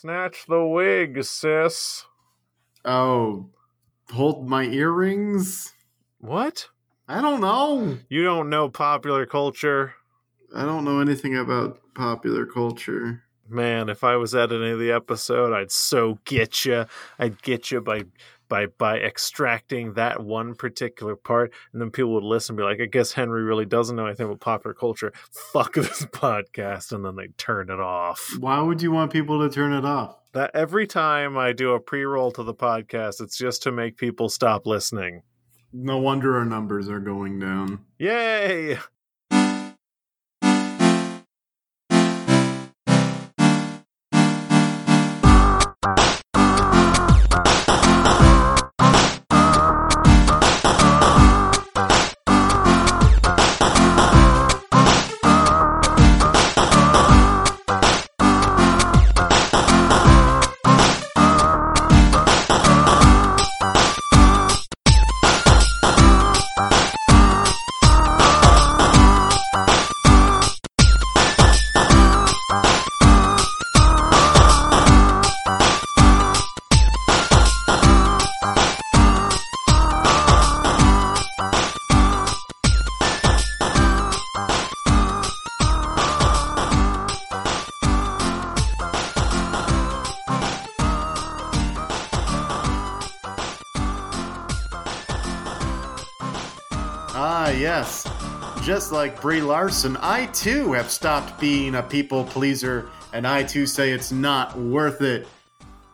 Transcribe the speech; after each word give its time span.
Snatch 0.00 0.46
the 0.46 0.64
wig, 0.64 1.24
sis. 1.24 2.04
Oh, 2.84 3.50
hold 4.12 4.48
my 4.48 4.62
earrings? 4.62 5.72
What? 6.20 6.68
I 7.08 7.20
don't 7.20 7.40
know. 7.40 7.98
You 8.08 8.22
don't 8.22 8.48
know 8.48 8.68
popular 8.68 9.26
culture? 9.26 9.94
I 10.54 10.62
don't 10.62 10.84
know 10.84 11.00
anything 11.00 11.36
about 11.36 11.80
popular 11.96 12.46
culture. 12.46 13.24
Man, 13.48 13.88
if 13.88 14.04
I 14.04 14.14
was 14.14 14.36
editing 14.36 14.78
the 14.78 14.92
episode, 14.92 15.52
I'd 15.52 15.72
so 15.72 16.20
get 16.24 16.64
you. 16.64 16.84
I'd 17.18 17.42
get 17.42 17.72
you 17.72 17.80
by 17.80 18.04
by 18.48 18.66
by 18.66 18.98
extracting 18.98 19.94
that 19.94 20.22
one 20.22 20.54
particular 20.54 21.16
part, 21.16 21.52
and 21.72 21.80
then 21.80 21.90
people 21.90 22.14
would 22.14 22.24
listen 22.24 22.54
and 22.54 22.58
be 22.58 22.64
like, 22.64 22.80
"I 22.80 22.86
guess 22.86 23.12
Henry 23.12 23.42
really 23.42 23.66
doesn't 23.66 23.96
know 23.96 24.06
anything 24.06 24.26
about 24.26 24.40
popular 24.40 24.74
culture. 24.74 25.12
Fuck 25.52 25.74
this 25.74 26.04
podcast," 26.06 26.92
and 26.92 27.04
then 27.04 27.16
they 27.16 27.28
turn 27.36 27.70
it 27.70 27.80
off. 27.80 28.28
Why 28.38 28.60
would 28.60 28.82
you 28.82 28.92
want 28.92 29.12
people 29.12 29.40
to 29.40 29.54
turn 29.54 29.72
it 29.72 29.84
off? 29.84 30.16
That 30.32 30.50
every 30.54 30.86
time 30.86 31.38
I 31.38 31.52
do 31.52 31.72
a 31.72 31.80
pre-roll 31.80 32.30
to 32.32 32.42
the 32.42 32.54
podcast, 32.54 33.20
it's 33.20 33.38
just 33.38 33.62
to 33.62 33.72
make 33.72 33.96
people 33.96 34.28
stop 34.28 34.66
listening. 34.66 35.22
No 35.72 35.98
wonder 35.98 36.36
our 36.36 36.44
numbers 36.44 36.88
are 36.88 37.00
going 37.00 37.38
down. 37.38 37.84
Yay! 37.98 38.78
Like 98.98 99.20
Brie 99.20 99.40
Larson, 99.40 99.96
I 99.98 100.26
too 100.26 100.72
have 100.72 100.90
stopped 100.90 101.38
being 101.38 101.76
a 101.76 101.82
people 101.84 102.24
pleaser, 102.24 102.90
and 103.12 103.28
I 103.28 103.44
too 103.44 103.64
say 103.64 103.92
it's 103.92 104.10
not 104.10 104.58
worth 104.58 105.02
it. 105.02 105.28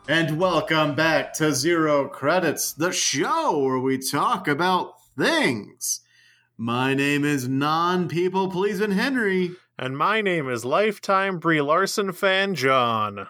And 0.07 0.39
welcome 0.39 0.95
back 0.95 1.31
to 1.33 1.53
Zero 1.53 2.07
Credits, 2.07 2.73
the 2.73 2.91
show 2.91 3.59
where 3.59 3.77
we 3.77 3.99
talk 3.99 4.47
about 4.47 4.95
things. 5.15 6.01
My 6.57 6.95
name 6.95 7.23
is 7.23 7.47
non 7.47 8.07
people 8.07 8.49
pleasing 8.49 8.89
Henry, 8.89 9.51
And 9.77 9.95
my 9.95 10.21
name 10.21 10.49
is 10.49 10.65
lifetime 10.65 11.37
Brie 11.37 11.61
Larson 11.61 12.11
fan 12.11 12.55
John. 12.55 13.27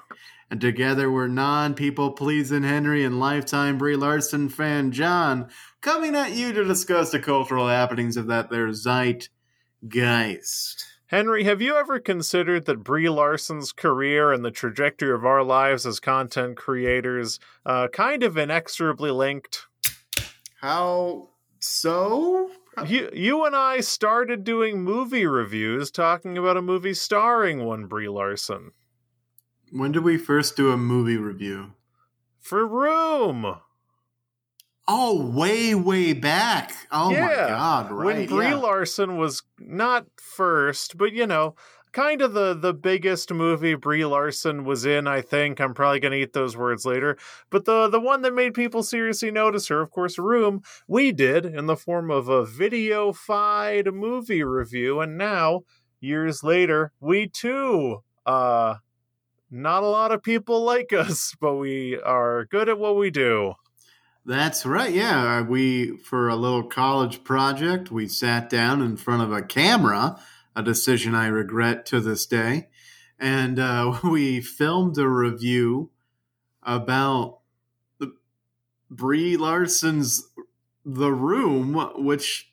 and 0.49 0.61
together 0.61 1.11
we're 1.11 1.27
non 1.27 1.73
people 1.73 2.11
pleasing 2.11 2.63
Henry 2.63 3.03
and 3.03 3.19
lifetime 3.19 3.77
Brie 3.77 3.97
Larson 3.97 4.47
fan 4.47 4.93
John, 4.93 5.49
coming 5.81 6.15
at 6.15 6.31
you 6.31 6.53
to 6.53 6.63
discuss 6.63 7.11
the 7.11 7.19
cultural 7.19 7.67
happenings 7.67 8.15
of 8.15 8.27
that 8.27 8.49
there 8.49 8.67
zeitgeist. 9.87 10.85
Henry, 11.07 11.43
have 11.43 11.61
you 11.61 11.75
ever 11.75 11.99
considered 11.99 12.65
that 12.65 12.83
Brie 12.83 13.09
Larson's 13.09 13.71
career 13.71 14.33
and 14.33 14.43
the 14.43 14.51
trajectory 14.51 15.13
of 15.13 15.23
our 15.23 15.43
lives 15.43 15.85
as 15.85 15.99
content 15.99 16.57
creators 16.57 17.39
uh, 17.65 17.87
kind 17.89 18.23
of 18.23 18.37
inexorably 18.37 19.11
linked? 19.11 19.67
How 20.61 21.29
so? 21.59 22.49
You, 22.87 23.09
you 23.13 23.45
and 23.45 23.55
I 23.55 23.81
started 23.81 24.43
doing 24.43 24.83
movie 24.83 25.25
reviews 25.25 25.91
talking 25.91 26.37
about 26.37 26.57
a 26.57 26.61
movie 26.61 26.93
starring 26.93 27.63
one 27.63 27.85
Brie 27.85 28.09
Larson. 28.09 28.71
When 29.71 29.91
did 29.91 30.03
we 30.03 30.17
first 30.17 30.55
do 30.55 30.71
a 30.71 30.77
movie 30.77 31.17
review? 31.17 31.73
For 32.39 32.65
Room. 32.65 33.57
Oh, 34.87 35.29
way, 35.31 35.73
way 35.73 36.13
back. 36.13 36.71
Oh 36.91 37.09
my 37.09 37.17
god, 37.17 37.91
right. 37.91 38.05
when 38.05 38.25
Brie 38.27 38.49
yeah. 38.49 38.55
Larson 38.55 39.17
was 39.17 39.41
not 39.59 40.05
first, 40.17 40.95
but 40.95 41.11
you 41.11 41.25
know, 41.25 41.55
kind 41.91 42.21
of 42.21 42.33
the 42.33 42.53
the 42.53 42.73
biggest 42.73 43.33
movie 43.33 43.73
Brie 43.73 44.05
Larson 44.05 44.63
was 44.63 44.85
in. 44.85 45.07
I 45.07 45.21
think 45.21 45.59
I'm 45.59 45.73
probably 45.73 45.99
gonna 45.99 46.17
eat 46.17 46.33
those 46.33 46.55
words 46.55 46.85
later, 46.85 47.17
but 47.49 47.65
the 47.65 47.87
the 47.87 47.99
one 47.99 48.21
that 48.21 48.35
made 48.35 48.53
people 48.53 48.83
seriously 48.83 49.31
notice 49.31 49.69
her, 49.69 49.81
of 49.81 49.89
course, 49.89 50.19
Room. 50.19 50.61
We 50.87 51.11
did 51.11 51.45
in 51.45 51.65
the 51.65 51.77
form 51.77 52.11
of 52.11 52.27
a 52.27 52.45
video-fied 52.45 53.91
movie 53.91 54.43
review, 54.43 54.99
and 54.99 55.17
now 55.17 55.61
years 55.99 56.43
later, 56.43 56.91
we 56.99 57.27
too. 57.27 58.03
Uh, 58.23 58.75
not 59.49 59.83
a 59.83 59.87
lot 59.87 60.11
of 60.11 60.21
people 60.21 60.63
like 60.63 60.93
us, 60.93 61.33
but 61.39 61.55
we 61.55 61.97
are 61.97 62.45
good 62.45 62.69
at 62.69 62.77
what 62.77 62.97
we 62.97 63.09
do. 63.09 63.55
That's 64.25 64.65
right. 64.65 64.91
Yeah, 64.91 65.41
we 65.41 65.97
for 65.97 66.29
a 66.29 66.35
little 66.35 66.63
college 66.63 67.23
project, 67.23 67.91
we 67.91 68.07
sat 68.07 68.49
down 68.49 68.81
in 68.81 68.97
front 68.97 69.21
of 69.21 69.31
a 69.31 69.43
camera, 69.43 70.19
a 70.55 70.63
decision 70.63 71.13
I 71.13 71.27
regret 71.27 71.85
to 71.87 71.99
this 71.99 72.25
day, 72.25 72.69
and 73.19 73.59
uh, 73.59 73.99
we 74.03 74.41
filmed 74.41 74.97
a 74.97 75.07
review 75.07 75.91
about 76.63 77.39
Brie 78.89 79.37
Larson's 79.37 80.27
The 80.83 81.11
Room, 81.11 81.73
which 82.03 82.51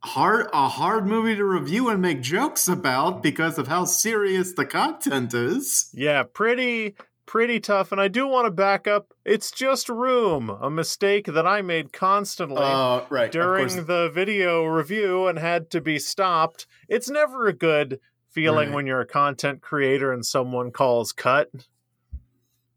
hard 0.00 0.46
a 0.52 0.68
hard 0.68 1.06
movie 1.06 1.36
to 1.36 1.44
review 1.44 1.88
and 1.88 2.00
make 2.00 2.22
jokes 2.22 2.68
about 2.68 3.22
because 3.22 3.58
of 3.58 3.68
how 3.68 3.84
serious 3.84 4.52
the 4.52 4.64
content 4.64 5.34
is. 5.34 5.90
Yeah, 5.92 6.22
pretty 6.22 6.94
pretty 7.28 7.60
tough 7.60 7.92
and 7.92 8.00
I 8.00 8.08
do 8.08 8.26
want 8.26 8.46
to 8.46 8.50
back 8.50 8.88
up. 8.88 9.12
It's 9.24 9.50
just 9.52 9.88
room, 9.90 10.48
a 10.48 10.70
mistake 10.70 11.26
that 11.26 11.46
I 11.46 11.60
made 11.62 11.92
constantly 11.92 12.56
Uh, 12.62 13.02
right. 13.10 13.30
during 13.30 13.84
the 13.86 14.10
video 14.12 14.64
review 14.64 15.26
and 15.28 15.38
had 15.38 15.70
to 15.72 15.80
be 15.82 15.98
stopped. 15.98 16.66
It's 16.88 17.10
never 17.10 17.46
a 17.46 17.52
good 17.52 18.00
feeling 18.30 18.68
Right. 18.70 18.74
when 18.74 18.86
you're 18.86 19.02
a 19.02 19.06
content 19.06 19.60
creator 19.60 20.10
and 20.10 20.24
someone 20.24 20.70
calls 20.70 21.12
cut. 21.12 21.50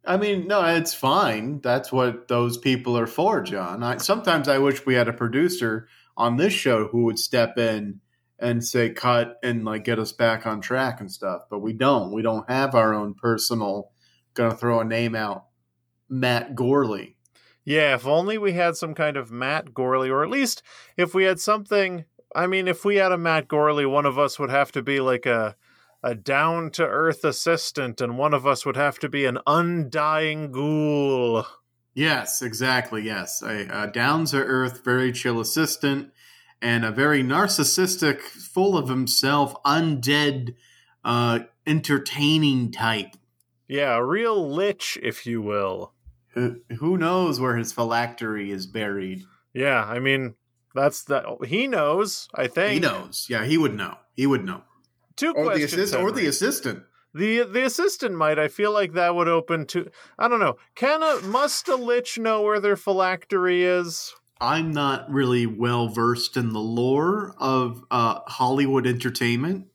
I 0.04 0.18
mean, 0.18 0.48
no, 0.48 0.64
it's 0.66 0.94
fine. 0.94 1.62
That's 1.62 1.92
what 1.92 2.28
those 2.28 2.58
people 2.58 2.98
are 2.98 3.08
for, 3.08 3.42
John. 3.42 3.84
I, 3.84 3.98
sometimes 3.98 4.48
I 4.48 4.58
wish 4.58 4.86
we 4.86 4.96
had 4.96 5.08
a 5.08 5.14
producer 5.14 5.88
on 6.18 6.36
this 6.38 6.54
show 6.54 6.88
who 6.88 7.04
would 7.06 7.20
step 7.20 7.58
in 7.58 8.02
and 8.40 8.66
say 8.66 8.90
cut 8.90 9.38
and 9.44 9.64
like 9.64 9.84
get 9.84 10.00
us 10.00 10.12
back 10.12 10.46
on 10.46 10.60
track 10.60 11.00
and 11.00 11.12
stuff, 11.12 11.44
but 11.50 11.60
we 11.60 11.72
don't. 11.74 12.12
We 12.12 12.22
don't 12.24 12.50
have 12.50 12.74
our 12.76 12.94
own 12.94 13.14
personal. 13.14 13.92
Gonna 14.34 14.56
throw 14.56 14.80
a 14.80 14.86
name 14.86 15.16
out, 15.16 15.46
Matt 16.10 16.56
Gourley. 16.56 17.16
Yeah, 17.64 17.96
if 17.96 18.08
only 18.08 18.38
we 18.38 18.54
had 18.54 18.76
some 18.76 18.96
kind 18.96 19.18
of 19.18 19.32
Matt 19.32 19.74
Gourley, 19.74 20.10
or 20.10 20.24
at 20.24 20.30
least 20.30 20.64
if 20.98 21.14
we 21.14 21.26
had 21.26 21.40
something. 21.40 22.06
I 22.34 22.48
mean, 22.48 22.68
if 22.68 22.86
we 22.86 22.96
had 22.96 23.12
a 23.12 23.18
Matt 23.18 23.48
Gourley, 23.48 23.90
one 23.90 24.06
of 24.06 24.18
us 24.18 24.40
would 24.40 24.50
have 24.50 24.72
to 24.72 24.82
be 24.82 25.00
like 25.00 25.26
a 25.26 25.56
a 26.04 26.16
down 26.16 26.72
to 26.72 26.84
earth 26.84 27.24
assistant, 27.24 28.02
and 28.02 28.18
one 28.18 28.34
of 28.34 28.48
us 28.48 28.66
would 28.66 28.76
have 28.76 28.98
to 29.00 29.10
be 29.10 29.26
an 29.26 29.38
undying 29.46 30.52
ghoul. 30.52 31.46
Yes, 31.94 32.42
exactly. 32.42 33.04
Yes, 33.04 33.42
a, 33.42 33.68
a 33.72 33.92
down 33.92 34.26
to 34.26 34.38
earth, 34.38 34.84
very 34.84 35.12
chill 35.12 35.40
assistant, 35.40 36.12
and 36.62 36.86
a 36.86 36.92
very 36.92 37.24
narcissistic, 37.24 38.22
full 38.22 38.78
of 38.78 38.90
himself, 38.90 39.54
undead, 39.64 40.56
uh, 41.04 41.40
entertaining 41.68 42.72
type. 42.72 43.16
Yeah, 43.72 43.96
a 43.96 44.04
real 44.04 44.52
lich, 44.54 45.00
if 45.02 45.26
you 45.26 45.42
will. 45.42 45.94
Who, 46.34 46.58
who 46.80 46.98
knows 46.98 47.40
where 47.40 47.56
his 47.56 47.72
phylactery 47.72 48.52
is 48.52 48.68
buried? 48.68 49.24
Yeah, 49.54 49.84
I 49.86 50.00
mean, 50.00 50.36
that's 50.76 51.04
that. 51.06 51.24
He 51.48 51.68
knows. 51.68 52.28
I 52.36 52.48
think 52.48 52.74
He 52.74 52.80
knows. 52.82 53.28
Yeah, 53.30 53.46
he 53.46 53.58
would 53.58 53.74
know. 53.74 53.96
He 54.14 54.28
would 54.28 54.44
know. 54.44 54.64
Two 55.16 55.30
Or 55.34 55.44
the 55.46 55.50
questions. 55.52 55.74
assistant. 55.74 56.04
Or 56.04 56.08
Henry. 56.08 56.22
the 56.24 56.28
assistant. 56.28 56.84
The 57.14 57.44
the 57.44 57.64
assistant 57.66 58.16
might. 58.16 58.40
I 58.40 58.50
feel 58.50 58.74
like 58.74 58.92
that 58.94 59.16
would 59.16 59.28
open 59.30 59.66
to. 59.68 59.90
I 60.20 60.28
don't 60.28 60.40
know. 60.40 60.58
Can 60.76 61.02
a 61.04 61.22
must 61.22 61.68
a 61.70 61.76
lich 61.76 62.18
know 62.18 62.42
where 62.42 62.60
their 62.60 62.78
phylactery 62.78 63.64
is? 63.64 64.14
I'm 64.42 64.72
not 64.74 65.10
really 65.12 65.46
well 65.46 65.88
versed 65.90 66.36
in 66.36 66.50
the 66.54 66.60
lore 66.60 67.36
of 67.38 67.84
uh, 67.92 68.20
Hollywood 68.28 68.88
entertainment. 68.88 69.68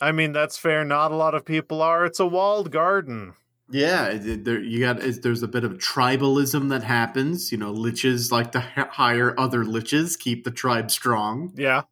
I 0.00 0.12
mean, 0.12 0.32
that's 0.32 0.58
fair. 0.58 0.84
Not 0.84 1.12
a 1.12 1.16
lot 1.16 1.34
of 1.34 1.44
people 1.44 1.80
are. 1.82 2.04
It's 2.04 2.20
a 2.20 2.26
walled 2.26 2.70
garden. 2.70 3.34
Yeah, 3.70 4.18
there, 4.20 4.60
you 4.60 4.80
got 4.80 5.00
there's 5.00 5.42
a 5.42 5.48
bit 5.48 5.64
of 5.64 5.78
tribalism 5.78 6.68
that 6.68 6.82
happens. 6.82 7.50
You 7.50 7.58
know, 7.58 7.72
liches 7.72 8.30
like 8.30 8.52
to 8.52 8.60
hire 8.60 9.34
other 9.38 9.64
liches, 9.64 10.18
keep 10.18 10.44
the 10.44 10.50
tribe 10.50 10.90
strong. 10.90 11.52
Yeah. 11.56 11.82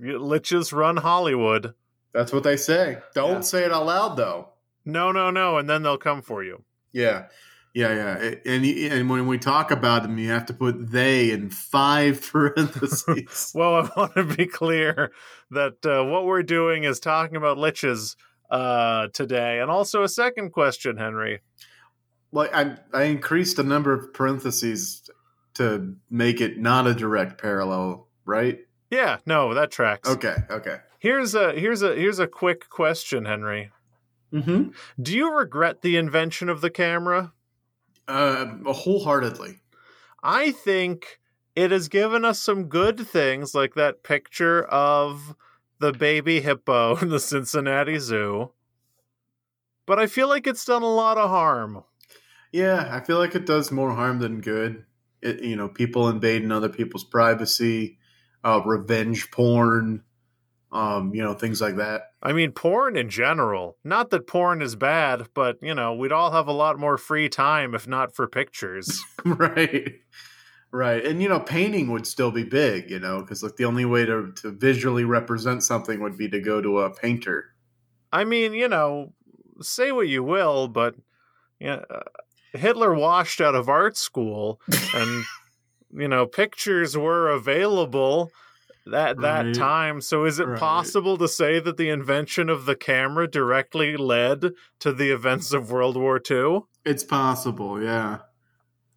Liches 0.00 0.72
run 0.72 0.96
Hollywood. 0.96 1.74
That's 2.12 2.32
what 2.32 2.42
they 2.42 2.56
say. 2.56 2.98
Don't 3.14 3.32
Yeah. 3.34 3.40
say 3.40 3.64
it 3.64 3.72
out 3.72 3.86
loud, 3.86 4.16
though. 4.16 4.48
No, 4.84 5.12
no, 5.12 5.30
no, 5.30 5.56
and 5.58 5.68
then 5.68 5.82
they'll 5.82 5.98
come 5.98 6.22
for 6.22 6.42
you. 6.44 6.62
Yeah, 6.92 7.26
yeah, 7.74 7.92
yeah. 7.92 8.34
And 8.46 8.64
and 8.64 9.10
when 9.10 9.26
we 9.26 9.36
talk 9.36 9.72
about 9.72 10.04
them, 10.04 10.16
you 10.16 10.30
have 10.30 10.46
to 10.46 10.54
put 10.54 10.90
they 10.92 11.32
in 11.32 11.50
five 11.50 12.22
parentheses. 12.32 13.50
Well, 13.54 13.74
I 13.74 13.90
want 13.96 14.14
to 14.14 14.24
be 14.24 14.46
clear 14.46 15.12
that 15.50 15.84
uh, 15.84 16.04
what 16.04 16.24
we're 16.24 16.42
doing 16.42 16.84
is 16.84 17.00
talking 17.00 17.36
about 17.36 17.56
liches 17.58 18.16
uh, 18.50 19.08
today. 19.12 19.60
And 19.60 19.70
also 19.70 20.02
a 20.02 20.08
second 20.08 20.50
question, 20.52 20.96
Henry. 20.96 21.40
well, 22.30 22.48
I 22.54 22.76
I 22.92 23.04
increased 23.04 23.56
the 23.56 23.64
number 23.64 23.92
of 23.92 24.14
parentheses 24.14 25.08
to 25.54 25.96
make 26.10 26.40
it 26.40 26.58
not 26.58 26.86
a 26.86 26.94
direct 26.94 27.40
parallel, 27.40 28.08
right? 28.24 28.58
Yeah, 28.90 29.18
no, 29.26 29.54
that 29.54 29.70
tracks. 29.72 30.08
Okay, 30.08 30.36
okay. 30.48 30.78
Here's 31.00 31.34
a 31.34 31.52
here's 31.52 31.82
a 31.82 31.94
here's 31.94 32.20
a 32.20 32.26
quick 32.28 32.68
question, 32.70 33.24
Henry. 33.24 33.70
Mm-hmm. 34.32 34.70
Do 35.00 35.14
you 35.14 35.32
regret 35.36 35.82
the 35.82 35.96
invention 35.96 36.48
of 36.48 36.60
the 36.60 36.70
camera? 36.70 37.32
Uh, 38.06 38.46
wholeheartedly. 38.66 39.60
I 40.22 40.52
think 40.52 41.20
it 41.56 41.70
has 41.70 41.88
given 41.88 42.24
us 42.24 42.38
some 42.40 42.64
good 42.64 42.98
things, 43.00 43.54
like 43.54 43.74
that 43.74 44.02
picture 44.02 44.64
of 44.64 45.34
the 45.78 45.92
baby 45.92 46.40
hippo 46.40 46.96
in 47.02 47.08
the 47.08 47.20
Cincinnati 47.20 47.98
Zoo. 47.98 48.50
But 49.86 49.98
I 49.98 50.06
feel 50.06 50.28
like 50.28 50.46
it's 50.46 50.64
done 50.64 50.82
a 50.82 50.94
lot 50.94 51.18
of 51.18 51.28
harm. 51.28 51.84
Yeah, 52.52 52.88
I 52.90 53.00
feel 53.00 53.18
like 53.18 53.34
it 53.34 53.46
does 53.46 53.70
more 53.70 53.92
harm 53.92 54.18
than 54.18 54.40
good. 54.40 54.84
It, 55.20 55.42
you 55.42 55.56
know, 55.56 55.68
people 55.68 56.08
invading 56.08 56.52
other 56.52 56.68
people's 56.68 57.04
privacy, 57.04 57.98
uh, 58.44 58.62
revenge 58.64 59.30
porn, 59.30 60.02
um, 60.74 61.14
you 61.14 61.22
know, 61.22 61.34
things 61.34 61.60
like 61.60 61.76
that. 61.76 62.10
I 62.20 62.32
mean, 62.32 62.50
porn 62.50 62.96
in 62.96 63.08
general. 63.08 63.78
Not 63.84 64.10
that 64.10 64.26
porn 64.26 64.60
is 64.60 64.74
bad, 64.74 65.28
but, 65.32 65.56
you 65.62 65.72
know, 65.72 65.94
we'd 65.94 66.10
all 66.10 66.32
have 66.32 66.48
a 66.48 66.52
lot 66.52 66.80
more 66.80 66.98
free 66.98 67.28
time 67.28 67.74
if 67.76 67.86
not 67.86 68.14
for 68.14 68.26
pictures. 68.26 69.00
right, 69.24 69.94
right, 70.72 71.06
and 71.06 71.22
you 71.22 71.28
know, 71.28 71.38
painting 71.38 71.92
would 71.92 72.08
still 72.08 72.32
be 72.32 72.42
big, 72.42 72.90
you 72.90 72.98
know, 72.98 73.20
because 73.20 73.42
like 73.42 73.54
the 73.54 73.64
only 73.64 73.84
way 73.84 74.04
to 74.04 74.32
to 74.42 74.50
visually 74.50 75.04
represent 75.04 75.62
something 75.62 76.00
would 76.02 76.18
be 76.18 76.28
to 76.28 76.40
go 76.40 76.60
to 76.60 76.80
a 76.80 76.92
painter. 76.92 77.54
I 78.12 78.24
mean, 78.24 78.52
you 78.52 78.68
know, 78.68 79.12
say 79.60 79.92
what 79.92 80.08
you 80.08 80.24
will, 80.24 80.66
but 80.66 80.96
yeah, 81.60 81.82
uh, 81.88 82.00
Hitler 82.52 82.94
washed 82.94 83.40
out 83.40 83.54
of 83.54 83.68
art 83.68 83.96
school 83.96 84.60
and 84.92 85.24
you 85.96 86.08
know, 86.08 86.26
pictures 86.26 86.96
were 86.96 87.28
available 87.28 88.32
at 88.92 89.20
that 89.20 89.44
Right. 89.44 89.54
time. 89.54 90.00
So 90.00 90.24
is 90.24 90.38
it 90.38 90.46
Right. 90.46 90.58
possible 90.58 91.16
to 91.18 91.28
say 91.28 91.60
that 91.60 91.76
the 91.76 91.88
invention 91.90 92.48
of 92.48 92.66
the 92.66 92.76
camera 92.76 93.28
directly 93.28 93.96
led 93.96 94.52
to 94.80 94.92
the 94.92 95.10
events 95.10 95.52
of 95.52 95.70
World 95.70 95.96
War 95.96 96.18
II? 96.18 96.66
It's 96.84 97.04
possible, 97.04 97.82
yeah, 97.82 98.20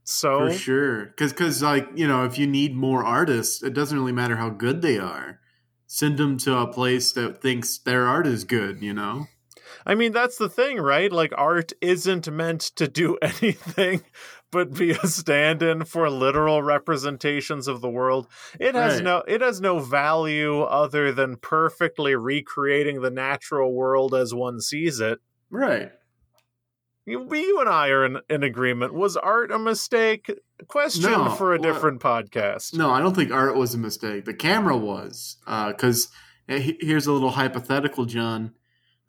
So 0.03 0.49
for 0.49 0.49
sure. 0.49 1.05
because 1.07 1.33
Because, 1.33 1.61
like, 1.61 1.87
you 1.95 2.07
know, 2.07 2.25
if 2.25 2.37
you 2.37 2.47
need 2.47 2.75
more 2.75 3.03
artists, 3.03 3.63
it 3.63 3.73
doesn't 3.73 3.97
really 3.97 4.11
matter 4.11 4.35
how 4.37 4.49
good 4.49 4.81
they 4.81 4.97
are. 4.97 5.39
Send 5.87 6.17
them 6.17 6.37
to 6.39 6.57
a 6.57 6.67
place 6.71 7.11
that 7.13 7.41
thinks 7.41 7.77
their 7.77 8.05
art 8.07 8.27
is 8.27 8.43
good, 8.43 8.81
you 8.81 8.93
know. 8.93 9.27
I 9.85 9.95
mean, 9.95 10.11
that's 10.11 10.37
the 10.37 10.49
thing, 10.49 10.77
right? 10.79 11.11
Like, 11.11 11.33
art 11.37 11.71
isn't 11.81 12.29
meant 12.31 12.61
to 12.75 12.87
do 12.87 13.17
anything 13.21 14.03
but 14.57 14.74
be 14.74 14.92
a 14.92 15.07
stand-in 15.07 15.86
for 15.86 16.09
literal 16.09 16.63
representations 16.63 17.68
of 17.68 17.81
the 17.81 17.89
world. 17.89 18.27
It 18.59 18.74
has 18.75 18.95
Right. 18.95 19.04
no, 19.04 19.24
it 19.27 19.42
has 19.42 19.62
no 19.62 19.80
value 19.80 20.62
other 20.62 21.12
than 21.12 21.36
perfectly 21.38 22.15
recreating 22.15 23.01
the 23.01 23.12
natural 23.12 23.74
world 23.74 24.15
as 24.15 24.33
one 24.33 24.59
sees 24.59 25.00
it. 25.00 25.19
Right. 25.51 25.92
You, 27.06 27.25
you 27.33 27.59
and 27.62 27.69
I 27.69 27.88
are 27.89 28.04
in, 28.06 28.18
in 28.30 28.44
agreement. 28.44 28.94
Was 28.94 29.15
art 29.15 29.51
a 29.51 29.59
mistake? 29.59 30.30
Question 30.68 31.04
No, 31.12 31.30
for 31.30 31.54
a 31.54 31.59
well- 31.59 31.74
different 31.74 32.01
podcast. 32.01 32.74
No, 32.74 32.89
I 32.89 33.00
don't 33.00 33.15
think 33.15 33.31
art 33.31 33.56
was 33.56 33.74
a 33.74 33.77
mistake. 33.77 34.25
The 34.25 34.33
camera 34.33 34.75
was. 34.75 35.38
Because 35.45 36.09
here's 36.48 37.07
a 37.07 37.13
little 37.13 37.31
hypothetical, 37.31 38.06
John. 38.06 38.54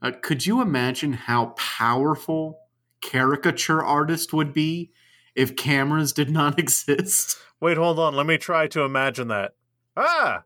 Uh, 0.00 0.12
could 0.22 0.46
you 0.46 0.60
imagine 0.60 1.12
how 1.14 1.46
powerful 1.56 2.60
caricature 3.00 3.82
artist 3.82 4.32
would 4.32 4.52
be 4.52 4.92
if 5.38 5.56
cameras 5.56 6.12
did 6.12 6.30
not 6.30 6.58
exist? 6.64 7.38
Wait, 7.60 7.76
hold 7.76 7.98
on. 7.98 8.14
Let 8.14 8.26
me 8.26 8.36
try 8.38 8.66
to 8.68 8.82
imagine 8.82 9.28
that. 9.28 9.52
Ah, 9.96 10.42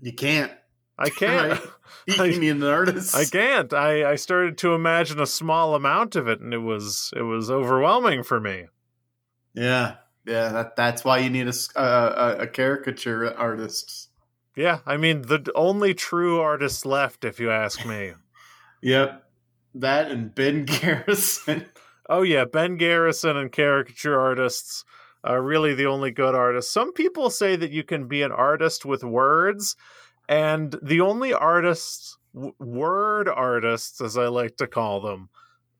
You 0.00 0.12
can't. 0.12 0.52
I 0.98 1.10
can't. 1.10 1.60
You 2.06 2.38
need 2.40 2.48
an 2.50 2.64
artist. 2.64 3.14
I 3.14 3.24
can't. 3.24 3.72
I, 3.72 4.10
I 4.12 4.14
started 4.16 4.58
to 4.58 4.74
imagine 4.74 5.20
a 5.20 5.26
small 5.26 5.74
amount 5.74 6.16
of 6.16 6.26
it, 6.26 6.40
and 6.40 6.52
it 6.52 6.58
was 6.58 7.12
it 7.16 7.22
was 7.22 7.50
overwhelming 7.50 8.24
for 8.24 8.40
me. 8.40 8.66
Yeah, 9.54 9.96
yeah. 10.26 10.48
That, 10.50 10.76
that's 10.76 11.04
why 11.04 11.18
you 11.18 11.30
need 11.30 11.48
a 11.48 12.36
a 12.40 12.46
caricature 12.48 13.32
artist. 13.36 14.10
Yeah, 14.56 14.80
I 14.86 14.96
mean 14.96 15.22
the 15.22 15.50
only 15.54 15.94
true 15.94 16.40
artists 16.40 16.84
left, 16.84 17.24
if 17.24 17.38
you 17.38 17.50
ask 17.50 17.86
me. 17.86 18.12
Yep. 18.80 19.24
That 19.74 20.10
and 20.12 20.32
Ben 20.32 20.64
Garrison. 20.64 21.66
Oh 22.08 22.22
yeah, 22.22 22.44
Ben 22.44 22.76
Garrison 22.76 23.36
and 23.36 23.52
caricature 23.52 24.18
artists 24.18 24.84
are 25.24 25.42
really 25.42 25.74
the 25.74 25.86
only 25.86 26.10
good 26.10 26.34
artists. 26.34 26.72
Some 26.72 26.92
people 26.92 27.30
say 27.30 27.56
that 27.56 27.70
you 27.70 27.82
can 27.82 28.08
be 28.08 28.22
an 28.22 28.32
artist 28.32 28.84
with 28.84 29.04
words, 29.04 29.76
and 30.28 30.76
the 30.82 31.00
only 31.00 31.32
artists, 31.32 32.16
w- 32.34 32.54
word 32.58 33.28
artists, 33.28 34.00
as 34.00 34.16
I 34.16 34.28
like 34.28 34.56
to 34.58 34.66
call 34.66 35.00
them, 35.00 35.28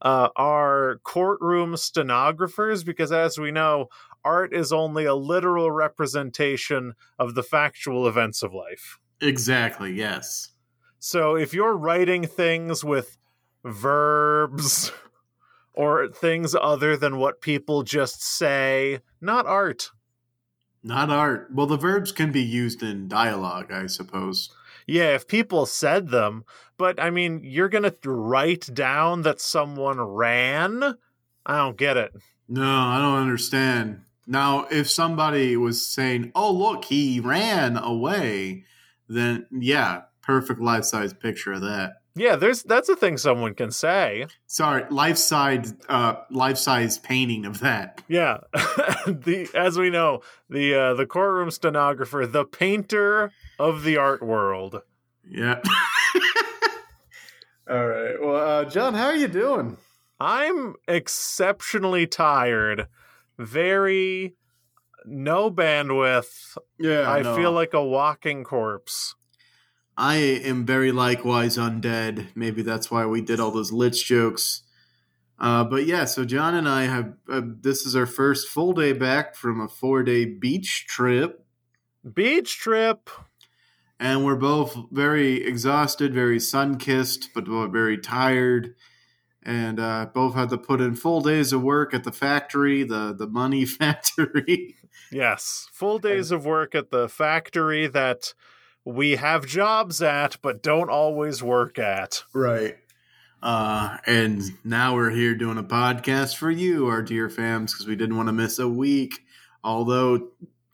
uh, 0.02 0.28
are 0.36 1.00
courtroom 1.04 1.76
stenographers 1.76 2.84
because, 2.84 3.12
as 3.12 3.38
we 3.38 3.50
know, 3.50 3.88
art 4.24 4.52
is 4.52 4.72
only 4.72 5.04
a 5.04 5.14
literal 5.14 5.70
representation 5.70 6.94
of 7.18 7.34
the 7.34 7.42
factual 7.42 8.06
events 8.06 8.42
of 8.42 8.52
life. 8.52 8.98
exactly. 9.20 9.92
Yes. 9.92 10.50
So 11.00 11.36
if 11.36 11.54
you're 11.54 11.76
writing 11.76 12.26
things 12.26 12.84
with 12.84 13.16
verbs 13.64 14.92
or 15.78 16.08
things 16.08 16.56
other 16.60 16.96
than 16.96 17.18
what 17.18 17.40
people 17.40 17.84
just 17.84 18.20
say, 18.20 18.98
not 19.20 19.46
art. 19.46 19.92
Not 20.82 21.08
art. 21.08 21.50
Well, 21.54 21.66
the 21.68 21.76
verbs 21.76 22.10
can 22.10 22.32
be 22.32 22.42
used 22.42 22.82
in 22.82 23.06
dialogue, 23.06 23.70
I 23.70 23.86
suppose. 23.86 24.50
Yeah, 24.88 25.14
if 25.14 25.28
people 25.28 25.66
said 25.66 26.08
them, 26.08 26.44
but 26.78 27.00
I 27.00 27.10
mean, 27.10 27.42
you're 27.44 27.68
going 27.68 27.88
to 27.88 28.10
write 28.10 28.68
down 28.74 29.22
that 29.22 29.40
someone 29.40 30.00
ran? 30.00 30.82
I 31.46 31.58
don't 31.58 31.76
get 31.76 31.96
it. 31.96 32.12
No, 32.48 32.68
I 32.68 32.98
don't 32.98 33.20
understand. 33.20 34.00
Now, 34.26 34.66
if 34.72 34.90
somebody 34.90 35.56
was 35.56 35.86
saying, 35.86 36.32
"Oh, 36.34 36.52
look, 36.52 36.86
he 36.86 37.20
ran 37.20 37.76
away," 37.76 38.64
then 39.08 39.46
yeah, 39.52 40.02
perfect 40.22 40.60
life 40.60 40.84
size 40.84 41.12
picture 41.12 41.52
of 41.52 41.60
that. 41.60 41.97
Yeah, 42.18 42.36
there's 42.36 42.62
that's 42.64 42.88
a 42.88 42.96
thing 42.96 43.16
someone 43.16 43.54
can 43.54 43.70
say. 43.70 44.26
Sorry, 44.46 44.84
life 44.90 45.16
size, 45.16 45.74
uh, 45.88 46.16
life 46.30 46.58
size 46.58 46.98
painting 46.98 47.46
of 47.46 47.60
that. 47.60 48.02
Yeah. 48.08 48.38
the 48.52 49.48
as 49.54 49.78
we 49.78 49.90
know, 49.90 50.22
the 50.50 50.74
uh, 50.74 50.94
the 50.94 51.06
courtroom 51.06 51.50
stenographer, 51.50 52.26
the 52.26 52.44
painter 52.44 53.32
of 53.58 53.84
the 53.84 53.96
art 53.96 54.22
world. 54.22 54.82
Yeah. 55.24 55.60
All 57.70 57.86
right. 57.86 58.20
Well, 58.20 58.36
uh, 58.36 58.64
John, 58.64 58.94
how 58.94 59.06
are 59.06 59.16
you 59.16 59.28
doing? 59.28 59.76
I'm 60.18 60.74
exceptionally 60.88 62.06
tired. 62.06 62.88
Very 63.38 64.34
no 65.04 65.50
bandwidth. 65.50 66.56
Yeah, 66.78 67.10
I 67.10 67.22
feel 67.22 67.52
like 67.52 67.74
a 67.74 67.84
walking 67.84 68.42
corpse. 68.42 69.14
I 70.00 70.14
am 70.14 70.64
very 70.64 70.92
likewise 70.92 71.58
undead. 71.58 72.28
Maybe 72.36 72.62
that's 72.62 72.88
why 72.88 73.04
we 73.04 73.20
did 73.20 73.40
all 73.40 73.50
those 73.50 73.72
lich 73.72 74.06
jokes. 74.06 74.62
Uh, 75.40 75.64
but 75.64 75.86
yeah, 75.86 76.04
so 76.04 76.24
John 76.24 76.54
and 76.54 76.68
I 76.68 76.84
have 76.84 77.14
uh, 77.28 77.42
this 77.44 77.84
is 77.84 77.96
our 77.96 78.06
first 78.06 78.46
full 78.48 78.72
day 78.72 78.92
back 78.92 79.34
from 79.34 79.60
a 79.60 79.66
four 79.68 80.04
day 80.04 80.24
beach 80.24 80.86
trip, 80.88 81.44
Beach 82.14 82.58
trip. 82.58 83.10
and 83.98 84.24
we're 84.24 84.36
both 84.36 84.76
very 84.92 85.44
exhausted, 85.44 86.14
very 86.14 86.38
sun 86.38 86.78
kissed, 86.78 87.30
but 87.34 87.46
both 87.46 87.72
very 87.72 87.98
tired, 87.98 88.76
and 89.42 89.80
uh, 89.80 90.06
both 90.14 90.34
had 90.34 90.48
to 90.50 90.58
put 90.58 90.80
in 90.80 90.94
full 90.94 91.20
days 91.20 91.52
of 91.52 91.62
work 91.62 91.92
at 91.92 92.04
the 92.04 92.12
factory, 92.12 92.84
the 92.84 93.12
the 93.16 93.26
money 93.26 93.64
factory. 93.80 94.76
Yes. 95.10 95.68
Full 95.72 95.98
days 95.98 96.30
of 96.30 96.44
work 96.46 96.74
at 96.76 96.90
the 96.90 97.08
factory 97.08 97.86
that 97.88 98.34
we 98.84 99.16
have 99.16 99.46
jobs 99.46 100.02
at 100.02 100.38
but 100.42 100.62
don't 100.62 100.90
always 100.90 101.42
work 101.42 101.78
at. 101.78 102.22
Right. 102.32 102.76
Uh, 103.42 103.98
and 104.06 104.42
now 104.64 104.94
we're 104.94 105.10
here 105.10 105.34
doing 105.34 105.58
a 105.58 105.62
podcast 105.62 106.36
for 106.36 106.50
you, 106.50 106.86
our 106.86 107.02
dear 107.02 107.28
fams, 107.28 107.72
because 107.72 107.86
we 107.86 107.96
didn't 107.96 108.16
want 108.16 108.28
to 108.28 108.32
miss 108.32 108.58
a 108.58 108.68
week. 108.68 109.20
Although 109.62 110.28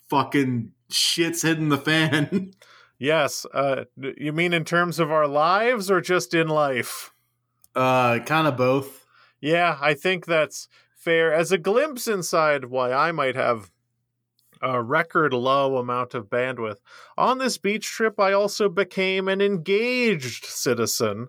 fucking 0.08 0.72
shit's 0.90 1.42
hitting 1.42 1.68
the 1.68 1.78
fan. 1.78 2.52
Yes. 2.96 3.44
Uh, 3.52 3.84
you 4.16 4.32
mean 4.32 4.54
in 4.54 4.64
terms 4.64 5.00
of 5.00 5.10
our 5.10 5.26
lives 5.26 5.90
or 5.90 6.00
just 6.00 6.32
in 6.32 6.48
life? 6.48 7.12
Uh, 7.74 8.20
kind 8.20 8.46
of 8.46 8.56
both. 8.56 9.04
Yeah, 9.40 9.76
I 9.80 9.94
think 9.94 10.24
that's 10.24 10.68
fair. 10.96 11.34
As 11.34 11.52
a 11.52 11.58
glimpse 11.58 12.06
inside 12.06 12.66
why 12.66 12.92
I 12.92 13.12
might 13.12 13.34
have 13.34 13.70
a 14.64 14.82
record 14.82 15.32
low 15.32 15.76
amount 15.76 16.14
of 16.14 16.30
bandwidth. 16.30 16.78
On 17.18 17.38
this 17.38 17.58
beach 17.58 17.86
trip, 17.86 18.18
I 18.18 18.32
also 18.32 18.68
became 18.68 19.28
an 19.28 19.40
engaged 19.40 20.46
citizen. 20.46 21.28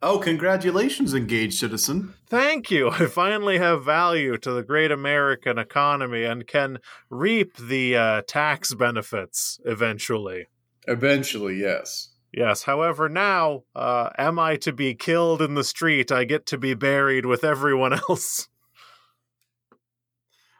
Oh, 0.00 0.18
congratulations, 0.18 1.14
engaged 1.14 1.58
citizen. 1.58 2.14
Thank 2.28 2.70
you. 2.70 2.90
I 2.90 3.06
finally 3.06 3.58
have 3.58 3.84
value 3.84 4.36
to 4.38 4.52
the 4.52 4.62
great 4.62 4.92
American 4.92 5.58
economy 5.58 6.24
and 6.24 6.46
can 6.46 6.78
reap 7.10 7.56
the 7.56 7.96
uh, 7.96 8.22
tax 8.26 8.74
benefits 8.74 9.58
eventually. 9.64 10.46
Eventually, 10.86 11.56
yes. 11.56 12.10
Yes. 12.32 12.64
However, 12.64 13.08
now, 13.08 13.62
uh, 13.74 14.10
am 14.18 14.38
I 14.38 14.56
to 14.56 14.72
be 14.72 14.94
killed 14.94 15.40
in 15.40 15.54
the 15.54 15.64
street? 15.64 16.12
I 16.12 16.24
get 16.24 16.46
to 16.46 16.58
be 16.58 16.74
buried 16.74 17.26
with 17.26 17.42
everyone 17.42 17.92
else. 18.08 18.48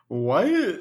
What? 0.08 0.80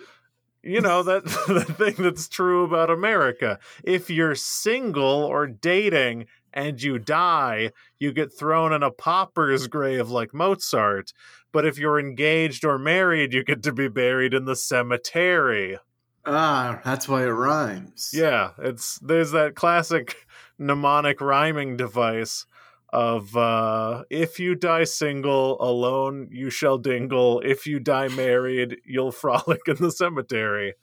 You 0.64 0.80
know, 0.80 1.04
that 1.04 1.26
the 1.48 1.66
thing 1.66 1.96
that's 1.98 2.28
true 2.28 2.64
about 2.64 2.90
America. 2.90 3.60
If 3.84 4.10
you're 4.10 4.36
single 4.36 5.06
or 5.06 5.46
dating 5.46 6.28
and 6.54 6.82
you 6.82 7.00
die, 7.00 7.72
you 8.00 8.14
get 8.14 8.32
thrown 8.32 8.72
in 8.72 8.82
a 8.82 8.92
pauper's 8.92 9.68
grave 9.68 10.10
like 10.10 10.34
Mozart. 10.34 11.12
But 11.52 11.66
if 11.66 11.78
you're 11.78 12.00
engaged 12.00 12.64
or 12.64 12.80
married, 12.80 13.34
you 13.34 13.44
get 13.44 13.62
to 13.64 13.74
be 13.74 13.90
buried 13.90 14.34
in 14.34 14.46
the 14.46 14.56
cemetery. 14.56 15.78
Ah, 16.26 16.80
that's 16.86 17.10
why 17.10 17.24
it 17.24 17.28
rhymes. 17.28 18.12
Yeah, 18.14 18.52
it's 18.58 18.98
there's 19.00 19.32
that 19.32 19.56
classic 19.56 20.26
mnemonic 20.58 21.20
rhyming 21.20 21.76
device 21.76 22.46
of 22.94 23.36
uh, 23.36 24.04
if 24.12 24.40
you 24.40 24.54
die 24.54 24.84
single, 24.84 25.58
alone 25.60 26.30
you 26.32 26.52
shall 26.52 26.78
dingle. 26.78 27.42
If 27.44 27.66
you 27.66 27.80
die 27.80 28.08
married, 28.10 28.78
you'll 28.86 29.12
frolic 29.24 29.62
in 29.68 29.78
the 29.78 29.92
cemetery. 29.92 30.76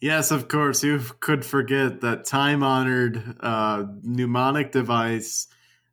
Yes, 0.00 0.30
of 0.30 0.48
course. 0.48 0.84
You 0.84 1.00
could 1.20 1.44
forget 1.44 2.02
that 2.02 2.24
time 2.24 2.62
honored 2.62 3.36
uh, 3.40 3.86
mnemonic 4.02 4.70
device 4.70 5.48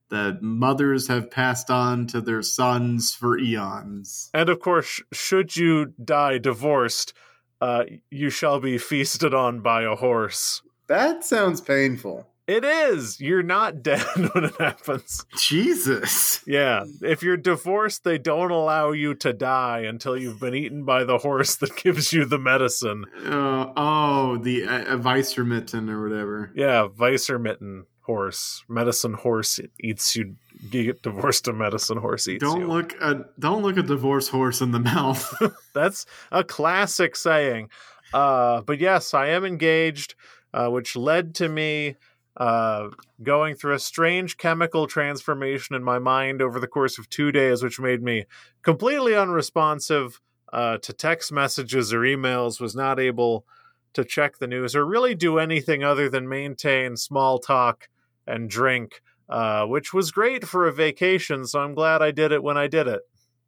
that 0.10 0.44
mothers 0.44 1.08
have 1.08 1.32
passed 1.32 1.72
on 1.72 2.08
to 2.08 2.22
their 2.22 2.44
sons 2.44 3.16
for 3.16 3.40
eons. 3.40 4.30
And 4.34 4.50
of 4.50 4.60
course, 4.60 5.02
should 5.12 5.56
you 5.56 5.94
die 6.04 6.38
divorced, 6.38 7.14
uh, 7.62 7.86
you 8.12 8.30
shall 8.30 8.60
be 8.60 8.78
feasted 8.78 9.34
on 9.34 9.62
by 9.62 9.84
a 9.84 9.96
horse. 9.96 10.62
That 10.88 11.24
sounds 11.24 11.62
painful. 11.62 12.28
It 12.48 12.64
is. 12.64 13.20
You're 13.20 13.44
not 13.44 13.82
dead 13.84 14.06
when 14.34 14.46
it 14.46 14.56
happens. 14.58 15.26
Jesus. 15.38 16.42
Yeah. 16.46 16.86
If 17.02 17.24
you're 17.24 17.38
divorced, 17.38 18.04
they 18.04 18.18
don't 18.18 18.52
allow 18.52 18.92
you 18.92 19.16
to 19.16 19.34
die 19.34 19.80
until 19.80 20.16
you've 20.16 20.40
been 20.40 20.54
eaten 20.54 20.86
by 20.86 21.04
the 21.04 21.18
horse 21.20 21.56
that 21.56 21.76
gives 21.84 22.14
you 22.14 22.26
the 22.26 22.38
medicine. 22.40 23.06
Uh, 23.26 23.72
oh, 23.76 24.38
the 24.38 24.64
uh, 24.64 24.98
Weissermitten 24.98 25.90
or 25.90 26.08
whatever. 26.08 26.52
Yeah, 26.56 26.88
Weissermitten 26.88 27.86
horse. 28.02 28.64
Medicine 28.70 29.16
horse 29.16 29.60
eats 29.80 30.16
you. 30.16 30.36
You 30.72 30.84
get 30.86 31.02
divorced, 31.02 31.48
a 31.48 31.54
medicine 31.54 31.98
horse 31.98 32.28
eats 32.28 32.42
don't 32.42 32.62
you. 32.62 32.68
look 32.68 32.94
a 33.02 33.26
don't 33.40 33.62
look 33.62 33.78
a 33.78 33.84
divorce 33.84 34.30
horse 34.30 34.62
in 34.62 34.72
the 34.72 34.80
mouth. 34.80 35.34
That's 35.74 36.06
a 36.32 36.44
classic 36.44 37.16
saying. 37.16 37.70
Uh, 38.14 38.62
but 38.62 38.80
yes, 38.80 39.14
I 39.14 39.28
am 39.28 39.44
engaged, 39.44 40.16
uh, 40.54 40.70
which 40.70 40.96
led 40.96 41.36
to 41.36 41.50
me 41.50 41.98
uh, 42.38 42.90
going 43.24 43.56
through 43.56 43.74
a 43.74 43.80
strange 43.80 44.38
chemical 44.38 44.88
transformation 44.88 45.76
in 45.76 45.84
my 45.84 46.00
mind 46.00 46.42
over 46.42 46.60
the 46.60 46.68
course 46.68 46.98
of 46.98 47.10
two 47.10 47.32
days, 47.32 47.64
which 47.64 47.80
made 47.80 48.04
me 48.04 48.26
completely 48.62 49.16
unresponsive 49.16 50.20
uh, 50.52 50.78
to 50.80 50.94
text 50.94 51.32
messages 51.32 51.94
or 51.94 52.02
emails, 52.02 52.60
was 52.60 52.76
not 52.76 53.00
able 53.00 53.46
to 53.94 54.04
check 54.04 54.38
the 54.38 54.48
news 54.48 54.76
or 54.76 54.86
really 54.86 55.16
do 55.16 55.40
anything 55.40 55.84
other 55.84 56.10
than 56.10 56.28
maintain 56.28 56.98
small 56.98 57.40
talk 57.40 57.88
and 58.28 58.50
drink, 58.50 59.02
uh, 59.30 59.66
which 59.66 59.94
was 59.94 60.12
great 60.12 60.46
for 60.46 60.68
a 60.68 60.74
vacation. 60.74 61.46
So 61.46 61.62
I'm 61.62 61.74
glad 61.74 62.02
I 62.02 62.12
did 62.12 62.32
it 62.32 62.44
when 62.44 62.58
I 62.58 62.68
did 62.68 62.88
it. 62.88 63.02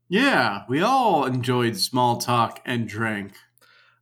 yeah, 0.09 0.63
we 0.69 0.81
all 0.81 1.25
enjoyed 1.25 1.75
small 1.77 2.17
talk 2.17 2.61
and 2.65 2.87
drink. 2.87 3.33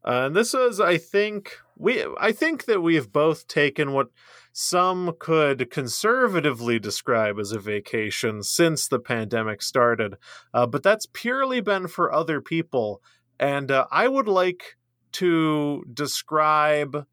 Uh, 0.07 0.27
and 0.27 0.35
this 0.35 0.53
was, 0.53 0.79
I 0.79 0.99
think, 0.99 1.57
we 1.77 2.05
I 2.19 2.31
think 2.31 2.65
that 2.65 2.81
we 2.81 2.93
have 2.95 3.11
both 3.11 3.47
taken 3.47 3.91
what 3.91 4.09
some 4.57 5.11
could 5.19 5.69
conservatively 5.69 6.79
describe 6.79 7.37
as 7.37 7.51
a 7.51 7.59
vacation 7.59 8.41
since 8.41 8.87
the 8.87 9.01
pandemic 9.01 9.61
started, 9.61 10.15
uh, 10.53 10.65
but 10.65 10.81
that's 10.81 11.07
purely 11.11 11.59
been 11.59 11.89
for 11.89 12.09
other 12.09 12.39
people. 12.39 13.01
And 13.37 13.69
uh, 13.69 13.85
I 13.91 14.07
would 14.07 14.29
like 14.29 14.77
to 15.11 15.83
describe 15.93 17.05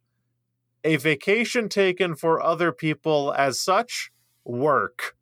a 0.85 0.95
vacation 0.95 1.69
taken 1.69 2.15
for 2.15 2.41
other 2.41 2.71
people 2.71 3.35
as 3.37 3.59
such 3.59 4.13
work. 4.45 5.17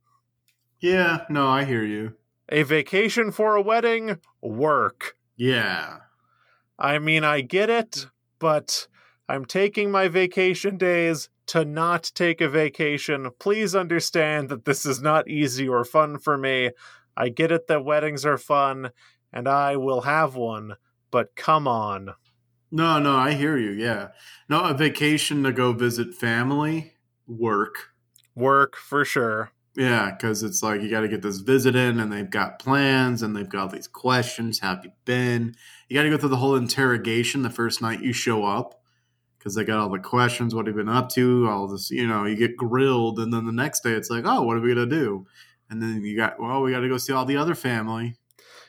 Yeah, 0.79 1.25
no, 1.31 1.49
I 1.49 1.65
hear 1.65 1.85
you. 1.85 2.17
A 2.51 2.65
vacation 2.65 3.33
for 3.33 3.57
a 3.57 3.63
wedding, 3.63 4.19
work. 4.43 5.17
Yeah. 5.39 6.01
I 6.79 6.99
mean, 6.99 7.25
I 7.25 7.41
get 7.41 7.71
it, 7.71 8.09
but 8.39 8.89
I'm 9.27 9.47
taking 9.47 9.91
my 9.91 10.09
vacation 10.09 10.77
days 10.77 11.31
to 11.51 11.65
not 11.65 12.13
take 12.15 12.41
a 12.41 12.49
vacation. 12.49 13.29
Please 13.41 13.75
understand 13.75 14.49
that 14.51 14.65
this 14.67 14.87
is 14.87 15.03
not 15.03 15.29
easy 15.29 15.69
or 15.69 15.85
fun 15.85 16.17
for 16.17 16.39
me. 16.39 16.71
I 17.17 17.29
get 17.29 17.51
it 17.51 17.67
that 17.67 17.85
weddings 17.85 18.25
are 18.25 18.39
fun, 18.39 18.93
and 19.33 19.49
I 19.49 19.77
will 19.77 20.03
have 20.03 20.37
one, 20.37 20.77
but 21.11 21.35
come 21.35 21.67
on. 21.67 22.11
No, 22.71 23.01
no, 23.01 23.17
I 23.17 23.33
hear 23.33 23.59
you. 23.59 23.73
Yeah. 23.73 24.11
No, 24.49 24.63
a 24.63 24.75
vacation 24.75 25.43
to 25.43 25.51
go 25.51 25.73
visit 25.73 26.15
family, 26.15 26.93
work. 27.27 27.95
Work 28.37 28.77
for 28.77 29.05
sure. 29.05 29.51
Yeah, 29.75 30.13
because 30.13 30.45
it's 30.45 30.63
like 30.63 30.83
you 30.83 30.89
got 30.89 31.01
to 31.01 31.09
get 31.09 31.23
this 31.23 31.39
visit 31.39 31.75
in, 31.75 31.99
and 31.99 32.13
they've 32.13 32.31
got 32.31 32.61
plans, 32.61 33.23
and 33.23 33.35
they've 33.35 33.49
got 33.49 33.63
all 33.63 33.69
these 33.69 33.89
questions. 33.89 34.61
How 34.61 34.77
have 34.77 34.85
you 34.85 34.93
been? 35.05 35.57
You 35.89 35.97
got 35.97 36.05
to 36.05 36.11
go 36.11 36.17
through 36.17 36.29
the 36.29 36.37
whole 36.37 36.55
interrogation 36.55 37.43
the 37.43 37.51
first 37.51 37.83
night 37.83 38.05
you 38.05 38.13
show 38.13 38.45
up, 38.45 38.80
because 39.41 39.55
they 39.55 39.65
got 39.65 39.79
all 39.79 39.89
the 39.89 39.99
questions. 39.99 40.55
What 40.55 40.67
have 40.67 40.77
you 40.77 40.83
been 40.85 40.93
up 40.95 41.09
to? 41.15 41.49
All 41.49 41.67
this, 41.67 41.91
you 41.91 42.07
know, 42.07 42.27
you 42.27 42.37
get 42.37 42.57
grilled, 42.57 43.19
and 43.19 43.33
then 43.33 43.47
the 43.47 43.53
next 43.53 43.83
day 43.83 43.93
it's 43.93 44.11
like, 44.11 44.25
oh, 44.27 44.43
what 44.43 44.57
are 44.57 44.61
we 44.61 44.69
gonna 44.69 44.87
do? 44.87 45.27
And 45.71 45.83
then 45.83 46.03
you 46.03 46.15
got, 46.17 46.39
well, 46.39 46.63
we 46.63 46.73
got 46.73 46.81
to 46.81 46.89
go 46.89 46.99
see 46.99 47.13
all 47.13 47.25
the 47.25 47.37
other 47.37 47.55
family. 47.55 48.17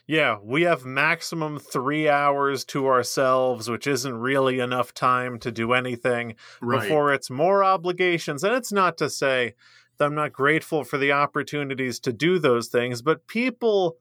Yeah, 0.08 0.38
we 0.44 0.64
have 0.64 0.86
maximum 0.86 1.58
three 1.58 2.08
hours 2.10 2.64
to 2.66 2.88
ourselves, 2.88 3.70
which 3.70 3.88
isn't 3.88 4.14
really 4.14 4.60
enough 4.60 4.94
time 4.94 5.40
to 5.40 5.52
do 5.52 5.74
anything 5.74 6.36
Right. 6.62 6.82
before 6.82 7.14
it's 7.14 7.30
more 7.30 7.64
obligations. 7.64 8.44
And 8.44 8.54
it's 8.56 8.72
not 8.72 8.98
to 9.00 9.10
say 9.10 9.56
that 9.98 10.06
I'm 10.06 10.16
not 10.16 10.34
grateful 10.34 10.84
for 10.84 10.98
the 10.98 11.12
opportunities 11.12 12.00
to 12.02 12.14
do 12.14 12.40
those 12.40 12.68
things, 12.68 13.02
but 13.02 13.26
people 13.28 13.98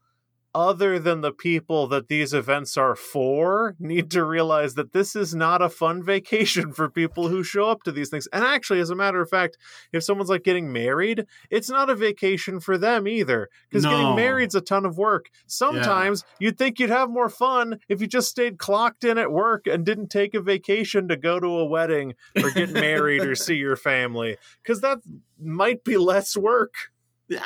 other 0.55 0.99
than 0.99 1.21
the 1.21 1.33
people 1.33 1.87
that 1.87 2.09
these 2.09 2.35
events 2.35 2.77
are 2.77 2.97
for 2.97 3.77
need 3.79 4.11
to 4.11 4.25
realize 4.25 4.75
that 4.75 4.93
this 4.93 5.15
is 5.15 5.35
not 5.35 5.63
a 5.63 5.69
fun 5.69 6.03
vacation 6.05 6.73
for 6.73 6.89
people 6.91 7.29
who 7.29 7.43
show 7.43 7.71
up 7.71 7.83
to 7.85 7.93
these 7.93 8.09
things. 8.09 8.27
And 8.33 8.45
actually, 8.45 8.81
as 8.81 8.91
a 8.91 8.97
matter 8.97 9.21
of 9.21 9.29
fact, 9.31 9.57
if 9.93 10.03
someone's 10.03 10.31
like 10.31 10.43
getting 10.43 10.73
married, 10.73 11.25
it's 11.51 11.71
not 11.71 11.89
a 11.91 11.95
vacation 11.95 12.59
for 12.61 12.77
them 12.77 13.07
either 13.07 13.49
because 13.69 13.85
No. 13.85 13.91
getting 13.91 14.17
married's 14.17 14.55
a 14.55 14.61
ton 14.61 14.85
of 14.85 14.99
work. 14.99 15.27
Sometimes 15.47 16.25
you'd 16.39 16.59
think 16.59 16.79
you'd 16.79 16.91
have 16.91 17.11
more 17.11 17.29
fun 17.29 17.79
if 17.89 18.01
you 18.01 18.07
just 18.07 18.29
stayed 18.29 18.59
clocked 18.59 19.05
in 19.05 19.19
at 19.19 19.31
work 19.33 19.67
and 19.67 19.87
didn't 19.87 20.09
take 20.09 20.35
a 20.35 20.41
vacation 20.41 21.09
to 21.09 21.17
go 21.17 21.39
to 21.39 21.47
a 21.47 21.65
wedding 21.65 22.15
or 22.43 22.51
get 22.51 22.71
married 22.73 23.25
or 23.25 23.35
see 23.35 23.57
your 23.57 23.77
family 23.77 24.37
because 24.63 24.81
that 24.81 24.99
might 25.41 25.85
be 25.85 25.97
less 25.97 26.37
work. 26.37 26.75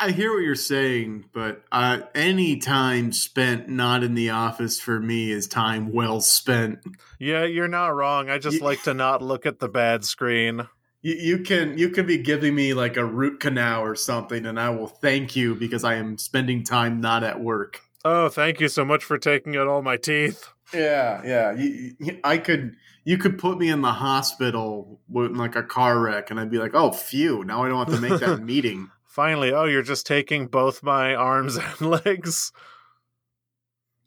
I 0.00 0.12
hear 0.12 0.32
what 0.32 0.42
you're 0.42 0.54
saying, 0.54 1.26
but 1.32 1.62
uh, 1.70 2.00
any 2.14 2.56
time 2.56 3.12
spent 3.12 3.68
not 3.68 4.02
in 4.02 4.14
the 4.14 4.30
office 4.30 4.80
for 4.80 4.98
me 4.98 5.30
is 5.30 5.46
time 5.46 5.92
well 5.92 6.20
spent. 6.20 6.78
Yeah, 7.18 7.44
you're 7.44 7.68
not 7.68 7.88
wrong. 7.88 8.30
I 8.30 8.38
just 8.38 8.62
like 8.62 8.82
to 8.84 8.94
not 8.94 9.20
look 9.22 9.44
at 9.46 9.58
the 9.58 9.68
bad 9.68 10.04
screen. 10.04 10.66
You, 11.02 11.14
you 11.14 11.38
can 11.40 11.76
you 11.76 11.90
can 11.90 12.06
be 12.06 12.16
giving 12.18 12.54
me 12.54 12.72
like 12.72 12.96
a 12.96 13.04
root 13.04 13.40
canal 13.40 13.82
or 13.82 13.94
something, 13.94 14.46
and 14.46 14.58
I 14.58 14.70
will 14.70 14.86
thank 14.86 15.36
you 15.36 15.54
because 15.54 15.84
I 15.84 15.96
am 15.96 16.16
spending 16.16 16.64
time 16.64 17.00
not 17.00 17.22
at 17.22 17.40
work. 17.40 17.80
Oh, 18.06 18.28
thank 18.28 18.60
you 18.60 18.68
so 18.68 18.84
much 18.84 19.04
for 19.04 19.18
taking 19.18 19.56
out 19.56 19.66
all 19.66 19.82
my 19.82 19.96
teeth. 19.98 20.48
Yeah, 20.72 21.20
yeah. 21.24 21.52
You, 21.52 21.94
you- 21.98 22.20
I 22.24 22.38
could 22.38 22.76
you 23.04 23.18
could 23.18 23.38
put 23.38 23.58
me 23.58 23.68
in 23.68 23.82
the 23.82 23.92
hospital 23.92 24.98
with 25.10 25.32
like 25.32 25.56
a 25.56 25.62
car 25.62 25.98
wreck, 25.98 26.30
and 26.30 26.40
I'd 26.40 26.50
be 26.50 26.58
like, 26.58 26.74
oh, 26.74 26.90
phew. 26.90 27.44
Now 27.44 27.64
I 27.64 27.68
don't 27.68 27.86
have 27.86 27.94
to 27.94 28.00
make 28.00 28.20
that 28.20 28.38
meeting. 28.42 28.90
Finally, 29.14 29.52
oh, 29.52 29.62
you're 29.64 29.80
just 29.80 30.08
taking 30.08 30.48
both 30.48 30.82
my 30.82 31.14
arms 31.14 31.54
and 31.80 31.80
legs. 31.80 32.50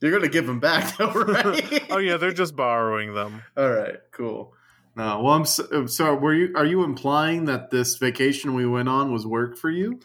You're 0.01 0.11
gonna 0.11 0.27
give 0.27 0.45
them 0.45 0.59
back, 0.59 0.97
though, 0.97 1.11
right? 1.13 1.85
oh 1.89 1.97
yeah, 1.97 2.17
they're 2.17 2.33
just 2.33 2.57
borrowing 2.57 3.13
them. 3.13 3.41
All 3.55 3.69
right, 3.71 3.95
cool. 4.11 4.53
No, 4.97 5.21
well, 5.21 5.33
I'm, 5.35 5.45
so, 5.45 5.65
I'm 5.71 5.87
sorry. 5.87 6.17
Were 6.17 6.33
you? 6.33 6.53
Are 6.57 6.65
you 6.65 6.83
implying 6.83 7.45
that 7.45 7.69
this 7.71 7.95
vacation 7.95 8.53
we 8.53 8.65
went 8.67 8.89
on 8.89 9.13
was 9.13 9.25
work 9.25 9.57
for 9.57 9.69
you? 9.69 10.01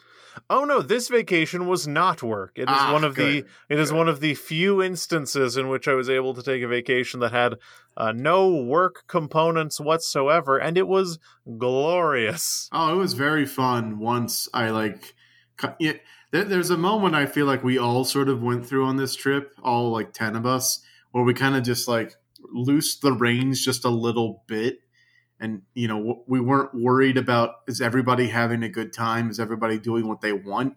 Oh 0.48 0.64
no, 0.64 0.80
this 0.82 1.08
vacation 1.08 1.66
was 1.66 1.88
not 1.88 2.22
work. 2.22 2.52
It 2.54 2.62
is 2.70 2.76
Ah, 2.78 2.92
one 2.92 3.02
of 3.02 3.16
good, 3.16 3.44
the 3.44 3.74
it 3.74 3.80
is 3.80 3.90
good. 3.90 3.98
one 3.98 4.08
of 4.08 4.20
the 4.20 4.34
few 4.34 4.80
instances 4.80 5.56
in 5.56 5.68
which 5.68 5.88
I 5.88 5.94
was 5.94 6.08
able 6.08 6.32
to 6.34 6.44
take 6.44 6.62
a 6.62 6.68
vacation 6.68 7.18
that 7.20 7.32
had 7.32 7.54
uh, 7.96 8.12
no 8.12 8.54
work 8.54 9.04
components 9.06 9.80
whatsoever, 9.80 10.58
and 10.58 10.78
it 10.78 10.88
was 10.88 11.18
glorious. 11.58 12.68
Oh, 12.72 12.94
it 12.94 12.96
was 12.96 13.12
very 13.12 13.46
fun. 13.46 13.98
Once 13.98 14.48
I 14.54 14.70
like, 14.70 15.14
there's 16.30 16.70
a 16.70 16.78
moment 16.78 17.14
I 17.14 17.26
feel 17.26 17.46
like 17.46 17.62
we 17.62 17.78
all 17.78 18.04
sort 18.04 18.28
of 18.28 18.42
went 18.42 18.66
through 18.66 18.86
on 18.86 18.96
this 18.96 19.14
trip, 19.14 19.52
all 19.62 19.90
like 19.90 20.12
ten 20.12 20.36
of 20.36 20.46
us, 20.46 20.82
where 21.10 21.24
we 21.24 21.34
kind 21.34 21.56
of 21.56 21.62
just 21.62 21.88
like 21.88 22.14
loosed 22.52 23.02
the 23.02 23.12
reins 23.12 23.64
just 23.64 23.84
a 23.84 23.90
little 23.90 24.42
bit, 24.46 24.78
and 25.38 25.62
you 25.74 25.88
know 25.88 26.22
we 26.26 26.40
weren't 26.40 26.74
worried 26.74 27.18
about 27.18 27.56
is 27.68 27.80
everybody 27.80 28.28
having 28.28 28.62
a 28.62 28.68
good 28.68 28.92
time, 28.92 29.30
is 29.30 29.38
everybody 29.38 29.78
doing 29.78 30.08
what 30.08 30.20
they 30.20 30.32
want 30.32 30.74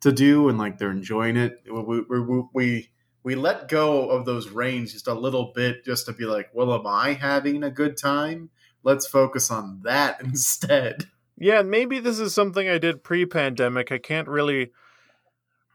to 0.00 0.12
do, 0.12 0.48
and 0.48 0.58
like 0.58 0.78
they're 0.78 0.90
enjoying 0.90 1.36
it. 1.36 1.62
We 1.66 2.02
we 2.08 2.20
we, 2.20 2.42
we, 2.52 2.90
we 3.22 3.34
let 3.34 3.68
go 3.68 4.08
of 4.08 4.24
those 4.24 4.48
reins 4.48 4.92
just 4.92 5.06
a 5.06 5.14
little 5.14 5.52
bit, 5.54 5.84
just 5.84 6.06
to 6.06 6.12
be 6.12 6.24
like, 6.24 6.50
well, 6.54 6.74
am 6.74 6.86
I 6.86 7.12
having 7.12 7.62
a 7.62 7.70
good 7.70 7.96
time? 7.96 8.50
Let's 8.82 9.06
focus 9.06 9.50
on 9.50 9.82
that 9.84 10.20
instead. 10.24 11.08
Yeah, 11.36 11.62
maybe 11.62 12.00
this 12.00 12.18
is 12.18 12.34
something 12.34 12.68
I 12.68 12.78
did 12.78 13.04
pre-pandemic. 13.04 13.90
I 13.90 13.98
can't 13.98 14.28
really 14.28 14.72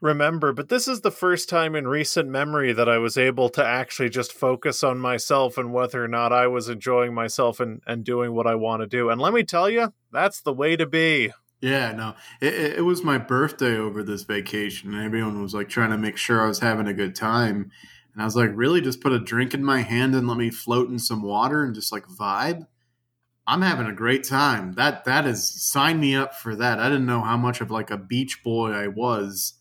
remember, 0.01 0.53
but 0.53 0.69
this 0.69 0.87
is 0.87 1.01
the 1.01 1.11
first 1.11 1.49
time 1.49 1.75
in 1.75 1.87
recent 1.87 2.29
memory 2.29 2.71
that 2.73 2.87
I 2.87 2.99
was 2.99 3.17
able 3.17 3.49
to 3.49 3.65
actually 3.65 4.09
just 4.09 4.33
focus 4.33 4.83
on 4.83 4.99
myself 4.99 5.57
and 5.57 5.73
whether 5.73 6.03
or 6.03 6.07
not 6.07 6.31
I 6.31 6.47
was 6.47 6.69
enjoying 6.69 7.13
myself 7.13 7.59
and, 7.59 7.81
and 7.87 8.03
doing 8.03 8.33
what 8.33 8.45
I 8.45 8.55
want 8.55 8.81
to 8.81 8.87
do. 8.87 9.09
And 9.09 9.19
let 9.19 9.33
me 9.33 9.43
tell 9.43 9.69
you, 9.69 9.93
that's 10.11 10.41
the 10.41 10.53
way 10.53 10.75
to 10.75 10.85
be. 10.85 11.31
Yeah, 11.62 11.93
no, 11.93 12.15
it, 12.41 12.53
it, 12.77 12.85
was 12.85 13.03
my 13.03 13.17
birthday 13.17 13.77
over 13.77 14.03
this 14.03 14.24
vacation, 14.24 14.93
and 14.93 15.03
everyone 15.03 15.41
was 15.41 15.53
like 15.53 15.69
trying 15.69 15.89
to 15.91 15.97
make 15.97 16.17
sure 16.17 16.41
I 16.41 16.47
was 16.47 16.59
having 16.59 16.88
a 16.88 16.93
good 16.93 17.15
time. 17.15 17.71
And 18.13 18.21
I 18.21 18.25
was 18.25 18.35
like, 18.35 18.51
really, 18.53 18.81
just 18.81 19.01
put 19.01 19.13
a 19.13 19.19
drink 19.19 19.53
in 19.53 19.63
my 19.63 19.81
hand 19.81 20.15
and 20.15 20.27
let 20.27 20.38
me 20.38 20.50
float 20.50 20.89
in 20.89 21.00
some 21.00 21.24
water 21.24 21.63
and 21.63 21.74
just 21.74 21.91
like 21.91 22.05
vibe. 22.05 22.67
I'm 23.47 23.62
having 23.62 23.88
a 23.88 23.93
great 23.93 24.24
time. 24.24 24.74
That 24.74 25.05
that 25.05 25.25
is 25.25 25.47
sign 25.47 26.00
me 26.00 26.15
up 26.15 26.35
for 26.35 26.55
that. 26.55 26.79
I 26.79 26.89
didn't 26.89 27.05
know 27.05 27.21
how 27.21 27.38
much 27.38 27.62
of 27.62 27.71
like 27.71 27.91
a 27.91 27.97
beach 27.97 28.43
boy 28.43 28.71
I 28.71 28.88
was, 28.88 29.53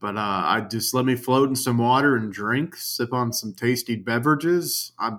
but 0.00 0.16
uh, 0.16 0.42
I 0.44 0.66
just 0.68 0.92
let 0.92 1.04
me 1.04 1.14
float 1.16 1.48
in 1.48 1.56
some 1.56 1.78
water 1.78 2.16
and 2.16 2.32
drink, 2.32 2.76
sip 2.76 3.12
on 3.12 3.32
some 3.32 3.52
tasty 3.52 3.96
beverages. 3.96 4.92
I, 4.98 5.18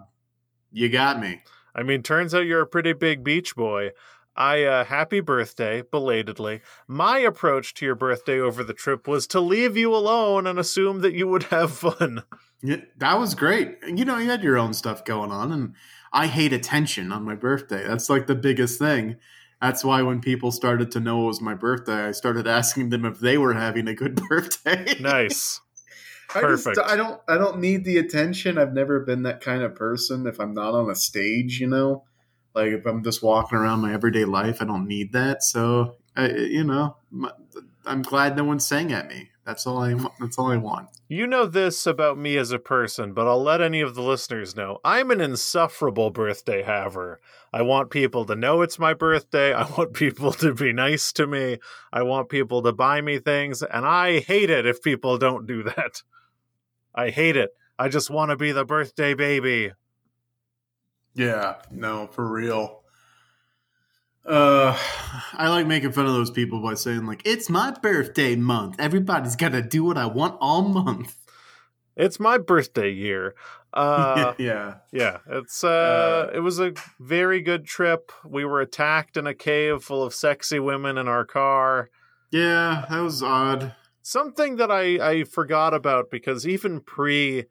you 0.72 0.90
got 0.90 1.20
me. 1.20 1.42
I 1.74 1.84
mean, 1.84 2.02
turns 2.02 2.34
out 2.34 2.46
you're 2.46 2.62
a 2.62 2.68
pretty 2.68 2.94
big 2.94 3.24
beach 3.24 3.56
boy. 3.56 3.92
I 4.38 4.64
uh, 4.64 4.86
happy 4.86 5.20
birthday 5.20 5.82
belatedly. 5.82 6.62
My 6.88 7.18
approach 7.20 7.74
to 7.76 7.86
your 7.86 7.96
birthday 7.96 8.40
over 8.40 8.64
the 8.64 8.74
trip 8.74 9.08
was 9.08 9.26
to 9.28 9.40
leave 9.40 9.76
you 9.76 9.96
alone 9.96 10.46
and 10.46 10.60
assume 10.60 11.02
that 11.02 11.14
you 11.14 11.28
would 11.28 11.44
have 11.44 11.72
fun. 11.74 12.24
Yeah, 12.64 12.78
that 12.98 13.20
was 13.20 13.36
great. 13.36 13.78
You 13.86 14.04
know, 14.04 14.18
you 14.18 14.32
had 14.32 14.42
your 14.42 14.58
own 14.58 14.74
stuff 14.74 15.06
going 15.06 15.32
on, 15.32 15.52
and 15.52 15.76
I 16.12 16.26
hate 16.26 16.54
attention 16.54 17.12
on 17.12 17.24
my 17.24 17.36
birthday. 17.36 17.88
That's 17.88 18.10
like 18.10 18.26
the 18.26 18.34
biggest 18.34 18.80
thing. 18.80 19.18
That's 19.62 19.84
why 19.84 20.02
when 20.02 20.22
people 20.22 20.52
started 20.52 20.90
to 20.94 21.00
know 21.00 21.22
it 21.26 21.28
was 21.28 21.40
my 21.40 21.54
birthday, 21.54 22.06
I 22.08 22.12
started 22.14 22.48
asking 22.60 22.90
them 22.90 23.06
if 23.06 23.20
they 23.20 23.38
were 23.38 23.54
having 23.54 23.88
a 23.88 23.94
good 23.94 24.16
birthday. 24.30 24.96
Nice. 25.00 25.62
I 26.34 26.42
just- 26.42 26.66
Perfect. 26.66 26.80
I 26.84 26.96
don't. 26.96 27.22
I 27.30 27.38
don't 27.38 27.60
need 27.60 27.86
the 27.86 27.98
attention. 28.00 28.58
I've 28.58 28.74
never 28.74 29.02
been 29.02 29.22
that 29.22 29.40
kind 29.40 29.62
of 29.62 29.76
person. 29.76 30.26
If 30.26 30.40
I'm 30.40 30.56
not 30.56 30.74
on 30.74 30.90
a 30.90 30.96
stage, 30.96 31.60
you 31.60 31.68
know, 31.68 32.06
like 32.58 32.74
if 32.74 32.86
I'm 32.86 33.04
just 33.04 33.22
walking 33.24 33.58
around 33.58 33.82
my 33.82 33.94
everyday 33.94 34.26
life, 34.26 34.62
I 34.62 34.66
don't 34.66 34.88
need 34.88 35.14
that. 35.14 35.44
So, 35.44 35.98
I, 36.16 36.30
you 36.30 36.64
know, 36.64 36.98
I'm 37.86 38.02
glad 38.02 38.36
no 38.36 38.44
one 38.44 38.60
sang 38.60 38.92
at 38.92 39.08
me. 39.08 39.30
That's 39.46 39.66
all 39.66 39.78
I. 39.78 39.94
That's 40.20 40.38
all 40.38 40.52
I 40.52 40.58
want. 40.58 40.90
You 41.08 41.26
know 41.26 41.46
this 41.46 41.88
about 41.88 42.18
me 42.18 42.36
as 42.36 42.52
a 42.52 42.60
person, 42.60 43.14
but 43.14 43.28
I'll 43.28 43.42
let 43.42 43.62
any 43.62 43.80
of 43.80 43.96
the 43.96 44.02
listeners 44.02 44.58
know. 44.58 44.80
I'm 44.84 45.10
an 45.10 45.22
insufferable 45.22 46.10
birthday 46.10 46.64
haver. 46.64 47.22
I 47.54 47.62
want 47.62 47.90
people 47.90 48.26
to 48.26 48.36
know 48.36 48.62
it's 48.62 48.78
my 48.78 48.94
birthday. 48.94 49.54
I 49.54 49.70
want 49.78 49.94
people 49.94 50.34
to 50.34 50.54
be 50.54 50.74
nice 50.74 51.14
to 51.14 51.26
me. 51.26 51.60
I 51.94 52.04
want 52.04 52.28
people 52.28 52.62
to 52.64 52.74
buy 52.74 53.00
me 53.00 53.20
things, 53.20 53.64
and 53.64 53.86
I 53.86 54.20
hate 54.20 54.50
it 54.50 54.66
if 54.66 54.84
people 54.84 55.18
don't 55.18 55.48
do 55.48 55.64
that. 55.64 56.02
I 56.94 57.12
hate 57.12 57.38
it. 57.38 57.52
I 57.80 57.88
just 57.88 58.10
want 58.10 58.32
to 58.32 58.36
be 58.36 58.52
the 58.52 58.66
birthday 58.66 59.14
baby. 59.14 59.72
Yeah, 61.18 61.56
no, 61.72 62.06
for 62.06 62.32
real. 62.32 62.84
Uh, 64.24 64.78
I 65.34 65.48
like 65.50 65.66
making 65.66 65.92
fun 65.94 66.06
of 66.06 66.14
those 66.14 66.30
people 66.30 66.62
by 66.62 66.76
saying 66.76 67.08
like, 67.08 67.24
"It's 67.26 67.50
my 67.50 67.72
birthday 67.72 68.36
month. 68.36 68.76
Everybody's 68.78 69.36
got 69.36 69.54
to 69.54 69.64
do 69.64 69.84
what 69.84 69.98
I 69.98 70.06
want 70.06 70.38
all 70.40 70.62
month." 70.62 71.16
It's 71.96 72.20
my 72.20 72.38
birthday 72.38 72.92
year. 72.92 73.36
Uh, 73.74 74.34
yeah, 74.40 74.76
Yeah, 74.92 75.18
it's 75.28 75.64
uh, 75.64 76.32
it 76.34 76.40
was 76.40 76.58
a 76.58 76.74
very 77.00 77.42
good 77.42 77.66
trip. 77.66 78.12
We 78.26 78.44
were 78.44 78.62
attacked 78.62 79.18
in 79.18 79.28
a 79.28 79.36
cave 79.36 79.84
full 79.84 80.02
of 80.02 80.16
sexy 80.16 80.60
women 80.60 80.98
in 80.98 81.08
our 81.08 81.26
car. 81.26 81.92
yeah, 82.32 82.86
that 82.90 83.02
was 83.02 83.22
odd. 83.22 83.76
Something 84.02 84.56
that 84.56 84.72
I 84.72 85.10
I 85.10 85.24
forgot 85.26 85.76
about 85.76 86.10
because 86.10 86.48
even 86.48 86.80
pre 86.80 87.46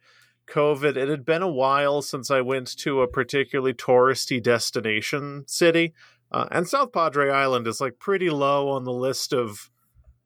COVID, 0.47 0.97
it 0.97 1.09
had 1.09 1.25
been 1.25 1.43
a 1.43 1.51
while 1.51 2.03
since 2.03 2.31
I 2.31 2.41
went 2.41 2.77
to 2.79 3.03
a 3.03 3.09
particularly 3.09 3.75
touristy 3.75 4.43
destination 4.43 5.45
city. 5.47 5.95
Uh, 6.31 6.47
and 6.51 6.69
South 6.69 6.93
Padre 6.93 7.31
Island 7.31 7.67
is 7.67 7.81
like 7.81 7.99
pretty 7.99 8.31
low 8.31 8.69
on 8.71 8.85
the 8.85 8.93
list 8.93 9.33
of 9.33 9.71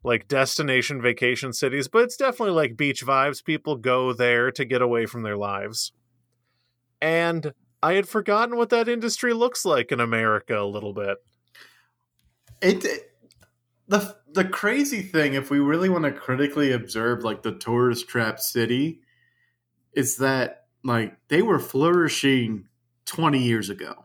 like 0.02 0.28
destination 0.28 1.02
vacation 1.02 1.52
cities, 1.52 1.88
but 1.88 2.02
it's 2.02 2.16
definitely 2.16 2.54
like 2.54 2.76
beach 2.76 3.04
vibes. 3.04 3.44
People 3.44 3.76
go 3.76 4.12
there 4.12 4.50
to 4.52 4.64
get 4.64 4.80
away 4.80 5.06
from 5.06 5.22
their 5.22 5.36
lives. 5.36 5.92
And 7.02 7.52
I 7.82 7.94
had 7.94 8.08
forgotten 8.08 8.56
what 8.56 8.70
that 8.70 8.88
industry 8.88 9.32
looks 9.32 9.64
like 9.64 9.92
in 9.92 10.00
America 10.00 10.58
a 10.58 10.64
little 10.64 10.92
bit. 10.92 11.18
It, 12.62 12.84
it- 12.84 13.06
the 13.88 14.16
the 14.32 14.44
crazy 14.44 15.02
thing, 15.02 15.34
if 15.34 15.50
we 15.50 15.58
really 15.58 15.88
want 15.88 16.04
to 16.04 16.12
critically 16.12 16.70
observe 16.70 17.24
like 17.24 17.42
the 17.42 17.56
tourist 17.56 18.06
trap 18.06 18.38
city, 18.38 19.00
is 19.92 20.16
that 20.18 20.66
like 20.84 21.16
they 21.28 21.42
were 21.42 21.58
flourishing 21.58 22.68
twenty 23.06 23.42
years 23.42 23.68
ago. 23.70 24.04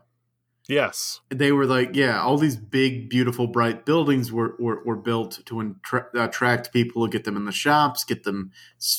Yes. 0.68 1.20
they 1.30 1.52
were 1.52 1.64
like, 1.64 1.94
yeah, 1.94 2.20
all 2.20 2.38
these 2.38 2.56
big, 2.56 3.08
beautiful, 3.08 3.46
bright 3.46 3.86
buildings 3.86 4.32
were 4.32 4.56
were, 4.58 4.82
were 4.84 4.96
built 4.96 5.40
to 5.46 5.60
attra- 5.60 6.08
attract 6.14 6.72
people, 6.72 7.06
get 7.06 7.22
them 7.22 7.36
in 7.36 7.44
the 7.44 7.52
shops, 7.52 8.02
get 8.02 8.24
them, 8.24 8.50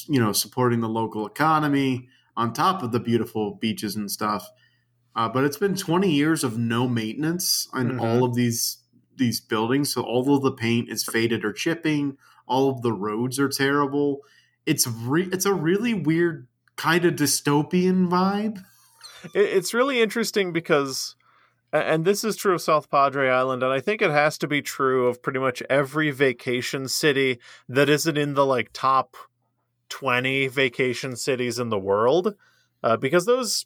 you 0.07 0.17
know, 0.19 0.31
supporting 0.31 0.79
the 0.79 0.87
local 0.87 1.27
economy 1.27 2.07
on 2.37 2.53
top 2.53 2.83
of 2.83 2.93
the 2.93 3.01
beautiful 3.01 3.55
beaches 3.55 3.97
and 3.97 4.09
stuff. 4.09 4.49
Uh, 5.13 5.27
but 5.27 5.43
it's 5.43 5.57
been 5.57 5.75
20 5.75 6.09
years 6.09 6.43
of 6.45 6.57
no 6.57 6.87
maintenance 6.87 7.67
on 7.73 7.93
Mhm. 7.93 8.01
all 8.01 8.23
of 8.23 8.33
these 8.35 8.77
these 9.17 9.41
buildings, 9.41 9.91
so 9.91 10.03
all 10.03 10.33
of 10.35 10.43
the 10.43 10.51
paint 10.51 10.89
is 10.89 11.03
faded 11.03 11.43
or 11.43 11.51
chipping. 11.51 12.17
All 12.47 12.69
of 12.69 12.81
the 12.83 12.93
roads 12.93 13.39
are 13.39 13.49
terrible. 13.49 14.21
It's 14.65 14.87
re- 14.87 15.27
it's 15.33 15.45
a 15.45 15.53
really 15.53 15.93
weird 15.95 16.47
kind 16.77 17.03
of 17.05 17.15
dystopian 17.15 18.07
vibe. 18.07 18.63
It's 19.33 19.73
really 19.73 20.01
interesting 20.01 20.53
because, 20.53 21.15
and 21.73 22.05
this 22.05 22.23
is 22.23 22.35
true 22.35 22.53
of 22.53 22.61
South 22.61 22.89
Padre 22.89 23.29
Island, 23.29 23.63
and 23.63 23.73
I 23.73 23.81
think 23.81 24.01
it 24.01 24.11
has 24.11 24.37
to 24.37 24.47
be 24.47 24.61
true 24.61 25.07
of 25.07 25.21
pretty 25.21 25.39
much 25.39 25.61
every 25.69 26.11
vacation 26.11 26.87
city 26.87 27.39
that 27.67 27.89
isn't 27.89 28.17
in 28.17 28.35
the 28.35 28.45
like 28.45 28.69
top 28.73 29.17
20 29.89 30.47
vacation 30.47 31.15
cities 31.15 31.59
in 31.59 31.69
the 31.69 31.79
world, 31.79 32.35
uh, 32.83 32.95
because 32.95 33.25
those 33.25 33.65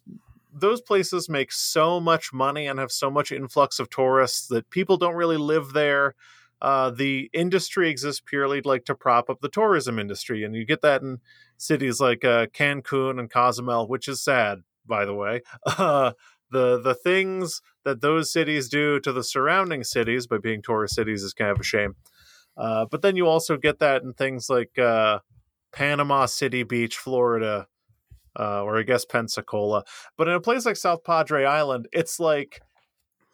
those 0.54 0.80
places 0.80 1.28
make 1.28 1.50
so 1.50 1.98
much 1.98 2.32
money 2.32 2.66
and 2.66 2.78
have 2.78 2.92
so 2.92 3.10
much 3.10 3.32
influx 3.32 3.78
of 3.78 3.88
tourists 3.88 4.46
that 4.48 4.68
people 4.70 4.96
don't 4.96 5.14
really 5.14 5.38
live 5.38 5.72
there. 5.72 6.14
Uh, 6.62 6.90
the 6.90 7.28
industry 7.32 7.90
exists 7.90 8.22
purely 8.24 8.60
like 8.60 8.84
to 8.84 8.94
prop 8.94 9.28
up 9.28 9.40
the 9.40 9.48
tourism 9.48 9.98
industry, 9.98 10.44
and 10.44 10.54
you 10.54 10.64
get 10.64 10.80
that 10.80 11.02
in 11.02 11.18
cities 11.56 12.00
like 12.00 12.24
uh, 12.24 12.46
Cancun 12.46 13.18
and 13.18 13.28
Cozumel, 13.28 13.88
which 13.88 14.06
is 14.06 14.22
sad, 14.22 14.60
by 14.86 15.04
the 15.04 15.14
way. 15.14 15.42
Uh, 15.66 16.12
the 16.52 16.80
the 16.80 16.94
things 16.94 17.62
that 17.84 18.02
those 18.02 18.30
cities 18.30 18.68
do 18.68 19.00
to 19.00 19.10
the 19.10 19.24
surrounding 19.24 19.82
cities 19.82 20.26
by 20.26 20.38
being 20.38 20.62
tourist 20.62 20.94
cities 20.94 21.22
is 21.22 21.32
kind 21.32 21.50
of 21.50 21.58
a 21.58 21.64
shame. 21.64 21.96
Uh, 22.56 22.84
but 22.90 23.02
then 23.02 23.16
you 23.16 23.26
also 23.26 23.56
get 23.56 23.78
that 23.78 24.02
in 24.02 24.12
things 24.12 24.50
like 24.50 24.78
uh, 24.78 25.18
Panama 25.72 26.26
City 26.26 26.62
Beach, 26.62 26.96
Florida, 26.96 27.66
uh, 28.38 28.62
or 28.62 28.78
I 28.78 28.82
guess 28.82 29.04
Pensacola. 29.04 29.84
But 30.16 30.28
in 30.28 30.34
a 30.34 30.40
place 30.40 30.66
like 30.66 30.76
South 30.76 31.02
Padre 31.04 31.44
Island, 31.44 31.88
it's 31.92 32.20
like 32.20 32.60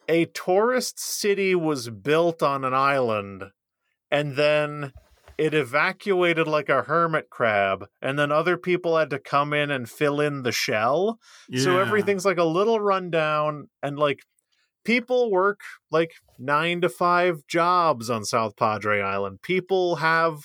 a 0.09 0.25
tourist 0.25 0.99
city 0.99 1.55
was 1.55 1.89
built 1.89 2.43
on 2.43 2.65
an 2.65 2.73
island 2.73 3.43
and 4.11 4.35
then 4.35 4.91
it 5.37 5.53
evacuated 5.53 6.47
like 6.49 6.67
a 6.67 6.81
hermit 6.81 7.29
crab, 7.29 7.85
and 8.01 8.19
then 8.19 8.29
other 8.29 8.57
people 8.57 8.97
had 8.97 9.09
to 9.11 9.19
come 9.19 9.53
in 9.53 9.71
and 9.71 9.89
fill 9.89 10.19
in 10.19 10.43
the 10.43 10.51
shell. 10.51 11.17
So 11.63 11.79
everything's 11.79 12.25
like 12.25 12.37
a 12.37 12.43
little 12.43 12.81
rundown, 12.81 13.69
and 13.81 13.97
like 13.97 14.19
people 14.83 15.31
work 15.31 15.61
like 15.91 16.11
nine 16.37 16.81
to 16.81 16.89
five 16.89 17.47
jobs 17.47 18.09
on 18.09 18.25
South 18.25 18.57
Padre 18.57 18.99
Island. 18.99 19.41
People 19.41 19.97
have 19.97 20.39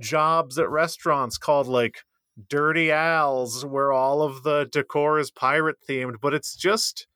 jobs 0.00 0.56
at 0.56 0.70
restaurants 0.70 1.36
called 1.36 1.66
like 1.66 2.02
Dirty 2.48 2.92
Al's, 2.92 3.66
where 3.66 3.92
all 3.92 4.22
of 4.22 4.44
the 4.44 4.68
decor 4.70 5.18
is 5.18 5.32
pirate 5.32 5.78
themed, 5.88 6.16
but 6.22 6.32
it's 6.32 6.54
just. 6.54 7.08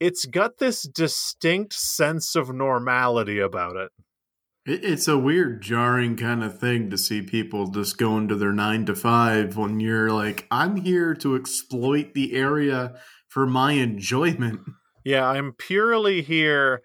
It's 0.00 0.26
got 0.26 0.58
this 0.58 0.82
distinct 0.82 1.72
sense 1.72 2.34
of 2.34 2.52
normality 2.52 3.38
about 3.38 3.76
it. 3.76 3.90
It, 4.66 4.84
it's 4.84 5.08
a 5.08 5.18
weird, 5.18 5.62
jarring 5.62 6.16
kind 6.16 6.42
of 6.42 6.58
thing 6.58 6.90
to 6.90 6.98
see 6.98 7.22
people 7.22 7.68
just 7.68 7.98
going 7.98 8.28
to 8.28 8.34
their 8.34 8.52
nine 8.52 8.86
to 8.86 8.94
five 8.94 9.56
when 9.56 9.80
you're 9.80 10.10
like, 10.10 10.46
I'm 10.50 10.76
here 10.76 11.14
to 11.16 11.36
exploit 11.36 12.14
the 12.14 12.34
area 12.34 12.94
for 13.28 13.46
my 13.46 13.72
enjoyment. 13.72 14.60
Yeah, 15.04 15.26
I'm 15.26 15.52
purely 15.52 16.22
here 16.22 16.82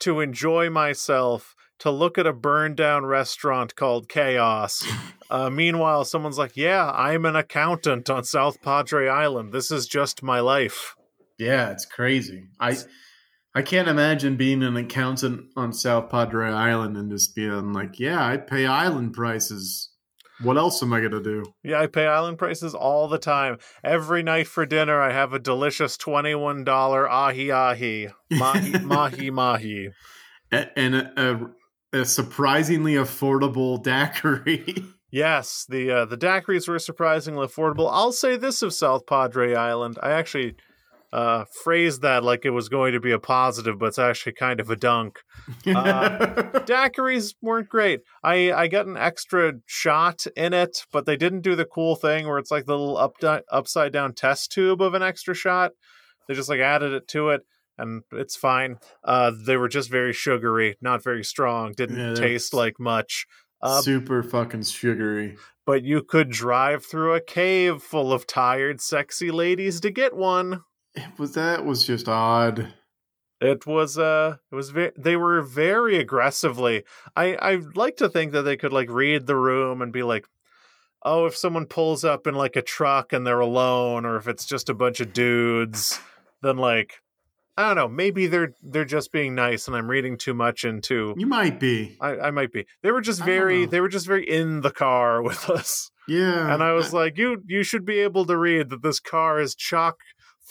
to 0.00 0.20
enjoy 0.20 0.70
myself, 0.70 1.54
to 1.78 1.90
look 1.90 2.18
at 2.18 2.26
a 2.26 2.32
burned 2.32 2.76
down 2.76 3.06
restaurant 3.06 3.76
called 3.76 4.08
Chaos. 4.08 4.86
Uh, 5.30 5.48
meanwhile, 5.48 6.04
someone's 6.04 6.38
like, 6.38 6.56
Yeah, 6.56 6.90
I'm 6.90 7.24
an 7.24 7.36
accountant 7.36 8.10
on 8.10 8.24
South 8.24 8.60
Padre 8.62 9.06
Island. 9.06 9.52
This 9.52 9.70
is 9.70 9.86
just 9.86 10.24
my 10.24 10.40
life. 10.40 10.96
Yeah, 11.40 11.70
it's 11.70 11.86
crazy. 11.86 12.48
I 12.60 12.76
I 13.54 13.62
can't 13.62 13.88
imagine 13.88 14.36
being 14.36 14.62
an 14.62 14.76
accountant 14.76 15.46
on 15.56 15.72
South 15.72 16.08
Padre 16.10 16.50
Island 16.50 16.96
and 16.96 17.10
just 17.10 17.34
being 17.34 17.72
like, 17.72 17.98
yeah, 17.98 18.24
I 18.24 18.36
pay 18.36 18.66
island 18.66 19.12
prices. 19.14 19.88
What 20.42 20.56
else 20.56 20.82
am 20.82 20.92
I 20.92 21.00
gonna 21.00 21.22
do? 21.22 21.44
Yeah, 21.64 21.80
I 21.80 21.86
pay 21.86 22.06
island 22.06 22.38
prices 22.38 22.74
all 22.74 23.08
the 23.08 23.18
time. 23.18 23.58
Every 23.82 24.22
night 24.22 24.46
for 24.46 24.64
dinner, 24.64 25.00
I 25.00 25.12
have 25.12 25.32
a 25.32 25.38
delicious 25.38 25.96
$21 25.96 27.08
ahi 27.08 27.50
ahi, 27.50 28.08
mahi 28.30 28.78
mahi 28.84 29.30
mahi. 29.30 29.90
And 30.52 30.94
a, 30.94 31.12
a, 31.92 32.00
a 32.00 32.04
surprisingly 32.04 32.94
affordable 32.94 33.82
daiquiri. 33.82 34.84
Yes, 35.12 35.66
the 35.68 35.90
uh, 35.90 36.04
the 36.04 36.16
daiquiris 36.16 36.68
were 36.68 36.78
surprisingly 36.78 37.44
affordable. 37.44 37.88
I'll 37.90 38.12
say 38.12 38.36
this 38.36 38.62
of 38.62 38.72
South 38.72 39.06
Padre 39.06 39.56
Island. 39.56 39.98
I 40.00 40.12
actually 40.12 40.54
uh, 41.12 41.44
phrased 41.64 42.02
that 42.02 42.22
like 42.22 42.44
it 42.44 42.50
was 42.50 42.68
going 42.68 42.92
to 42.92 43.00
be 43.00 43.10
a 43.12 43.18
positive, 43.18 43.78
but 43.78 43.86
it's 43.86 43.98
actually 43.98 44.32
kind 44.32 44.60
of 44.60 44.70
a 44.70 44.76
dunk. 44.76 45.18
Daiquiris 45.64 47.34
weren't 47.42 47.68
great. 47.68 48.00
I 48.22 48.52
I 48.52 48.68
got 48.68 48.86
an 48.86 48.96
extra 48.96 49.54
shot 49.66 50.26
in 50.36 50.52
it, 50.52 50.84
but 50.92 51.06
they 51.06 51.16
didn't 51.16 51.40
do 51.42 51.54
the 51.56 51.64
cool 51.64 51.96
thing 51.96 52.26
where 52.26 52.38
it's 52.38 52.50
like 52.50 52.66
the 52.66 52.76
little 52.78 52.96
up 52.96 53.16
upside 53.50 53.92
down 53.92 54.14
test 54.14 54.52
tube 54.52 54.82
of 54.82 54.94
an 54.94 55.02
extra 55.02 55.34
shot. 55.34 55.72
They 56.28 56.34
just 56.34 56.48
like 56.48 56.60
added 56.60 56.92
it 56.92 57.08
to 57.08 57.30
it. 57.30 57.42
And 57.78 58.02
it's 58.12 58.36
fine. 58.36 58.76
Uh, 59.02 59.32
they 59.46 59.56
were 59.56 59.68
just 59.68 59.90
very 59.90 60.12
sugary, 60.12 60.76
not 60.82 61.02
very 61.02 61.24
strong. 61.24 61.72
Didn't 61.72 61.96
Yeah, 61.98 62.14
taste 62.14 62.52
like 62.52 62.78
much. 62.78 63.26
Uh, 63.62 63.80
Super 63.80 64.22
fucking 64.22 64.62
sugary. 64.64 65.36
but 65.66 65.82
you 65.82 66.02
could 66.02 66.30
drive 66.30 66.84
through 66.84 67.14
a 67.14 67.20
cave 67.22 67.82
full 67.82 68.12
of 68.12 68.26
tired, 68.26 68.80
sexy 68.82 69.30
ladies 69.30 69.80
to 69.80 69.90
get 69.90 70.14
one. 70.14 70.62
It 70.94 71.18
was 71.18 71.34
that 71.34 71.64
was 71.64 71.86
just 71.86 72.08
odd. 72.08 72.74
It 73.40 73.66
was 73.66 73.96
uh 73.96 74.36
it 74.50 74.54
was 74.54 74.70
very 74.70 74.92
they 74.96 75.16
were 75.16 75.40
very 75.42 75.98
aggressively. 75.98 76.84
I 77.16 77.34
I 77.36 77.58
like 77.74 77.96
to 77.98 78.08
think 78.08 78.32
that 78.32 78.42
they 78.42 78.56
could 78.56 78.72
like 78.72 78.90
read 78.90 79.26
the 79.26 79.36
room 79.36 79.80
and 79.80 79.92
be 79.92 80.02
like, 80.02 80.26
"Oh, 81.02 81.26
if 81.26 81.36
someone 81.36 81.66
pulls 81.66 82.04
up 82.04 82.26
in 82.26 82.34
like 82.34 82.56
a 82.56 82.62
truck 82.62 83.12
and 83.12 83.26
they're 83.26 83.40
alone 83.40 84.04
or 84.04 84.16
if 84.16 84.28
it's 84.28 84.44
just 84.44 84.68
a 84.68 84.74
bunch 84.74 85.00
of 85.00 85.12
dudes, 85.12 86.00
then 86.42 86.56
like 86.58 87.00
I 87.56 87.66
don't 87.66 87.76
know, 87.76 87.88
maybe 87.88 88.26
they're 88.26 88.54
they're 88.62 88.84
just 88.84 89.12
being 89.12 89.34
nice 89.34 89.68
and 89.68 89.76
I'm 89.76 89.88
reading 89.90 90.18
too 90.18 90.34
much 90.34 90.64
into 90.64 91.14
You 91.16 91.26
might 91.26 91.60
be. 91.60 91.96
I, 92.00 92.16
I 92.18 92.30
might 92.30 92.52
be. 92.52 92.66
They 92.82 92.90
were 92.90 93.00
just 93.00 93.22
very 93.24 93.64
they 93.64 93.80
were 93.80 93.88
just 93.88 94.06
very 94.06 94.28
in 94.28 94.60
the 94.62 94.70
car 94.70 95.22
with 95.28 95.48
us. 95.48 95.90
Yeah. 96.08 96.52
and 96.52 96.62
I 96.62 96.72
was 96.72 96.92
like, 96.92 97.16
"You 97.16 97.42
you 97.46 97.62
should 97.62 97.84
be 97.84 98.00
able 98.00 98.26
to 98.26 98.36
read 98.36 98.70
that 98.70 98.82
this 98.82 98.98
car 99.00 99.40
is 99.40 99.54
chock 99.54 99.98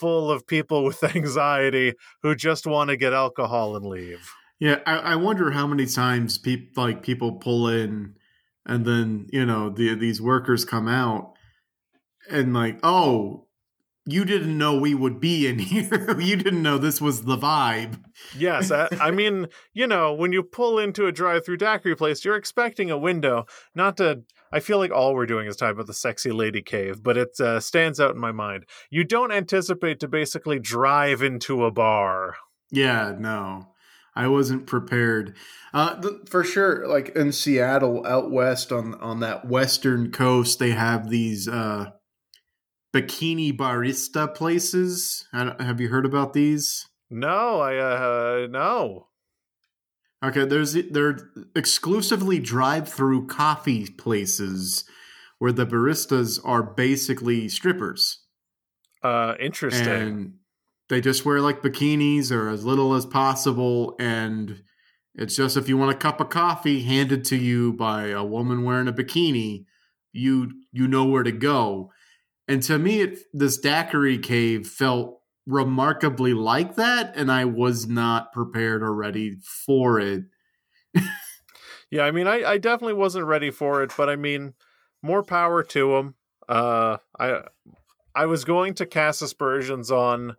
full 0.00 0.30
of 0.30 0.46
people 0.46 0.84
with 0.84 1.02
anxiety 1.14 1.94
who 2.22 2.34
just 2.34 2.66
want 2.66 2.90
to 2.90 2.96
get 2.96 3.12
alcohol 3.12 3.76
and 3.76 3.86
leave." 3.86 4.32
Yeah, 4.58 4.80
I, 4.86 4.96
I 4.96 5.16
wonder 5.16 5.50
how 5.52 5.66
many 5.66 5.86
times 5.86 6.36
people 6.36 6.84
like 6.84 7.02
people 7.02 7.32
pull 7.32 7.68
in, 7.68 8.14
and 8.66 8.84
then 8.84 9.26
you 9.32 9.46
know 9.46 9.70
the 9.70 9.94
these 9.94 10.20
workers 10.20 10.64
come 10.64 10.86
out, 10.88 11.34
and 12.30 12.52
like, 12.52 12.78
oh, 12.82 13.46
you 14.04 14.24
didn't 14.24 14.56
know 14.56 14.78
we 14.78 14.94
would 14.94 15.20
be 15.20 15.46
in 15.46 15.58
here. 15.70 16.20
you 16.20 16.36
didn't 16.36 16.62
know 16.62 16.78
this 16.78 17.00
was 17.00 17.22
the 17.22 17.36
vibe. 17.36 18.02
Yes, 18.36 18.70
I, 18.70 18.88
I 19.00 19.10
mean, 19.10 19.48
you 19.72 19.86
know, 19.86 20.12
when 20.12 20.32
you 20.32 20.42
pull 20.42 20.78
into 20.78 21.06
a 21.06 21.12
drive-through 21.12 21.58
daiquiri 21.58 21.96
place, 21.96 22.24
you're 22.24 22.36
expecting 22.36 22.90
a 22.90 22.98
window, 22.98 23.46
not 23.74 23.96
to. 23.98 24.22
I 24.52 24.60
feel 24.60 24.78
like 24.78 24.90
all 24.90 25.14
we're 25.14 25.26
doing 25.26 25.46
is 25.46 25.56
talking 25.56 25.72
about 25.72 25.86
the 25.86 25.94
sexy 25.94 26.32
lady 26.32 26.62
cave, 26.62 27.02
but 27.02 27.16
it 27.16 27.38
uh, 27.40 27.60
stands 27.60 28.00
out 28.00 28.14
in 28.14 28.20
my 28.20 28.32
mind. 28.32 28.64
You 28.90 29.04
don't 29.04 29.30
anticipate 29.32 30.00
to 30.00 30.08
basically 30.08 30.58
drive 30.58 31.22
into 31.22 31.64
a 31.64 31.70
bar. 31.70 32.34
Yeah, 32.72 33.14
no, 33.18 33.68
I 34.14 34.26
wasn't 34.28 34.66
prepared. 34.66 35.36
Uh, 35.72 36.00
th- 36.00 36.14
for 36.28 36.42
sure, 36.44 36.86
like 36.88 37.10
in 37.10 37.32
Seattle, 37.32 38.04
out 38.06 38.30
west 38.30 38.72
on 38.72 38.94
on 38.94 39.20
that 39.20 39.46
western 39.46 40.10
coast, 40.10 40.58
they 40.58 40.70
have 40.70 41.10
these 41.10 41.46
uh, 41.48 41.90
bikini 42.92 43.56
barista 43.56 44.32
places. 44.34 45.26
I 45.32 45.44
don't- 45.44 45.60
have 45.60 45.80
you 45.80 45.88
heard 45.88 46.06
about 46.06 46.32
these? 46.32 46.86
No, 47.08 47.60
I 47.60 47.76
uh 47.76 48.46
no. 48.48 49.06
Okay, 50.22 50.44
there's 50.44 50.74
they're 50.90 51.30
exclusively 51.56 52.38
drive-through 52.38 53.26
coffee 53.26 53.88
places 53.88 54.84
where 55.38 55.52
the 55.52 55.66
baristas 55.66 56.38
are 56.44 56.62
basically 56.62 57.48
strippers. 57.48 58.20
Uh 59.02 59.34
interesting. 59.40 59.88
and 59.88 60.34
they 60.90 61.00
just 61.00 61.24
wear 61.24 61.40
like 61.40 61.62
bikinis 61.62 62.30
or 62.30 62.50
as 62.50 62.64
little 62.64 62.92
as 62.94 63.06
possible 63.06 63.96
and 63.98 64.62
it's 65.14 65.36
just 65.36 65.56
if 65.56 65.68
you 65.68 65.78
want 65.78 65.92
a 65.92 65.98
cup 65.98 66.20
of 66.20 66.28
coffee 66.28 66.82
handed 66.82 67.24
to 67.24 67.36
you 67.36 67.72
by 67.72 68.08
a 68.08 68.22
woman 68.22 68.64
wearing 68.64 68.88
a 68.88 68.92
bikini 68.92 69.64
you 70.12 70.50
you 70.72 70.86
know 70.86 71.04
where 71.04 71.22
to 71.22 71.32
go 71.32 71.90
and 72.46 72.62
to 72.64 72.78
me 72.78 73.00
it, 73.00 73.20
this 73.32 73.56
daiquiri 73.56 74.18
cave 74.18 74.66
felt 74.66 75.19
remarkably 75.50 76.32
like 76.32 76.76
that 76.76 77.12
and 77.16 77.30
i 77.30 77.44
was 77.44 77.86
not 77.86 78.32
prepared 78.32 78.82
or 78.82 78.94
ready 78.94 79.36
for 79.66 79.98
it 79.98 80.24
Yeah, 81.90 82.04
I 82.04 82.12
mean, 82.12 82.28
I, 82.28 82.44
I 82.44 82.58
definitely 82.58 82.94
wasn't 82.94 83.26
ready 83.26 83.50
for 83.50 83.82
it, 83.82 83.92
but 83.96 84.08
I 84.08 84.16
mean, 84.16 84.54
more 85.02 85.22
power 85.22 85.62
to 85.64 85.96
him. 85.96 86.14
Uh, 86.48 86.98
I 87.18 87.42
I 88.14 88.26
was 88.26 88.44
going 88.44 88.74
to 88.74 88.86
cast 88.86 89.22
aspersions 89.22 89.90
on 89.90 90.36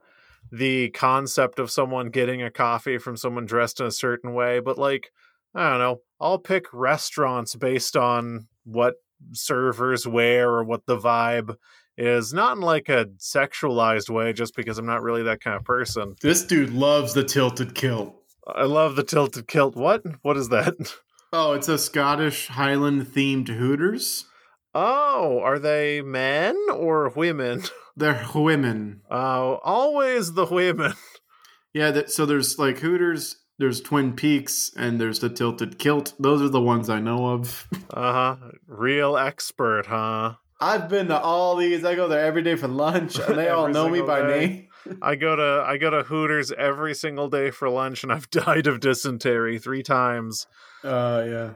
the 0.52 0.90
concept 0.90 1.60
of 1.60 1.72
someone 1.72 2.10
getting 2.10 2.42
a 2.42 2.52
coffee 2.52 2.98
from 2.98 3.16
someone 3.16 3.46
dressed 3.46 3.80
in 3.80 3.86
a 3.86 3.92
certain 3.92 4.34
way, 4.34 4.60
but 4.60 4.78
like, 4.78 5.12
I 5.54 5.70
don't 5.70 5.80
know, 5.80 6.02
I'll 6.20 6.40
pick 6.40 6.66
restaurants 6.74 7.56
based 7.56 7.96
on 7.96 8.48
what 8.64 8.96
servers 9.34 10.08
wear 10.08 10.50
or 10.50 10.64
what 10.64 10.86
the 10.86 10.98
vibe 10.98 11.56
is, 11.98 12.34
not 12.34 12.58
in 12.58 12.62
like 12.62 12.90
a 12.90 13.06
sexualized 13.18 14.10
way, 14.10 14.34
just 14.34 14.56
because 14.56 14.78
I'm 14.78 14.86
not 14.86 15.02
really 15.04 15.24
that 15.24 15.42
kind 15.42 15.56
of 15.56 15.64
person. 15.64 16.16
this 16.22 16.44
dude 16.44 16.72
loves 16.74 17.14
the 17.14 17.24
tilted 17.24 17.76
kilt 17.76 18.16
I 18.48 18.64
love 18.64 18.96
the 18.96 19.04
tilted 19.04 19.48
kilt. 19.48 19.76
What? 19.76 20.02
What 20.24 20.36
is 20.38 20.50
that? 20.50 20.74
oh 21.34 21.54
it's 21.54 21.70
a 21.70 21.78
scottish 21.78 22.48
highland 22.48 23.08
themed 23.08 23.48
hooters 23.48 24.26
Oh, 24.74 25.40
are 25.44 25.60
they 25.60 26.02
men 26.02 26.56
or 26.74 27.10
women? 27.10 27.64
they're 27.98 28.26
women 28.34 29.02
Oh, 29.12 29.60
always 29.64 30.34
the 30.34 30.46
women. 30.46 30.94
Yeah, 31.74 31.92
that, 31.92 32.10
so 32.12 32.26
there's 32.26 32.58
like 32.60 32.80
Hooters, 32.80 33.38
there's 33.60 33.80
Twin 33.82 34.14
Peaks, 34.14 34.72
and 34.76 35.00
there's 35.00 35.20
the 35.20 35.30
Tilted 35.30 35.78
Kilt. 35.80 36.14
Those 36.20 36.42
are 36.42 36.50
the 36.50 36.60
ones 36.62 36.90
I 36.90 37.00
know 37.00 37.28
of. 37.28 37.68
Uh 37.94 38.14
huh. 38.14 38.36
Real 38.68 39.18
expert, 39.18 39.86
huh? 39.88 40.36
I've 40.62 40.88
been 40.88 41.08
to 41.08 41.20
all 41.20 41.56
these. 41.56 41.84
I 41.84 41.96
go 41.96 42.08
there 42.08 42.24
every 42.24 42.44
day 42.44 42.56
for 42.56 42.68
lunch, 42.68 43.18
and 43.18 43.38
they 43.38 43.50
all 43.50 43.68
know 43.68 43.90
me 43.90 44.02
by 44.02 44.22
day. 44.22 44.48
name. 44.48 44.68
I 45.02 45.16
go 45.16 45.36
to 45.36 45.64
I 45.68 45.78
go 45.78 45.90
to 45.90 46.04
Hooters 46.04 46.52
every 46.52 46.94
single 46.94 47.30
day 47.30 47.52
for 47.52 47.70
lunch, 47.70 48.04
and 48.04 48.12
I've 48.12 48.30
died 48.32 48.68
of 48.68 48.80
dysentery 48.80 49.60
three 49.60 49.84
times. 49.84 50.46
Uh, 50.84 51.24
yeah. 51.26 51.50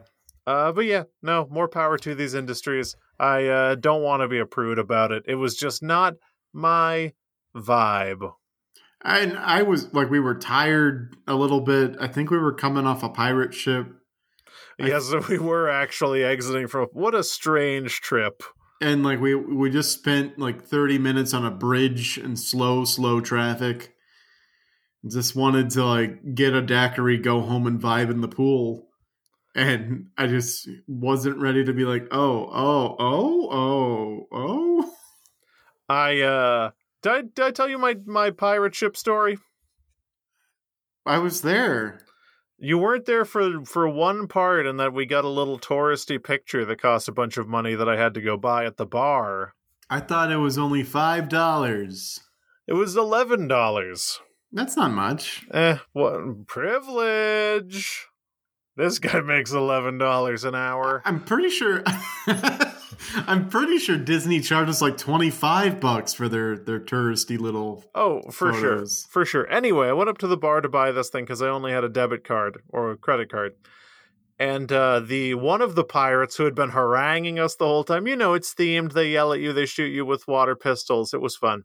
Uh, 0.47 0.71
but 0.71 0.85
yeah, 0.85 1.03
no, 1.21 1.47
more 1.49 1.67
power 1.67 1.97
to 1.99 2.13
these 2.13 2.33
industries. 2.33 2.95
I 3.19 3.45
uh, 3.45 3.75
don't 3.75 4.03
want 4.03 4.21
to 4.21 4.27
be 4.27 4.39
a 4.39 4.45
prude 4.45 4.77
about 4.77 5.11
it. 5.11 5.23
It 5.27 5.35
was 5.35 5.55
just 5.55 5.81
not 5.81 6.15
my 6.53 7.13
vibe. 7.55 8.31
And 9.03 9.37
I 9.37 9.61
was 9.63 9.93
like, 9.93 10.09
we 10.09 10.19
were 10.19 10.35
tired 10.35 11.15
a 11.27 11.35
little 11.35 11.61
bit. 11.61 11.95
I 11.99 12.07
think 12.07 12.29
we 12.29 12.37
were 12.37 12.53
coming 12.53 12.85
off 12.85 13.03
a 13.03 13.09
pirate 13.09 13.53
ship. 13.53 13.87
Yes, 14.77 15.11
we 15.29 15.37
were 15.37 15.69
actually 15.69 16.23
exiting 16.23 16.67
from. 16.67 16.87
What 16.91 17.15
a 17.15 17.23
strange 17.23 18.01
trip. 18.01 18.43
And 18.81 19.03
like 19.03 19.19
we 19.19 19.35
we 19.35 19.69
just 19.69 19.91
spent 19.91 20.37
like 20.37 20.65
30 20.65 20.97
minutes 20.97 21.33
on 21.33 21.45
a 21.45 21.51
bridge 21.51 22.17
in 22.17 22.35
slow, 22.35 22.85
slow 22.85 23.21
traffic. 23.21 23.93
Just 25.07 25.35
wanted 25.35 25.69
to 25.71 25.85
like 25.85 26.35
get 26.35 26.53
a 26.53 26.61
daiquiri, 26.61 27.17
go 27.17 27.41
home 27.41 27.67
and 27.67 27.79
vibe 27.79 28.09
in 28.09 28.21
the 28.21 28.27
pool. 28.27 28.87
And 29.55 30.07
I 30.17 30.27
just 30.27 30.67
wasn't 30.87 31.37
ready 31.37 31.63
to 31.63 31.73
be 31.73 31.85
like, 31.85 32.07
oh, 32.11 32.49
oh, 32.51 32.95
oh, 32.99 33.49
oh, 33.51 34.27
oh. 34.31 34.91
I 35.87 36.21
uh 36.21 36.71
did 37.01 37.11
I, 37.11 37.21
did 37.21 37.45
I 37.45 37.51
tell 37.51 37.69
you 37.69 37.77
my 37.77 37.95
my 38.05 38.31
pirate 38.31 38.75
ship 38.75 38.97
story? 38.97 39.37
I 41.05 41.19
was 41.19 41.41
there. 41.41 41.99
You 42.57 42.77
weren't 42.77 43.05
there 43.05 43.25
for 43.25 43.65
for 43.65 43.87
one 43.89 44.27
part, 44.27 44.65
and 44.65 44.79
that 44.79 44.93
we 44.93 45.05
got 45.05 45.25
a 45.25 45.29
little 45.29 45.59
touristy 45.59 46.23
picture 46.23 46.63
that 46.65 46.81
cost 46.81 47.07
a 47.07 47.11
bunch 47.11 47.37
of 47.37 47.47
money 47.47 47.75
that 47.75 47.89
I 47.89 47.97
had 47.97 48.13
to 48.13 48.21
go 48.21 48.37
buy 48.37 48.65
at 48.65 48.77
the 48.77 48.85
bar. 48.85 49.53
I 49.89 49.99
thought 49.99 50.31
it 50.31 50.37
was 50.37 50.57
only 50.57 50.83
five 50.83 51.27
dollars. 51.29 52.21
It 52.67 52.73
was 52.73 52.95
eleven 52.95 53.47
dollars. 53.47 54.19
That's 54.51 54.77
not 54.77 54.91
much. 54.91 55.45
Eh, 55.53 55.77
what 55.91 56.47
privilege? 56.47 58.07
This 58.77 58.99
guy 58.99 59.19
makes 59.19 59.51
eleven 59.51 59.97
dollars 59.97 60.43
an 60.45 60.55
hour. 60.55 61.01
I'm 61.05 61.23
pretty 61.23 61.49
sure. 61.49 61.83
I'm 63.27 63.49
pretty 63.49 63.77
sure 63.77 63.97
Disney 63.97 64.39
charges 64.39 64.81
like 64.81 64.97
twenty 64.97 65.29
five 65.29 65.79
bucks 65.79 66.13
for 66.13 66.29
their 66.29 66.57
their 66.57 66.79
touristy 66.79 67.39
little. 67.39 67.83
Oh, 67.93 68.21
for 68.31 68.53
photos. 68.53 69.01
sure, 69.01 69.09
for 69.11 69.25
sure. 69.25 69.49
Anyway, 69.51 69.87
I 69.87 69.93
went 69.93 70.09
up 70.09 70.17
to 70.19 70.27
the 70.27 70.37
bar 70.37 70.61
to 70.61 70.69
buy 70.69 70.91
this 70.91 71.09
thing 71.09 71.23
because 71.23 71.41
I 71.41 71.47
only 71.47 71.71
had 71.71 71.83
a 71.83 71.89
debit 71.89 72.23
card 72.23 72.61
or 72.69 72.91
a 72.91 72.97
credit 72.97 73.31
card, 73.31 73.53
and 74.39 74.71
uh, 74.71 74.99
the 74.99 75.35
one 75.35 75.61
of 75.61 75.75
the 75.75 75.83
pirates 75.83 76.35
who 76.35 76.45
had 76.45 76.55
been 76.55 76.71
haranguing 76.71 77.39
us 77.39 77.55
the 77.55 77.65
whole 77.65 77.83
time. 77.83 78.07
You 78.07 78.15
know, 78.15 78.33
it's 78.33 78.53
themed. 78.53 78.93
They 78.93 79.11
yell 79.11 79.33
at 79.33 79.39
you. 79.39 79.53
They 79.53 79.65
shoot 79.65 79.87
you 79.87 80.05
with 80.05 80.27
water 80.27 80.55
pistols. 80.55 81.13
It 81.13 81.21
was 81.21 81.35
fun. 81.35 81.63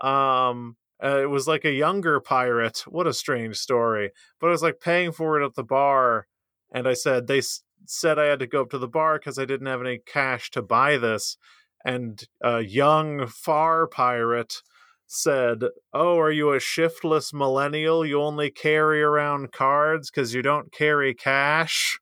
Um, 0.00 0.76
uh, 1.02 1.20
it 1.20 1.30
was 1.30 1.46
like 1.46 1.64
a 1.64 1.72
younger 1.72 2.20
pirate. 2.20 2.84
What 2.86 3.06
a 3.06 3.12
strange 3.12 3.56
story. 3.56 4.10
But 4.40 4.48
I 4.48 4.50
was 4.50 4.62
like 4.62 4.80
paying 4.80 5.12
for 5.12 5.40
it 5.40 5.44
at 5.44 5.54
the 5.54 5.64
bar, 5.64 6.26
and 6.72 6.88
I 6.88 6.94
said 6.94 7.26
they 7.26 7.42
said 7.86 8.18
I 8.18 8.26
had 8.26 8.38
to 8.40 8.46
go 8.46 8.62
up 8.62 8.70
to 8.70 8.78
the 8.78 8.88
bar 8.88 9.18
because 9.18 9.38
I 9.38 9.44
didn't 9.44 9.66
have 9.66 9.80
any 9.80 10.00
cash 10.04 10.50
to 10.50 10.62
buy 10.62 10.96
this. 10.96 11.36
And 11.84 12.22
a 12.42 12.60
young 12.60 13.26
far 13.26 13.86
pirate 13.86 14.62
said, 15.06 15.64
"Oh, 15.92 16.18
are 16.18 16.30
you 16.30 16.52
a 16.52 16.60
shiftless 16.60 17.32
millennial? 17.32 18.04
You 18.06 18.20
only 18.22 18.50
carry 18.50 19.02
around 19.02 19.52
cards 19.52 20.10
because 20.10 20.34
you 20.34 20.42
don't 20.42 20.72
carry 20.72 21.14
cash." 21.14 21.98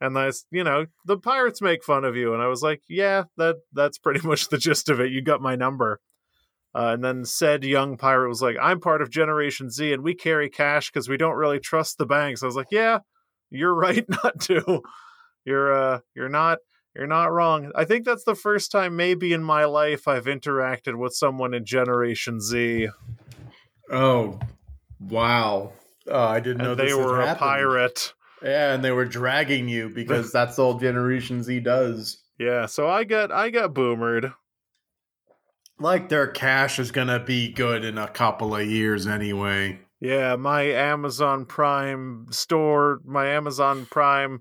And 0.00 0.16
that's 0.16 0.46
you 0.50 0.64
know 0.64 0.86
the 1.06 1.18
pirates 1.18 1.62
make 1.62 1.84
fun 1.84 2.04
of 2.04 2.16
you, 2.16 2.34
and 2.34 2.42
I 2.42 2.48
was 2.48 2.62
like, 2.62 2.82
"Yeah, 2.88 3.24
that 3.36 3.56
that's 3.72 3.98
pretty 3.98 4.20
much 4.26 4.48
the 4.48 4.58
gist 4.58 4.88
of 4.88 5.00
it. 5.00 5.12
You 5.12 5.22
got 5.22 5.40
my 5.40 5.56
number." 5.56 6.00
Uh, 6.76 6.90
and 6.94 7.04
then 7.04 7.24
said 7.24 7.62
young 7.64 7.96
pirate 7.96 8.28
was 8.28 8.42
like, 8.42 8.56
"I'm 8.60 8.80
part 8.80 9.00
of 9.02 9.10
Generation 9.10 9.70
Z, 9.70 9.92
and 9.92 10.02
we 10.02 10.14
carry 10.14 10.50
cash 10.50 10.90
because 10.90 11.08
we 11.08 11.16
don't 11.16 11.36
really 11.36 11.60
trust 11.60 11.98
the 11.98 12.06
banks." 12.06 12.42
I 12.42 12.46
was 12.46 12.56
like, 12.56 12.72
"Yeah, 12.72 13.00
you're 13.50 13.74
right 13.74 14.04
not 14.24 14.40
to. 14.42 14.82
You're 15.44 15.74
uh, 15.74 16.00
you're 16.14 16.28
not 16.28 16.58
you're 16.96 17.06
not 17.06 17.32
wrong. 17.32 17.72
I 17.74 17.84
think 17.84 18.04
that's 18.04 18.24
the 18.24 18.34
first 18.34 18.70
time 18.70 18.96
maybe 18.96 19.32
in 19.32 19.42
my 19.42 19.64
life 19.64 20.06
I've 20.06 20.26
interacted 20.26 20.96
with 20.96 21.14
someone 21.14 21.52
in 21.52 21.64
Generation 21.64 22.40
Z. 22.40 22.88
Oh, 23.90 24.38
wow! 25.00 25.72
Oh, 26.08 26.24
I 26.24 26.40
didn't 26.40 26.58
know 26.58 26.74
they 26.74 26.94
were 26.94 27.20
a 27.20 27.34
pirate. 27.34 28.14
Yeah, 28.42 28.74
and 28.74 28.84
they 28.84 28.92
were 28.92 29.06
dragging 29.06 29.68
you 29.68 29.88
because 29.88 30.30
that's 30.30 30.58
all 30.58 30.78
Generation 30.78 31.42
Z 31.42 31.60
does. 31.60 32.22
Yeah, 32.38 32.66
so 32.66 32.88
I 32.88 33.04
got 33.04 33.32
I 33.32 33.50
got 33.50 33.74
boomered. 33.74 34.34
Like 35.78 36.08
their 36.08 36.28
cash 36.28 36.78
is 36.78 36.92
gonna 36.92 37.18
be 37.20 37.52
good 37.52 37.84
in 37.84 37.98
a 37.98 38.08
couple 38.08 38.54
of 38.54 38.66
years 38.66 39.06
anyway. 39.06 39.80
Yeah, 40.04 40.36
my 40.36 40.64
Amazon 40.64 41.46
Prime 41.46 42.26
store, 42.28 43.00
my 43.06 43.28
Amazon 43.28 43.86
Prime 43.90 44.40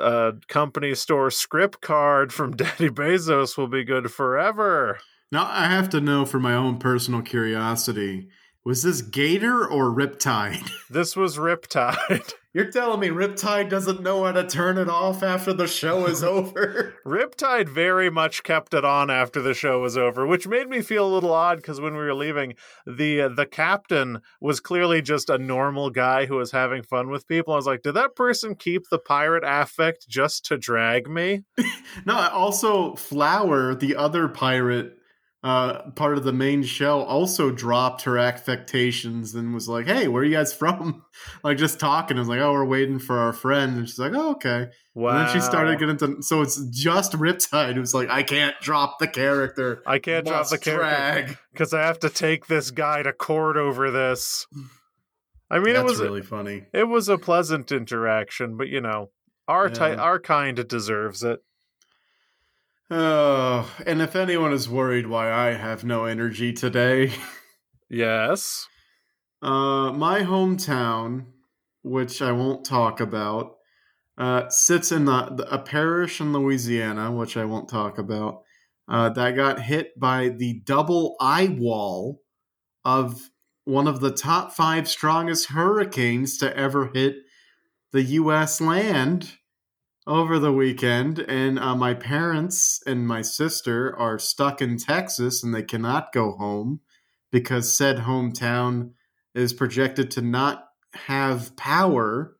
uh, 0.00 0.32
company 0.46 0.94
store 0.94 1.32
script 1.32 1.80
card 1.80 2.32
from 2.32 2.52
Daddy 2.56 2.90
Bezos 2.90 3.58
will 3.58 3.66
be 3.66 3.82
good 3.82 4.12
forever. 4.12 5.00
Now 5.32 5.48
I 5.50 5.66
have 5.66 5.90
to 5.90 6.00
know 6.00 6.24
for 6.24 6.38
my 6.38 6.54
own 6.54 6.78
personal 6.78 7.22
curiosity: 7.22 8.28
was 8.64 8.82
this 8.82 9.02
Gator 9.02 9.66
or 9.66 9.90
Riptide? 9.90 10.70
This 10.90 11.16
was 11.16 11.38
Riptide. 11.38 12.34
You're 12.52 12.70
telling 12.70 13.00
me 13.00 13.08
Riptide 13.08 13.68
doesn't 13.68 14.02
know 14.02 14.24
how 14.24 14.30
to 14.30 14.46
turn 14.46 14.78
it 14.78 14.88
off 14.88 15.24
after 15.24 15.52
the 15.52 15.66
show 15.66 16.06
is 16.06 16.22
over? 16.24 16.94
Riptide 17.04 17.68
very 17.68 18.10
much 18.10 18.44
kept 18.44 18.74
it 18.74 18.84
on 18.84 19.10
after 19.10 19.42
the 19.42 19.54
show 19.54 19.80
was 19.80 19.96
over, 19.96 20.24
which 20.24 20.46
made 20.46 20.68
me 20.68 20.82
feel 20.82 21.04
a 21.04 21.12
little 21.12 21.32
odd 21.32 21.56
because 21.56 21.80
when 21.80 21.94
we 21.94 21.98
were 22.04 22.14
leaving, 22.14 22.54
the 22.86 23.22
uh, 23.22 23.28
the 23.28 23.46
captain 23.46 24.20
was 24.40 24.60
clearly 24.60 25.02
just 25.02 25.30
a 25.30 25.38
normal 25.38 25.90
guy 25.90 26.26
who 26.26 26.36
was 26.36 26.52
having 26.52 26.84
fun 26.84 27.10
with 27.10 27.26
people. 27.26 27.54
I 27.54 27.56
was 27.56 27.66
like, 27.66 27.82
did 27.82 27.94
that 27.94 28.14
person 28.14 28.54
keep 28.54 28.88
the 28.88 29.00
pirate 29.00 29.42
affect 29.44 30.08
just 30.08 30.44
to 30.46 30.56
drag 30.56 31.08
me? 31.08 31.42
no, 32.06 32.14
also 32.28 32.94
Flower, 32.94 33.74
the 33.74 33.96
other 33.96 34.28
pirate, 34.28 34.96
uh, 35.44 35.90
part 35.90 36.16
of 36.16 36.24
the 36.24 36.32
main 36.32 36.62
show, 36.62 37.02
also 37.02 37.50
dropped 37.50 38.02
her 38.02 38.16
affectations 38.18 39.34
and 39.34 39.52
was 39.54 39.68
like, 39.68 39.86
"Hey, 39.86 40.08
where 40.08 40.22
are 40.22 40.24
you 40.24 40.32
guys 40.34 40.52
from?" 40.62 41.04
like 41.44 41.58
just 41.58 41.78
talking. 41.78 42.16
I 42.16 42.20
was 42.20 42.28
like, 42.28 42.40
"Oh, 42.40 42.52
we're 42.52 42.64
waiting 42.64 42.98
for 42.98 43.18
our 43.18 43.32
friend," 43.32 43.76
and 43.76 43.86
she's 43.88 43.98
like, 43.98 44.12
"Oh, 44.14 44.32
okay." 44.32 44.70
Wow. 44.94 45.10
And 45.10 45.18
then 45.28 45.34
she 45.34 45.40
started 45.40 45.78
getting 45.78 45.96
to. 45.98 46.22
So 46.22 46.40
it's 46.40 46.58
just 46.70 47.12
Riptide 47.12 47.74
who's 47.74 47.92
like, 47.94 48.08
"I 48.08 48.22
can't 48.22 48.58
drop 48.60 48.98
the 48.98 49.06
character." 49.06 49.82
I 49.86 49.98
can't 49.98 50.26
drop 50.26 50.48
the 50.48 50.58
character 50.58 51.38
because 51.52 51.74
I 51.74 51.82
have 51.82 52.00
to 52.00 52.08
take 52.10 52.46
this 52.46 52.70
guy 52.70 53.02
to 53.02 53.12
court 53.12 53.56
over 53.58 53.90
this. 53.90 54.46
I 55.50 55.58
mean, 55.58 55.74
That's 55.74 55.80
it 55.84 55.90
was 55.90 56.00
really 56.00 56.22
funny. 56.22 56.64
it 56.72 56.84
was 56.88 57.08
a 57.08 57.18
pleasant 57.18 57.70
interaction, 57.70 58.56
but 58.56 58.68
you 58.68 58.80
know, 58.80 59.10
our 59.46 59.68
Yeah. 59.68 59.96
our 59.96 60.18
kind 60.18 60.66
deserves 60.66 61.22
it. 61.22 61.40
Oh, 62.90 63.70
and 63.86 64.02
if 64.02 64.14
anyone 64.14 64.52
is 64.52 64.68
worried 64.68 65.06
why 65.06 65.32
I 65.32 65.54
have 65.54 65.84
no 65.84 66.04
energy 66.04 66.52
today, 66.52 67.12
Yes. 67.88 68.66
uh, 69.42 69.92
my 69.92 70.20
hometown, 70.20 71.26
which 71.82 72.20
I 72.20 72.32
won't 72.32 72.64
talk 72.66 73.00
about, 73.00 73.56
uh, 74.18 74.48
sits 74.48 74.92
in 74.92 75.06
the, 75.06 75.46
a 75.50 75.58
parish 75.58 76.20
in 76.20 76.32
Louisiana, 76.32 77.10
which 77.10 77.36
I 77.36 77.44
won't 77.44 77.68
talk 77.68 77.98
about, 77.98 78.42
uh, 78.88 79.08
that 79.10 79.34
got 79.34 79.62
hit 79.62 79.98
by 79.98 80.28
the 80.28 80.60
double 80.64 81.16
eye 81.20 81.48
wall 81.48 82.20
of 82.84 83.30
one 83.64 83.88
of 83.88 84.00
the 84.00 84.10
top 84.12 84.52
five 84.52 84.88
strongest 84.88 85.48
hurricanes 85.48 86.36
to 86.38 86.54
ever 86.56 86.90
hit 86.92 87.16
the 87.92 88.02
U.S. 88.02 88.60
land 88.60 89.32
over 90.06 90.38
the 90.38 90.52
weekend. 90.52 91.18
And 91.20 91.58
uh, 91.58 91.74
my 91.74 91.94
parents 91.94 92.82
and 92.86 93.06
my 93.06 93.22
sister 93.22 93.96
are 93.98 94.18
stuck 94.18 94.60
in 94.60 94.76
Texas 94.76 95.42
and 95.42 95.54
they 95.54 95.62
cannot 95.62 96.12
go 96.12 96.32
home 96.32 96.80
because 97.30 97.76
said 97.76 97.98
hometown 97.98 98.90
is 99.34 99.52
projected 99.52 100.10
to 100.12 100.22
not 100.22 100.68
have 100.94 101.56
power 101.56 102.36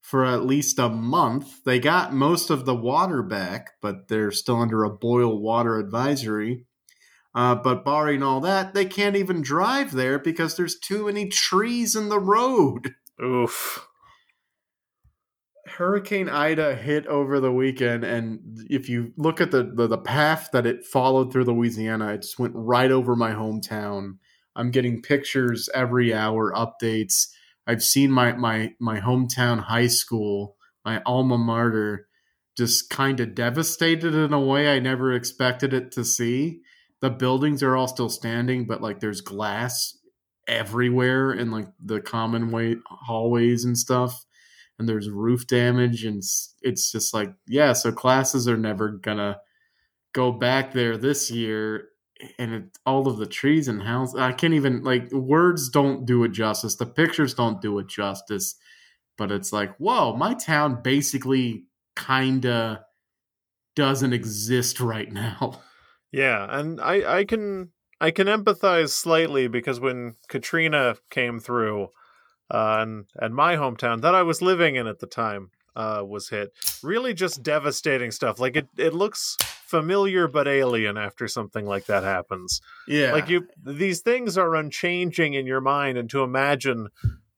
for 0.00 0.24
at 0.24 0.46
least 0.46 0.78
a 0.78 0.88
month. 0.88 1.64
They 1.64 1.80
got 1.80 2.14
most 2.14 2.48
of 2.48 2.64
the 2.64 2.76
water 2.76 3.22
back, 3.22 3.72
but 3.82 4.06
they're 4.06 4.30
still 4.30 4.60
under 4.60 4.84
a 4.84 4.90
boil 4.90 5.40
water 5.40 5.78
advisory. 5.78 6.66
Uh, 7.34 7.56
but 7.56 7.84
barring 7.84 8.22
all 8.22 8.40
that, 8.40 8.72
they 8.72 8.84
can't 8.84 9.16
even 9.16 9.42
drive 9.42 9.92
there 9.92 10.18
because 10.18 10.56
there's 10.56 10.78
too 10.78 11.06
many 11.06 11.28
trees 11.28 11.96
in 11.96 12.08
the 12.08 12.20
road. 12.20 12.94
Oof. 13.22 13.88
Hurricane 15.66 16.28
Ida 16.28 16.74
hit 16.76 17.06
over 17.06 17.40
the 17.40 17.52
weekend, 17.52 18.04
and 18.04 18.64
if 18.70 18.88
you 18.88 19.12
look 19.16 19.40
at 19.40 19.50
the, 19.50 19.64
the, 19.74 19.86
the 19.86 19.98
path 19.98 20.50
that 20.52 20.66
it 20.66 20.84
followed 20.84 21.32
through 21.32 21.44
Louisiana, 21.44 22.14
it 22.14 22.22
just 22.22 22.38
went 22.38 22.54
right 22.54 22.90
over 22.90 23.16
my 23.16 23.32
hometown. 23.32 24.18
I'm 24.54 24.70
getting 24.70 25.02
pictures 25.02 25.68
every 25.74 26.14
hour, 26.14 26.52
updates. 26.52 27.28
I've 27.66 27.82
seen 27.82 28.10
my 28.10 28.32
my 28.32 28.74
my 28.80 29.00
hometown 29.00 29.64
high 29.64 29.88
school, 29.88 30.56
my 30.84 31.02
alma 31.04 31.36
mater, 31.36 32.06
just 32.56 32.88
kind 32.88 33.18
of 33.20 33.34
devastated 33.34 34.14
in 34.14 34.32
a 34.32 34.40
way 34.40 34.74
I 34.74 34.78
never 34.78 35.12
expected 35.12 35.74
it 35.74 35.90
to 35.92 36.04
see. 36.04 36.60
The 37.00 37.10
buildings 37.10 37.62
are 37.62 37.76
all 37.76 37.88
still 37.88 38.08
standing, 38.08 38.66
but 38.66 38.80
like 38.80 39.00
there's 39.00 39.20
glass 39.20 39.98
everywhere 40.46 41.32
in 41.32 41.50
like 41.50 41.66
the 41.84 42.00
common 42.00 42.50
way 42.50 42.76
hallways 42.86 43.64
and 43.64 43.76
stuff 43.76 44.24
and 44.78 44.88
there's 44.88 45.08
roof 45.10 45.46
damage 45.46 46.04
and 46.04 46.22
it's 46.62 46.92
just 46.92 47.14
like 47.14 47.32
yeah 47.46 47.72
so 47.72 47.90
classes 47.90 48.46
are 48.48 48.58
never 48.58 48.88
gonna 48.88 49.38
go 50.12 50.32
back 50.32 50.72
there 50.72 50.96
this 50.96 51.30
year 51.30 51.88
and 52.38 52.54
it, 52.54 52.64
all 52.86 53.08
of 53.08 53.18
the 53.18 53.26
trees 53.26 53.68
and 53.68 53.82
houses 53.82 54.14
i 54.18 54.32
can't 54.32 54.54
even 54.54 54.82
like 54.82 55.10
words 55.12 55.68
don't 55.68 56.06
do 56.06 56.24
it 56.24 56.32
justice 56.32 56.76
the 56.76 56.86
pictures 56.86 57.34
don't 57.34 57.60
do 57.60 57.78
it 57.78 57.88
justice 57.88 58.56
but 59.16 59.32
it's 59.32 59.52
like, 59.52 59.76
whoa, 59.76 60.14
my 60.14 60.34
town 60.34 60.82
basically 60.82 61.66
kinda 61.96 62.84
doesn't 63.74 64.12
exist 64.12 64.80
right 64.80 65.10
now. 65.10 65.62
Yeah, 66.12 66.46
and 66.48 66.80
I 66.80 67.18
I 67.18 67.24
can 67.24 67.72
I 68.00 68.10
can 68.10 68.26
empathize 68.28 68.90
slightly 68.90 69.48
because 69.48 69.80
when 69.80 70.14
Katrina 70.28 70.96
came 71.10 71.40
through, 71.40 71.88
uh, 72.50 72.78
and 72.80 73.06
and 73.16 73.34
my 73.34 73.56
hometown 73.56 74.00
that 74.02 74.14
I 74.14 74.22
was 74.22 74.42
living 74.42 74.76
in 74.76 74.86
at 74.86 75.00
the 75.00 75.06
time 75.06 75.50
uh, 75.74 76.02
was 76.06 76.28
hit, 76.30 76.52
really 76.82 77.14
just 77.14 77.42
devastating 77.42 78.10
stuff. 78.10 78.40
Like 78.40 78.56
it 78.56 78.68
it 78.78 78.94
looks 78.94 79.36
familiar 79.40 80.28
but 80.28 80.46
alien 80.48 80.96
after 80.96 81.28
something 81.28 81.66
like 81.66 81.86
that 81.86 82.04
happens. 82.04 82.60
Yeah. 82.86 83.12
Like 83.12 83.28
you, 83.28 83.48
these 83.62 84.00
things 84.00 84.38
are 84.38 84.54
unchanging 84.54 85.34
in 85.34 85.46
your 85.46 85.60
mind, 85.60 85.98
and 85.98 86.08
to 86.10 86.22
imagine 86.22 86.88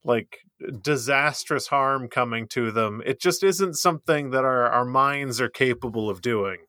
like 0.03 0.39
disastrous 0.81 1.67
harm 1.67 2.07
coming 2.07 2.47
to 2.49 2.71
them, 2.71 3.01
it 3.05 3.19
just 3.19 3.43
isn't 3.43 3.75
something 3.75 4.29
that 4.31 4.45
our 4.45 4.67
our 4.67 4.85
minds 4.85 5.41
are 5.41 5.49
capable 5.49 6.09
of 6.09 6.21
doing. 6.21 6.59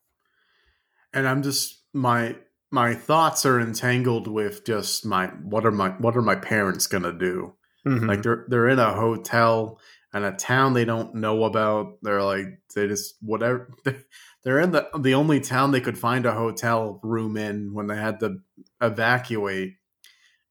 and 1.12 1.28
I'm 1.28 1.42
just 1.42 1.82
my 1.92 2.36
my 2.70 2.94
thoughts 2.94 3.44
are 3.44 3.60
entangled 3.60 4.28
with 4.28 4.64
just 4.64 5.04
my 5.04 5.26
what 5.42 5.66
are 5.66 5.72
my 5.72 5.90
what 5.90 6.16
are 6.16 6.22
my 6.22 6.36
parents 6.36 6.86
gonna 6.86 7.12
do? 7.12 7.54
Mhm. 7.86 8.08
Like 8.08 8.22
they're 8.22 8.44
they're 8.48 8.68
in 8.68 8.78
a 8.78 8.92
hotel 8.94 9.80
and 10.12 10.24
a 10.24 10.32
town 10.32 10.74
they 10.74 10.84
don't 10.84 11.14
know 11.14 11.44
about. 11.44 11.98
They're 12.02 12.22
like 12.22 12.46
they 12.74 12.86
just 12.88 13.16
whatever. 13.22 13.70
They're 14.42 14.60
in 14.60 14.70
the 14.72 14.88
the 14.98 15.12
only 15.14 15.38
town 15.40 15.70
they 15.70 15.82
could 15.82 15.98
find 15.98 16.24
a 16.24 16.32
hotel 16.32 16.98
room 17.02 17.36
in 17.36 17.74
when 17.74 17.88
they 17.88 17.96
had 17.96 18.20
to 18.20 18.38
evacuate, 18.80 19.74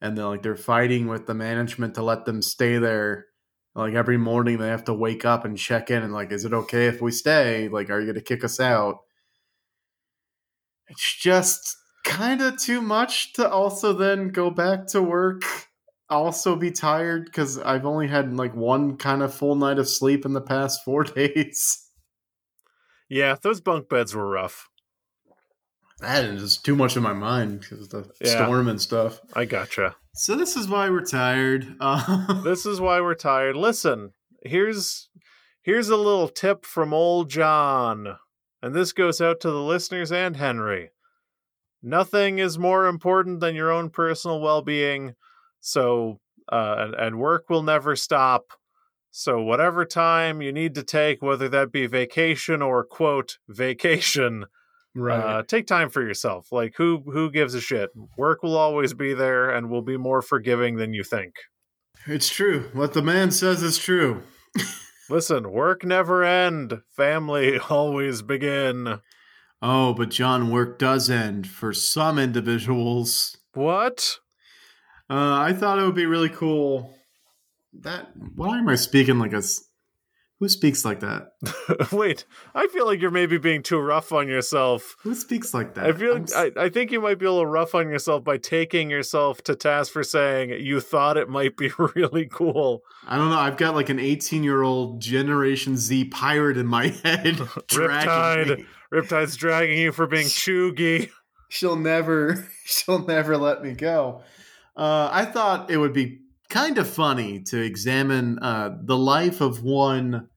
and 0.01 0.17
they're 0.17 0.25
like 0.27 0.43
they're 0.43 0.55
fighting 0.57 1.07
with 1.07 1.27
the 1.27 1.33
management 1.35 1.95
to 1.95 2.03
let 2.03 2.25
them 2.25 2.41
stay 2.41 2.77
there. 2.79 3.27
Like 3.75 3.93
every 3.95 4.17
morning 4.17 4.57
they 4.59 4.69
have 4.69 4.85
to 4.85 4.93
wake 4.93 5.25
up 5.25 5.45
and 5.45 5.57
check 5.57 5.91
in 5.91 6.03
and 6.03 6.13
like, 6.13 6.31
is 6.31 6.45
it 6.45 6.53
okay 6.53 6.87
if 6.87 7.01
we 7.01 7.11
stay? 7.11 7.69
Like, 7.69 7.89
are 7.89 7.99
you 8.01 8.07
gonna 8.07 8.21
kick 8.21 8.43
us 8.43 8.59
out? 8.59 8.97
It's 10.87 11.15
just 11.17 11.77
kind 12.05 12.41
of 12.41 12.57
too 12.59 12.81
much 12.81 13.33
to 13.33 13.49
also 13.49 13.93
then 13.93 14.29
go 14.29 14.49
back 14.49 14.87
to 14.87 15.01
work 15.01 15.43
also 16.09 16.55
be 16.55 16.71
tired 16.71 17.25
because 17.25 17.57
I've 17.59 17.85
only 17.85 18.07
had 18.07 18.35
like 18.35 18.55
one 18.55 18.97
kind 18.97 19.21
of 19.21 19.33
full 19.33 19.55
night 19.55 19.79
of 19.79 19.87
sleep 19.87 20.25
in 20.25 20.33
the 20.33 20.41
past 20.41 20.81
four 20.85 21.03
days. 21.03 21.87
yeah, 23.09 23.35
those 23.41 23.61
bunk 23.61 23.89
beds 23.89 24.15
were 24.15 24.27
rough. 24.27 24.67
That 25.99 26.23
is 26.23 26.41
just 26.41 26.63
too 26.65 26.75
much 26.75 26.95
in 26.95 27.03
my 27.03 27.13
mind 27.13 27.59
because 27.61 27.81
of 27.93 28.07
the 28.07 28.13
Yeah. 28.21 28.45
storm 28.45 28.67
and 28.69 28.81
stuff. 28.81 29.19
I 29.33 29.43
gotcha. 29.45 29.95
So 30.15 30.35
this 30.35 30.55
is 30.55 30.67
why 30.67 30.89
we're 30.89 31.03
tired. 31.05 31.75
Uh, 31.81 32.41
this 32.43 32.65
is 32.65 32.79
why 32.79 33.01
we're 33.01 33.15
tired. 33.15 33.55
Listen, 33.57 34.13
here's 34.43 35.09
here's 35.61 35.89
a 35.89 35.97
little 35.97 36.29
tip 36.29 36.65
from 36.65 36.93
old 36.93 37.29
John. 37.29 38.17
And 38.61 38.73
this 38.73 38.91
goes 38.93 39.21
out 39.21 39.39
to 39.41 39.51
the 39.51 39.61
listeners 39.61 40.11
and 40.11 40.35
Henry. 40.37 40.91
Nothing 41.81 42.39
is 42.39 42.57
more 42.59 42.87
important 42.87 43.39
than 43.39 43.55
your 43.55 43.71
own 43.71 43.89
personal 43.89 44.41
well-being. 44.41 45.15
So 45.61 46.19
uh, 46.51 46.75
and, 46.79 46.95
and 46.95 47.19
work 47.19 47.49
will 47.49 47.63
never 47.63 47.95
stop. 47.95 48.53
So 49.11 49.41
whatever 49.41 49.85
time 49.85 50.41
you 50.41 50.51
need 50.51 50.75
to 50.75 50.83
take, 50.83 51.21
whether 51.21 51.49
that 51.49 51.71
be 51.71 51.87
vacation 51.87 52.61
or 52.61 52.83
quote 52.83 53.37
vacation, 53.47 54.45
uh, 54.99 55.43
take 55.43 55.65
time 55.65 55.89
for 55.89 56.01
yourself. 56.01 56.51
Like 56.51 56.75
who 56.77 57.03
who 57.05 57.31
gives 57.31 57.53
a 57.53 57.61
shit? 57.61 57.89
Work 58.17 58.43
will 58.43 58.57
always 58.57 58.93
be 58.93 59.13
there 59.13 59.49
and 59.49 59.69
will 59.69 59.81
be 59.81 59.97
more 59.97 60.21
forgiving 60.21 60.75
than 60.77 60.93
you 60.93 61.03
think. 61.03 61.35
it's 62.05 62.29
true. 62.29 62.69
What 62.73 62.93
the 62.93 63.01
man 63.01 63.31
says 63.31 63.63
is 63.63 63.77
true. 63.77 64.23
Listen, 65.09 65.51
work 65.51 65.83
never 65.83 66.23
end. 66.23 66.81
Family 66.95 67.57
always 67.69 68.21
begin. 68.21 68.99
Oh, 69.61 69.93
but 69.93 70.09
John, 70.09 70.51
work 70.51 70.77
does 70.77 71.09
end 71.09 71.47
for 71.47 71.73
some 71.73 72.19
individuals. 72.19 73.37
What? 73.53 74.19
Uh, 75.09 75.37
I 75.39 75.53
thought 75.53 75.79
it 75.79 75.83
would 75.83 75.95
be 75.95 76.05
really 76.05 76.29
cool. 76.29 76.93
That 77.81 78.09
why 78.35 78.57
am 78.59 78.69
I 78.69 78.75
speaking 78.75 79.19
like 79.19 79.33
a? 79.33 79.41
Who 80.39 80.47
speaks 80.47 80.85
like 80.85 81.01
that? 81.01 81.33
Wait, 81.91 82.23
I 82.55 82.67
feel 82.67 82.85
like 82.85 83.01
you're 83.01 83.11
maybe 83.11 83.37
being 83.37 83.61
too 83.61 83.77
rough 83.79 84.13
on 84.13 84.29
yourself. 84.29 84.95
Who 85.03 85.13
speaks 85.13 85.53
like 85.53 85.73
that? 85.73 85.85
I 85.85 85.91
feel 85.91 86.15
s- 86.15 86.33
I, 86.33 86.51
I 86.57 86.69
think 86.69 86.91
you 86.91 87.01
might 87.01 87.19
be 87.19 87.25
a 87.25 87.31
little 87.31 87.45
rough 87.45 87.75
on 87.75 87.89
yourself 87.89 88.23
by 88.23 88.37
taking 88.37 88.89
yourself 88.89 89.43
to 89.43 89.55
task 89.55 89.91
for 89.91 90.01
saying 90.01 90.51
you 90.65 90.79
thought 90.79 91.17
it 91.17 91.27
might 91.27 91.57
be 91.57 91.71
really 91.95 92.25
cool. 92.31 92.83
I 93.05 93.17
don't 93.17 93.29
know. 93.31 93.37
I've 93.39 93.57
got 93.57 93.75
like 93.75 93.89
an 93.89 93.99
18 93.99 94.43
year 94.43 94.63
old 94.63 95.01
Generation 95.01 95.75
Z 95.75 96.05
pirate 96.05 96.57
in 96.57 96.67
my 96.67 96.87
head. 97.03 97.35
Riptide. 97.35 98.65
Riptide's 98.93 99.35
dragging 99.35 99.77
you 99.77 99.91
for 99.91 100.07
being 100.07 100.27
cheugy. 100.27 101.09
She'll 101.49 101.75
never, 101.75 102.47
she'll 102.63 103.05
never 103.05 103.35
let 103.37 103.61
me 103.61 103.73
go. 103.73 104.21
Uh, 104.79 105.09
I 105.11 105.25
thought 105.25 105.69
it 105.69 105.75
would 105.75 105.91
be 105.91 106.21
kind 106.49 106.77
of 106.77 106.89
funny 106.89 107.43
to 107.47 107.61
examine 107.61 108.39
uh, 108.39 108.77
the 108.81 108.97
life 108.97 109.41
of 109.41 109.61
one 109.61 110.29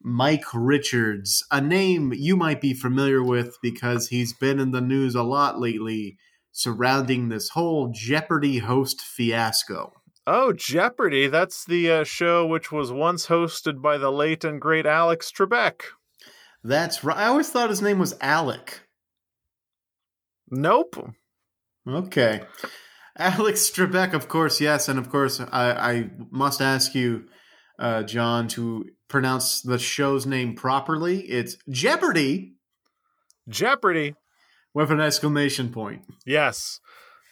Mike 0.00 0.46
Richards, 0.54 1.44
a 1.50 1.60
name 1.60 2.14
you 2.16 2.34
might 2.34 2.62
be 2.62 2.72
familiar 2.72 3.22
with 3.22 3.58
because 3.60 4.08
he's 4.08 4.32
been 4.32 4.58
in 4.58 4.70
the 4.70 4.80
news 4.80 5.14
a 5.14 5.22
lot 5.22 5.60
lately 5.60 6.16
surrounding 6.50 7.28
this 7.28 7.50
whole 7.50 7.92
Jeopardy 7.92 8.56
host 8.56 9.02
fiasco. 9.02 9.92
Oh, 10.26 10.54
Jeopardy! 10.54 11.26
That's 11.26 11.66
the 11.66 11.90
uh, 11.90 12.04
show 12.04 12.46
which 12.46 12.72
was 12.72 12.90
once 12.90 13.26
hosted 13.26 13.82
by 13.82 13.98
the 13.98 14.10
late 14.10 14.44
and 14.44 14.58
great 14.58 14.86
Alex 14.86 15.30
Trebek. 15.30 15.82
That's 16.64 17.04
right. 17.04 17.18
I 17.18 17.26
always 17.26 17.50
thought 17.50 17.68
his 17.68 17.82
name 17.82 17.98
was 17.98 18.16
Alec. 18.22 18.80
Nope. 20.50 21.12
Okay. 21.86 22.40
Alex 23.18 23.70
Trebek, 23.70 24.12
of 24.12 24.28
course, 24.28 24.60
yes. 24.60 24.88
And 24.88 24.98
of 24.98 25.10
course, 25.10 25.40
I, 25.40 25.72
I 25.72 26.10
must 26.30 26.60
ask 26.60 26.94
you, 26.94 27.24
uh, 27.78 28.04
John, 28.04 28.48
to 28.48 28.86
pronounce 29.08 29.60
the 29.60 29.78
show's 29.78 30.26
name 30.26 30.54
properly. 30.54 31.20
It's 31.22 31.56
Jeopardy 31.68 32.54
Jeopardy. 33.48 34.14
with 34.74 34.90
an 34.90 35.00
exclamation 35.00 35.70
point. 35.72 36.02
Yes. 36.24 36.80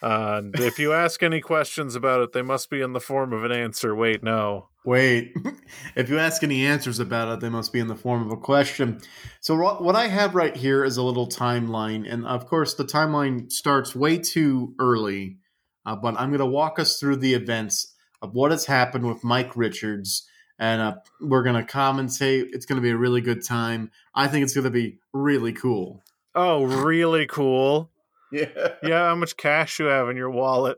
Uh, 0.02 0.42
if 0.54 0.78
you 0.78 0.92
ask 1.04 1.22
any 1.22 1.40
questions 1.40 1.94
about 1.94 2.20
it, 2.20 2.32
they 2.32 2.42
must 2.42 2.70
be 2.70 2.80
in 2.80 2.92
the 2.92 3.00
form 3.00 3.32
of 3.32 3.44
an 3.44 3.52
answer. 3.52 3.94
Wait, 3.94 4.22
no. 4.22 4.68
Wait, 4.84 5.34
if 5.96 6.08
you 6.08 6.18
ask 6.18 6.42
any 6.42 6.64
answers 6.64 7.00
about 7.00 7.28
it, 7.32 7.40
they 7.40 7.48
must 7.48 7.72
be 7.72 7.80
in 7.80 7.88
the 7.88 7.96
form 7.96 8.24
of 8.24 8.30
a 8.30 8.36
question. 8.36 9.00
So, 9.40 9.56
what 9.56 9.82
what 9.82 9.96
I 9.96 10.06
have 10.06 10.36
right 10.36 10.56
here 10.56 10.84
is 10.84 10.96
a 10.96 11.02
little 11.02 11.28
timeline. 11.28 12.10
And 12.10 12.24
of 12.24 12.46
course, 12.46 12.74
the 12.74 12.84
timeline 12.84 13.50
starts 13.50 13.96
way 13.96 14.18
too 14.18 14.74
early, 14.78 15.38
uh, 15.86 15.96
but 15.96 16.18
I'm 16.18 16.28
going 16.30 16.40
to 16.40 16.46
walk 16.46 16.78
us 16.78 16.98
through 16.98 17.16
the 17.16 17.34
events 17.34 17.94
of 18.20 18.34
what 18.34 18.50
has 18.50 18.66
happened 18.66 19.06
with 19.06 19.24
Mike 19.24 19.56
Richards. 19.56 20.28
And 20.58 20.82
uh, 20.82 20.94
we're 21.20 21.42
going 21.42 21.64
to 21.64 21.70
commentate. 21.70 22.48
It's 22.52 22.66
going 22.66 22.76
to 22.76 22.82
be 22.82 22.90
a 22.90 22.96
really 22.96 23.20
good 23.20 23.44
time. 23.44 23.90
I 24.14 24.26
think 24.26 24.42
it's 24.42 24.54
going 24.54 24.64
to 24.64 24.70
be 24.70 24.98
really 25.12 25.52
cool. 25.52 26.02
Oh, 26.34 26.64
really 26.64 27.26
cool. 27.26 27.90
Yeah. 28.32 28.48
Yeah, 28.82 29.06
how 29.06 29.14
much 29.14 29.36
cash 29.36 29.78
you 29.78 29.86
have 29.86 30.08
in 30.08 30.16
your 30.16 30.30
wallet? 30.30 30.76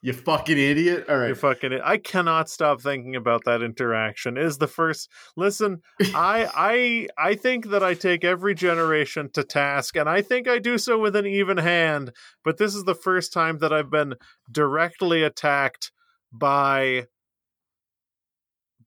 You 0.00 0.12
fucking 0.12 0.56
idiot. 0.56 1.06
All 1.08 1.18
right. 1.18 1.36
fucking. 1.36 1.72
I 1.82 1.96
cannot 1.96 2.48
stop 2.48 2.80
thinking 2.80 3.16
about 3.16 3.44
that 3.46 3.62
interaction. 3.62 4.36
Is 4.36 4.58
the 4.58 4.68
first 4.68 5.10
listen? 5.36 5.82
I 6.14 6.48
I 6.54 7.30
I 7.30 7.34
think 7.34 7.70
that 7.70 7.82
I 7.82 7.94
take 7.94 8.24
every 8.24 8.54
generation 8.54 9.28
to 9.34 9.42
task, 9.42 9.96
and 9.96 10.08
I 10.08 10.22
think 10.22 10.46
I 10.46 10.60
do 10.60 10.78
so 10.78 11.00
with 11.00 11.16
an 11.16 11.26
even 11.26 11.56
hand. 11.56 12.12
But 12.44 12.58
this 12.58 12.76
is 12.76 12.84
the 12.84 12.94
first 12.94 13.32
time 13.32 13.58
that 13.58 13.72
I've 13.72 13.90
been 13.90 14.14
directly 14.52 15.24
attacked 15.24 15.90
by 16.32 17.06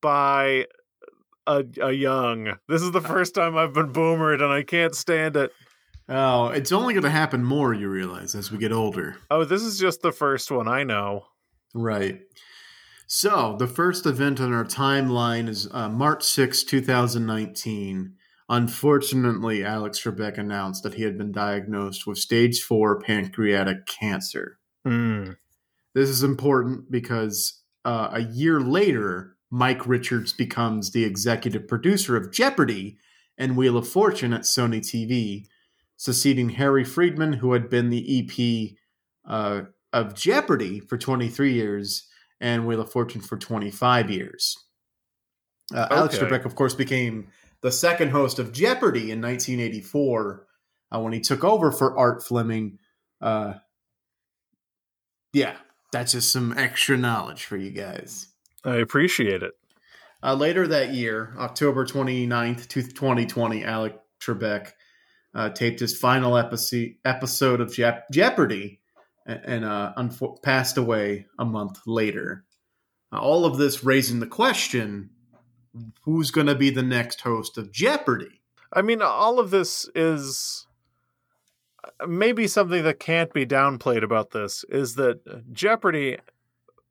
by 0.02 0.68
a, 1.46 1.64
a 1.82 1.92
young. 1.92 2.58
This 2.70 2.82
is 2.82 2.92
the 2.92 3.00
uh, 3.00 3.08
first 3.08 3.36
time 3.36 3.58
I've 3.58 3.74
been 3.74 3.92
boomered, 3.92 4.42
and 4.42 4.52
I 4.52 4.64
can't 4.64 4.96
stand 4.96 5.36
it. 5.36 5.52
Oh, 6.14 6.48
it's 6.48 6.74
only 6.74 6.94
going 6.94 7.06
to 7.06 7.10
happen 7.10 7.42
more, 7.42 7.74
you 7.74 7.88
realize, 7.88 8.36
as 8.36 8.52
we 8.52 8.58
get 8.58 8.74
older. 8.74 9.16
Oh, 9.30 9.46
this 9.46 9.62
is 9.62 9.80
just 9.80 10.02
the 10.02 10.12
first 10.12 10.52
one. 10.52 10.68
I 10.68 10.84
know. 10.84 11.28
Right. 11.74 12.20
So, 13.08 13.56
the 13.58 13.68
first 13.68 14.06
event 14.06 14.42
on 14.42 14.54
our 14.54 14.66
timeline 14.66 15.48
is 15.48 15.70
uh, 15.72 15.88
March 15.88 16.24
6, 16.24 16.66
2019. 16.66 18.16
Unfortunately, 18.50 19.64
Alex 19.64 20.04
Trebek 20.04 20.38
announced 20.38 20.84
that 20.84 20.96
he 20.96 21.04
had 21.04 21.18
been 21.18 21.32
diagnosed 21.32 22.06
with 22.06 22.18
stage 22.18 22.62
4 22.62 23.00
pancreatic 23.00 23.86
cancer. 23.86 24.60
Hmm. 24.84 25.32
This 25.94 26.10
is 26.10 26.24
important 26.24 26.92
because 26.92 27.62
uh, 27.86 28.10
a 28.12 28.22
year 28.22 28.60
later, 28.60 29.38
Mike 29.50 29.88
Richards 29.88 30.34
becomes 30.34 30.92
the 30.92 31.06
executive 31.06 31.70
producer 31.70 32.18
of 32.18 32.34
Jeopardy 32.34 32.98
and 33.38 33.56
Wheel 33.56 33.78
of 33.78 33.88
Fortune 33.88 34.34
at 34.34 34.42
Sony 34.42 34.80
TV, 34.80 35.48
succeeding 36.02 36.50
Harry 36.50 36.84
Friedman, 36.84 37.34
who 37.34 37.54
had 37.54 37.70
been 37.70 37.92
the 37.92 38.26
EP 38.28 38.76
uh, 39.24 39.66
of 39.94 40.16
Jeopardy 40.16 40.80
for 40.80 40.98
23 40.98 41.54
years 41.54 42.08
and 42.40 42.66
Wheel 42.66 42.82
of 42.82 42.92
Fortune 42.92 43.22
for 43.22 43.38
25 43.38 44.10
years. 44.10 44.58
Uh, 45.72 45.88
Alex 45.92 46.18
Trebek, 46.18 46.44
of 46.44 46.56
course, 46.56 46.74
became 46.74 47.28
the 47.62 47.72
second 47.72 48.10
host 48.10 48.40
of 48.40 48.52
Jeopardy 48.52 49.12
in 49.12 49.22
1984 49.22 50.48
uh, 50.92 51.00
when 51.00 51.14
he 51.14 51.20
took 51.20 51.44
over 51.44 51.72
for 51.72 51.96
Art 51.96 52.24
Fleming. 52.24 52.80
Uh, 53.22 53.54
yeah, 55.34 55.54
that's 55.92 56.14
just 56.14 56.32
some 56.32 56.58
extra 56.58 56.98
knowledge 56.98 57.46
for 57.46 57.58
you 57.58 57.70
guys. 57.70 58.28
I 58.66 58.78
appreciate 58.78 59.44
it. 59.44 59.54
Uh, 60.24 60.34
later 60.34 60.68
that 60.68 60.96
year, 60.96 61.36
October 61.38 61.86
29th, 61.86 62.68
2020, 62.68 63.64
Alec 63.64 64.00
Trebek 64.20 64.72
uh, 65.34 65.50
taped 65.50 65.80
his 65.80 65.98
final 65.98 66.38
episode 66.38 67.62
of 67.62 67.74
Jep- 67.74 68.10
Jeopardy 68.12 68.80
and, 69.26 69.64
uh, 69.64 69.94
passed 70.44 70.78
away 70.78 71.26
a 71.40 71.46
month 71.46 71.80
later. 71.86 72.44
Uh, 73.14 73.20
all 73.20 73.46
of 73.46 73.58
this 73.58 73.84
raising 73.84 74.20
the 74.20 74.28
question 74.28 75.10
who's 76.04 76.32
going 76.32 76.48
to 76.48 76.56
be 76.56 76.70
the 76.70 76.84
next 76.84 77.22
host 77.22 77.58
of 77.58 77.72
Jeopardy? 77.72 78.42
I 78.74 78.82
mean, 78.82 79.02
all 79.02 79.40
of 79.40 79.52
this 79.52 79.90
is 79.96 80.68
maybe 82.08 82.48
something 82.48 82.84
that 82.84 83.00
can't 83.00 83.34
be 83.34 83.46
downplayed 83.46 84.04
about 84.04 84.32
this 84.32 84.64
is 84.70 84.96
that 84.96 85.52
Jeopardy 85.52 86.18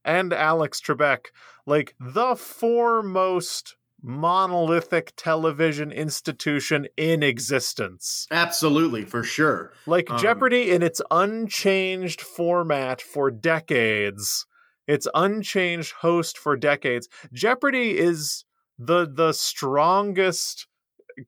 and 0.05 0.32
Alex 0.32 0.80
Trebek, 0.80 1.26
like 1.66 1.95
the 1.99 2.36
foremost 2.36 3.76
monolithic 4.03 5.12
television 5.16 5.92
institution 5.92 6.86
in 6.96 7.22
existence. 7.22 8.26
Absolutely, 8.30 9.05
for 9.05 9.22
sure. 9.22 9.72
Like 9.86 10.11
Um, 10.11 10.18
Jeopardy 10.18 10.70
in 10.70 10.82
its 10.82 11.01
unchanged 11.11 12.20
format 12.20 13.01
for 13.03 13.30
decades, 13.30 14.46
its 14.86 15.07
unchanged 15.14 15.92
host 16.01 16.38
for 16.38 16.57
decades. 16.57 17.09
Jeopardy 17.32 17.98
is 17.98 18.44
the 18.78 19.07
the 19.12 19.32
strongest 19.32 20.66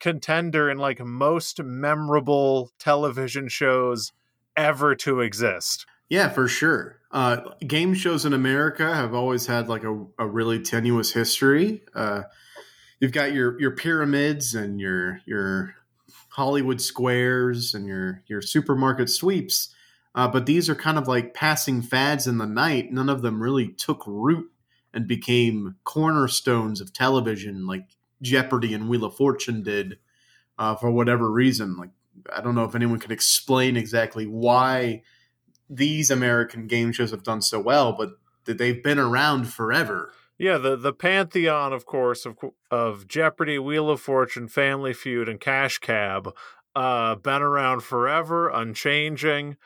contender 0.00 0.70
in 0.70 0.78
like 0.78 1.00
most 1.00 1.62
memorable 1.62 2.70
television 2.78 3.48
shows 3.48 4.12
ever 4.56 4.94
to 4.94 5.20
exist. 5.20 5.86
Yeah, 6.08 6.28
for 6.28 6.48
sure. 6.48 7.00
Uh, 7.10 7.40
game 7.66 7.94
shows 7.94 8.24
in 8.24 8.32
America 8.32 8.94
have 8.94 9.14
always 9.14 9.46
had 9.46 9.68
like 9.68 9.84
a, 9.84 10.06
a 10.18 10.26
really 10.26 10.60
tenuous 10.60 11.12
history. 11.12 11.82
Uh, 11.94 12.22
you've 13.02 13.12
got 13.12 13.34
your 13.34 13.60
your 13.60 13.72
pyramids 13.72 14.54
and 14.54 14.80
your 14.80 15.20
your 15.26 15.74
Hollywood 16.28 16.80
squares 16.80 17.74
and 17.74 17.84
your 17.86 18.22
your 18.28 18.40
supermarket 18.40 19.10
sweeps, 19.10 19.74
uh, 20.14 20.28
but 20.28 20.46
these 20.46 20.70
are 20.70 20.74
kind 20.76 20.96
of 20.96 21.08
like 21.08 21.34
passing 21.34 21.82
fads 21.82 22.26
in 22.26 22.38
the 22.38 22.46
night. 22.46 22.92
None 22.92 23.10
of 23.10 23.20
them 23.20 23.42
really 23.42 23.68
took 23.68 24.06
root 24.06 24.50
and 24.94 25.08
became 25.08 25.74
cornerstones 25.84 26.80
of 26.80 26.92
television, 26.92 27.66
like 27.66 27.88
Jeopardy 28.22 28.72
and 28.72 28.88
Wheel 28.88 29.04
of 29.04 29.16
Fortune 29.16 29.64
did, 29.64 29.98
uh, 30.58 30.76
for 30.76 30.90
whatever 30.90 31.28
reason. 31.28 31.76
Like 31.76 31.90
I 32.32 32.40
don't 32.40 32.54
know 32.54 32.64
if 32.64 32.76
anyone 32.76 33.00
can 33.00 33.10
explain 33.10 33.76
exactly 33.76 34.26
why 34.26 35.02
these 35.68 36.10
American 36.10 36.68
game 36.68 36.92
shows 36.92 37.10
have 37.10 37.24
done 37.24 37.42
so 37.42 37.58
well, 37.58 37.94
but 37.94 38.10
that 38.44 38.58
they've 38.58 38.82
been 38.82 38.98
around 38.98 39.48
forever. 39.48 40.12
Yeah, 40.42 40.58
the 40.58 40.74
the 40.74 40.92
pantheon, 40.92 41.72
of 41.72 41.86
course, 41.86 42.26
of 42.26 42.36
of 42.68 43.06
Jeopardy, 43.06 43.60
Wheel 43.60 43.88
of 43.88 44.00
Fortune, 44.00 44.48
Family 44.48 44.92
Feud, 44.92 45.28
and 45.28 45.38
Cash 45.38 45.78
Cab, 45.78 46.34
uh, 46.74 47.14
been 47.14 47.42
around 47.42 47.84
forever, 47.84 48.48
unchanging. 48.48 49.56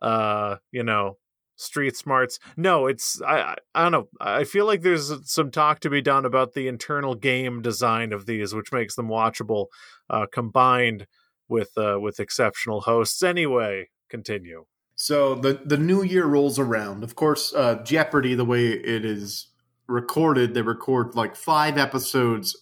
Uh, 0.00 0.56
you 0.72 0.82
know, 0.82 1.18
street 1.56 1.94
smarts. 1.94 2.38
No, 2.56 2.86
it's 2.86 3.20
I 3.20 3.56
I, 3.74 3.82
don't 3.82 3.92
know. 3.92 4.08
I 4.18 4.44
feel 4.44 4.64
like 4.64 4.80
there's 4.80 5.12
some 5.30 5.50
talk 5.50 5.80
to 5.80 5.90
be 5.90 6.00
done 6.00 6.24
about 6.24 6.54
the 6.54 6.68
internal 6.68 7.14
game 7.14 7.60
design 7.60 8.14
of 8.14 8.24
these, 8.24 8.54
which 8.54 8.72
makes 8.72 8.96
them 8.96 9.08
watchable, 9.08 9.66
uh, 10.08 10.24
combined 10.32 11.06
with 11.48 11.72
uh, 11.76 12.00
with 12.00 12.18
exceptional 12.18 12.80
hosts. 12.80 13.22
Anyway, 13.22 13.90
continue. 14.08 14.64
So 14.96 15.34
the 15.34 15.60
the 15.66 15.76
new 15.76 16.02
year 16.02 16.24
rolls 16.24 16.58
around. 16.58 17.04
Of 17.04 17.14
course, 17.14 17.52
uh, 17.52 17.82
Jeopardy, 17.84 18.34
the 18.34 18.46
way 18.46 18.68
it 18.68 19.04
is 19.04 19.48
recorded, 19.86 20.54
they 20.54 20.62
record 20.62 21.14
like 21.14 21.36
five 21.36 21.78
episodes 21.78 22.56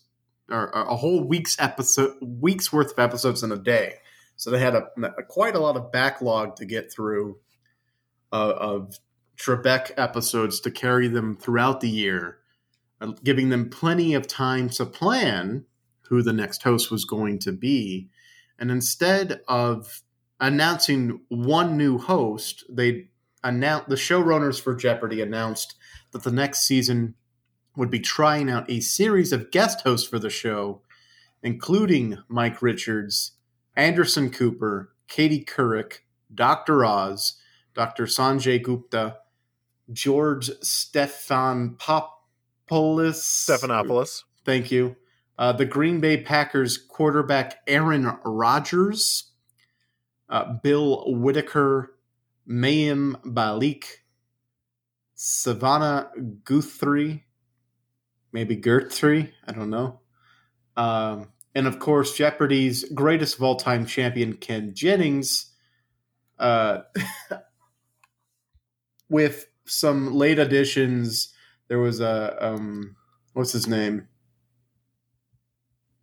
or 0.50 0.68
a 0.68 0.96
whole 0.96 1.24
week's 1.24 1.56
episode, 1.58 2.14
week's 2.20 2.72
worth 2.72 2.92
of 2.92 2.98
episodes 2.98 3.42
in 3.42 3.52
a 3.52 3.56
day. 3.56 3.94
So 4.36 4.50
they 4.50 4.58
had 4.58 4.74
a, 4.74 4.88
a 5.02 5.22
quite 5.22 5.54
a 5.54 5.60
lot 5.60 5.76
of 5.76 5.92
backlog 5.92 6.56
to 6.56 6.64
get 6.64 6.92
through 6.92 7.38
uh, 8.32 8.54
of 8.56 8.98
Trebek 9.36 9.92
episodes 9.96 10.60
to 10.60 10.70
carry 10.70 11.08
them 11.08 11.36
throughout 11.36 11.80
the 11.80 11.88
year, 11.88 12.38
uh, 13.00 13.12
giving 13.22 13.48
them 13.48 13.70
plenty 13.70 14.14
of 14.14 14.26
time 14.26 14.68
to 14.70 14.86
plan 14.86 15.64
who 16.08 16.22
the 16.22 16.32
next 16.32 16.62
host 16.62 16.90
was 16.90 17.04
going 17.04 17.38
to 17.40 17.52
be. 17.52 18.08
And 18.58 18.70
instead 18.70 19.40
of 19.48 20.02
announcing 20.40 21.20
one 21.28 21.76
new 21.76 21.98
host, 21.98 22.64
they 22.68 23.08
announced 23.42 23.88
the 23.88 23.96
showrunners 23.96 24.60
for 24.60 24.74
Jeopardy 24.74 25.20
announced 25.20 25.76
that 26.12 26.22
the 26.22 26.30
next 26.30 26.60
season 26.60 27.14
would 27.76 27.90
be 27.90 28.00
trying 28.00 28.50
out 28.50 28.70
a 28.70 28.80
series 28.80 29.32
of 29.32 29.50
guest 29.50 29.80
hosts 29.82 30.08
for 30.08 30.18
the 30.18 30.30
show, 30.30 30.82
including 31.42 32.18
Mike 32.28 32.62
Richards, 32.62 33.32
Anderson 33.74 34.30
Cooper, 34.30 34.94
Katie 35.08 35.44
Couric, 35.44 36.00
Dr. 36.34 36.84
Oz, 36.84 37.38
Dr. 37.74 38.04
Sanjay 38.04 38.62
Gupta, 38.62 39.16
George 39.92 40.50
Stephan 40.60 41.76
Popoulos, 41.76 43.20
Stephanopoulos. 43.20 44.24
Thank 44.44 44.70
you. 44.70 44.96
Uh, 45.38 45.52
the 45.52 45.64
Green 45.64 46.00
Bay 46.00 46.18
Packers 46.18 46.76
quarterback 46.76 47.60
Aaron 47.66 48.18
Rodgers, 48.24 49.30
uh, 50.28 50.54
Bill 50.62 51.04
Whitaker, 51.06 51.94
Mayim 52.48 53.20
Balik, 53.24 53.84
Savannah 55.14 56.10
Guthrie, 56.44 57.24
maybe 58.32 58.56
Guthrie, 58.56 59.32
I 59.46 59.52
don't 59.52 59.70
know. 59.70 60.00
Um, 60.76 61.28
and 61.54 61.66
of 61.66 61.78
course, 61.78 62.16
Jeopardy's 62.16 62.84
greatest 62.92 63.36
of 63.36 63.42
all 63.42 63.56
time 63.56 63.86
champion, 63.86 64.34
Ken 64.34 64.74
Jennings, 64.74 65.50
uh, 66.38 66.80
with 69.08 69.46
some 69.66 70.14
late 70.14 70.38
additions. 70.38 71.34
There 71.68 71.78
was 71.78 72.00
a, 72.00 72.36
um, 72.40 72.96
what's 73.34 73.52
his 73.52 73.66
name? 73.66 74.08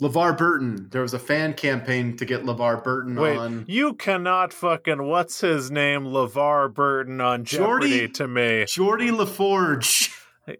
LeVar 0.01 0.37
Burton. 0.37 0.87
There 0.91 1.01
was 1.01 1.13
a 1.13 1.19
fan 1.19 1.53
campaign 1.53 2.15
to 2.17 2.25
get 2.25 2.43
LeVar 2.43 2.83
Burton 2.83 3.15
Wait, 3.15 3.37
on. 3.37 3.65
you 3.67 3.93
cannot 3.95 4.53
fucking 4.53 5.03
what's 5.03 5.41
his 5.41 5.69
name 5.69 6.05
LeVar 6.05 6.73
Burton 6.73 7.19
on 7.19 7.43
Jeopardy 7.43 8.07
Geordi- 8.07 8.13
to 8.13 8.27
me. 8.27 8.41
Geordi 8.65 9.15
La 9.17 9.25
Forge. 9.25 10.11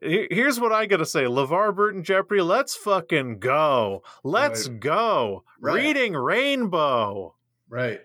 Here's 0.02 0.60
what 0.60 0.72
I 0.72 0.86
gotta 0.86 1.06
say: 1.06 1.24
LeVar 1.24 1.74
Burton 1.76 2.04
Jeopardy. 2.04 2.42
Let's 2.42 2.76
fucking 2.76 3.40
go. 3.40 4.04
Let's 4.24 4.68
Right. 4.68 4.80
go. 4.80 5.44
Right. 5.60 5.76
Reading 5.84 6.14
Rainbow. 6.14 7.36
Right. 7.70 8.02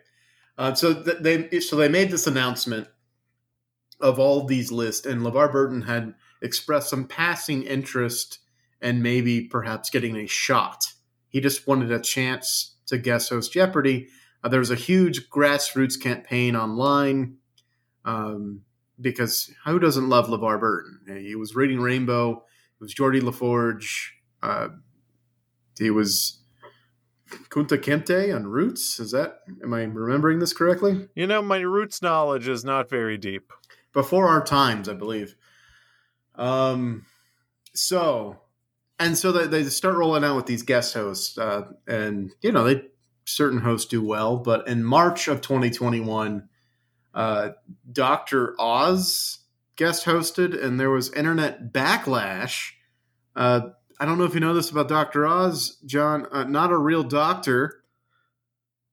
Uh, 0.56 0.72
so 0.74 0.94
th- 0.94 1.18
they 1.20 1.60
so 1.60 1.76
they 1.76 1.88
made 1.88 2.10
this 2.10 2.26
announcement 2.26 2.88
of 4.00 4.18
all 4.18 4.44
these 4.46 4.70
lists, 4.72 5.04
and 5.04 5.20
LeVar 5.22 5.50
Burton 5.52 5.82
had 5.82 6.14
expressed 6.40 6.88
some 6.90 7.06
passing 7.06 7.64
interest 7.64 8.38
and 8.80 9.02
maybe 9.02 9.42
perhaps 9.42 9.90
getting 9.90 10.16
a 10.16 10.26
shot. 10.26 10.92
He 11.34 11.40
just 11.40 11.66
wanted 11.66 11.90
a 11.90 11.98
chance 11.98 12.76
to 12.86 12.96
guest 12.96 13.28
host 13.28 13.52
Jeopardy. 13.52 14.06
Uh, 14.44 14.48
there 14.50 14.60
was 14.60 14.70
a 14.70 14.76
huge 14.76 15.28
grassroots 15.30 16.00
campaign 16.00 16.54
online 16.54 17.38
um, 18.04 18.60
because 19.00 19.52
who 19.66 19.80
doesn't 19.80 20.08
love 20.08 20.28
LeVar 20.28 20.60
Burton? 20.60 21.00
He 21.26 21.34
was 21.34 21.56
reading 21.56 21.80
Rainbow. 21.80 22.34
It 22.34 22.80
was 22.80 22.94
Geordi 22.94 23.20
La 23.20 23.32
Forge. 23.32 24.16
Uh, 24.44 24.68
he 25.76 25.90
was 25.90 26.38
Kunta 27.48 27.78
Kinte 27.78 28.32
on 28.32 28.46
Roots. 28.46 29.00
Is 29.00 29.10
that? 29.10 29.40
Am 29.60 29.74
I 29.74 29.82
remembering 29.82 30.38
this 30.38 30.52
correctly? 30.52 31.08
You 31.16 31.26
know, 31.26 31.42
my 31.42 31.58
roots 31.58 32.00
knowledge 32.00 32.46
is 32.46 32.64
not 32.64 32.88
very 32.88 33.18
deep. 33.18 33.52
Before 33.92 34.28
our 34.28 34.44
times, 34.44 34.88
I 34.88 34.94
believe. 34.94 35.34
Um, 36.36 37.06
so 37.72 38.36
and 38.98 39.18
so 39.18 39.32
they, 39.32 39.46
they 39.46 39.64
start 39.64 39.96
rolling 39.96 40.24
out 40.24 40.36
with 40.36 40.46
these 40.46 40.62
guest 40.62 40.94
hosts, 40.94 41.36
uh, 41.38 41.62
and 41.86 42.32
you 42.42 42.52
know 42.52 42.64
they 42.64 42.82
certain 43.24 43.60
hosts 43.60 43.88
do 43.88 44.02
well, 44.04 44.36
but 44.36 44.68
in 44.68 44.84
March 44.84 45.28
of 45.28 45.40
2021, 45.40 46.48
uh, 47.14 47.50
Doctor 47.90 48.54
Oz 48.58 49.38
guest 49.76 50.04
hosted, 50.04 50.62
and 50.62 50.78
there 50.78 50.90
was 50.90 51.12
internet 51.12 51.72
backlash. 51.72 52.72
Uh, 53.34 53.70
I 53.98 54.04
don't 54.04 54.18
know 54.18 54.24
if 54.24 54.34
you 54.34 54.40
know 54.40 54.54
this 54.54 54.70
about 54.70 54.88
Doctor 54.88 55.26
Oz, 55.26 55.78
John. 55.86 56.26
Uh, 56.30 56.44
not 56.44 56.70
a 56.70 56.78
real 56.78 57.02
doctor. 57.02 57.82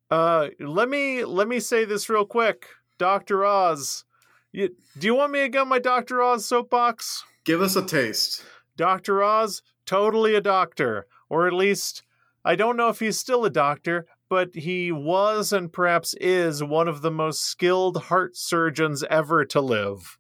Uh, 0.10 0.50
let 0.60 0.90
me 0.90 1.24
let 1.24 1.48
me 1.48 1.60
say 1.60 1.86
this 1.86 2.10
real 2.10 2.26
quick, 2.26 2.68
Doctor 2.98 3.46
Oz. 3.46 4.04
You, 4.52 4.76
do 4.98 5.08
you 5.08 5.16
want 5.16 5.32
me 5.32 5.40
to 5.42 5.50
get 5.50 5.68
my 5.68 5.80
Doctor 5.80 6.22
Oz 6.22 6.46
soapbox? 6.46 7.24
Give 7.46 7.62
us 7.62 7.76
a 7.76 7.86
taste. 7.86 8.44
Doctor 8.76 9.24
Oz 9.24 9.62
totally 9.92 10.36
a 10.36 10.42
doctor, 10.42 11.06
or 11.30 11.48
at 11.48 11.54
least 11.54 12.04
I 12.46 12.56
don't 12.56 12.78
know 12.78 12.88
if 12.88 13.00
he's 13.02 13.20
still 13.20 13.44
a 13.44 13.50
doctor, 13.50 14.06
but 14.30 14.56
he 14.56 14.90
was 14.90 15.52
and 15.52 15.72
perhaps 15.72 16.14
is 16.22 16.64
one 16.64 16.88
of 16.88 17.02
the 17.02 17.12
most 17.12 17.42
skilled 17.42 18.04
heart 18.04 18.38
surgeons 18.38 19.04
ever 19.10 19.44
to 19.44 19.60
live. 19.60 20.18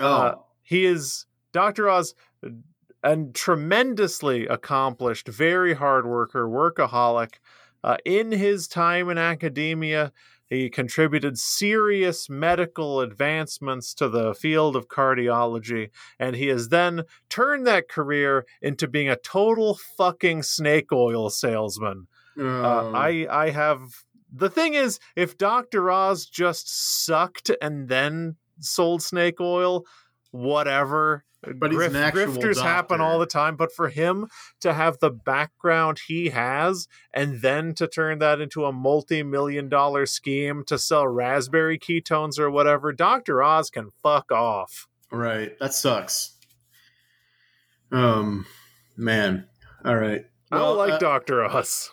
Oh, 0.00 0.06
Uh, 0.06 0.34
he 0.62 0.86
is 0.86 1.26
Dr. 1.52 1.90
Oz, 1.90 2.14
a 3.02 3.16
tremendously 3.34 4.46
accomplished, 4.46 5.28
very 5.28 5.74
hard 5.74 6.06
worker, 6.06 6.48
workaholic. 6.48 7.34
Uh, 7.84 7.98
in 8.06 8.32
his 8.32 8.66
time 8.66 9.10
in 9.10 9.18
academia, 9.18 10.12
he 10.48 10.70
contributed 10.70 11.38
serious 11.38 12.28
medical 12.28 13.00
advancements 13.00 13.92
to 13.94 14.08
the 14.08 14.34
field 14.34 14.76
of 14.76 14.88
cardiology, 14.88 15.90
and 16.18 16.36
he 16.36 16.46
has 16.48 16.68
then 16.68 17.02
turned 17.28 17.66
that 17.66 17.88
career 17.88 18.46
into 18.62 18.86
being 18.86 19.08
a 19.08 19.16
total 19.16 19.74
fucking 19.96 20.42
snake 20.42 20.92
oil 20.92 21.30
salesman. 21.30 22.06
Uh, 22.38 22.42
oh. 22.42 22.92
I 22.94 23.26
I 23.30 23.50
have 23.50 23.80
the 24.32 24.50
thing 24.50 24.74
is, 24.74 24.98
if 25.14 25.38
Doctor 25.38 25.90
Oz 25.90 26.26
just 26.26 26.68
sucked 27.04 27.50
and 27.62 27.88
then 27.88 28.36
sold 28.60 29.02
snake 29.02 29.40
oil, 29.40 29.84
whatever. 30.36 31.24
But 31.42 31.72
actual 31.72 32.26
grifters 32.26 32.60
happen 32.60 33.00
all 33.00 33.18
the 33.20 33.26
time. 33.26 33.56
But 33.56 33.72
for 33.72 33.88
him 33.88 34.28
to 34.60 34.72
have 34.72 34.98
the 34.98 35.10
background 35.10 36.00
he 36.08 36.30
has, 36.30 36.88
and 37.14 37.40
then 37.40 37.74
to 37.74 37.86
turn 37.86 38.18
that 38.18 38.40
into 38.40 38.64
a 38.64 38.72
multi-million 38.72 39.68
dollar 39.68 40.06
scheme 40.06 40.64
to 40.66 40.78
sell 40.78 41.06
raspberry 41.06 41.78
ketones 41.78 42.38
or 42.38 42.50
whatever, 42.50 42.92
Doctor 42.92 43.42
Oz 43.42 43.70
can 43.70 43.90
fuck 44.02 44.32
off. 44.32 44.88
right. 45.12 45.56
That 45.60 45.72
sucks. 45.72 46.36
Um, 47.92 48.46
man. 48.96 49.46
All 49.84 49.96
right. 49.96 50.24
I 50.50 50.58
don't 50.58 50.76
like 50.76 50.94
uh, 50.94 50.98
Doctor 50.98 51.44
Oz. 51.44 51.90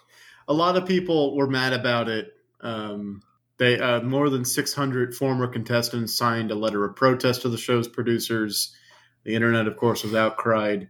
a 0.48 0.54
lot 0.54 0.78
of 0.78 0.88
people 0.88 1.36
were 1.36 1.48
mad 1.48 1.74
about 1.74 2.10
it. 2.10 2.34
Um, 2.62 3.22
they 3.58 3.80
uh, 3.80 4.02
more 4.02 4.30
than 4.30 4.46
600 4.46 5.16
former 5.16 5.48
contestants 5.48 6.18
signed 6.18 6.52
a 6.52 6.56
letter 6.56 6.84
of 6.86 6.96
protest 6.96 7.44
to 7.44 7.50
the 7.50 7.58
show's 7.58 7.88
producers. 7.88 8.76
The 9.24 9.36
internet, 9.36 9.68
of 9.68 9.78
course, 9.78 10.04
was 10.04 10.14
outcried, 10.14 10.90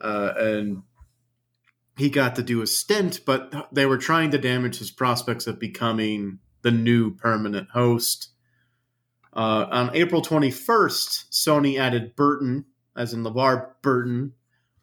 uh, 0.00 0.32
and 0.36 0.82
he 1.96 2.10
got 2.10 2.36
to 2.36 2.42
do 2.42 2.62
a 2.62 2.66
stint, 2.66 3.20
but 3.24 3.68
they 3.72 3.86
were 3.86 3.98
trying 3.98 4.32
to 4.32 4.38
damage 4.38 4.78
his 4.78 4.90
prospects 4.90 5.46
of 5.46 5.58
becoming 5.58 6.40
the 6.62 6.72
new 6.72 7.14
permanent 7.14 7.70
host. 7.70 8.30
Uh, 9.32 9.66
on 9.70 9.96
April 9.96 10.22
21st, 10.22 11.30
Sony 11.30 11.78
added 11.78 12.16
Burton, 12.16 12.64
as 12.96 13.12
in 13.12 13.22
LeVar 13.22 13.70
Burton, 13.82 14.32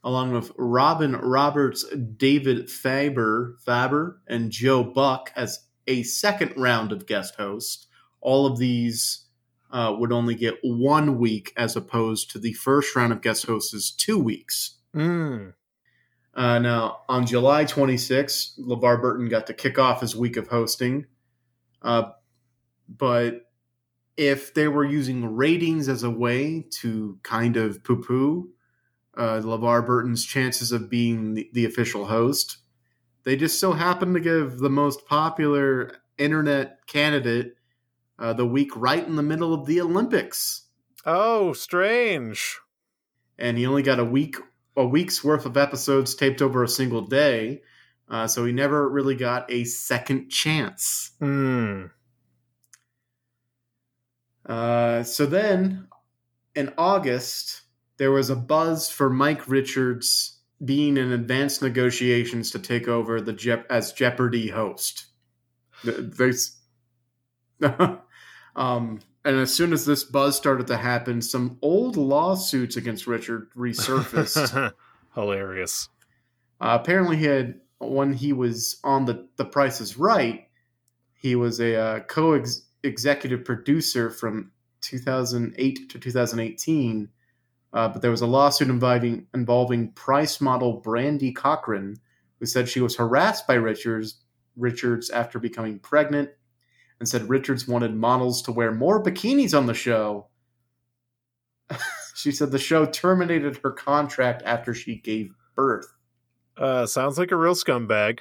along 0.03 0.31
with 0.31 0.51
Robin 0.57 1.13
Roberts, 1.13 1.85
David 2.17 2.69
Faber, 2.69 3.57
Faber, 3.65 4.21
and 4.27 4.51
Joe 4.51 4.83
Buck 4.83 5.31
as 5.35 5.59
a 5.87 6.03
second 6.03 6.53
round 6.55 6.91
of 6.91 7.07
guest 7.07 7.35
hosts. 7.35 7.87
All 8.21 8.45
of 8.45 8.57
these 8.57 9.25
uh, 9.71 9.95
would 9.97 10.11
only 10.11 10.35
get 10.35 10.55
one 10.63 11.17
week 11.17 11.53
as 11.57 11.75
opposed 11.75 12.31
to 12.31 12.39
the 12.39 12.53
first 12.53 12.95
round 12.95 13.13
of 13.13 13.21
guest 13.21 13.45
hosts 13.45 13.73
is 13.73 13.91
two 13.91 14.19
weeks. 14.19 14.77
Mm. 14.95 15.53
Uh, 16.33 16.59
now, 16.59 16.99
on 17.09 17.25
July 17.25 17.65
26th, 17.65 18.59
LeVar 18.59 19.01
Burton 19.01 19.27
got 19.27 19.47
to 19.47 19.53
kick 19.53 19.79
off 19.79 20.01
his 20.01 20.15
week 20.15 20.37
of 20.37 20.47
hosting. 20.47 21.05
Uh, 21.81 22.11
but 22.87 23.51
if 24.17 24.53
they 24.53 24.67
were 24.67 24.85
using 24.85 25.35
ratings 25.35 25.89
as 25.89 26.03
a 26.03 26.09
way 26.09 26.65
to 26.79 27.17
kind 27.23 27.57
of 27.57 27.83
poo 27.83 28.01
poo 28.01 28.49
uh, 29.17 29.41
LeVar 29.41 29.85
Burton's 29.85 30.25
chances 30.25 30.71
of 30.71 30.89
being 30.89 31.33
the, 31.33 31.49
the 31.53 31.65
official 31.65 32.05
host, 32.05 32.57
they 33.23 33.35
just 33.35 33.59
so 33.59 33.73
happened 33.73 34.13
to 34.15 34.19
give 34.21 34.57
the 34.59 34.69
most 34.69 35.05
popular 35.05 35.91
internet 36.17 36.85
candidate 36.87 37.55
uh, 38.19 38.33
the 38.33 38.45
week 38.45 38.71
right 38.75 39.05
in 39.05 39.15
the 39.15 39.23
middle 39.23 39.53
of 39.53 39.65
the 39.65 39.81
Olympics. 39.81 40.67
Oh, 41.05 41.53
strange. 41.53 42.57
and 43.39 43.57
he 43.57 43.65
only 43.65 43.83
got 43.83 43.99
a 43.99 44.05
week 44.05 44.35
a 44.77 44.85
week's 44.85 45.23
worth 45.23 45.45
of 45.45 45.57
episodes 45.57 46.15
taped 46.15 46.41
over 46.41 46.63
a 46.63 46.67
single 46.67 47.01
day 47.01 47.61
uh, 48.09 48.27
so 48.27 48.45
he 48.45 48.51
never 48.53 48.87
really 48.89 49.15
got 49.15 49.49
a 49.51 49.63
second 49.65 50.29
chance 50.29 51.11
Hmm. 51.19 51.85
uh, 54.45 55.03
so 55.03 55.25
then 55.25 55.87
in 56.55 56.73
august 56.77 57.61
there 57.97 58.11
was 58.11 58.29
a 58.29 58.35
buzz 58.35 58.89
for 58.89 59.09
mike 59.09 59.47
richards 59.47 60.39
being 60.63 60.97
in 60.97 61.11
advanced 61.11 61.61
negotiations 61.61 62.51
to 62.51 62.59
take 62.59 62.87
over 62.87 63.19
the 63.21 63.33
Jep- 63.33 63.65
as 63.69 63.93
jeopardy 63.93 64.49
host 64.49 65.07
um, 68.55 68.99
and 69.25 69.35
as 69.37 69.53
soon 69.53 69.73
as 69.73 69.85
this 69.85 70.03
buzz 70.03 70.35
started 70.37 70.67
to 70.67 70.77
happen 70.77 71.21
some 71.21 71.57
old 71.61 71.97
lawsuits 71.97 72.75
against 72.75 73.07
richard 73.07 73.49
resurfaced 73.55 74.73
Hilarious. 75.13 75.89
Uh, 76.59 76.77
apparently, 76.79 77.17
he 77.17 77.25
had 77.25 77.59
when 77.79 78.13
he 78.13 78.33
was 78.33 78.79
on 78.83 79.05
the 79.05 79.27
The 79.37 79.45
Price 79.45 79.81
Is 79.81 79.97
Right, 79.97 80.47
he 81.13 81.35
was 81.35 81.59
a 81.59 81.75
uh, 81.75 81.99
co-executive 82.01 83.43
producer 83.43 84.09
from 84.09 84.51
2008 84.81 85.89
to 85.89 85.99
2018. 85.99 87.09
Uh, 87.73 87.87
but 87.87 88.01
there 88.01 88.11
was 88.11 88.21
a 88.21 88.27
lawsuit 88.27 88.69
involving 88.69 89.27
involving 89.33 89.91
Price 89.93 90.41
model 90.41 90.81
Brandi 90.81 91.33
Cochran, 91.33 91.95
who 92.39 92.45
said 92.45 92.67
she 92.67 92.81
was 92.81 92.97
harassed 92.97 93.47
by 93.47 93.53
Richards 93.53 94.21
Richards 94.57 95.09
after 95.09 95.39
becoming 95.39 95.79
pregnant, 95.79 96.29
and 96.99 97.07
said 97.07 97.29
Richards 97.29 97.67
wanted 97.67 97.95
models 97.95 98.41
to 98.43 98.51
wear 98.51 98.71
more 98.71 99.01
bikinis 99.01 99.57
on 99.57 99.65
the 99.65 99.73
show. 99.73 100.27
she 102.15 102.31
said 102.31 102.51
the 102.51 102.59
show 102.59 102.85
terminated 102.85 103.57
her 103.63 103.71
contract 103.71 104.43
after 104.45 104.73
she 104.73 104.97
gave 104.97 105.33
birth. 105.55 105.93
Uh, 106.57 106.85
sounds 106.85 107.17
like 107.17 107.31
a 107.31 107.37
real 107.37 107.55
scumbag. 107.55 108.19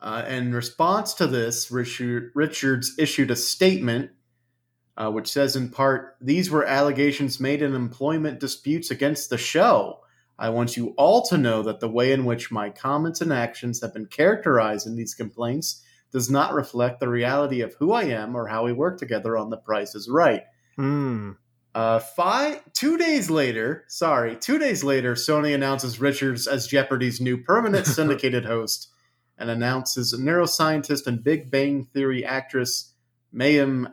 Uh, 0.00 0.22
in 0.28 0.52
response 0.52 1.14
to 1.14 1.26
this, 1.26 1.70
Richard, 1.70 2.30
Richards 2.34 2.94
issued 2.98 3.30
a 3.30 3.36
statement 3.36 4.10
uh, 4.96 5.10
which 5.10 5.28
says, 5.28 5.56
in 5.56 5.68
part, 5.70 6.16
these 6.20 6.50
were 6.50 6.64
allegations 6.64 7.40
made 7.40 7.62
in 7.62 7.74
employment 7.74 8.40
disputes 8.40 8.90
against 8.90 9.30
the 9.30 9.38
show. 9.38 10.00
I 10.38 10.50
want 10.50 10.76
you 10.76 10.94
all 10.96 11.22
to 11.26 11.38
know 11.38 11.62
that 11.62 11.80
the 11.80 11.88
way 11.88 12.12
in 12.12 12.24
which 12.24 12.50
my 12.50 12.70
comments 12.70 13.20
and 13.20 13.32
actions 13.32 13.80
have 13.80 13.94
been 13.94 14.06
characterized 14.06 14.86
in 14.86 14.96
these 14.96 15.14
complaints 15.14 15.82
does 16.12 16.30
not 16.30 16.54
reflect 16.54 17.00
the 17.00 17.08
reality 17.08 17.60
of 17.60 17.74
who 17.74 17.92
I 17.92 18.04
am 18.04 18.36
or 18.36 18.46
how 18.46 18.64
we 18.64 18.72
work 18.72 18.98
together 18.98 19.36
on 19.36 19.50
The 19.50 19.56
Price 19.56 19.94
is 19.94 20.08
Right. 20.08 20.42
Hmm. 20.76 21.32
Uh, 21.74 21.98
five, 21.98 22.60
two 22.72 22.96
days 22.96 23.30
later, 23.30 23.84
sorry, 23.88 24.36
two 24.36 24.58
days 24.58 24.84
later, 24.84 25.14
Sony 25.14 25.54
announces 25.54 26.00
Richards 26.00 26.46
as 26.46 26.68
Jeopardy's 26.68 27.20
new 27.20 27.38
permanent 27.38 27.86
syndicated 27.88 28.44
host 28.44 28.90
and 29.36 29.50
announces 29.50 30.14
neuroscientist 30.16 31.08
and 31.08 31.24
Big 31.24 31.50
Bang 31.50 31.84
Theory 31.92 32.24
actress 32.24 32.92
Mayim 33.34 33.92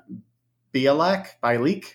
Bialik, 0.74 1.28
Bialik. 1.44 1.86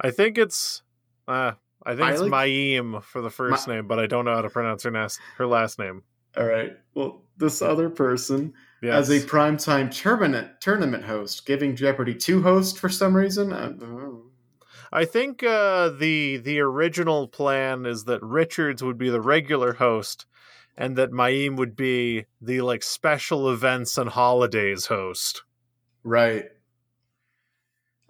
I 0.00 0.10
think 0.10 0.38
it's. 0.38 0.82
Uh, 1.28 1.52
I 1.84 1.94
think 1.96 2.10
it's 2.10 2.20
Miley? 2.22 2.74
Mayim 2.74 3.02
for 3.02 3.20
the 3.22 3.30
first 3.30 3.68
name, 3.68 3.86
but 3.86 3.98
I 3.98 4.06
don't 4.06 4.24
know 4.24 4.34
how 4.34 4.42
to 4.42 4.50
pronounce 4.50 4.82
her, 4.82 4.90
nas- 4.90 5.18
her 5.38 5.46
last 5.46 5.78
name. 5.78 6.02
All 6.36 6.44
right. 6.46 6.72
Well, 6.94 7.22
this 7.38 7.62
other 7.62 7.90
person 7.90 8.52
Yes. 8.82 9.10
as 9.10 9.24
a 9.24 9.26
primetime 9.26 9.90
tournament 9.90 10.60
tournament 10.60 11.04
host, 11.04 11.44
giving 11.46 11.76
Jeopardy 11.76 12.14
two 12.14 12.42
hosts 12.42 12.78
for 12.78 12.88
some 12.88 13.14
reason. 13.14 13.52
I. 13.52 13.72
I 14.92 15.04
think 15.04 15.42
uh, 15.42 15.90
the 15.90 16.38
the 16.38 16.60
original 16.60 17.28
plan 17.28 17.86
is 17.86 18.04
that 18.04 18.22
Richards 18.22 18.82
would 18.82 18.98
be 18.98 19.10
the 19.10 19.20
regular 19.20 19.74
host, 19.74 20.26
and 20.76 20.96
that 20.96 21.10
Mayim 21.12 21.56
would 21.56 21.76
be 21.76 22.24
the 22.40 22.62
like 22.62 22.82
special 22.82 23.50
events 23.52 23.96
and 23.98 24.08
holidays 24.10 24.86
host. 24.86 25.42
Right. 26.02 26.46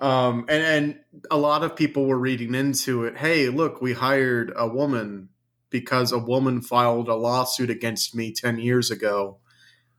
Um, 0.00 0.46
and 0.48 0.62
and 0.62 1.00
a 1.30 1.36
lot 1.36 1.62
of 1.62 1.76
people 1.76 2.06
were 2.06 2.18
reading 2.18 2.54
into 2.54 3.04
it. 3.04 3.18
Hey, 3.18 3.48
look, 3.50 3.80
we 3.80 3.92
hired 3.92 4.52
a 4.56 4.66
woman 4.66 5.28
because 5.68 6.10
a 6.10 6.18
woman 6.18 6.62
filed 6.62 7.08
a 7.08 7.14
lawsuit 7.14 7.70
against 7.70 8.14
me 8.14 8.32
ten 8.32 8.58
years 8.58 8.90
ago. 8.90 9.38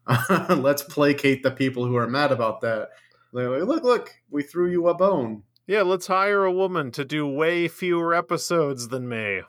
Let's 0.50 0.82
placate 0.82 1.44
the 1.44 1.52
people 1.52 1.86
who 1.86 1.96
are 1.96 2.08
mad 2.08 2.32
about 2.32 2.62
that. 2.62 2.90
They're 3.32 3.60
like, 3.60 3.68
look, 3.68 3.84
look, 3.84 4.16
we 4.30 4.44
threw 4.44 4.70
you 4.70 4.88
a 4.88 4.94
bone. 4.94 5.44
Yeah, 5.68 5.84
let's 5.84 6.08
hire 6.08 6.44
a 6.44 6.52
woman 6.52 6.92
to 6.92 7.06
do 7.06 7.26
way 7.26 7.70
fewer 7.70 8.14
episodes 8.14 8.90
than 8.90 9.08
me. 9.08 9.42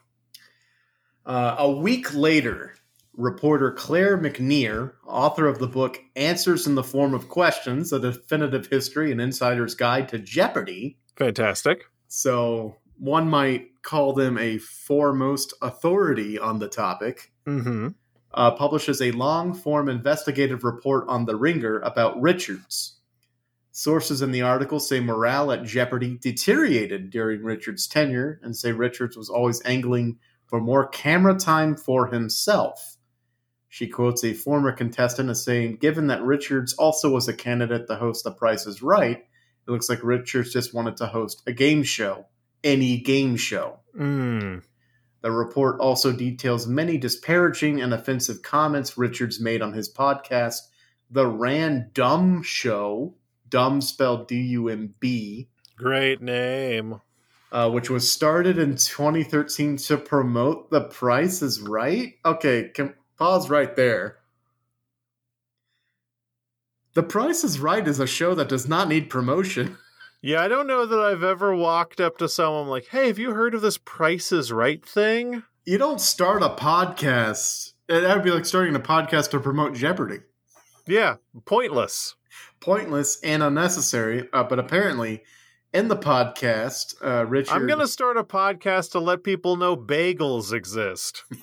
Uh, 1.27 1.57
a 1.59 1.71
week 1.71 2.15
later, 2.15 2.75
reporter 3.17 3.73
Claire 3.73 4.19
McNear, 4.19 4.93
author 5.13 5.47
of 5.47 5.59
the 5.59 5.67
book 5.69 6.01
Answers 6.17 6.67
in 6.67 6.75
the 6.75 6.83
Form 6.83 7.15
of 7.15 7.29
Questions 7.29 7.93
A 7.93 8.01
Definitive 8.01 8.67
History 8.67 9.13
and 9.13 9.21
Insider's 9.21 9.75
Guide 9.75 10.09
to 10.09 10.19
Jeopardy, 10.19 10.99
Fantastic. 11.17 11.85
So 12.09 12.77
one 12.99 13.29
might 13.29 13.83
call 13.83 14.13
them 14.13 14.39
a 14.39 14.59
foremost 14.59 15.55
authority 15.63 16.39
on 16.39 16.59
the 16.59 16.69
topic, 16.69 17.33
Mm-hmm. 17.47 17.89
uh, 18.35 18.51
publishes 18.53 19.03
a 19.03 19.11
long 19.13 19.53
form 19.53 19.89
investigative 19.89 20.63
report 20.65 21.05
on 21.09 21.25
The 21.27 21.37
Ringer 21.37 21.81
about 21.81 22.21
Richards. 22.21 22.99
Sources 23.73 24.23
in 24.23 24.31
the 24.33 24.43
article 24.43 24.79
say 24.79 25.01
morale 25.01 25.51
at 25.51 25.65
Jeopardy 25.65 26.19
deteriorated 26.21 27.11
during 27.11 27.43
Richards' 27.43 27.87
tenure 27.89 28.39
and 28.43 28.57
say 28.57 28.71
Richards 28.73 29.17
was 29.17 29.29
always 29.31 29.61
angling 29.65 30.19
for 30.47 30.61
more 30.61 30.87
camera 30.87 31.35
time 31.37 31.75
for 31.77 32.07
himself. 32.09 32.97
She 33.75 33.87
quotes 33.89 34.23
a 34.23 34.35
former 34.35 34.71
contestant 34.71 35.31
as 35.31 35.43
saying, 35.43 35.77
Given 35.77 36.09
that 36.09 36.23
Richards 36.23 36.75
also 36.75 37.09
was 37.09 37.27
a 37.27 37.33
candidate 37.33 37.87
to 37.87 37.95
host 37.95 38.23
The 38.23 38.31
Price 38.31 38.67
is 38.67 38.83
Right, 38.83 39.17
it 39.17 39.71
looks 39.71 39.89
like 39.89 40.05
Richards 40.05 40.53
just 40.53 40.75
wanted 40.75 40.99
to 40.99 41.07
host 41.07 41.43
a 41.47 41.53
game 41.55 41.83
show. 41.83 42.27
Any 42.63 42.99
game 42.99 43.35
show. 43.37 43.81
Mm. 43.99 44.63
The 45.23 45.31
report 45.33 45.81
also 45.81 46.13
details 46.13 46.67
many 46.67 46.99
disparaging 46.99 47.81
and 47.81 47.95
offensive 47.95 48.43
comments 48.43 48.99
Richards 48.99 49.41
made 49.41 49.63
on 49.63 49.73
his 49.73 49.91
podcast, 49.91 50.59
The 51.11 51.25
Randumb 51.25 52.45
Show, 52.45 53.15
dumb 53.49 53.81
spelled 53.81 54.29
D 54.29 54.37
U 54.49 54.69
M 54.69 54.93
B, 55.01 55.49
Great 55.79 56.21
name. 56.21 57.01
uh, 57.51 57.71
which 57.71 57.89
was 57.89 58.13
started 58.13 58.59
in 58.59 58.77
2013 58.77 59.79
to 59.79 59.97
promote 59.97 60.71
The 60.71 60.83
Price 60.83 61.41
is 61.41 61.63
Right. 61.63 62.17
Okay, 62.27 62.69
can, 62.75 62.93
pause 63.23 63.49
right 63.49 63.77
there. 63.77 64.17
The 66.95 67.05
Price 67.05 67.45
is 67.45 67.61
Right 67.61 67.87
is 67.87 68.01
a 68.01 68.07
show 68.07 68.35
that 68.35 68.49
does 68.49 68.69
not 68.69 68.89
need 68.89 69.11
promotion. 69.11 69.79
Yeah, 70.25 70.41
I 70.41 70.47
don't 70.47 70.69
know 70.69 70.87
that 70.87 71.01
I've 71.01 71.25
ever 71.25 71.53
walked 71.53 72.01
up 72.01 72.17
to 72.19 72.29
someone 72.29 72.69
like, 72.69 72.87
"Hey, 72.87 73.09
have 73.09 73.19
you 73.19 73.33
heard 73.33 73.57
of 73.57 73.61
this 73.61 73.77
Price 73.77 74.31
is 74.31 74.53
Right 74.53 74.81
thing?" 74.87 75.43
You 75.65 75.79
don't 75.79 76.01
start 76.01 76.45
a 76.45 76.49
podcast. 76.49 77.73
That 77.89 78.15
would 78.15 78.23
be 78.23 78.31
like 78.31 78.47
starting 78.47 78.77
a 78.77 78.79
podcast 78.79 79.33
to 79.33 79.41
promote 79.41 79.75
Jeopardy. 79.75 80.21
Yeah, 80.87 81.17
pointless. 81.45 82.15
pointless 82.61 83.19
and 83.25 83.43
unnecessary. 83.43 84.29
Uh, 84.33 84.45
but 84.45 84.61
apparently, 84.61 85.25
in 85.73 85.89
the 85.89 85.97
podcast, 85.97 86.95
uh, 87.05 87.27
Richard. 87.27 87.55
I'm 87.55 87.67
gonna 87.67 87.89
start 87.89 88.17
a 88.17 88.23
podcast 88.23 88.93
to 88.93 89.01
let 89.01 89.25
people 89.25 89.57
know 89.57 89.77
bagels 89.77 90.53
exist. 90.53 91.25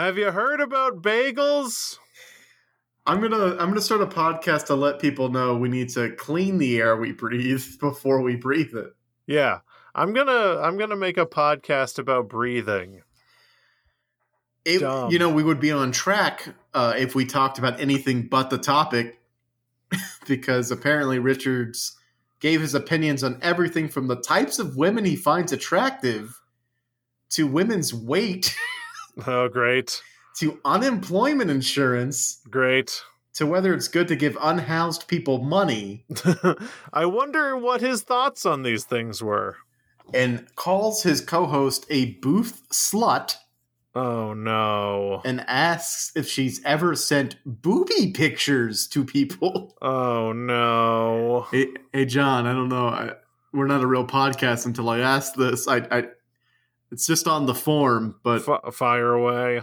Have 0.00 0.16
you 0.16 0.30
heard 0.30 0.62
about 0.62 1.02
bagels? 1.02 1.98
I'm 3.06 3.20
gonna 3.20 3.50
I'm 3.58 3.68
gonna 3.68 3.82
start 3.82 4.00
a 4.00 4.06
podcast 4.06 4.64
to 4.68 4.74
let 4.74 4.98
people 4.98 5.28
know 5.28 5.58
we 5.58 5.68
need 5.68 5.90
to 5.90 6.12
clean 6.12 6.56
the 6.56 6.78
air 6.78 6.96
we 6.96 7.12
breathe 7.12 7.62
before 7.80 8.22
we 8.22 8.34
breathe 8.34 8.74
it. 8.74 8.94
Yeah, 9.26 9.58
I'm 9.94 10.14
gonna 10.14 10.58
I'm 10.58 10.78
gonna 10.78 10.96
make 10.96 11.18
a 11.18 11.26
podcast 11.26 11.98
about 11.98 12.30
breathing. 12.30 13.02
It- 14.64 14.80
you 14.80 15.18
know, 15.18 15.28
we 15.28 15.42
would 15.42 15.60
be 15.60 15.70
on 15.70 15.92
track 15.92 16.48
uh, 16.72 16.94
if 16.96 17.14
we 17.14 17.26
talked 17.26 17.58
about 17.58 17.78
anything 17.78 18.26
but 18.26 18.48
the 18.48 18.56
topic, 18.56 19.20
because 20.26 20.70
apparently 20.70 21.18
Richards 21.18 21.94
gave 22.40 22.62
his 22.62 22.74
opinions 22.74 23.22
on 23.22 23.38
everything 23.42 23.86
from 23.86 24.08
the 24.08 24.16
types 24.16 24.58
of 24.58 24.78
women 24.78 25.04
he 25.04 25.14
finds 25.14 25.52
attractive 25.52 26.40
to 27.32 27.46
women's 27.46 27.92
weight 27.92 28.56
Oh, 29.26 29.48
great, 29.48 30.00
to 30.36 30.58
unemployment 30.64 31.50
insurance 31.50 32.40
great. 32.50 33.02
to 33.34 33.46
whether 33.46 33.72
it's 33.74 33.88
good 33.88 34.08
to 34.08 34.16
give 34.16 34.36
unhoused 34.40 35.08
people 35.08 35.38
money 35.42 36.04
I 36.92 37.06
wonder 37.06 37.56
what 37.56 37.80
his 37.80 38.02
thoughts 38.02 38.44
on 38.46 38.62
these 38.62 38.84
things 38.84 39.22
were. 39.22 39.56
and 40.14 40.44
calls 40.56 41.02
his 41.02 41.20
co-host 41.20 41.86
a 41.90 42.12
booth 42.22 42.62
slut 42.70 43.36
Oh 43.92 44.34
no. 44.34 45.20
and 45.24 45.40
asks 45.48 46.12
if 46.14 46.28
she's 46.28 46.62
ever 46.64 46.94
sent 46.94 47.34
booby 47.44 48.12
pictures 48.12 48.86
to 48.88 49.04
people. 49.04 49.76
Oh 49.82 50.32
no. 50.32 51.46
Hey, 51.50 51.68
hey 51.92 52.04
John, 52.04 52.46
I 52.46 52.52
don't 52.52 52.68
know. 52.68 52.86
I, 52.88 53.12
we're 53.52 53.66
not 53.66 53.82
a 53.82 53.86
real 53.86 54.06
podcast 54.06 54.64
until 54.66 54.88
I 54.90 54.98
ask 55.00 55.34
this. 55.34 55.66
I, 55.66 55.78
I 55.90 56.04
it's 56.92 57.06
just 57.06 57.26
on 57.28 57.46
the 57.46 57.54
form, 57.54 58.16
but 58.22 58.46
F- 58.48 58.74
fire 58.74 59.12
away. 59.12 59.62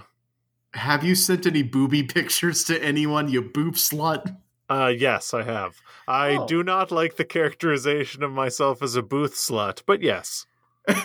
have 0.74 1.04
you 1.04 1.16
sent 1.16 1.46
any 1.46 1.64
booby 1.64 2.04
pictures 2.18 2.64
to 2.66 2.82
anyone, 2.84 3.30
you 3.30 3.42
boob 3.42 3.76
slut? 3.76 4.38
Uh, 4.70 4.92
yes, 4.98 5.34
I 5.34 5.44
have. 5.44 5.76
I 6.08 6.36
Oh. 6.38 6.46
do 6.48 6.62
not 6.64 6.92
like 6.92 7.16
the 7.16 7.24
characterization 7.26 8.22
of 8.24 8.32
myself 8.32 8.82
as 8.84 8.96
a 8.96 9.02
booth 9.02 9.34
slut, 9.36 9.84
but 9.86 10.02
yes. 10.02 10.46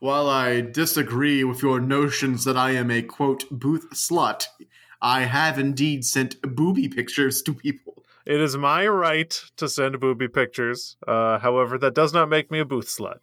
While 0.00 0.28
I 0.28 0.60
disagree 0.60 1.44
with 1.44 1.62
your 1.62 1.80
notions 1.80 2.44
that 2.44 2.56
I 2.56 2.72
am 2.72 2.90
a 2.90 3.02
quote 3.02 3.44
booth 3.50 3.88
slut, 3.92 4.46
I 5.00 5.20
have 5.22 5.58
indeed 5.58 6.04
sent 6.04 6.40
booby 6.42 6.88
pictures 6.88 7.42
to 7.42 7.54
people. 7.54 8.04
It 8.26 8.40
is 8.40 8.56
my 8.56 8.86
right 8.86 9.30
to 9.56 9.68
send 9.68 9.98
booby 10.00 10.28
pictures. 10.28 10.96
Uh, 11.06 11.38
however, 11.38 11.78
that 11.78 11.94
does 11.94 12.12
not 12.12 12.28
make 12.28 12.50
me 12.50 12.58
a 12.58 12.64
booth 12.64 12.86
slut. 12.88 13.18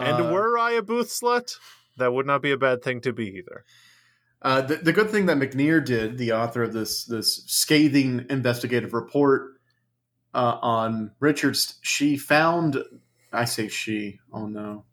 And 0.00 0.26
Uh, 0.26 0.32
were 0.32 0.58
I 0.58 0.72
a 0.72 0.82
booth 0.82 1.08
slut, 1.08 1.56
that 1.96 2.12
would 2.12 2.26
not 2.26 2.42
be 2.42 2.50
a 2.52 2.56
bad 2.56 2.82
thing 2.82 3.00
to 3.02 3.12
be 3.12 3.26
either. 3.28 3.64
Uh, 4.42 4.62
the, 4.62 4.76
the 4.76 4.92
good 4.92 5.10
thing 5.10 5.26
that 5.26 5.36
McNear 5.36 5.84
did, 5.84 6.16
the 6.16 6.32
author 6.32 6.62
of 6.62 6.72
this 6.72 7.04
this 7.04 7.44
scathing 7.46 8.24
investigative 8.30 8.94
report 8.94 9.52
uh, 10.34 10.56
on 10.62 11.10
Richards, 11.20 11.78
she 11.82 12.16
found. 12.16 12.82
I 13.32 13.44
say 13.44 13.68
she. 13.68 14.18
Oh 14.32 14.46
no. 14.46 14.84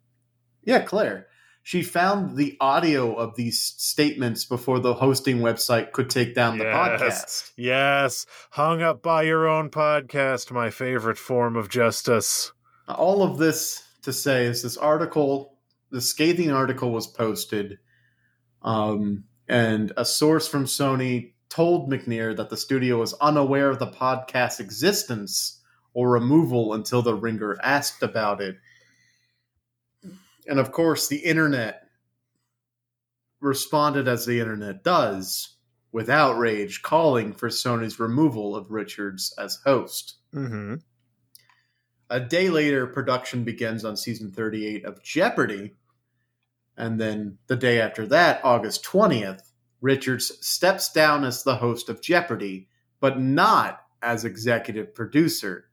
Yeah, 0.64 0.80
Claire. 0.80 1.26
She 1.62 1.82
found 1.82 2.36
the 2.36 2.56
audio 2.60 3.14
of 3.14 3.36
these 3.36 3.60
statements 3.60 4.44
before 4.46 4.80
the 4.80 4.94
hosting 4.94 5.38
website 5.40 5.92
could 5.92 6.08
take 6.08 6.34
down 6.34 6.56
the 6.56 6.64
Yes. 6.64 6.72
podcast. 7.00 7.52
Yes, 7.56 8.26
hung 8.52 8.80
up 8.80 9.02
by 9.02 9.22
your 9.24 9.46
own 9.46 9.68
podcast, 9.70 10.50
my 10.50 10.70
favorite 10.70 11.18
form 11.18 11.56
of 11.56 11.68
justice. 11.68 12.52
All 12.88 13.22
of 13.22 13.36
this 13.38 13.82
to 14.08 14.12
say 14.12 14.46
is 14.46 14.62
this 14.62 14.76
article, 14.76 15.58
the 15.90 16.00
scathing 16.00 16.50
article 16.50 16.90
was 16.90 17.06
posted, 17.06 17.78
um, 18.62 19.24
and 19.48 19.92
a 19.96 20.04
source 20.04 20.48
from 20.48 20.64
Sony 20.64 21.34
told 21.50 21.90
McNear 21.90 22.36
that 22.36 22.50
the 22.50 22.56
studio 22.56 22.98
was 22.98 23.14
unaware 23.14 23.70
of 23.70 23.78
the 23.78 23.86
podcast's 23.90 24.60
existence 24.60 25.60
or 25.94 26.10
removal 26.10 26.74
until 26.74 27.02
the 27.02 27.14
Ringer 27.14 27.58
asked 27.62 28.02
about 28.02 28.40
it. 28.40 28.56
And 30.46 30.58
of 30.58 30.72
course, 30.72 31.08
the 31.08 31.18
internet 31.18 31.82
responded 33.40 34.08
as 34.08 34.24
the 34.24 34.40
internet 34.40 34.82
does, 34.82 35.56
with 35.92 36.10
outrage 36.10 36.82
calling 36.82 37.32
for 37.32 37.48
Sony's 37.48 38.00
removal 38.00 38.56
of 38.56 38.70
Richards 38.70 39.34
as 39.38 39.58
host. 39.64 40.16
Mm-hmm. 40.34 40.76
A 42.10 42.20
day 42.20 42.48
later, 42.48 42.86
production 42.86 43.44
begins 43.44 43.84
on 43.84 43.96
season 43.96 44.30
38 44.30 44.86
of 44.86 45.02
Jeopardy! 45.02 45.74
And 46.74 46.98
then 46.98 47.36
the 47.48 47.56
day 47.56 47.80
after 47.80 48.06
that, 48.06 48.40
August 48.42 48.82
20th, 48.84 49.52
Richards 49.82 50.32
steps 50.46 50.90
down 50.90 51.24
as 51.24 51.42
the 51.42 51.56
host 51.56 51.90
of 51.90 52.00
Jeopardy! 52.00 52.68
but 53.00 53.20
not 53.20 53.80
as 54.00 54.24
executive 54.24 54.94
producer. 54.94 55.68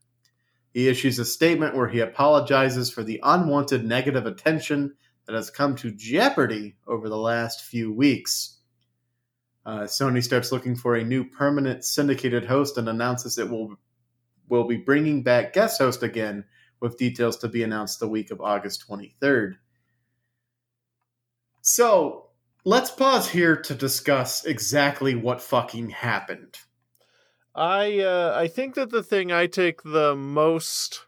He 0.73 0.89
issues 0.89 1.19
a 1.19 1.25
statement 1.25 1.75
where 1.75 1.87
he 1.87 2.01
apologizes 2.01 2.91
for 2.91 3.01
the 3.01 3.21
unwanted 3.23 3.85
negative 3.85 4.25
attention 4.25 4.95
that 5.25 5.35
has 5.35 5.49
come 5.49 5.75
to 5.77 5.91
Jeopardy! 5.91 6.75
over 6.85 7.07
the 7.07 7.17
last 7.17 7.63
few 7.63 7.93
weeks. 7.93 8.57
Uh, 9.65 9.83
Sony 9.83 10.21
starts 10.21 10.51
looking 10.51 10.75
for 10.75 10.95
a 10.95 11.03
new 11.03 11.23
permanent 11.23 11.85
syndicated 11.85 12.45
host 12.45 12.77
and 12.77 12.89
announces 12.89 13.37
it 13.37 13.49
will 13.49 13.77
will 14.49 14.65
be 14.65 14.77
bringing 14.77 15.23
back 15.23 15.53
guest 15.53 15.79
host 15.79 16.03
again, 16.03 16.45
with 16.79 16.97
details 16.97 17.37
to 17.37 17.47
be 17.47 17.63
announced 17.63 17.99
the 17.99 18.07
week 18.07 18.31
of 18.31 18.41
August 18.41 18.85
23rd. 18.87 19.55
So 21.61 22.27
let's 22.63 22.91
pause 22.91 23.29
here 23.29 23.55
to 23.55 23.73
discuss 23.73 24.45
exactly 24.45 25.15
what 25.15 25.41
fucking 25.41 25.89
happened. 25.89 26.57
I 27.55 27.99
uh, 27.99 28.35
I 28.37 28.47
think 28.47 28.75
that 28.75 28.89
the 28.89 29.01
thing 29.01 29.31
I 29.31 29.47
take 29.47 29.81
the 29.83 30.13
most 30.15 31.05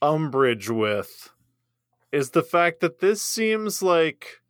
umbrage 0.00 0.70
with 0.70 1.30
is 2.12 2.30
the 2.30 2.44
fact 2.44 2.78
that 2.80 3.00
this 3.00 3.20
seems 3.20 3.82
like, 3.82 4.40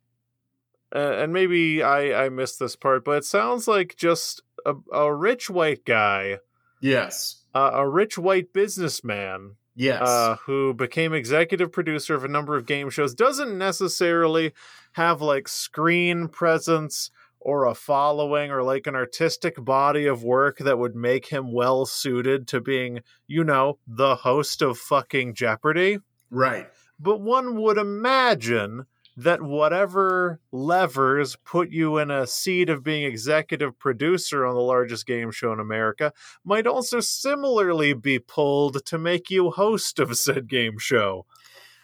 uh, 0.95 1.17
and 1.17 1.33
maybe 1.33 1.81
I 1.81 2.25
I 2.25 2.29
missed 2.29 2.59
this 2.59 2.75
part, 2.75 3.03
but 3.03 3.17
it 3.17 3.25
sounds 3.25 3.67
like 3.67 3.95
just 3.97 4.43
a, 4.67 4.75
a 4.93 5.13
rich 5.13 5.49
white 5.49 5.83
guy, 5.83 6.37
Yes. 6.81 7.41
Uh, 7.55 7.71
a 7.73 7.89
rich 7.89 8.17
white 8.17 8.53
businessman 8.53 9.55
Yes. 9.77 10.01
uh, 10.07 10.37
who 10.45 10.73
became 10.73 11.13
executive 11.13 11.71
producer 11.71 12.15
of 12.15 12.23
a 12.23 12.29
number 12.29 12.55
of 12.55 12.65
game 12.65 12.89
shows, 12.89 13.13
doesn't 13.13 13.57
necessarily 13.57 14.53
have 14.93 15.21
like 15.21 15.47
screen 15.49 16.27
presence 16.29 17.11
or 17.41 17.65
a 17.65 17.75
following 17.75 18.51
or 18.51 18.63
like 18.63 18.87
an 18.87 18.95
artistic 18.95 19.55
body 19.63 20.05
of 20.05 20.23
work 20.23 20.59
that 20.59 20.79
would 20.79 20.95
make 20.95 21.27
him 21.27 21.51
well 21.51 21.85
suited 21.85 22.47
to 22.47 22.61
being, 22.61 23.01
you 23.27 23.43
know, 23.43 23.77
the 23.85 24.15
host 24.15 24.61
of 24.61 24.77
fucking 24.77 25.33
Jeopardy. 25.33 25.97
right. 26.31 26.67
but 26.99 27.19
one 27.19 27.55
would 27.61 27.77
imagine 27.77 28.85
that 29.17 29.41
whatever 29.41 30.39
levers 30.51 31.37
put 31.45 31.69
you 31.69 31.97
in 31.97 32.11
a 32.11 32.27
seat 32.27 32.69
of 32.69 32.83
being 32.83 33.03
executive 33.03 33.77
producer 33.79 34.45
on 34.45 34.55
the 34.55 34.61
largest 34.61 35.05
game 35.05 35.31
show 35.31 35.53
in 35.53 35.59
America 35.59 36.11
might 36.43 36.67
also 36.67 36.99
similarly 36.99 37.93
be 37.93 38.19
pulled 38.19 38.85
to 38.85 38.97
make 38.97 39.29
you 39.29 39.51
host 39.51 39.99
of 39.99 40.17
said 40.17 40.47
game 40.47 40.77
show. 40.77 41.25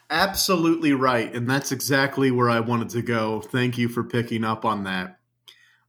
Absolutely 0.09 0.91
right. 0.91 1.33
And 1.33 1.49
that's 1.49 1.71
exactly 1.71 2.31
where 2.31 2.49
I 2.49 2.59
wanted 2.59 2.89
to 2.89 3.01
go. 3.01 3.39
Thank 3.39 3.77
you 3.77 3.87
for 3.87 4.03
picking 4.03 4.43
up 4.43 4.65
on 4.65 4.83
that. 4.83 5.17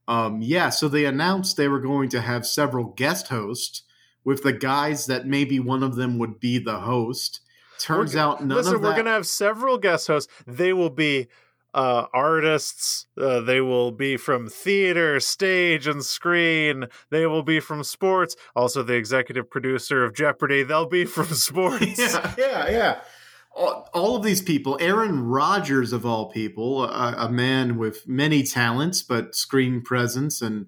Um, 0.07 0.41
yeah, 0.41 0.69
so 0.69 0.87
they 0.87 1.05
announced 1.05 1.57
they 1.57 1.67
were 1.67 1.79
going 1.79 2.09
to 2.09 2.21
have 2.21 2.45
several 2.45 2.85
guest 2.85 3.27
hosts 3.27 3.83
with 4.23 4.43
the 4.43 4.53
guys 4.53 5.05
that 5.07 5.27
maybe 5.27 5.59
one 5.59 5.83
of 5.83 5.95
them 5.95 6.17
would 6.19 6.39
be 6.39 6.57
the 6.57 6.79
host. 6.79 7.41
Turns 7.83 8.13
We're- 8.13 8.23
out 8.23 8.39
none 8.43 8.57
Listen, 8.57 8.75
of 8.75 8.81
we're 8.81 8.93
going 8.93 9.05
to 9.05 9.11
have 9.11 9.27
several 9.27 9.77
guest 9.77 10.07
hosts. 10.07 10.31
They 10.47 10.71
will 10.71 10.89
be 10.89 11.27
uh, 11.73 12.05
artists. 12.13 13.07
Uh, 13.19 13.41
they 13.41 13.59
will 13.59 13.91
be 13.91 14.15
from 14.15 14.47
theater, 14.47 15.19
stage, 15.19 15.85
and 15.87 16.03
screen. 16.05 16.85
They 17.09 17.25
will 17.25 17.43
be 17.43 17.59
from 17.59 17.83
sports. 17.83 18.35
Also, 18.55 18.83
the 18.83 18.93
executive 18.93 19.49
producer 19.49 20.03
of 20.05 20.13
Jeopardy. 20.13 20.63
They'll 20.63 20.85
be 20.85 21.03
from 21.05 21.25
sports. 21.33 21.97
yeah, 21.99 22.33
yeah, 22.37 22.69
yeah. 22.69 22.99
All, 23.55 23.89
all 23.93 24.15
of 24.15 24.23
these 24.23 24.41
people, 24.41 24.77
Aaron 24.79 25.19
Rodgers 25.25 25.93
of 25.93 26.05
all 26.05 26.29
people, 26.29 26.85
a, 26.85 27.15
a 27.17 27.29
man 27.29 27.77
with 27.77 28.07
many 28.07 28.43
talents 28.43 29.01
but 29.03 29.35
screen 29.35 29.81
presence, 29.81 30.41
and 30.41 30.67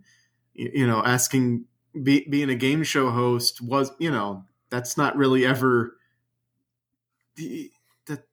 you 0.53 0.86
know, 0.86 1.01
asking 1.03 1.66
be, 2.03 2.28
being 2.30 2.49
a 2.49 2.55
game 2.55 2.84
show 2.84 3.09
host 3.09 3.61
was, 3.61 3.91
you 3.99 4.11
know, 4.11 4.43
that's 4.70 4.97
not 4.97 5.16
really 5.16 5.45
ever 5.45 5.95
the, 7.36 7.71
the 8.05 8.23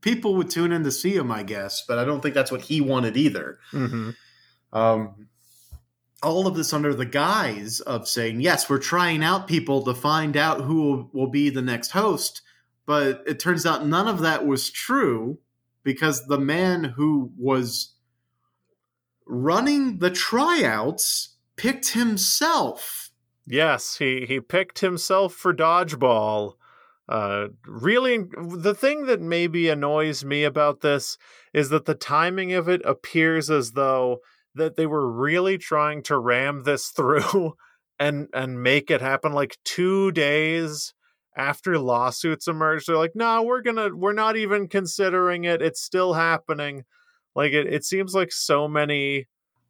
people 0.00 0.34
would 0.36 0.50
tune 0.50 0.72
in 0.72 0.84
to 0.84 0.92
see 0.92 1.14
him, 1.14 1.30
I 1.30 1.42
guess, 1.42 1.84
but 1.86 1.98
I 1.98 2.04
don't 2.04 2.20
think 2.20 2.34
that's 2.34 2.52
what 2.52 2.62
he 2.62 2.80
wanted 2.80 3.16
either. 3.16 3.58
hmm 3.70 4.10
Um, 4.72 5.28
all 6.22 6.46
of 6.46 6.56
this 6.56 6.72
under 6.72 6.94
the 6.94 7.04
guise 7.04 7.80
of 7.80 8.08
saying, 8.08 8.40
yes, 8.40 8.68
we're 8.68 8.78
trying 8.78 9.22
out 9.22 9.46
people 9.46 9.82
to 9.84 9.94
find 9.94 10.36
out 10.36 10.62
who 10.62 10.82
will, 10.82 11.10
will 11.12 11.30
be 11.30 11.50
the 11.50 11.62
next 11.62 11.90
host. 11.90 12.42
But 12.86 13.22
it 13.26 13.38
turns 13.38 13.66
out 13.66 13.86
none 13.86 14.08
of 14.08 14.20
that 14.20 14.46
was 14.46 14.70
true 14.70 15.38
because 15.82 16.26
the 16.26 16.38
man 16.38 16.84
who 16.84 17.32
was 17.36 17.94
running 19.26 19.98
the 19.98 20.10
tryouts 20.10 21.36
picked 21.56 21.90
himself. 21.90 23.10
Yes, 23.46 23.98
he 23.98 24.24
he 24.26 24.40
picked 24.40 24.80
himself 24.80 25.32
for 25.32 25.54
dodgeball. 25.54 26.54
Uh, 27.08 27.48
really, 27.66 28.18
the 28.18 28.74
thing 28.74 29.06
that 29.06 29.20
maybe 29.20 29.68
annoys 29.68 30.24
me 30.24 30.42
about 30.44 30.80
this 30.80 31.16
is 31.54 31.68
that 31.68 31.84
the 31.84 31.94
timing 31.94 32.52
of 32.52 32.68
it 32.68 32.82
appears 32.84 33.48
as 33.48 33.72
though 33.72 34.18
that 34.54 34.76
they 34.76 34.86
were 34.86 35.10
really 35.10 35.56
trying 35.58 36.02
to 36.02 36.18
ram 36.18 36.64
this 36.64 36.88
through 36.96 37.54
and 37.98 38.28
and 38.34 38.62
make 38.62 38.90
it 38.90 39.00
happen 39.00 39.32
like 39.32 39.56
two 39.64 40.10
days 40.12 40.92
after 41.36 41.78
lawsuits 41.78 42.48
emerged. 42.48 42.88
They're 42.88 42.96
like, 42.96 43.14
no, 43.14 43.42
we're 43.42 43.62
gonna, 43.62 43.94
we're 43.94 44.12
not 44.12 44.36
even 44.36 44.68
considering 44.68 45.44
it. 45.44 45.62
It's 45.62 45.82
still 45.82 46.14
happening. 46.14 46.84
Like 47.34 47.52
it, 47.52 47.72
it 47.72 47.84
seems 47.84 48.14
like 48.14 48.32
so 48.32 48.66
many 48.66 49.26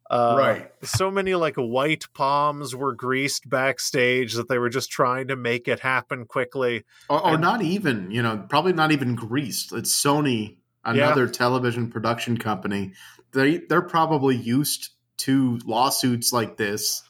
uh, 0.09 0.59
so 0.83 1.11
many 1.11 1.35
like 1.35 1.55
white 1.55 2.05
palms 2.13 2.75
were 2.75 2.95
greased 2.95 3.49
backstage 3.49 4.33
that 4.35 4.47
they 4.47 4.57
were 4.57 4.69
just 4.69 4.89
trying 4.89 5.27
to 5.27 5.35
make 5.35 5.67
it 5.67 5.79
happen 5.81 6.25
quickly. 6.25 6.83
Or, 7.09 7.21
or 7.23 7.33
And- 7.33 7.41
not 7.41 7.61
even, 7.61 8.11
you 8.11 8.21
know, 8.21 8.45
probably 8.49 8.73
not 8.73 8.91
even 8.91 9.15
greased. 9.15 9.73
It's 9.73 9.91
Sony, 9.93 10.57
another 10.85 11.27
television 11.27 11.89
production 11.89 12.37
company. 12.37 12.93
They 13.33 13.57
they're 13.57 13.81
probably 13.81 14.35
used 14.37 14.89
to 15.17 15.59
lawsuits 15.65 16.31
like 16.31 16.57
this. 16.57 17.03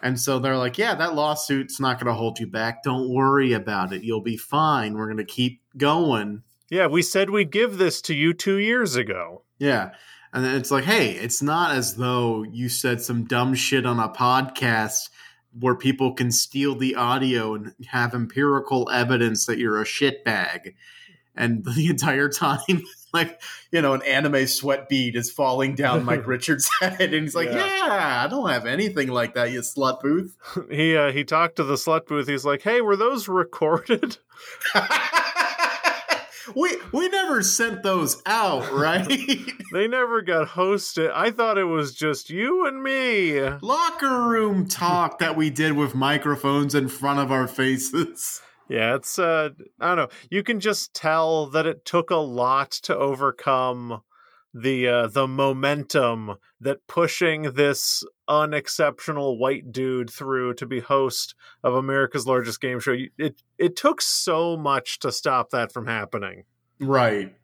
And 0.00 0.20
so 0.20 0.38
they're 0.38 0.56
like, 0.56 0.78
yeah, 0.78 0.94
that 0.94 1.14
lawsuit's 1.16 1.80
not 1.80 1.98
going 1.98 2.06
to 2.06 2.14
hold 2.14 2.38
you 2.38 2.46
back. 2.46 2.84
Don't 2.84 3.12
worry 3.12 3.52
about 3.52 3.92
it. 3.92 4.04
You'll 4.04 4.20
be 4.20 4.36
fine. 4.36 4.94
We're 4.94 5.06
going 5.06 5.16
to 5.16 5.24
keep 5.24 5.60
going. 5.76 6.44
Yeah, 6.70 6.86
we 6.86 7.02
said 7.02 7.30
we'd 7.30 7.50
give 7.50 7.78
this 7.78 8.00
to 8.02 8.14
you 8.14 8.32
two 8.32 8.58
years 8.58 8.94
ago. 8.94 9.42
Yeah. 9.58 9.90
And 10.32 10.44
then 10.44 10.54
it's 10.56 10.70
like, 10.70 10.84
hey, 10.84 11.12
it's 11.12 11.40
not 11.42 11.74
as 11.74 11.96
though 11.96 12.42
you 12.42 12.68
said 12.68 13.00
some 13.00 13.24
dumb 13.24 13.54
shit 13.54 13.86
on 13.86 13.98
a 13.98 14.08
podcast 14.08 15.08
where 15.58 15.74
people 15.74 16.12
can 16.12 16.30
steal 16.30 16.74
the 16.74 16.94
audio 16.94 17.54
and 17.54 17.74
have 17.88 18.14
empirical 18.14 18.88
evidence 18.90 19.46
that 19.46 19.58
you're 19.58 19.80
a 19.80 19.84
shitbag. 19.84 20.74
And 21.34 21.64
the 21.76 21.88
entire 21.88 22.28
time, 22.28 22.82
like, 23.14 23.40
you 23.72 23.80
know, 23.80 23.94
an 23.94 24.02
anime 24.02 24.46
sweat 24.46 24.88
bead 24.88 25.16
is 25.16 25.30
falling 25.30 25.74
down 25.74 26.04
Mike 26.04 26.26
Richards' 26.26 26.68
head. 26.80 27.00
And 27.00 27.14
he's 27.14 27.34
like, 27.34 27.48
Yeah. 27.48 27.64
yeah. 27.86 28.22
I 28.24 28.28
don't 28.28 28.50
have 28.50 28.66
anything 28.66 29.08
like 29.08 29.34
that, 29.34 29.50
you 29.50 29.60
slut 29.60 30.00
booth. 30.02 30.36
he 30.70 30.96
uh, 30.96 31.10
he 31.12 31.24
talked 31.24 31.56
to 31.56 31.64
the 31.64 31.74
slut 31.74 32.06
booth. 32.06 32.28
He's 32.28 32.44
like, 32.44 32.62
"Hey, 32.62 32.80
were 32.82 32.96
those 32.96 33.28
recorded?" 33.28 34.18
We 36.54 36.76
we 36.92 37.08
never 37.08 37.42
sent 37.42 37.82
those 37.82 38.22
out, 38.26 38.72
right? 38.72 39.06
they 39.72 39.88
never 39.88 40.22
got 40.22 40.48
hosted. 40.48 41.10
I 41.12 41.30
thought 41.30 41.58
it 41.58 41.64
was 41.64 41.94
just 41.94 42.30
you 42.30 42.66
and 42.66 42.82
me. 42.82 43.40
Locker 43.62 44.28
room 44.28 44.66
talk 44.68 45.18
that 45.18 45.36
we 45.36 45.50
did 45.50 45.72
with 45.72 45.94
microphones 45.94 46.74
in 46.74 46.88
front 46.88 47.20
of 47.20 47.32
our 47.32 47.46
faces. 47.46 48.40
Yeah, 48.68 48.96
it's 48.96 49.18
uh 49.18 49.50
I 49.80 49.88
don't 49.88 49.96
know. 49.96 50.08
You 50.30 50.42
can 50.42 50.60
just 50.60 50.92
tell 50.94 51.46
that 51.46 51.66
it 51.66 51.84
took 51.84 52.10
a 52.10 52.16
lot 52.16 52.70
to 52.82 52.96
overcome 52.96 54.02
the 54.54 54.88
uh 54.88 55.06
the 55.06 55.28
momentum 55.28 56.36
that 56.60 56.86
pushing 56.86 57.42
this 57.52 58.02
unexceptional 58.28 59.38
white 59.38 59.72
dude 59.72 60.10
through 60.10 60.54
to 60.54 60.66
be 60.66 60.80
host 60.80 61.34
of 61.62 61.74
America's 61.74 62.26
largest 62.26 62.60
game 62.60 62.80
show. 62.80 62.96
It 63.18 63.42
it 63.58 63.76
took 63.76 64.00
so 64.00 64.56
much 64.56 64.98
to 65.00 65.12
stop 65.12 65.50
that 65.50 65.72
from 65.72 65.86
happening. 65.86 66.44
Right. 66.80 67.34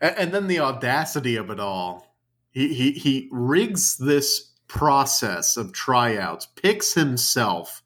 And, 0.00 0.16
and 0.18 0.32
then 0.32 0.46
the 0.46 0.60
audacity 0.60 1.36
of 1.36 1.50
it 1.50 1.60
all. 1.60 2.14
He, 2.50 2.72
he 2.72 2.92
he 2.92 3.28
rigs 3.32 3.96
this 3.96 4.52
process 4.68 5.56
of 5.56 5.72
tryouts, 5.72 6.46
picks 6.46 6.94
himself, 6.94 7.82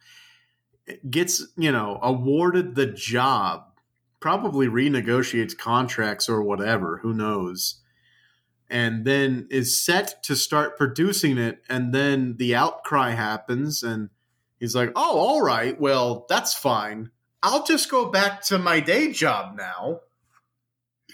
gets, 1.08 1.46
you 1.56 1.72
know, 1.72 1.98
awarded 2.02 2.74
the 2.74 2.86
job, 2.86 3.64
probably 4.20 4.68
renegotiates 4.68 5.56
contracts 5.56 6.28
or 6.28 6.42
whatever, 6.42 6.98
who 6.98 7.14
knows. 7.14 7.80
And 8.70 9.04
then 9.06 9.46
is 9.50 9.78
set 9.78 10.22
to 10.24 10.36
start 10.36 10.76
producing 10.76 11.38
it, 11.38 11.62
and 11.70 11.94
then 11.94 12.36
the 12.36 12.54
outcry 12.54 13.10
happens, 13.10 13.82
and 13.82 14.10
he's 14.60 14.74
like, 14.74 14.92
Oh, 14.94 15.18
all 15.18 15.40
right, 15.42 15.80
well, 15.80 16.26
that's 16.28 16.52
fine. 16.54 17.10
I'll 17.42 17.64
just 17.64 17.90
go 17.90 18.10
back 18.10 18.42
to 18.42 18.58
my 18.58 18.80
day 18.80 19.10
job 19.12 19.56
now. 19.56 20.00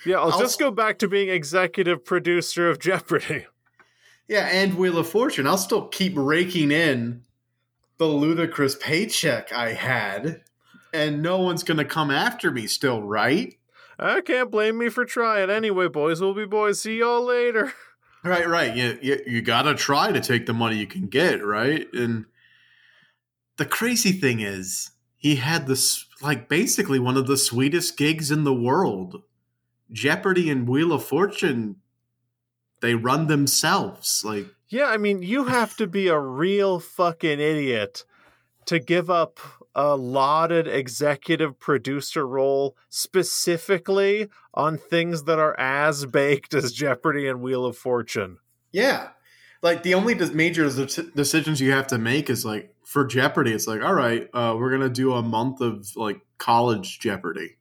Yeah, 0.05 0.17
I'll, 0.17 0.33
I'll- 0.33 0.39
just 0.41 0.59
go 0.59 0.71
back 0.73 0.99
to 0.99 1.09
being 1.09 1.29
executive 1.29 2.05
producer 2.05 2.69
of 2.69 2.79
Jeopardy. 2.79 3.47
Yeah, 4.27 4.47
and 4.47 4.79
Wheel 4.79 4.97
of 4.97 5.07
Fortune. 5.07 5.47
I'll 5.47 5.59
still 5.59 5.87
keep 5.89 6.15
raking 6.17 6.71
in 6.73 7.25
the 7.99 8.07
ludicrous 8.07 8.75
paycheck 8.75 9.53
I 9.53 9.75
had, 9.75 10.41
and 10.95 11.21
no 11.21 11.41
one's 11.41 11.63
going 11.63 11.77
to 11.77 11.85
come 11.85 12.11
after 12.11 12.51
me 12.51 12.67
still, 12.67 13.03
right? 13.03 13.55
I 13.99 14.21
can't 14.21 14.51
blame 14.51 14.79
me 14.79 14.89
for 14.89 15.05
trying. 15.05 15.51
Anyway, 15.51 15.89
boys 15.89 16.21
will 16.21 16.35
be 16.35 16.47
boys. 16.47 16.81
See 16.81 16.99
y'all 16.99 17.25
later. 17.25 17.73
Right, 18.25 18.49
right. 18.49 18.75
You, 18.75 18.99
you, 19.03 19.21
you 19.27 19.43
got 19.43 19.63
to 19.65 19.75
try 19.75 20.11
to 20.11 20.19
take 20.19 20.47
the 20.47 20.55
money 20.55 20.79
you 20.79 20.87
can 20.87 21.09
get, 21.09 21.45
right? 21.45 21.87
And 21.93 22.25
the 23.59 23.67
crazy 23.67 24.13
thing 24.13 24.41
is, 24.41 24.93
he 25.15 25.37
had 25.37 25.67
this, 25.67 26.07
like, 26.23 26.49
basically 26.49 26.99
one 26.99 27.19
of 27.19 27.27
the 27.27 27.37
sweetest 27.37 27.99
gigs 27.99 28.31
in 28.31 28.45
the 28.45 28.55
world. 28.55 29.23
Jeopardy 29.93 30.49
and 30.49 30.67
Wheel 30.67 30.91
of 30.91 31.05
Fortune, 31.05 31.77
they 32.81 32.95
run 32.95 33.27
themselves. 33.27 34.23
Like, 34.25 34.47
Yeah, 34.69 34.87
I 34.87 34.97
mean, 34.97 35.23
you 35.23 35.45
have 35.45 35.77
to 35.77 35.87
be 35.87 36.09
a 36.09 36.19
real 36.19 36.81
fucking 36.81 37.41
idiot 37.41 38.07
to 38.65 38.79
give 38.79 39.11
up 39.11 39.39
a 39.75 39.97
lauded 39.97 40.69
executive 40.69 41.59
producer 41.59 42.27
role 42.27 42.77
specifically 42.89 44.29
on 44.53 44.79
things 44.79 45.25
that 45.25 45.39
are 45.39 45.59
as 45.59 46.07
baked 46.07 46.55
as 46.55 46.73
Jeopardy 46.73 47.27
and 47.27 47.41
Wheel 47.41 47.65
of 47.65 47.77
Fortune. 47.77 48.39
Yeah. 48.73 49.09
Like 49.63 49.83
the 49.83 49.95
only 49.95 50.15
major 50.15 50.69
decisions 51.15 51.61
you 51.61 51.73
have 51.73 51.87
to 51.89 51.99
make 51.99 52.29
is 52.29 52.45
like 52.45 52.75
for 52.85 53.07
Jeopardy, 53.07 53.53
it's 53.53 53.67
like, 53.67 53.83
all 53.83 53.95
right, 53.95 54.29
uh, 54.35 54.55
we're 54.59 54.71
gonna 54.71 54.91
do 54.91 55.15
a 55.15 55.23
month 55.23 55.61
of 55.61 55.97
like 55.97 56.21
college 56.39 57.01
Jeopardy. 57.01 57.57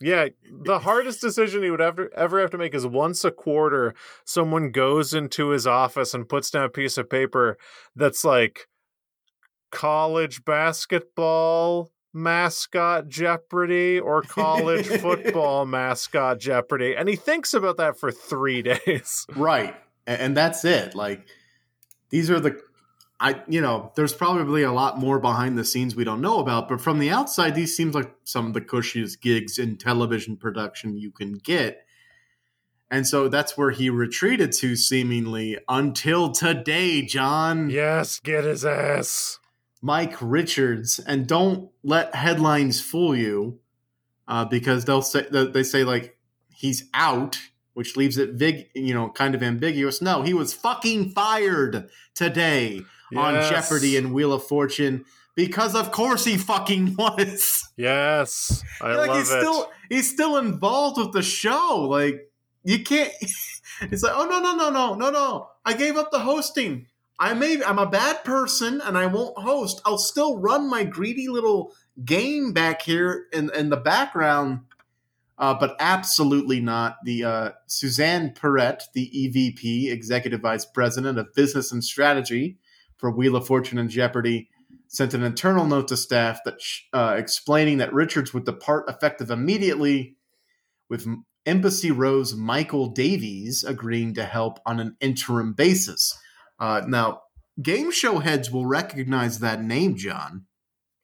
Yeah, 0.00 0.28
the 0.50 0.80
hardest 0.80 1.20
decision 1.20 1.62
he 1.62 1.70
would 1.70 1.80
ever 1.80 2.10
ever 2.16 2.40
have 2.40 2.50
to 2.50 2.58
make 2.58 2.74
is 2.74 2.86
once 2.86 3.24
a 3.24 3.30
quarter 3.30 3.94
someone 4.24 4.72
goes 4.72 5.14
into 5.14 5.50
his 5.50 5.66
office 5.66 6.12
and 6.12 6.28
puts 6.28 6.50
down 6.50 6.64
a 6.64 6.70
piece 6.70 6.98
of 6.98 7.08
paper 7.08 7.56
that's 7.94 8.24
like 8.24 8.66
college 9.72 10.44
basketball 10.44 11.90
mascot 12.12 13.08
Jeopardy 13.08 13.98
or 13.98 14.22
college 14.22 14.86
football 15.00 15.66
mascot 15.66 16.38
Jeopardy. 16.38 16.94
And 16.94 17.08
he 17.08 17.16
thinks 17.16 17.54
about 17.54 17.78
that 17.78 17.98
for 17.98 18.12
three 18.12 18.62
days. 18.86 19.26
Right. 19.34 19.74
And 20.06 20.36
that's 20.36 20.64
it. 20.64 20.94
Like, 20.94 21.26
these 22.10 22.30
are 22.30 22.38
the. 22.38 22.60
I, 23.18 23.40
you 23.46 23.60
know, 23.60 23.92
there's 23.94 24.12
probably 24.12 24.64
a 24.64 24.72
lot 24.72 24.98
more 24.98 25.20
behind 25.20 25.56
the 25.56 25.64
scenes 25.64 25.94
we 25.94 26.02
don't 26.02 26.20
know 26.20 26.40
about, 26.40 26.68
but 26.68 26.80
from 26.80 26.98
the 26.98 27.10
outside, 27.10 27.54
these 27.54 27.76
seems 27.76 27.94
like 27.94 28.12
some 28.24 28.48
of 28.48 28.52
the 28.52 28.60
cushiest 28.60 29.20
gigs 29.20 29.58
in 29.58 29.76
television 29.76 30.36
production 30.36 30.96
you 30.96 31.12
can 31.12 31.34
get. 31.34 31.86
And 32.90 33.06
so 33.06 33.28
that's 33.28 33.56
where 33.56 33.70
he 33.70 33.90
retreated 33.90 34.50
to 34.54 34.74
seemingly 34.74 35.56
until 35.68 36.32
today, 36.32 37.02
John. 37.02 37.70
Yes, 37.70 38.18
get 38.18 38.42
his 38.42 38.64
ass. 38.64 39.38
Mike 39.82 40.16
Richards, 40.20 41.00
and 41.00 41.26
don't 41.26 41.68
let 41.82 42.14
headlines 42.14 42.80
fool 42.80 43.16
you, 43.16 43.58
uh, 44.28 44.44
because 44.44 44.84
they'll 44.84 45.02
say 45.02 45.26
they 45.28 45.64
say 45.64 45.82
like 45.82 46.16
he's 46.54 46.88
out, 46.94 47.38
which 47.74 47.96
leaves 47.96 48.16
it 48.16 48.38
big, 48.38 48.68
you 48.74 48.94
know, 48.94 49.10
kind 49.10 49.34
of 49.34 49.42
ambiguous. 49.42 50.00
No, 50.00 50.22
he 50.22 50.32
was 50.32 50.54
fucking 50.54 51.10
fired 51.10 51.90
today 52.14 52.82
yes. 53.10 53.20
on 53.20 53.34
Jeopardy 53.52 53.96
and 53.96 54.14
Wheel 54.14 54.32
of 54.32 54.44
Fortune 54.44 55.04
because 55.34 55.74
of 55.74 55.90
course 55.90 56.24
he 56.24 56.36
fucking 56.36 56.94
was. 56.98 57.68
Yes, 57.76 58.62
I 58.80 58.94
like 58.94 59.08
love 59.08 59.18
he's 59.18 59.30
it. 59.30 59.40
Still, 59.40 59.70
he's 59.88 60.10
still 60.10 60.36
involved 60.36 60.98
with 60.98 61.12
the 61.12 61.22
show. 61.22 61.86
Like 61.90 62.30
you 62.64 62.82
can't. 62.82 63.12
It's 63.80 64.04
like, 64.04 64.12
oh 64.14 64.26
no 64.26 64.38
no 64.38 64.54
no 64.54 64.70
no 64.70 64.94
no 64.94 65.10
no! 65.10 65.48
I 65.64 65.72
gave 65.72 65.96
up 65.96 66.12
the 66.12 66.20
hosting. 66.20 66.86
I 67.22 67.34
may 67.34 67.62
I'm 67.62 67.78
a 67.78 67.86
bad 67.86 68.24
person 68.24 68.80
and 68.80 68.98
I 68.98 69.06
won't 69.06 69.38
host. 69.38 69.80
I'll 69.84 69.96
still 69.96 70.38
run 70.38 70.68
my 70.68 70.82
greedy 70.82 71.28
little 71.28 71.72
game 72.04 72.52
back 72.52 72.82
here 72.82 73.26
in, 73.32 73.48
in 73.54 73.70
the 73.70 73.76
background. 73.76 74.62
Uh, 75.38 75.54
but 75.54 75.76
absolutely 75.78 76.58
not. 76.58 76.96
The 77.04 77.24
uh, 77.24 77.50
Suzanne 77.66 78.34
Prete, 78.34 78.82
the 78.92 79.08
EVP, 79.08 79.92
Executive 79.92 80.40
Vice 80.40 80.64
President 80.64 81.16
of 81.16 81.32
Business 81.32 81.70
and 81.70 81.84
Strategy 81.84 82.58
for 82.96 83.08
Wheel 83.12 83.36
of 83.36 83.46
Fortune 83.46 83.78
and 83.78 83.88
Jeopardy, 83.88 84.48
sent 84.88 85.14
an 85.14 85.22
internal 85.22 85.64
note 85.64 85.88
to 85.88 85.96
staff 85.96 86.40
that 86.44 86.58
uh, 86.92 87.14
explaining 87.16 87.78
that 87.78 87.94
Richards 87.94 88.34
would 88.34 88.44
depart 88.44 88.88
effective 88.88 89.30
immediately, 89.30 90.16
with 90.88 91.06
Embassy 91.46 91.92
Row's 91.92 92.34
Michael 92.34 92.88
Davies 92.88 93.62
agreeing 93.64 94.14
to 94.14 94.24
help 94.24 94.58
on 94.66 94.80
an 94.80 94.96
interim 95.00 95.52
basis. 95.52 96.18
Uh, 96.62 96.80
now, 96.86 97.22
game 97.60 97.90
show 97.90 98.20
heads 98.20 98.52
will 98.52 98.66
recognize 98.66 99.40
that 99.40 99.64
name, 99.64 99.96
John. 99.96 100.46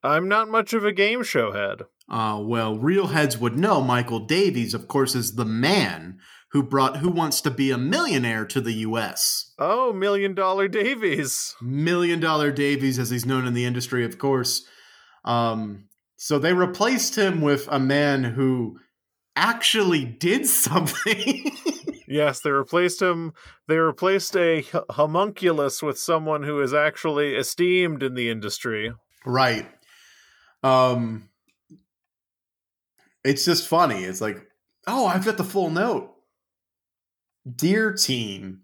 I'm 0.05 0.29
not 0.29 0.49
much 0.49 0.73
of 0.73 0.85
a 0.85 0.93
game 0.93 1.25
show 1.25 1.51
head. 1.51 1.83
Uh, 2.09 2.41
well, 2.41 2.79
real 2.79 3.09
heads 3.09 3.37
would 3.39 3.59
know 3.59 3.81
Michael 3.81 4.21
Davies, 4.21 4.73
of 4.73 4.87
course, 4.87 5.17
is 5.17 5.35
the 5.35 5.45
man 5.45 6.21
who 6.53 6.63
brought 6.63 6.99
Who 6.99 7.09
Wants 7.09 7.41
to 7.41 7.51
Be 7.51 7.73
a 7.73 7.77
Millionaire 7.77 8.45
to 8.47 8.61
the 8.61 8.73
U.S. 8.75 9.53
Oh, 9.59 9.93
Million 9.93 10.33
Dollar 10.33 10.69
Davies. 10.69 11.57
Million 11.61 12.21
Dollar 12.21 12.53
Davies, 12.53 12.97
as 13.01 13.11
he's 13.11 13.27
known 13.27 13.45
in 13.45 13.53
the 13.53 13.65
industry, 13.65 14.05
of 14.05 14.17
course. 14.17 14.65
Um, 15.25 15.89
so 16.17 16.39
they 16.39 16.53
replaced 16.53 17.19
him 17.19 17.41
with 17.41 17.67
a 17.69 17.81
man 17.81 18.23
who 18.23 18.79
actually 19.35 20.05
did 20.05 20.47
something. 20.47 21.51
Yes, 22.09 22.41
they 22.41 22.51
replaced 22.51 23.03
him. 23.03 23.35
They 23.67 23.77
replaced 23.77 24.35
a 24.35 24.65
homunculus 24.91 25.83
with 25.83 25.99
someone 25.99 26.43
who 26.43 26.61
is 26.63 26.73
actually 26.73 27.35
esteemed 27.35 28.03
in 28.03 28.15
the 28.15 28.31
industry. 28.31 28.93
Right. 29.27 29.69
Um 30.63 31.29
it's 33.25 33.45
just 33.45 33.69
funny. 33.69 34.05
It's 34.05 34.23
like, 34.23 34.49
"Oh, 34.87 35.07
I've 35.07 35.25
got 35.25 35.37
the 35.37 35.45
full 35.45 35.71
note." 35.71 36.15
Dear 37.57 37.93
team, 37.93 38.63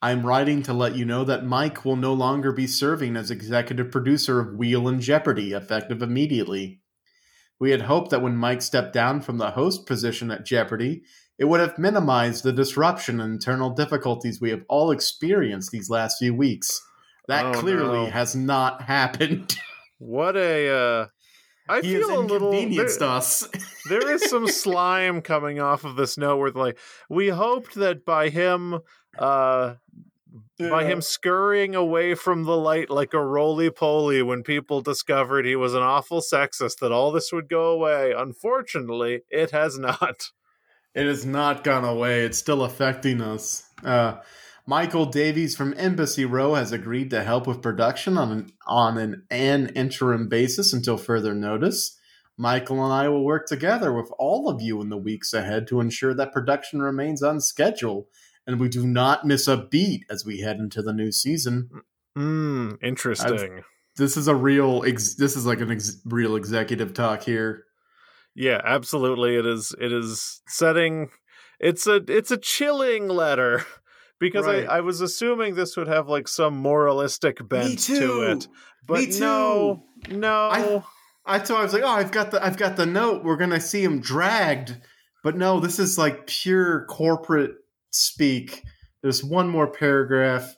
I'm 0.00 0.24
writing 0.24 0.62
to 0.64 0.72
let 0.72 0.94
you 0.94 1.04
know 1.04 1.24
that 1.24 1.44
Mike 1.44 1.84
will 1.84 1.96
no 1.96 2.12
longer 2.12 2.52
be 2.52 2.66
serving 2.66 3.16
as 3.16 3.30
executive 3.30 3.90
producer 3.90 4.38
of 4.38 4.54
Wheel 4.54 4.86
and 4.86 5.00
Jeopardy 5.00 5.52
effective 5.52 6.02
immediately. 6.02 6.82
We 7.58 7.70
had 7.70 7.82
hoped 7.82 8.10
that 8.10 8.22
when 8.22 8.36
Mike 8.36 8.62
stepped 8.62 8.92
down 8.92 9.22
from 9.22 9.38
the 9.38 9.52
host 9.52 9.86
position 9.86 10.30
at 10.30 10.44
Jeopardy, 10.44 11.02
it 11.38 11.44
would 11.44 11.60
have 11.60 11.78
minimized 11.78 12.44
the 12.44 12.52
disruption 12.52 13.20
and 13.20 13.34
internal 13.34 13.70
difficulties 13.70 14.40
we 14.40 14.50
have 14.50 14.64
all 14.68 14.90
experienced 14.90 15.70
these 15.70 15.90
last 15.90 16.18
few 16.18 16.34
weeks. 16.34 16.80
That 17.28 17.46
oh, 17.46 17.60
clearly 17.60 18.04
no. 18.04 18.10
has 18.10 18.34
not 18.34 18.82
happened. 18.94 19.56
What 19.98 20.36
a 20.36 20.68
uh 20.68 21.06
I 21.68 21.80
he 21.80 21.94
feel 21.94 22.20
a 22.20 22.22
little 22.22 22.52
there, 22.52 23.02
us. 23.02 23.48
there 23.88 24.08
is 24.08 24.30
some 24.30 24.46
slime 24.46 25.20
coming 25.20 25.58
off 25.58 25.84
of 25.84 25.96
this 25.96 26.16
note 26.16 26.36
where 26.36 26.50
like 26.50 26.78
we 27.08 27.28
hoped 27.28 27.74
that 27.74 28.04
by 28.04 28.28
him 28.28 28.80
uh 29.18 29.74
yeah. 30.58 30.70
by 30.70 30.84
him 30.84 31.00
scurrying 31.00 31.74
away 31.74 32.14
from 32.14 32.44
the 32.44 32.56
light 32.56 32.88
like 32.88 33.12
a 33.14 33.24
roly 33.24 33.70
poly 33.70 34.22
when 34.22 34.42
people 34.42 34.80
discovered 34.80 35.44
he 35.44 35.56
was 35.56 35.74
an 35.74 35.82
awful 35.82 36.20
sexist 36.20 36.78
that 36.78 36.92
all 36.92 37.10
this 37.10 37.32
would 37.32 37.48
go 37.48 37.72
away. 37.72 38.12
Unfortunately, 38.16 39.22
it 39.28 39.50
has 39.50 39.78
not. 39.78 40.30
It 40.96 41.06
has 41.06 41.26
not 41.26 41.62
gone 41.62 41.84
away. 41.84 42.24
It's 42.24 42.38
still 42.38 42.64
affecting 42.64 43.20
us. 43.20 43.68
Uh, 43.84 44.16
Michael 44.66 45.04
Davies 45.04 45.54
from 45.54 45.74
Embassy 45.76 46.24
Row 46.24 46.54
has 46.54 46.72
agreed 46.72 47.10
to 47.10 47.22
help 47.22 47.46
with 47.46 47.60
production 47.60 48.16
on 48.16 48.32
an, 48.32 48.52
on 48.66 48.96
an, 48.96 49.22
an 49.30 49.68
interim 49.76 50.28
basis 50.28 50.72
until 50.72 50.96
further 50.96 51.34
notice. 51.34 51.98
Michael 52.38 52.82
and 52.82 52.94
I 52.94 53.08
will 53.08 53.24
work 53.24 53.46
together 53.46 53.92
with 53.92 54.10
all 54.18 54.48
of 54.48 54.62
you 54.62 54.80
in 54.80 54.88
the 54.88 54.96
weeks 54.96 55.34
ahead 55.34 55.68
to 55.68 55.80
ensure 55.80 56.14
that 56.14 56.32
production 56.32 56.80
remains 56.80 57.22
on 57.22 57.40
schedule 57.40 58.08
and 58.46 58.58
we 58.58 58.70
do 58.70 58.86
not 58.86 59.26
miss 59.26 59.46
a 59.46 59.58
beat 59.58 60.06
as 60.08 60.24
we 60.24 60.40
head 60.40 60.56
into 60.56 60.80
the 60.80 60.94
new 60.94 61.12
season. 61.12 61.68
Hmm, 62.14 62.72
interesting. 62.82 63.58
I've, 63.58 63.64
this 63.96 64.16
is 64.16 64.28
a 64.28 64.34
real. 64.34 64.82
Ex, 64.86 65.14
this 65.14 65.36
is 65.36 65.44
like 65.44 65.60
an 65.60 65.70
ex, 65.70 66.00
real 66.06 66.36
executive 66.36 66.94
talk 66.94 67.22
here. 67.22 67.65
Yeah, 68.36 68.60
absolutely. 68.62 69.36
It 69.36 69.46
is. 69.46 69.74
It 69.80 69.92
is 69.92 70.42
setting. 70.46 71.08
It's 71.58 71.86
a. 71.86 72.02
It's 72.06 72.30
a 72.30 72.36
chilling 72.36 73.08
letter 73.08 73.64
because 74.20 74.44
right. 74.44 74.68
I, 74.68 74.78
I 74.78 74.80
was 74.82 75.00
assuming 75.00 75.54
this 75.54 75.76
would 75.76 75.88
have 75.88 76.08
like 76.08 76.28
some 76.28 76.54
moralistic 76.54 77.46
bent 77.48 77.78
to 77.80 78.22
it, 78.30 78.46
but 78.86 79.08
no, 79.18 79.84
no. 80.10 80.32
I, 80.52 80.82
I 81.36 81.38
thought 81.38 81.60
I 81.60 81.62
was 81.62 81.72
like, 81.72 81.82
oh, 81.82 81.88
I've 81.88 82.12
got 82.12 82.30
the 82.30 82.44
I've 82.44 82.58
got 82.58 82.76
the 82.76 82.86
note. 82.86 83.24
We're 83.24 83.38
gonna 83.38 83.60
see 83.60 83.82
him 83.82 84.00
dragged, 84.00 84.76
but 85.24 85.34
no, 85.34 85.58
this 85.58 85.78
is 85.78 85.96
like 85.96 86.26
pure 86.26 86.84
corporate 86.84 87.52
speak. 87.90 88.62
There's 89.02 89.24
one 89.24 89.48
more 89.48 89.66
paragraph. 89.66 90.54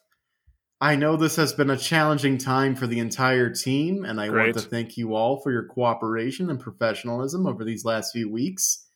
I 0.81 0.95
know 0.95 1.17
this 1.17 1.37
has 1.37 1.53
been 1.53 1.71
a 1.71 1.77
challenging 1.77 2.39
time 2.39 2.77
for 2.77 2.87
the 2.87 3.01
entire 3.01 3.51
team, 3.51 4.05
and 4.05 4.21
I 4.21 4.29
Great. 4.29 4.55
want 4.55 4.59
to 4.59 4.71
thank 4.71 4.97
you 4.97 5.15
all 5.17 5.41
for 5.41 5.51
your 5.51 5.65
cooperation 5.65 6.51
and 6.51 6.61
professionalism 6.61 7.47
over 7.49 7.65
these 7.65 7.85
last 7.85 8.13
few 8.13 8.31
weeks. 8.31 8.87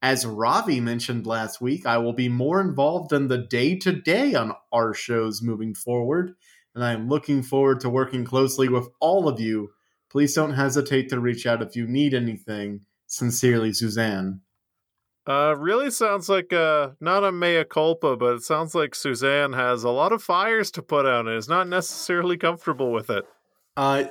As 0.00 0.24
Ravi 0.24 0.80
mentioned 0.80 1.26
last 1.26 1.60
week, 1.60 1.86
I 1.86 1.98
will 1.98 2.12
be 2.12 2.28
more 2.28 2.60
involved 2.60 3.12
in 3.12 3.26
the 3.26 3.38
day 3.38 3.76
to 3.78 3.90
day 3.90 4.34
on 4.34 4.52
our 4.72 4.94
shows 4.94 5.42
moving 5.42 5.74
forward, 5.74 6.34
and 6.72 6.84
I 6.84 6.92
am 6.92 7.08
looking 7.08 7.42
forward 7.42 7.80
to 7.80 7.90
working 7.90 8.24
closely 8.24 8.68
with 8.68 8.86
all 9.00 9.26
of 9.26 9.40
you. 9.40 9.70
Please 10.10 10.34
don't 10.34 10.52
hesitate 10.52 11.08
to 11.08 11.18
reach 11.18 11.46
out 11.46 11.62
if 11.62 11.74
you 11.74 11.88
need 11.88 12.14
anything. 12.14 12.82
Sincerely, 13.06 13.72
Suzanne. 13.72 14.40
Uh, 15.26 15.54
really 15.56 15.90
sounds 15.90 16.28
like 16.28 16.52
uh, 16.52 16.90
not 17.00 17.24
a 17.24 17.32
mea 17.32 17.64
culpa, 17.64 18.16
but 18.16 18.34
it 18.34 18.42
sounds 18.42 18.74
like 18.74 18.94
Suzanne 18.94 19.54
has 19.54 19.82
a 19.82 19.90
lot 19.90 20.12
of 20.12 20.22
fires 20.22 20.70
to 20.72 20.82
put 20.82 21.06
out 21.06 21.26
and 21.26 21.36
is 21.36 21.48
not 21.48 21.66
necessarily 21.66 22.36
comfortable 22.36 22.92
with 22.92 23.08
it. 23.08 23.24
Uh, 23.76 24.04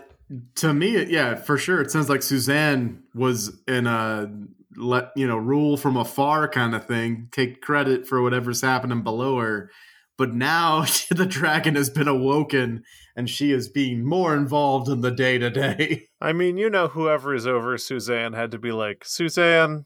to 0.55 0.73
me, 0.73 1.03
yeah, 1.05 1.35
for 1.35 1.57
sure. 1.57 1.81
It 1.81 1.91
sounds 1.91 2.09
like 2.09 2.23
Suzanne 2.23 3.03
was 3.13 3.61
in 3.67 3.85
a 3.85 4.31
let 4.75 5.11
you 5.15 5.27
know 5.27 5.37
rule 5.37 5.77
from 5.77 5.97
afar 5.97 6.47
kind 6.47 6.73
of 6.73 6.85
thing, 6.85 7.29
take 7.31 7.61
credit 7.61 8.07
for 8.07 8.21
whatever's 8.21 8.61
happening 8.61 9.03
below 9.03 9.39
her. 9.39 9.69
But 10.17 10.33
now 10.33 10.81
the 11.11 11.25
dragon 11.27 11.75
has 11.75 11.89
been 11.89 12.07
awoken, 12.07 12.83
and 13.15 13.29
she 13.29 13.51
is 13.51 13.69
being 13.69 14.03
more 14.03 14.35
involved 14.35 14.89
in 14.89 15.01
the 15.01 15.11
day 15.11 15.37
to 15.37 15.49
day. 15.49 16.07
I 16.21 16.33
mean, 16.33 16.57
you 16.57 16.69
know, 16.69 16.87
whoever 16.87 17.35
is 17.35 17.45
over 17.45 17.77
Suzanne 17.77 18.33
had 18.33 18.51
to 18.51 18.57
be 18.57 18.71
like, 18.71 19.03
Suzanne, 19.05 19.85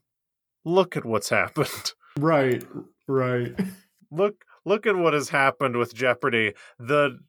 look 0.67 0.97
at 0.97 1.05
what's 1.05 1.29
happened. 1.29 1.93
Right, 2.19 2.65
right. 3.07 3.53
Look 4.09 4.43
look 4.65 4.87
at 4.87 4.95
what 4.95 5.13
has 5.13 5.29
happened 5.29 5.75
with 5.75 5.93
Jeopardy. 5.93 6.53
The 6.79 7.19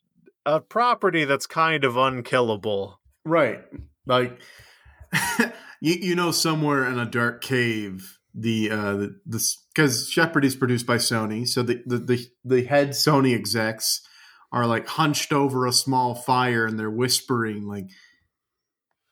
a 0.47 0.61
property 0.61 1.27
that's 1.27 1.47
kind 1.47 1.85
of 1.85 1.99
unkillable. 1.99 2.99
Right. 3.23 3.63
Like 4.07 4.41
you 5.83 5.93
you 5.93 6.15
know 6.15 6.31
somewhere 6.31 6.87
in 6.87 6.99
a 6.99 7.05
dark 7.05 7.43
cave 7.43 8.19
the 8.35 8.71
uh 8.71 8.93
the, 8.95 9.21
the 9.27 9.47
cuz 9.75 10.09
Jeopardy's 10.09 10.57
produced 10.57 10.87
by 10.87 10.97
Sony, 10.97 11.47
so 11.47 11.63
the, 11.63 11.83
the 11.85 11.99
the 11.99 12.27
the 12.47 12.65
head 12.65 12.93
Sony 12.93 13.35
execs 13.35 14.01
are 14.51 14.67
like 14.67 14.87
hunched 14.87 15.35
over 15.35 15.67
a 15.67 15.73
small 15.73 16.15
fire 16.15 16.65
and 16.65 16.79
they're 16.79 16.91
whispering 16.91 17.67
like 17.67 17.91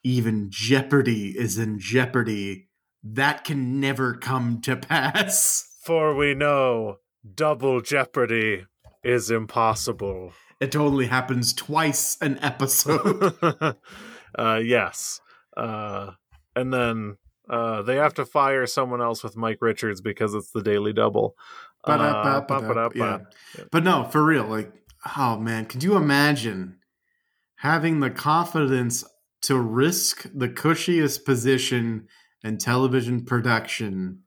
even 0.06 0.46
Jeopardy 0.48 1.34
is 1.36 1.58
in 1.58 1.80
jeopardy. 1.80 2.65
That 3.12 3.44
can 3.44 3.78
never 3.80 4.14
come 4.14 4.60
to 4.62 4.76
pass. 4.76 5.76
For 5.84 6.14
we 6.16 6.34
know 6.34 6.96
double 7.34 7.80
jeopardy 7.80 8.66
is 9.04 9.30
impossible. 9.30 10.32
It 10.60 10.74
only 10.74 11.06
happens 11.06 11.52
twice 11.52 12.16
an 12.20 12.38
episode. 12.42 13.36
uh, 14.38 14.60
yes. 14.64 15.20
Uh, 15.56 16.12
and 16.56 16.72
then 16.72 17.16
uh, 17.48 17.82
they 17.82 17.96
have 17.96 18.14
to 18.14 18.26
fire 18.26 18.66
someone 18.66 19.00
else 19.00 19.22
with 19.22 19.36
Mike 19.36 19.58
Richards 19.60 20.00
because 20.00 20.34
it's 20.34 20.50
the 20.50 20.62
Daily 20.62 20.92
Double. 20.92 21.36
Uh, 21.84 23.18
yeah. 23.56 23.64
But 23.70 23.84
no, 23.84 24.02
for 24.04 24.24
real, 24.24 24.46
like, 24.46 24.72
oh 25.16 25.38
man, 25.38 25.66
could 25.66 25.84
you 25.84 25.96
imagine 25.96 26.78
having 27.56 28.00
the 28.00 28.10
confidence 28.10 29.04
to 29.42 29.56
risk 29.56 30.26
the 30.34 30.48
cushiest 30.48 31.24
position 31.24 32.08
in 32.42 32.58
television 32.58 33.24
production 33.24 34.22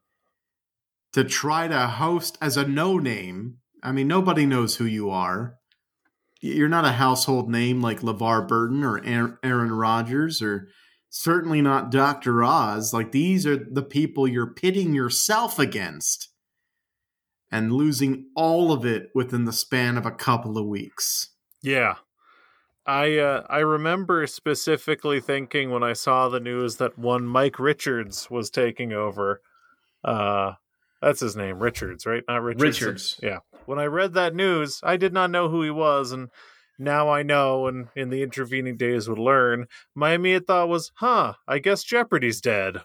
to 1.14 1.24
try 1.24 1.68
to 1.68 1.88
host 1.88 2.38
as 2.42 2.58
a 2.58 2.68
no 2.68 2.98
name? 2.98 3.58
I 3.82 3.92
mean, 3.92 4.08
nobody 4.08 4.46
knows 4.46 4.76
who 4.76 4.86
you 4.86 5.10
are. 5.10 5.56
You're 6.42 6.70
not 6.70 6.86
a 6.86 6.94
household 6.94 7.50
name 7.50 7.82
like 7.82 8.02
LeVar 8.02 8.48
Burton 8.48 8.84
or 8.84 9.02
Aaron 9.06 9.72
Rodgers 9.72 10.42
or 10.42 10.70
certainly 11.10 11.62
not 11.62 11.92
Dr. 11.92 12.44
Oz. 12.44 12.94
Like, 12.94 13.12
these 13.12 13.46
are 13.46 13.58
the 13.58 13.84
people 13.84 14.28
you're 14.28 14.54
pitting 14.54 14.94
yourself 14.94 15.60
against 15.60 16.30
and 17.52 17.74
losing 17.74 18.30
all 18.36 18.72
of 18.72 18.86
it 18.86 19.10
within 19.14 19.46
the 19.46 19.54
span 19.54 19.98
of 19.98 20.06
a 20.06 20.12
couple 20.12 20.58
of 20.58 20.66
weeks. 20.66 21.34
Yeah. 21.62 21.96
I 22.90 23.20
uh, 23.20 23.46
I 23.48 23.60
remember 23.60 24.26
specifically 24.26 25.22
thinking 25.22 25.70
when 25.70 25.84
I 25.84 25.94
saw 25.94 26.28
the 26.28 26.40
news 26.40 26.78
that 26.78 26.98
one 26.98 27.24
Mike 27.28 27.60
Richards 27.60 28.32
was 28.32 28.50
taking 28.50 28.94
over. 28.94 29.42
Uh, 30.04 30.54
that's 31.00 31.20
his 31.20 31.36
name, 31.36 31.60
Richards, 31.60 32.08
right? 32.08 32.24
Not 32.28 32.42
Richards. 32.42 32.82
Richards. 32.82 33.20
Yeah. 33.22 33.40
When 33.68 33.78
I 33.78 33.86
read 33.86 34.14
that 34.16 34.34
news, 34.34 34.82
I 34.82 34.98
did 34.98 35.14
not 35.14 35.30
know 35.30 35.50
who 35.50 35.62
he 35.62 35.70
was, 35.70 36.12
and 36.12 36.30
now 36.80 37.10
I 37.10 37.22
know. 37.22 37.68
And 37.68 37.90
in 37.96 38.10
the 38.10 38.24
intervening 38.24 38.76
days, 38.76 39.08
would 39.08 39.20
learn. 39.20 39.68
My 39.94 40.14
immediate 40.14 40.48
thought 40.48 40.68
was, 40.68 40.92
"Huh, 40.96 41.34
I 41.48 41.60
guess 41.60 41.84
Jeopardy's 41.84 42.42
dead." 42.42 42.78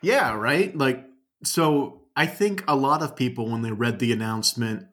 Yeah, 0.00 0.34
right. 0.34 0.78
Like, 0.78 1.06
so 1.42 2.02
I 2.14 2.26
think 2.26 2.62
a 2.68 2.76
lot 2.76 3.02
of 3.02 3.16
people, 3.16 3.50
when 3.50 3.62
they 3.62 3.72
read 3.72 3.98
the 3.98 4.12
announcement, 4.12 4.86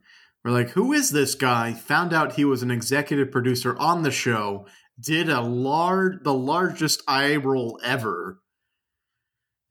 were 0.43 0.51
like, 0.51 0.69
"Who 0.71 0.93
is 0.93 1.11
this 1.11 1.35
guy?" 1.35 1.73
Found 1.73 2.13
out 2.13 2.33
he 2.33 2.45
was 2.45 2.63
an 2.63 2.71
executive 2.71 3.31
producer 3.31 3.77
on 3.77 4.03
the 4.03 4.11
show. 4.11 4.65
Did 4.99 5.29
a 5.29 5.41
large, 5.41 6.23
the 6.23 6.33
largest 6.33 7.01
eye 7.07 7.35
roll 7.35 7.79
ever, 7.83 8.39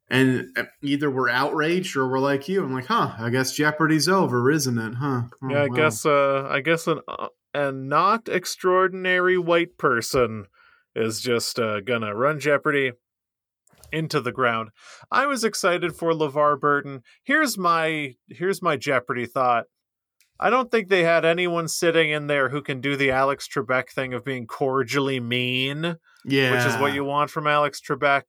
and 0.08 0.48
uh, 0.56 0.64
either 0.82 1.10
we're 1.10 1.28
outraged 1.28 1.96
or 1.96 2.08
we're 2.08 2.18
like 2.18 2.48
you. 2.48 2.64
I'm 2.64 2.74
like, 2.74 2.86
huh? 2.86 3.12
I 3.18 3.30
guess 3.30 3.52
Jeopardy's 3.52 4.08
over, 4.08 4.50
isn't 4.50 4.78
it? 4.78 4.94
Huh? 4.94 5.22
Oh, 5.42 5.48
yeah, 5.48 5.62
I 5.62 5.66
wow. 5.68 5.76
guess. 5.76 6.04
Uh, 6.04 6.48
I 6.50 6.60
guess 6.60 6.86
an 6.86 7.00
uh, 7.06 7.28
a 7.54 7.72
not 7.72 8.28
extraordinary 8.28 9.38
white 9.38 9.76
person 9.78 10.46
is 10.94 11.20
just 11.20 11.58
uh, 11.58 11.80
gonna 11.80 12.14
run 12.14 12.40
Jeopardy 12.40 12.92
into 13.92 14.20
the 14.20 14.32
ground. 14.32 14.70
I 15.10 15.26
was 15.26 15.44
excited 15.44 15.94
for 15.94 16.12
LeVar 16.12 16.60
Burton. 16.60 17.02
Here's 17.22 17.58
my 17.58 18.14
here's 18.28 18.62
my 18.62 18.76
Jeopardy 18.76 19.26
thought. 19.26 19.66
I 20.42 20.48
don't 20.48 20.70
think 20.70 20.88
they 20.88 21.04
had 21.04 21.26
anyone 21.26 21.68
sitting 21.68 22.10
in 22.10 22.26
there 22.26 22.48
who 22.48 22.62
can 22.62 22.80
do 22.80 22.96
the 22.96 23.10
Alex 23.10 23.46
Trebek 23.46 23.90
thing 23.90 24.14
of 24.14 24.24
being 24.24 24.46
cordially 24.46 25.20
mean. 25.20 25.96
Yeah. 26.24 26.52
Which 26.52 26.66
is 26.66 26.80
what 26.80 26.94
you 26.94 27.04
want 27.04 27.30
from 27.30 27.46
Alex 27.46 27.80
Trebek. 27.86 28.22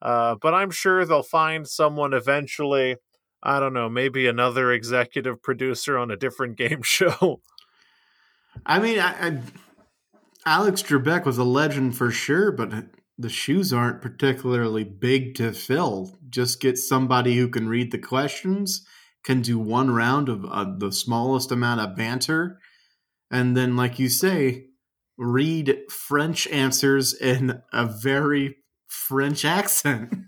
Uh, 0.00 0.36
but 0.40 0.54
I'm 0.54 0.70
sure 0.70 1.04
they'll 1.04 1.22
find 1.22 1.68
someone 1.68 2.14
eventually. 2.14 2.96
I 3.42 3.60
don't 3.60 3.74
know, 3.74 3.90
maybe 3.90 4.26
another 4.26 4.72
executive 4.72 5.42
producer 5.42 5.98
on 5.98 6.10
a 6.10 6.16
different 6.16 6.56
game 6.56 6.82
show. 6.82 7.42
I 8.64 8.78
mean, 8.78 8.98
I, 8.98 9.28
I, 9.28 9.40
Alex 10.46 10.82
Trebek 10.82 11.26
was 11.26 11.36
a 11.36 11.44
legend 11.44 11.94
for 11.94 12.10
sure, 12.10 12.52
but 12.52 12.72
the 13.18 13.28
shoes 13.28 13.70
aren't 13.72 14.00
particularly 14.00 14.84
big 14.84 15.34
to 15.34 15.52
fill. 15.52 16.16
Just 16.30 16.60
get 16.60 16.78
somebody 16.78 17.36
who 17.36 17.48
can 17.48 17.68
read 17.68 17.92
the 17.92 17.98
questions, 17.98 18.86
can 19.24 19.42
do 19.42 19.58
one 19.58 19.90
round 19.90 20.28
of 20.28 20.44
uh, 20.44 20.66
the 20.78 20.92
smallest 20.92 21.52
amount 21.52 21.80
of 21.80 21.96
banter, 21.96 22.58
and 23.30 23.56
then, 23.56 23.76
like 23.76 23.98
you 23.98 24.08
say, 24.08 24.66
read 25.18 25.78
French 25.90 26.46
answers 26.48 27.14
in 27.14 27.62
a 27.72 27.86
very 27.86 28.56
French 28.86 29.44
accent. 29.44 30.14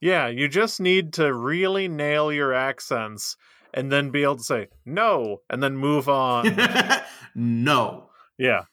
Yeah, 0.00 0.26
you 0.28 0.48
just 0.48 0.82
need 0.82 1.14
to 1.14 1.32
really 1.32 1.88
nail 1.88 2.30
your 2.30 2.52
accents 2.52 3.38
and 3.72 3.90
then 3.90 4.10
be 4.10 4.22
able 4.22 4.36
to 4.36 4.42
say 4.42 4.68
no 4.84 5.38
and 5.48 5.62
then 5.62 5.78
move 5.78 6.10
on. 6.10 6.54
no. 7.34 8.10
Yeah. 8.36 8.64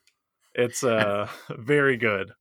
It's 0.54 0.84
uh 0.84 1.30
very 1.50 1.96
good. 1.96 2.34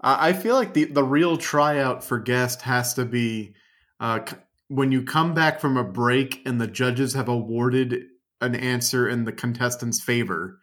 I 0.00 0.32
feel 0.32 0.54
like 0.54 0.74
the 0.74 0.84
the 0.84 1.02
real 1.02 1.36
tryout 1.36 2.04
for 2.04 2.20
guest 2.20 2.62
has 2.62 2.94
to 2.94 3.04
be 3.04 3.54
uh, 3.98 4.20
when 4.68 4.92
you 4.92 5.02
come 5.02 5.34
back 5.34 5.60
from 5.60 5.76
a 5.76 5.84
break 5.84 6.42
and 6.46 6.60
the 6.60 6.66
judges 6.66 7.14
have 7.14 7.28
awarded 7.28 8.04
an 8.40 8.54
answer 8.54 9.08
in 9.08 9.24
the 9.24 9.32
contestant's 9.32 10.02
favor 10.02 10.58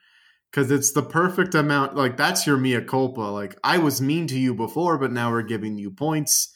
because 0.51 0.69
it's 0.69 0.91
the 0.91 1.01
perfect 1.01 1.55
amount 1.55 1.95
like 1.95 2.17
that's 2.17 2.45
your 2.45 2.57
mea 2.57 2.81
culpa. 2.81 3.21
Like 3.21 3.57
i 3.63 3.77
was 3.77 4.01
mean 4.01 4.27
to 4.27 4.37
you 4.37 4.53
before 4.53 4.97
but 4.97 5.11
now 5.11 5.31
we're 5.31 5.41
giving 5.41 5.77
you 5.77 5.91
points. 5.91 6.53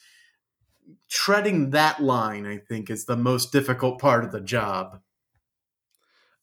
Treading 1.10 1.72
that 1.72 2.02
line 2.02 2.46
i 2.46 2.58
think 2.58 2.90
is 2.90 3.06
the 3.06 3.18
most 3.18 3.52
difficult 3.52 4.00
part 4.00 4.24
of 4.24 4.32
the 4.32 4.42
job. 4.42 5.00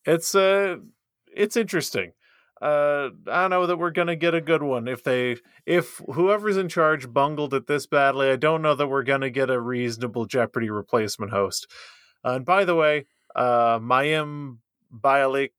It's 0.05 0.35
uh 0.35 0.77
it's 1.35 1.57
interesting 1.57 2.13
uh, 2.63 3.11
I 3.27 3.49
know 3.49 3.67
that 3.67 3.79
we're 3.79 3.91
gonna 3.91 4.17
get 4.17 4.35
a 4.35 4.41
good 4.41 4.63
one 4.63 4.89
if 4.89 5.03
they 5.03 5.37
if 5.67 6.01
whoever's 6.13 6.57
in 6.57 6.69
charge 6.69 7.13
bungled 7.13 7.53
it 7.55 7.67
this 7.67 7.87
badly. 7.87 8.31
I 8.31 8.37
don't 8.37 8.63
know 8.63 8.75
that 8.75 8.87
we're 8.87 9.03
gonna 9.03 9.31
get 9.31 9.51
a 9.51 9.61
reasonable 9.61 10.27
Jeopardy 10.27 10.71
replacement 10.71 11.33
host. 11.33 11.67
Uh, 12.25 12.35
and 12.37 12.45
by 12.45 12.65
the 12.65 12.75
way, 12.75 13.07
uh, 13.35 13.79
Mayim 13.79 14.59
Bialik, 14.93 15.51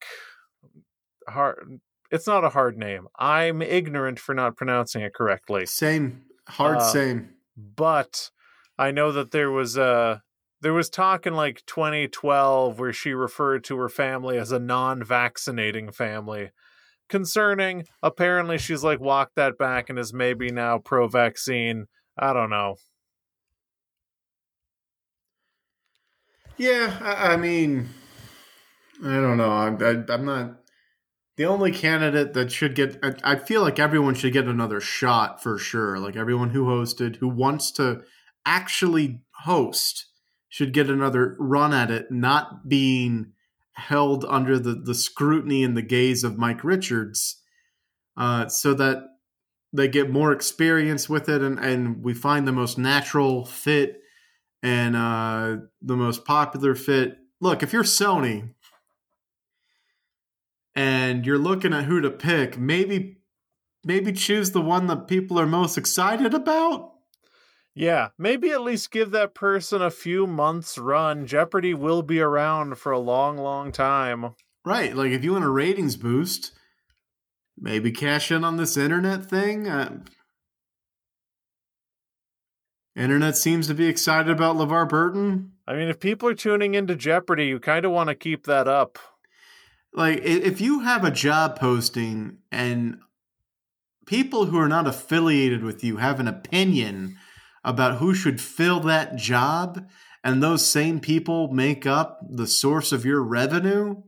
hard. 1.27 1.79
It's 2.11 2.27
not 2.27 2.43
a 2.43 2.49
hard 2.49 2.77
name. 2.77 3.07
I'm 3.17 3.61
ignorant 3.61 4.19
for 4.19 4.33
not 4.33 4.55
pronouncing 4.55 5.01
it 5.01 5.13
correctly. 5.13 5.65
Same, 5.65 6.23
hard, 6.47 6.77
uh, 6.77 6.81
same. 6.81 7.29
But 7.57 8.31
I 8.77 8.91
know 8.91 9.11
that 9.11 9.31
there 9.31 9.51
was 9.51 9.77
uh 9.77 10.19
there 10.61 10.73
was 10.73 10.89
talk 10.89 11.27
in 11.27 11.35
like 11.35 11.65
2012 11.65 12.79
where 12.79 12.93
she 12.93 13.13
referred 13.13 13.63
to 13.65 13.77
her 13.77 13.89
family 13.89 14.37
as 14.37 14.51
a 14.51 14.59
non-vaccinating 14.59 15.91
family 15.91 16.51
concerning. 17.09 17.85
Apparently, 18.01 18.57
she's 18.57 18.83
like 18.83 18.99
walked 18.99 19.35
that 19.35 19.57
back 19.57 19.89
and 19.89 19.99
is 19.99 20.13
maybe 20.13 20.51
now 20.51 20.77
pro 20.77 21.07
vaccine. 21.07 21.85
I 22.17 22.33
don't 22.33 22.49
know. 22.49 22.75
Yeah, 26.57 26.97
I, 27.01 27.33
I 27.33 27.37
mean, 27.37 27.89
I 29.03 29.15
don't 29.15 29.37
know. 29.37 29.51
I'm, 29.51 29.77
I, 29.81 30.13
I'm 30.13 30.25
not 30.25 30.61
the 31.37 31.45
only 31.45 31.71
candidate 31.71 32.33
that 32.33 32.51
should 32.51 32.75
get. 32.75 32.97
I, 33.03 33.15
I 33.23 33.35
feel 33.35 33.61
like 33.61 33.79
everyone 33.79 34.15
should 34.15 34.33
get 34.33 34.45
another 34.45 34.79
shot 34.79 35.43
for 35.43 35.57
sure. 35.57 35.99
Like 35.99 36.15
everyone 36.15 36.51
who 36.51 36.65
hosted, 36.65 37.17
who 37.17 37.27
wants 37.27 37.71
to 37.73 38.03
actually 38.45 39.21
host, 39.43 40.05
should 40.47 40.71
get 40.71 40.89
another 40.89 41.35
run 41.37 41.73
at 41.73 41.91
it, 41.91 42.09
not 42.09 42.69
being 42.69 43.33
held 43.75 44.25
under 44.25 44.57
the, 44.57 44.73
the 44.73 44.95
scrutiny 44.95 45.63
and 45.63 45.75
the 45.75 45.81
gaze 45.81 46.23
of 46.23 46.37
Mike 46.37 46.63
Richards 46.63 47.41
uh, 48.17 48.47
so 48.47 48.73
that 48.73 49.03
they 49.73 49.87
get 49.87 50.09
more 50.09 50.31
experience 50.31 51.09
with 51.09 51.27
it 51.27 51.41
and, 51.41 51.59
and 51.59 52.03
we 52.03 52.13
find 52.13 52.47
the 52.47 52.51
most 52.51 52.77
natural 52.77 53.45
fit 53.45 54.01
and 54.63 54.95
uh, 54.95 55.57
the 55.81 55.95
most 55.95 56.25
popular 56.25 56.73
fit. 56.75 57.17
Look, 57.41 57.61
if 57.61 57.73
you're 57.73 57.83
Sony 57.83 58.53
and 60.73 61.25
you're 61.25 61.37
looking 61.37 61.73
at 61.73 61.85
who 61.85 62.01
to 62.01 62.09
pick, 62.09 62.57
maybe 62.57 63.17
maybe 63.83 64.11
choose 64.11 64.51
the 64.51 64.61
one 64.61 64.87
that 64.87 65.07
people 65.07 65.39
are 65.39 65.45
most 65.45 65.77
excited 65.77 66.33
about. 66.33 66.94
Yeah, 67.75 68.09
maybe 68.17 68.51
at 68.51 68.61
least 68.61 68.89
give 68.89 69.11
that 69.11 69.35
person 69.35 69.81
a 69.81 69.91
few 69.91 70.25
months 70.25 70.77
run. 70.77 71.27
Jeopardy 71.27 71.73
will 71.73 72.01
be 72.01 72.21
around 72.21 72.77
for 72.77 72.93
a 72.93 72.99
long, 72.99 73.37
long 73.37 73.73
time. 73.73 74.33
Right. 74.63 74.95
Like 74.95 75.11
if 75.11 75.25
you 75.25 75.33
want 75.33 75.43
a 75.43 75.49
ratings 75.49 75.97
boost, 75.97 76.53
maybe 77.59 77.91
cash 77.91 78.31
in 78.31 78.45
on 78.45 78.55
this 78.55 78.77
internet 78.77 79.25
thing. 79.25 79.67
Uh, 79.67 79.99
internet 82.95 83.35
seems 83.35 83.67
to 83.67 83.73
be 83.73 83.87
excited 83.87 84.31
about 84.31 84.55
LeVar 84.55 84.87
Burton. 84.87 85.51
I 85.67 85.73
mean, 85.73 85.89
if 85.89 85.99
people 85.99 86.29
are 86.29 86.33
tuning 86.33 86.75
into 86.75 86.95
Jeopardy, 86.95 87.47
you 87.47 87.59
kind 87.59 87.83
of 87.83 87.91
want 87.91 88.07
to 88.07 88.15
keep 88.15 88.45
that 88.45 88.69
up. 88.69 88.97
Like 89.93 90.19
if 90.23 90.61
you 90.61 90.79
have 90.79 91.03
a 91.03 91.11
job 91.11 91.59
posting 91.59 92.37
and 92.51 92.99
people 94.05 94.45
who 94.45 94.57
are 94.59 94.69
not 94.69 94.87
affiliated 94.87 95.63
with 95.63 95.83
you 95.83 95.97
have 95.97 96.19
an 96.19 96.27
opinion 96.27 97.17
about 97.65 97.97
who 97.97 98.13
should 98.13 98.39
fill 98.39 98.79
that 98.81 99.17
job, 99.17 99.85
and 100.23 100.41
those 100.41 100.65
same 100.65 100.99
people 100.99 101.51
make 101.51 101.85
up 101.85 102.19
the 102.29 102.47
source 102.47 102.91
of 102.91 103.03
your 103.03 103.21
revenue, 103.21 104.03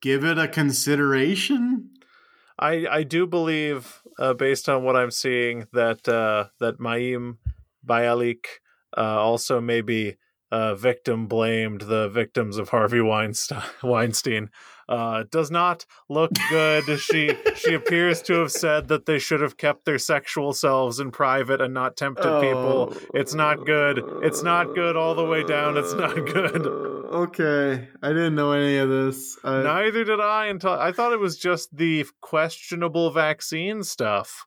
give 0.00 0.24
it 0.24 0.38
a 0.38 0.46
consideration. 0.46 1.90
I 2.58 2.86
I 2.88 3.02
do 3.02 3.26
believe, 3.26 4.02
uh, 4.18 4.34
based 4.34 4.68
on 4.68 4.84
what 4.84 4.96
I'm 4.96 5.10
seeing, 5.10 5.66
that 5.72 6.06
uh, 6.08 6.48
that 6.60 6.78
Mayim 6.78 7.38
Bialik 7.84 8.44
uh, 8.96 9.20
also 9.20 9.60
maybe 9.60 10.16
uh, 10.50 10.74
victim 10.74 11.26
blamed 11.26 11.82
the 11.82 12.08
victims 12.08 12.58
of 12.58 12.68
Harvey 12.68 13.00
Weinstein. 13.12 13.62
Weinstein. 13.82 14.50
Uh, 14.88 15.24
does 15.30 15.50
not 15.50 15.84
look 16.08 16.30
good. 16.48 16.98
she 16.98 17.36
she 17.56 17.74
appears 17.74 18.22
to 18.22 18.34
have 18.34 18.50
said 18.50 18.88
that 18.88 19.06
they 19.06 19.18
should 19.18 19.40
have 19.40 19.56
kept 19.56 19.84
their 19.84 19.98
sexual 19.98 20.52
selves 20.52 20.98
in 20.98 21.10
private 21.10 21.60
and 21.60 21.74
not 21.74 21.96
tempted 21.96 22.26
oh. 22.26 22.40
people. 22.40 23.10
It's 23.12 23.34
not 23.34 23.66
good. 23.66 24.02
It's 24.22 24.42
not 24.42 24.74
good 24.74 24.96
all 24.96 25.14
the 25.14 25.24
way 25.24 25.44
down. 25.44 25.76
It's 25.76 25.92
not 25.92 26.14
good. 26.14 26.66
Okay, 26.66 27.88
I 28.02 28.08
didn't 28.08 28.34
know 28.34 28.52
any 28.52 28.76
of 28.76 28.88
this. 28.88 29.38
I... 29.42 29.62
Neither 29.62 30.04
did 30.04 30.20
I 30.20 30.46
until 30.46 30.72
I 30.72 30.92
thought 30.92 31.12
it 31.12 31.20
was 31.20 31.38
just 31.38 31.76
the 31.76 32.06
questionable 32.20 33.10
vaccine 33.10 33.82
stuff. 33.82 34.46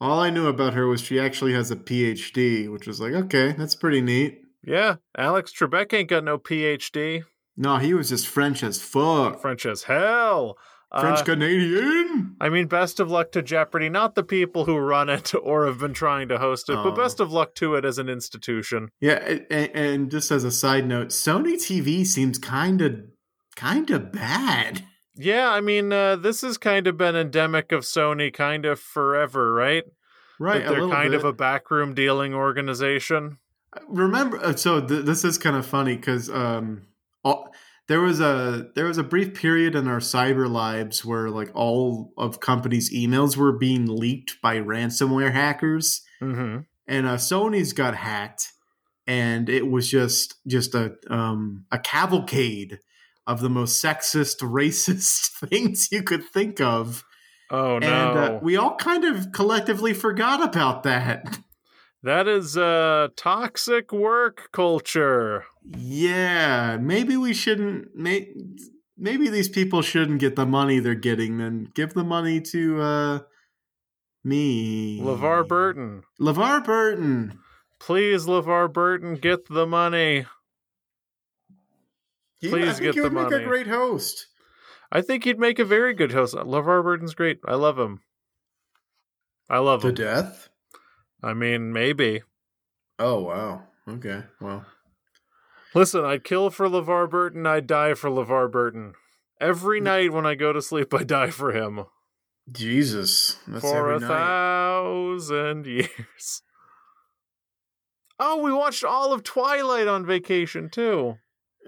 All 0.00 0.20
I 0.20 0.30
knew 0.30 0.46
about 0.46 0.74
her 0.74 0.86
was 0.86 1.00
she 1.00 1.20
actually 1.20 1.52
has 1.52 1.70
a 1.70 1.76
PhD, 1.76 2.70
which 2.70 2.86
was 2.86 3.00
like, 3.00 3.12
okay, 3.12 3.52
that's 3.52 3.74
pretty 3.74 4.00
neat. 4.00 4.40
Yeah, 4.64 4.96
Alex 5.16 5.52
Trebek 5.52 5.92
ain't 5.92 6.08
got 6.08 6.24
no 6.24 6.38
PhD. 6.38 7.24
No, 7.60 7.76
he 7.76 7.92
was 7.92 8.08
just 8.08 8.26
French 8.26 8.62
as 8.62 8.80
fuck. 8.80 9.42
French 9.42 9.66
as 9.66 9.82
hell. 9.82 10.56
French 10.98 11.20
uh, 11.20 11.24
Canadian. 11.24 12.34
I 12.40 12.48
mean, 12.48 12.68
best 12.68 13.00
of 13.00 13.10
luck 13.10 13.32
to 13.32 13.42
Jeopardy. 13.42 13.90
Not 13.90 14.14
the 14.14 14.22
people 14.22 14.64
who 14.64 14.78
run 14.78 15.10
it 15.10 15.34
or 15.42 15.66
have 15.66 15.78
been 15.78 15.92
trying 15.92 16.28
to 16.28 16.38
host 16.38 16.70
it, 16.70 16.76
but 16.76 16.96
best 16.96 17.20
of 17.20 17.30
luck 17.30 17.54
to 17.56 17.74
it 17.74 17.84
as 17.84 17.98
an 17.98 18.08
institution. 18.08 18.88
Yeah, 18.98 19.16
and, 19.50 19.70
and 19.74 20.10
just 20.10 20.30
as 20.30 20.42
a 20.42 20.50
side 20.50 20.86
note, 20.86 21.08
Sony 21.08 21.56
TV 21.56 22.06
seems 22.06 22.38
kind 22.38 22.80
of, 22.80 22.98
kind 23.56 23.90
of 23.90 24.10
bad. 24.10 24.86
Yeah, 25.14 25.50
I 25.50 25.60
mean, 25.60 25.92
uh, 25.92 26.16
this 26.16 26.40
has 26.40 26.56
kind 26.56 26.86
of 26.86 26.96
been 26.96 27.14
endemic 27.14 27.72
of 27.72 27.82
Sony, 27.82 28.32
kind 28.32 28.64
of 28.64 28.80
forever, 28.80 29.52
right? 29.52 29.84
Right. 30.38 30.64
That 30.64 30.70
they're 30.70 30.88
kind 30.88 31.10
bit. 31.10 31.18
of 31.18 31.24
a 31.26 31.34
backroom 31.34 31.92
dealing 31.92 32.32
organization. 32.32 33.36
Remember, 33.86 34.42
uh, 34.42 34.56
so 34.56 34.80
th- 34.80 35.04
this 35.04 35.24
is 35.26 35.36
kind 35.36 35.56
of 35.56 35.66
funny 35.66 35.96
because 35.96 36.30
um, 36.30 36.86
all, 37.24 37.52
there 37.90 38.00
was 38.00 38.20
a 38.20 38.68
there 38.76 38.86
was 38.86 38.98
a 38.98 39.02
brief 39.02 39.34
period 39.34 39.74
in 39.74 39.88
our 39.88 39.98
cyber 39.98 40.48
lives 40.48 41.04
where 41.04 41.28
like 41.28 41.50
all 41.54 42.12
of 42.16 42.38
companies' 42.38 42.94
emails 42.94 43.36
were 43.36 43.50
being 43.50 43.86
leaked 43.86 44.40
by 44.40 44.58
ransomware 44.58 45.32
hackers, 45.32 46.02
mm-hmm. 46.22 46.58
and 46.86 47.06
uh, 47.06 47.16
Sony's 47.16 47.72
got 47.72 47.96
hacked, 47.96 48.52
and 49.08 49.48
it 49.48 49.68
was 49.68 49.90
just 49.90 50.36
just 50.46 50.74
a 50.76 50.94
um, 51.08 51.66
a 51.72 51.80
cavalcade 51.80 52.78
of 53.26 53.40
the 53.40 53.50
most 53.50 53.82
sexist, 53.82 54.36
racist 54.40 55.30
things 55.48 55.90
you 55.90 56.04
could 56.04 56.24
think 56.24 56.60
of. 56.60 57.02
Oh 57.50 57.80
no! 57.80 57.88
And 57.88 58.18
uh, 58.18 58.38
we 58.40 58.56
all 58.56 58.76
kind 58.76 59.04
of 59.04 59.32
collectively 59.32 59.94
forgot 59.94 60.42
about 60.42 60.84
that. 60.84 61.38
That 62.02 62.26
is 62.26 62.56
a 62.56 63.10
toxic 63.14 63.92
work 63.92 64.48
culture. 64.52 65.44
Yeah, 65.62 66.78
maybe 66.80 67.16
we 67.16 67.34
shouldn't. 67.34 67.94
May, 67.94 68.32
maybe 68.96 69.28
these 69.28 69.48
people 69.48 69.82
shouldn't 69.82 70.20
get 70.20 70.36
the 70.36 70.46
money 70.46 70.78
they're 70.78 70.94
getting. 70.94 71.38
Then 71.38 71.68
give 71.74 71.94
the 71.94 72.04
money 72.04 72.40
to 72.40 72.80
uh, 72.80 73.18
me, 74.24 75.00
LeVar 75.00 75.46
Burton. 75.46 76.02
LeVar 76.20 76.64
Burton. 76.64 77.38
Please, 77.78 78.26
LeVar 78.26 78.72
Burton, 78.72 79.14
get 79.16 79.48
the 79.48 79.66
money. 79.66 80.26
Please 82.42 82.80
get 82.80 82.94
the 82.94 83.10
money. 83.10 83.36
Make 83.36 83.42
a 83.42 83.48
great 83.48 83.66
host. 83.66 84.26
I 84.92 85.02
think 85.02 85.24
he'd 85.24 85.38
make 85.38 85.58
a 85.58 85.64
very 85.64 85.94
good 85.94 86.12
host. 86.12 86.34
LeVar 86.34 86.82
Burton's 86.82 87.14
great. 87.14 87.38
I 87.46 87.54
love 87.54 87.78
him. 87.78 88.00
I 89.48 89.58
love 89.58 89.82
the 89.82 89.88
him. 89.88 89.94
To 89.96 90.02
death. 90.02 90.48
I 91.22 91.34
mean, 91.34 91.72
maybe. 91.72 92.22
Oh 92.98 93.22
wow. 93.22 93.62
Okay. 93.88 94.22
Well. 94.40 94.64
Listen, 95.74 96.04
I'd 96.04 96.24
kill 96.24 96.50
for 96.50 96.68
LeVar 96.68 97.08
Burton. 97.08 97.46
I'd 97.46 97.66
die 97.66 97.94
for 97.94 98.10
LeVar 98.10 98.50
Burton. 98.50 98.94
Every 99.40 99.80
mm. 99.80 99.84
night 99.84 100.12
when 100.12 100.26
I 100.26 100.34
go 100.34 100.52
to 100.52 100.60
sleep, 100.60 100.92
I 100.92 101.04
die 101.04 101.30
for 101.30 101.52
him. 101.52 101.84
Jesus. 102.50 103.38
for 103.60 103.92
a 103.92 104.00
night. 104.00 104.08
thousand 104.08 105.66
years. 105.66 106.42
Oh, 108.18 108.42
we 108.42 108.52
watched 108.52 108.84
all 108.84 109.12
of 109.12 109.22
Twilight 109.22 109.86
on 109.86 110.04
vacation 110.04 110.68
too. 110.68 111.16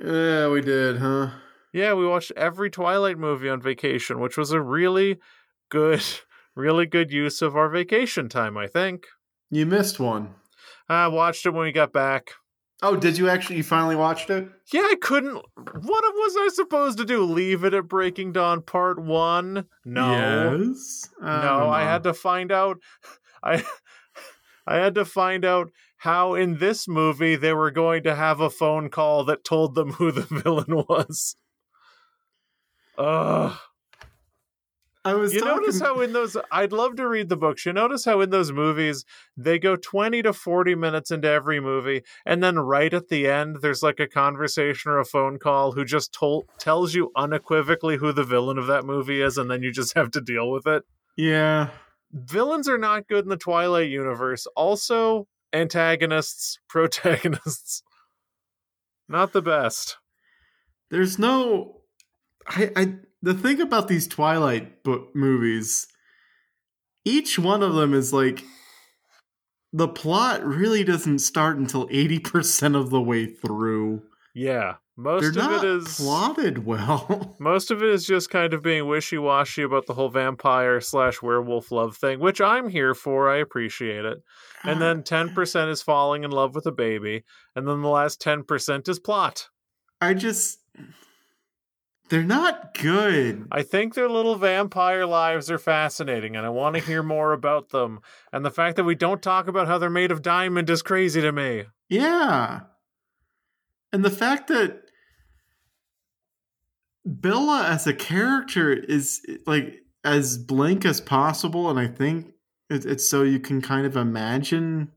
Yeah, 0.03 0.49
we 0.49 0.61
did, 0.61 0.99
huh? 0.99 1.31
Yeah, 1.73 1.95
we 1.95 2.07
watched 2.07 2.33
every 2.37 2.71
Twilight 2.71 3.19
movie 3.19 3.49
on 3.49 3.63
vacation, 3.63 4.21
which 4.21 4.37
was 4.37 4.51
a 4.51 4.61
really 4.61 5.19
good, 5.71 6.03
really 6.55 6.87
good 6.87 7.11
use 7.11 7.41
of 7.41 7.57
our 7.57 7.71
vacation 7.71 8.29
time, 8.29 8.59
I 8.59 8.67
think. 8.67 9.07
You 9.51 9.65
missed 9.65 9.99
one. 9.99 10.35
I 10.89 11.09
watched 11.09 11.47
it 11.47 11.51
when 11.51 11.65
we 11.65 11.73
got 11.73 11.93
back. 11.93 12.33
Oh, 12.85 12.97
did 12.97 13.16
you 13.16 13.28
actually? 13.28 13.57
You 13.59 13.62
finally 13.62 13.95
watched 13.95 14.28
it? 14.28 14.49
Yeah, 14.72 14.83
I 14.83 14.97
couldn't. 15.01 15.35
What 15.35 16.14
was 16.14 16.37
I 16.37 16.49
supposed 16.53 16.99
to 16.99 17.05
do? 17.05 17.22
Leave 17.22 17.62
it 17.62 17.74
at 17.74 17.87
Breaking 17.87 18.33
Dawn 18.33 18.61
Part 18.61 19.01
One? 19.01 19.66
No. 19.85 20.57
Yes. 20.66 21.09
Oh, 21.20 21.26
I 21.26 21.43
no, 21.43 21.70
I 21.70 21.83
had 21.85 22.03
to 22.03 22.12
find 22.12 22.51
out. 22.51 22.78
I 23.43 23.64
I 24.66 24.76
had 24.76 24.97
to 24.97 25.05
find 25.05 25.45
out 25.45 25.70
how 25.99 26.35
in 26.35 26.59
this 26.59 26.89
movie 26.89 27.37
they 27.37 27.53
were 27.53 27.70
going 27.70 28.03
to 28.03 28.16
have 28.16 28.41
a 28.41 28.51
phone 28.51 28.91
call 28.91 29.24
that 29.24 29.45
told 29.45 29.76
them 29.76 29.93
who 29.93 30.11
the 30.11 30.22
villain 30.43 30.85
was. 30.89 31.37
Ugh. 32.99 33.57
I 35.05 35.15
was. 35.15 35.35
You 35.35 35.41
talking... 35.41 35.57
notice 35.57 35.81
how 35.81 36.01
in 36.01 36.13
those, 36.13 36.37
I'd 36.51 36.73
love 36.73 36.97
to 36.97 37.09
read 37.09 37.29
the 37.29 37.37
books. 37.37 37.67
You 37.67 37.73
notice 37.73 38.05
how 38.05 38.21
in 38.21 38.31
those 38.31 38.53
movies 38.53 39.05
they 39.37 39.59
go 39.59 39.75
twenty 39.75 40.23
to 40.23 40.33
forty 40.33 40.75
minutes 40.75 41.11
into 41.11 41.29
every 41.29 41.61
movie, 41.61 42.03
and 42.25 42.43
then 42.43 42.59
right 42.59 42.93
at 42.93 43.09
the 43.09 43.29
end, 43.29 43.59
there's 43.63 43.83
like 43.83 43.99
a 43.99 44.07
conversation 44.07 44.91
or 44.93 44.99
a 44.99 45.05
phone 45.05 45.39
call 45.39 45.73
who 45.73 45.85
just 45.85 46.13
told 46.13 46.47
tells 46.59 46.95
you 46.95 47.11
unequivocally 47.17 47.97
who 47.97 48.13
the 48.13 48.25
villain 48.25 48.59
of 48.59 48.69
that 48.69 48.85
movie 48.85 49.21
is, 49.21 49.39
and 49.39 49.51
then 49.51 49.63
you 49.63 49.73
just 49.73 49.95
have 49.97 50.11
to 50.13 50.21
deal 50.21 50.51
with 50.51 50.67
it. 50.67 50.85
Yeah, 51.17 51.71
villains 52.13 52.69
are 52.69 52.79
not 52.79 53.09
good 53.09 53.25
in 53.25 53.31
the 53.31 53.37
Twilight 53.37 53.91
universe. 53.91 54.47
Also, 54.55 55.27
antagonists, 55.53 56.61
protagonists, 56.69 57.83
not 59.09 59.33
the 59.33 59.43
best. 59.43 59.99
There's 60.91 61.19
no, 61.19 61.81
I, 62.47 62.70
I 62.77 62.95
the 63.23 63.35
thing 63.35 63.61
about 63.61 63.89
these 63.89 64.09
Twilight 64.09 64.82
book 64.82 65.15
movies, 65.15 65.86
each 67.05 67.39
one 67.39 67.62
of 67.62 67.74
them 67.74 67.94
is 67.94 68.12
like 68.12 68.44
the 69.73 69.89
plot 69.89 70.44
really 70.44 70.85
doesn't 70.85 71.20
start 71.20 71.57
until 71.57 71.89
80% 71.89 72.77
of 72.77 72.90
the 72.90 73.01
way 73.01 73.27
through. 73.27 74.03
Yeah. 74.35 74.74
Most 74.94 75.35
They're 75.35 75.44
of 75.44 75.65
it 75.65 75.66
is 75.66 75.97
plotted 75.97 76.66
well. 76.66 77.35
most 77.40 77.70
of 77.70 77.82
it 77.82 77.89
is 77.89 78.07
just 78.07 78.28
kind 78.28 78.53
of 78.53 78.62
being 78.62 78.86
wishy 78.86 79.16
washy 79.16 79.62
about 79.62 79.86
the 79.86 79.94
whole 79.94 80.11
vampire 80.11 80.82
slash 80.82 81.23
werewolf 81.23 81.73
love 81.73 81.97
thing, 81.97 82.20
which 82.20 82.43
I'm 82.43 82.69
here 82.69 82.94
for. 82.94 83.31
I 83.31 83.39
appreciate 83.39 84.05
it. 84.05 84.19
And 84.65 84.82
then 84.82 85.03
10% 85.03 85.70
is 85.70 85.81
falling 85.81 86.24
in 86.24 86.31
love 86.31 86.55
with 86.55 86.66
a 86.66 86.73
baby. 86.73 87.24
And 87.57 87.66
then 87.66 87.81
the 87.81 87.89
last 87.89 88.20
10% 88.20 88.86
is 88.86 88.99
plot. 88.99 89.49
I 90.03 90.12
just 90.12 90.59
they're 92.12 92.22
not 92.22 92.74
good. 92.74 93.48
I 93.51 93.62
think 93.62 93.94
their 93.94 94.10
little 94.10 94.36
vampire 94.36 95.06
lives 95.06 95.51
are 95.51 95.56
fascinating, 95.56 96.36
and 96.36 96.44
I 96.44 96.51
want 96.51 96.76
to 96.76 96.82
hear 96.82 97.02
more 97.02 97.32
about 97.32 97.70
them. 97.70 98.01
And 98.34 98.44
the 98.44 98.51
fact 98.51 98.76
that 98.76 98.84
we 98.84 98.94
don't 98.94 99.22
talk 99.22 99.48
about 99.48 99.66
how 99.66 99.78
they're 99.78 99.89
made 99.89 100.10
of 100.10 100.20
diamond 100.20 100.68
is 100.68 100.82
crazy 100.82 101.22
to 101.22 101.32
me. 101.32 101.64
Yeah. 101.89 102.60
And 103.94 104.05
the 104.05 104.10
fact 104.10 104.48
that 104.48 104.82
Bella 107.06 107.64
as 107.66 107.86
a 107.86 107.94
character 107.94 108.74
is 108.74 109.24
like 109.47 109.80
as 110.05 110.36
blank 110.36 110.84
as 110.84 111.01
possible, 111.01 111.70
and 111.70 111.78
I 111.78 111.86
think 111.86 112.34
it's 112.68 113.09
so 113.09 113.22
you 113.22 113.40
can 113.40 113.62
kind 113.62 113.86
of 113.86 113.97
imagine 113.97 114.93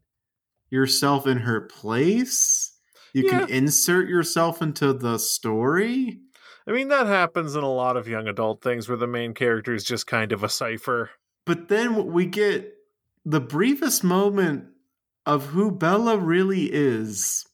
yourself 0.70 1.28
in 1.28 1.38
her 1.38 1.62
place. 1.62 2.74
You 3.14 3.24
yeah. 3.28 3.46
can 3.46 3.50
insert 3.50 4.10
yourself 4.10 4.62
into 4.62 4.92
the 4.92 5.18
story. 5.18 6.20
I 6.68 6.72
mean, 6.72 6.88
that 6.88 7.08
happens 7.08 7.56
in 7.56 7.64
a 7.64 7.72
lot 7.72 7.96
of 7.96 8.08
young 8.08 8.28
adult 8.28 8.62
things 8.62 8.90
where 8.90 8.98
the 8.98 9.08
main 9.08 9.34
character 9.34 9.74
is 9.74 9.84
just 9.84 10.08
kind 10.08 10.32
of 10.32 10.44
a 10.44 10.50
cipher. 10.50 11.12
But 11.46 11.68
then 11.68 12.12
we 12.12 12.26
get 12.26 12.74
the 13.24 13.40
briefest 13.40 14.04
moment 14.04 14.66
of 15.26 15.48
who 15.48 15.72
Bella 15.72 16.18
really 16.18 16.70
is. 16.72 17.46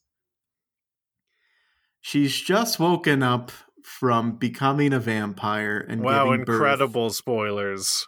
She's 1.99 2.39
just 2.39 2.79
woken 2.79 3.21
up 3.21 3.51
from 3.83 4.37
becoming 4.37 4.93
a 4.93 4.99
vampire 4.99 5.77
and 5.77 6.01
wow, 6.01 6.25
giving 6.25 6.39
incredible 6.41 7.07
birth. 7.07 7.15
spoilers. 7.15 8.07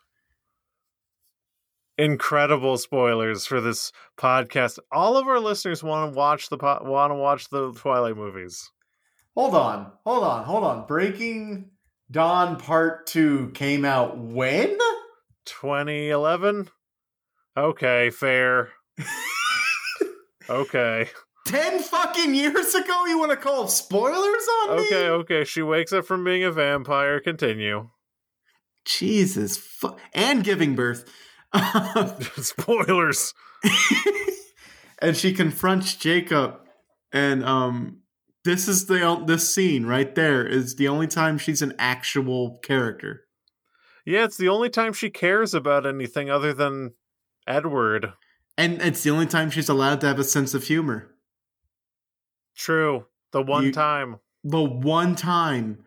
incredible 1.97 2.77
spoilers 2.77 3.45
for 3.45 3.61
this 3.61 3.91
podcast. 4.17 4.79
All 4.91 5.17
of 5.17 5.27
our 5.27 5.39
listeners 5.39 5.83
want 5.83 6.11
to 6.13 6.17
watch 6.17 6.49
the 6.49 6.57
po- 6.57 6.81
want 6.83 7.11
to 7.11 7.15
watch 7.15 7.49
the 7.49 7.73
Twilight 7.73 8.17
movies. 8.17 8.71
Hold 9.35 9.55
on, 9.55 9.91
hold 10.05 10.23
on, 10.23 10.43
hold 10.43 10.63
on. 10.63 10.87
Breaking 10.87 11.71
Dawn 12.11 12.57
Part 12.57 13.07
2 13.07 13.51
came 13.55 13.83
out 13.83 14.17
when? 14.17 14.77
2011. 15.45 16.69
Okay, 17.57 18.09
fair. 18.11 18.69
okay. 20.49 21.09
10 21.47 21.79
fucking 21.81 22.35
years 22.35 22.73
ago? 22.73 23.05
You 23.05 23.19
want 23.19 23.31
to 23.31 23.37
call 23.37 23.67
spoilers 23.67 24.47
on 24.61 24.77
me? 24.77 24.85
Okay, 24.85 25.09
okay. 25.09 25.43
She 25.43 25.61
wakes 25.61 25.91
up 25.91 26.05
from 26.05 26.23
being 26.23 26.43
a 26.43 26.51
vampire. 26.51 27.19
Continue. 27.19 27.89
Jesus. 28.85 29.57
Fu- 29.57 29.95
and 30.13 30.43
giving 30.43 30.75
birth. 30.75 31.05
Spoilers. 32.37 33.33
and 34.99 35.17
she 35.17 35.33
confronts 35.33 35.95
Jacob 35.95 36.59
and 37.11 37.43
um 37.43 38.02
this 38.43 38.67
is 38.67 38.85
the 38.87 39.23
this 39.25 39.53
scene 39.53 39.85
right 39.85 40.13
there 40.15 40.45
is 40.45 40.75
the 40.75 40.87
only 40.87 41.07
time 41.07 41.37
she's 41.37 41.61
an 41.61 41.73
actual 41.79 42.59
character. 42.63 43.21
Yeah, 44.05 44.25
it's 44.25 44.37
the 44.37 44.49
only 44.49 44.69
time 44.69 44.91
she 44.93 45.09
cares 45.09 45.53
about 45.53 45.85
anything 45.85 46.29
other 46.29 46.53
than 46.53 46.93
Edward. 47.47 48.13
And 48.57 48.81
it's 48.81 49.01
the 49.03 49.09
only 49.11 49.25
time 49.25 49.49
she's 49.49 49.69
allowed 49.69 50.01
to 50.01 50.07
have 50.07 50.19
a 50.19 50.23
sense 50.25 50.53
of 50.53 50.63
humor. 50.65 51.15
True. 52.55 53.05
The 53.31 53.41
one 53.41 53.65
You- 53.65 53.71
time. 53.71 54.17
The 54.43 54.61
one 54.61 55.15
time 55.15 55.85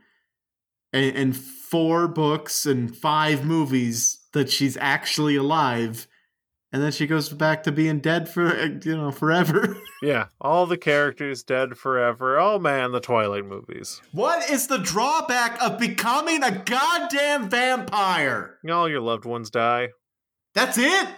in, 0.94 1.14
in 1.14 1.32
four 1.34 2.08
books 2.08 2.64
and 2.64 2.96
five 2.96 3.44
movies 3.44 4.20
that 4.32 4.50
she's 4.50 4.78
actually 4.78 5.36
alive, 5.36 6.06
and 6.76 6.84
then 6.84 6.92
she 6.92 7.06
goes 7.06 7.30
back 7.30 7.62
to 7.62 7.72
being 7.72 8.00
dead 8.00 8.28
for 8.28 8.54
you 8.66 8.96
know 8.96 9.10
forever. 9.10 9.78
Yeah, 10.02 10.26
all 10.38 10.66
the 10.66 10.76
characters 10.76 11.42
dead 11.42 11.78
forever. 11.78 12.38
Oh 12.38 12.58
man, 12.58 12.92
the 12.92 13.00
Twilight 13.00 13.46
movies. 13.46 14.02
what 14.12 14.50
is 14.50 14.66
the 14.66 14.76
drawback 14.76 15.60
of 15.62 15.78
becoming 15.78 16.42
a 16.42 16.50
goddamn 16.50 17.48
vampire? 17.48 18.58
All 18.70 18.90
your 18.90 19.00
loved 19.00 19.24
ones 19.24 19.48
die. 19.48 19.88
That's 20.52 20.76
it. 20.76 21.08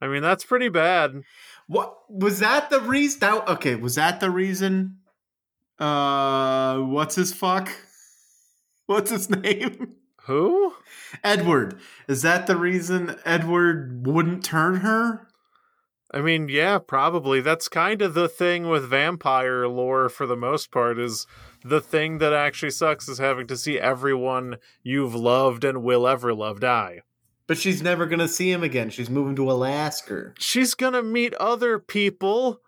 I 0.00 0.08
mean, 0.08 0.22
that's 0.22 0.44
pretty 0.44 0.68
bad. 0.68 1.22
What 1.68 1.94
was 2.10 2.40
that 2.40 2.68
the 2.68 2.80
reason? 2.80 3.20
That, 3.20 3.48
okay, 3.48 3.76
was 3.76 3.94
that 3.94 4.18
the 4.18 4.30
reason? 4.30 4.96
Uh, 5.78 6.78
what's 6.78 7.14
his 7.14 7.32
fuck? 7.32 7.70
What's 8.86 9.12
his 9.12 9.30
name? 9.30 9.94
Who? 10.26 10.74
Edward. 11.22 11.78
Is 12.08 12.22
that 12.22 12.46
the 12.46 12.56
reason 12.56 13.16
Edward 13.24 14.06
wouldn't 14.06 14.44
turn 14.44 14.76
her? 14.76 15.28
I 16.12 16.20
mean, 16.20 16.48
yeah, 16.48 16.78
probably. 16.78 17.40
That's 17.40 17.68
kind 17.68 18.00
of 18.00 18.14
the 18.14 18.28
thing 18.28 18.68
with 18.68 18.88
vampire 18.88 19.66
lore 19.68 20.08
for 20.08 20.26
the 20.26 20.36
most 20.36 20.70
part 20.70 20.98
is 20.98 21.26
the 21.64 21.80
thing 21.80 22.18
that 22.18 22.32
actually 22.32 22.70
sucks 22.70 23.08
is 23.08 23.18
having 23.18 23.46
to 23.48 23.56
see 23.56 23.78
everyone 23.78 24.56
you've 24.82 25.14
loved 25.14 25.64
and 25.64 25.82
will 25.82 26.06
ever 26.06 26.32
love 26.32 26.60
die. 26.60 27.00
But 27.48 27.58
she's 27.58 27.82
never 27.82 28.06
gonna 28.06 28.28
see 28.28 28.50
him 28.50 28.62
again. 28.62 28.90
She's 28.90 29.10
moving 29.10 29.36
to 29.36 29.50
Alaska. 29.50 30.32
She's 30.38 30.74
gonna 30.74 31.02
meet 31.02 31.34
other 31.34 31.78
people, 31.78 32.60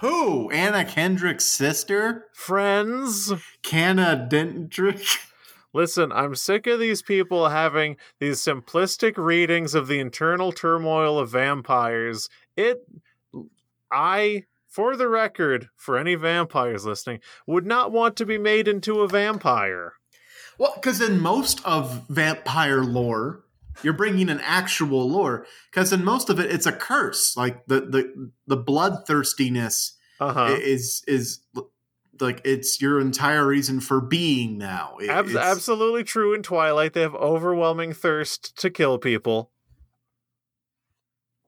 Who? 0.00 0.50
Anna 0.50 0.84
Kendrick's 0.84 1.46
sister? 1.46 2.26
friends. 2.34 3.32
Canna 3.62 4.26
Dendrick? 4.30 5.18
Listen, 5.76 6.10
I'm 6.10 6.34
sick 6.34 6.66
of 6.66 6.80
these 6.80 7.02
people 7.02 7.50
having 7.50 7.98
these 8.18 8.38
simplistic 8.38 9.18
readings 9.18 9.74
of 9.74 9.88
the 9.88 10.00
internal 10.00 10.50
turmoil 10.50 11.18
of 11.18 11.28
vampires. 11.28 12.30
It, 12.56 12.78
I, 13.92 14.44
for 14.66 14.96
the 14.96 15.06
record, 15.06 15.68
for 15.76 15.98
any 15.98 16.14
vampires 16.14 16.86
listening, 16.86 17.20
would 17.46 17.66
not 17.66 17.92
want 17.92 18.16
to 18.16 18.24
be 18.24 18.38
made 18.38 18.68
into 18.68 19.00
a 19.02 19.08
vampire. 19.08 19.92
Well, 20.56 20.72
because 20.76 21.02
in 21.02 21.20
most 21.20 21.60
of 21.66 22.06
vampire 22.08 22.82
lore, 22.82 23.44
you're 23.82 23.92
bringing 23.92 24.30
an 24.30 24.40
actual 24.40 25.06
lore. 25.10 25.44
Because 25.70 25.92
in 25.92 26.02
most 26.02 26.30
of 26.30 26.40
it, 26.40 26.50
it's 26.50 26.64
a 26.64 26.72
curse. 26.72 27.36
Like 27.36 27.66
the 27.66 27.82
the 27.82 28.30
the 28.46 28.56
bloodthirstiness 28.56 29.92
Uh 30.20 30.32
huh. 30.32 30.56
is 30.58 31.04
is 31.06 31.40
like 32.20 32.40
it's 32.44 32.80
your 32.80 33.00
entire 33.00 33.46
reason 33.46 33.80
for 33.80 34.00
being 34.00 34.58
now. 34.58 34.96
It- 35.00 35.10
it's- 35.10 35.34
absolutely 35.36 36.04
true 36.04 36.34
in 36.34 36.42
Twilight. 36.42 36.92
They 36.92 37.00
have 37.02 37.14
overwhelming 37.14 37.92
thirst 37.92 38.56
to 38.60 38.70
kill 38.70 38.98
people. 38.98 39.50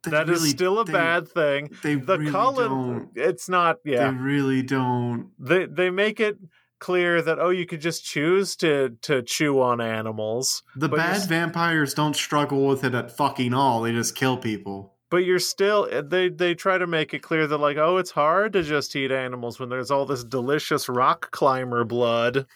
That 0.04 0.28
is 0.28 0.38
really- 0.40 0.50
still 0.50 0.78
a 0.78 0.84
they- 0.84 0.92
bad 0.92 1.28
thing. 1.28 1.70
They 1.82 1.96
The 1.96 2.18
really 2.18 2.30
Cullen, 2.32 2.68
don't. 2.68 3.10
it's 3.16 3.48
not. 3.48 3.78
Yeah, 3.84 4.10
They 4.10 4.16
really 4.16 4.62
don't. 4.62 5.30
they 5.38 5.66
they 5.66 5.90
make 5.90 6.20
it 6.20 6.38
clear 6.78 7.20
that 7.20 7.40
oh, 7.40 7.50
you 7.50 7.66
could 7.66 7.80
just 7.80 8.04
choose 8.04 8.54
to 8.56 8.90
to 9.02 9.22
chew 9.22 9.60
on 9.60 9.80
animals, 9.80 10.62
The 10.76 10.88
bad 10.88 11.28
vampires 11.28 11.92
don't 11.94 12.14
struggle 12.14 12.66
with 12.68 12.84
it 12.84 12.94
at 12.94 13.10
fucking 13.16 13.52
all. 13.52 13.82
They 13.82 13.92
just 13.92 14.14
kill 14.14 14.36
people. 14.36 14.94
But 15.10 15.18
you're 15.18 15.38
still. 15.38 15.88
Eh, 15.90 16.02
they 16.04 16.28
they 16.28 16.54
try 16.54 16.78
to 16.78 16.86
make 16.86 17.14
it 17.14 17.22
clear 17.22 17.46
that 17.46 17.58
like 17.58 17.76
oh, 17.76 17.96
it's 17.96 18.10
hard 18.10 18.52
to 18.54 18.62
just 18.62 18.94
eat 18.96 19.10
animals 19.10 19.58
when 19.58 19.68
there's 19.68 19.90
all 19.90 20.06
this 20.06 20.24
delicious 20.24 20.88
rock 20.88 21.30
climber 21.30 21.84
blood. 21.84 22.46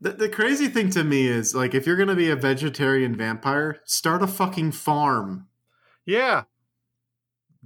The, 0.00 0.10
the 0.10 0.28
crazy 0.28 0.66
thing 0.68 0.90
to 0.90 1.04
me 1.04 1.26
is 1.28 1.54
like 1.54 1.74
if 1.74 1.86
you're 1.86 1.96
gonna 1.96 2.16
be 2.16 2.30
a 2.30 2.36
vegetarian 2.36 3.14
vampire, 3.14 3.80
start 3.84 4.22
a 4.22 4.26
fucking 4.26 4.72
farm. 4.72 5.46
Yeah. 6.04 6.44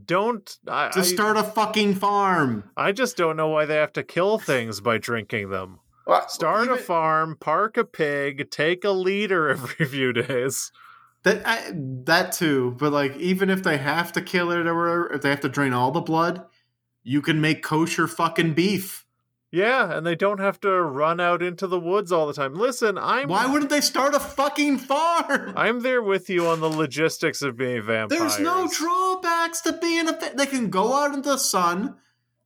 Don't 0.04 0.58
I, 0.68 0.90
Just 0.90 1.12
I- 1.12 1.14
start 1.14 1.36
a 1.38 1.42
fucking 1.42 1.94
farm. 1.94 2.70
I 2.76 2.92
just 2.92 3.16
don't 3.16 3.36
know 3.36 3.48
why 3.48 3.64
they 3.64 3.76
have 3.76 3.94
to 3.94 4.02
kill 4.02 4.38
things 4.38 4.80
by 4.82 4.98
drinking 4.98 5.48
them. 5.50 5.80
Start 6.28 6.68
a 6.68 6.76
farm, 6.76 7.36
park 7.40 7.76
a 7.76 7.84
pig, 7.84 8.50
take 8.50 8.84
a 8.84 8.90
liter 8.90 9.48
every 9.50 9.86
few 9.86 10.12
days. 10.12 10.70
That 11.26 11.42
I, 11.44 11.72
that 12.04 12.30
too, 12.30 12.76
but 12.78 12.92
like 12.92 13.16
even 13.16 13.50
if 13.50 13.64
they 13.64 13.78
have 13.78 14.12
to 14.12 14.22
kill 14.22 14.52
it 14.52 14.64
or 14.64 15.12
if 15.12 15.22
they 15.22 15.30
have 15.30 15.40
to 15.40 15.48
drain 15.48 15.72
all 15.72 15.90
the 15.90 16.00
blood, 16.00 16.46
you 17.02 17.20
can 17.20 17.40
make 17.40 17.64
kosher 17.64 18.06
fucking 18.06 18.54
beef. 18.54 19.04
Yeah, 19.50 19.92
and 19.96 20.06
they 20.06 20.14
don't 20.14 20.38
have 20.38 20.60
to 20.60 20.70
run 20.70 21.18
out 21.18 21.42
into 21.42 21.66
the 21.66 21.80
woods 21.80 22.12
all 22.12 22.28
the 22.28 22.32
time. 22.32 22.54
Listen, 22.54 22.96
I'm 22.96 23.28
Why 23.28 23.44
wouldn't 23.46 23.70
they 23.70 23.80
start 23.80 24.14
a 24.14 24.20
fucking 24.20 24.78
farm? 24.78 25.52
I'm 25.56 25.80
there 25.80 26.00
with 26.00 26.30
you 26.30 26.46
on 26.46 26.60
the 26.60 26.68
logistics 26.70 27.42
of 27.42 27.56
being 27.56 27.82
vampires. 27.82 28.08
There's 28.36 28.38
no 28.38 28.68
drawbacks 28.68 29.62
to 29.62 29.72
being 29.72 30.08
a. 30.08 30.12
va- 30.12 30.32
They 30.36 30.46
can 30.46 30.70
go 30.70 30.94
out 30.94 31.12
in 31.12 31.22
the 31.22 31.38
sun 31.38 31.96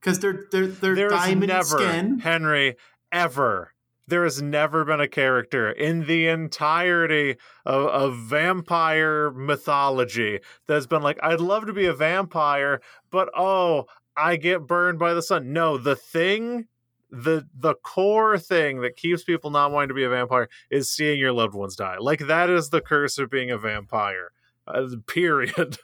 because 0.01 0.21
they're 0.21 0.45
they're 0.51 0.69
they're 0.69 0.95
There 0.95 1.09
diamond 1.11 1.49
never, 1.49 1.65
skin. 1.65 2.19
Henry, 2.21 2.77
ever. 3.13 3.70
There 4.11 4.25
has 4.25 4.43
never 4.43 4.85
been 4.85 5.01
a 5.01 5.09
character 5.09 5.71
in 5.71 6.07
the 6.07 6.27
entirety 6.27 7.37
of, 7.65 7.87
of 7.87 8.19
vampire 8.19 9.31
mythology 9.31 10.41
that's 10.67 10.87
been 10.87 11.03
like, 11.03 11.19
I'd 11.23 11.41
love 11.41 11.67
to 11.67 11.73
be 11.73 11.87
a 11.87 11.95
vampire, 11.95 12.81
but 13.11 13.31
oh, 13.37 13.87
I 14.17 14.35
get 14.35 14.67
burned 14.67 14.99
by 14.99 15.15
the 15.15 15.23
sun. 15.23 15.53
No, 15.53 15.79
the 15.79 15.95
thing, 15.95 16.67
the 17.11 17.47
the 17.55 17.75
core 17.75 18.37
thing 18.37 18.81
that 18.81 18.97
keeps 18.97 19.23
people 19.23 19.51
not 19.51 19.71
wanting 19.71 19.89
to 19.89 19.95
be 19.95 20.05
a 20.05 20.09
vampire 20.09 20.49
is 20.71 20.91
seeing 20.91 21.19
your 21.19 21.33
loved 21.33 21.55
ones 21.55 21.77
die. 21.77 21.97
Like 21.99 22.27
that 22.27 22.51
is 22.51 22.71
the 22.71 22.81
curse 22.81 23.17
of 23.17 23.31
being 23.31 23.51
a 23.51 23.59
vampire. 23.59 24.33
Uh, 24.67 24.89
period. 25.07 25.79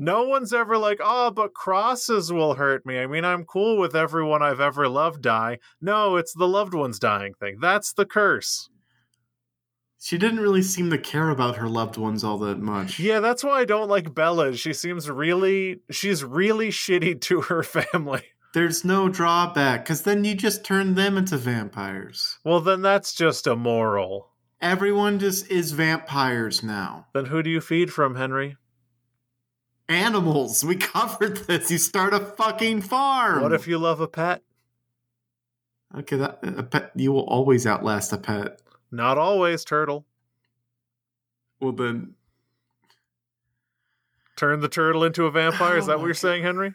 No 0.00 0.22
one's 0.22 0.54
ever 0.54 0.78
like, 0.78 0.98
oh, 1.04 1.30
but 1.30 1.52
crosses 1.52 2.32
will 2.32 2.54
hurt 2.54 2.86
me. 2.86 2.98
I 2.98 3.06
mean, 3.06 3.22
I'm 3.22 3.44
cool 3.44 3.76
with 3.76 3.94
everyone 3.94 4.40
I've 4.40 4.58
ever 4.58 4.88
loved 4.88 5.20
die. 5.20 5.58
No, 5.78 6.16
it's 6.16 6.32
the 6.32 6.48
loved 6.48 6.72
ones 6.72 6.98
dying 6.98 7.34
thing. 7.34 7.58
That's 7.60 7.92
the 7.92 8.06
curse. 8.06 8.70
She 10.00 10.16
didn't 10.16 10.40
really 10.40 10.62
seem 10.62 10.88
to 10.88 10.96
care 10.96 11.28
about 11.28 11.56
her 11.56 11.68
loved 11.68 11.98
ones 11.98 12.24
all 12.24 12.38
that 12.38 12.60
much. 12.60 12.98
Yeah, 12.98 13.20
that's 13.20 13.44
why 13.44 13.60
I 13.60 13.66
don't 13.66 13.90
like 13.90 14.14
Bella. 14.14 14.56
She 14.56 14.72
seems 14.72 15.10
really, 15.10 15.82
she's 15.90 16.24
really 16.24 16.70
shitty 16.70 17.20
to 17.28 17.42
her 17.42 17.62
family. 17.62 18.22
There's 18.54 18.86
no 18.86 19.10
drawback 19.10 19.84
because 19.84 20.04
then 20.04 20.24
you 20.24 20.34
just 20.34 20.64
turn 20.64 20.94
them 20.94 21.18
into 21.18 21.36
vampires. 21.36 22.38
Well, 22.42 22.60
then 22.60 22.80
that's 22.80 23.12
just 23.12 23.46
immoral. 23.46 24.30
Everyone 24.62 25.18
just 25.18 25.50
is 25.50 25.72
vampires 25.72 26.62
now. 26.62 27.08
Then 27.12 27.26
who 27.26 27.42
do 27.42 27.50
you 27.50 27.60
feed 27.60 27.92
from, 27.92 28.16
Henry? 28.16 28.56
Animals. 29.90 30.64
We 30.64 30.76
covered 30.76 31.36
this. 31.46 31.70
You 31.70 31.78
start 31.78 32.14
a 32.14 32.20
fucking 32.20 32.82
farm. 32.82 33.42
What 33.42 33.52
if 33.52 33.66
you 33.66 33.76
love 33.76 34.00
a 34.00 34.06
pet? 34.08 34.42
Okay, 35.96 36.16
that 36.16 36.38
a 36.42 36.62
pet. 36.62 36.92
You 36.94 37.12
will 37.12 37.24
always 37.24 37.66
outlast 37.66 38.12
a 38.12 38.18
pet. 38.18 38.62
Not 38.92 39.18
always, 39.18 39.64
turtle. 39.64 40.06
Well 41.60 41.72
then, 41.72 42.14
Turn 44.40 44.60
the 44.60 44.68
turtle 44.68 45.04
into 45.04 45.26
a 45.26 45.30
vampire. 45.30 45.76
Is 45.76 45.84
Oh 45.84 45.88
that 45.88 45.98
what 45.98 46.06
you're 46.06 46.14
saying, 46.14 46.44
Henry? 46.44 46.72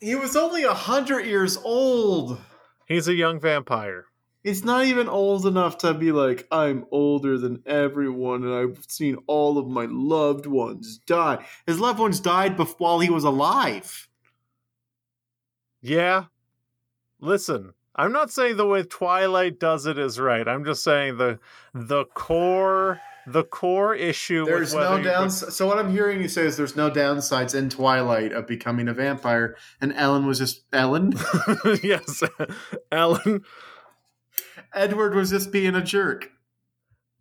he 0.00 0.14
was 0.14 0.36
only 0.36 0.62
a 0.64 0.72
hundred 0.72 1.26
years 1.26 1.58
old. 1.58 2.40
He's 2.86 3.08
a 3.08 3.14
young 3.14 3.38
vampire. 3.38 4.06
He's 4.44 4.62
not 4.62 4.84
even 4.84 5.08
old 5.08 5.46
enough 5.46 5.78
to 5.78 5.94
be 5.94 6.12
like, 6.12 6.46
I'm 6.52 6.84
older 6.90 7.38
than 7.38 7.62
everyone 7.64 8.44
and 8.44 8.54
I've 8.54 8.84
seen 8.86 9.16
all 9.26 9.56
of 9.56 9.66
my 9.66 9.86
loved 9.88 10.44
ones 10.44 10.98
die. 10.98 11.44
His 11.66 11.80
loved 11.80 11.98
ones 11.98 12.20
died 12.20 12.58
bef- 12.58 12.78
while 12.78 13.00
he 13.00 13.08
was 13.08 13.24
alive. 13.24 14.06
Yeah. 15.80 16.24
Listen, 17.20 17.72
I'm 17.96 18.12
not 18.12 18.30
saying 18.30 18.58
the 18.58 18.66
way 18.66 18.82
Twilight 18.82 19.58
does 19.58 19.86
it 19.86 19.98
is 19.98 20.20
right. 20.20 20.46
I'm 20.46 20.64
just 20.64 20.84
saying 20.84 21.16
the 21.16 21.38
the 21.72 22.04
core 22.04 23.00
the 23.26 23.44
core 23.44 23.94
issue 23.94 24.44
There's 24.44 24.74
no 24.74 25.02
downs. 25.02 25.54
So 25.54 25.66
what 25.66 25.78
I'm 25.78 25.90
hearing 25.90 26.20
you 26.20 26.28
say 26.28 26.44
is 26.44 26.58
there's 26.58 26.76
no 26.76 26.90
downsides 26.90 27.54
in 27.54 27.70
Twilight 27.70 28.32
of 28.32 28.46
becoming 28.46 28.88
a 28.88 28.92
vampire, 28.92 29.56
and 29.80 29.94
Ellen 29.94 30.26
was 30.26 30.38
just 30.38 30.64
Ellen. 30.70 31.14
yes. 31.82 32.22
Ellen. 32.92 33.42
Edward 34.74 35.14
was 35.14 35.30
just 35.30 35.52
being 35.52 35.74
a 35.74 35.82
jerk. 35.82 36.30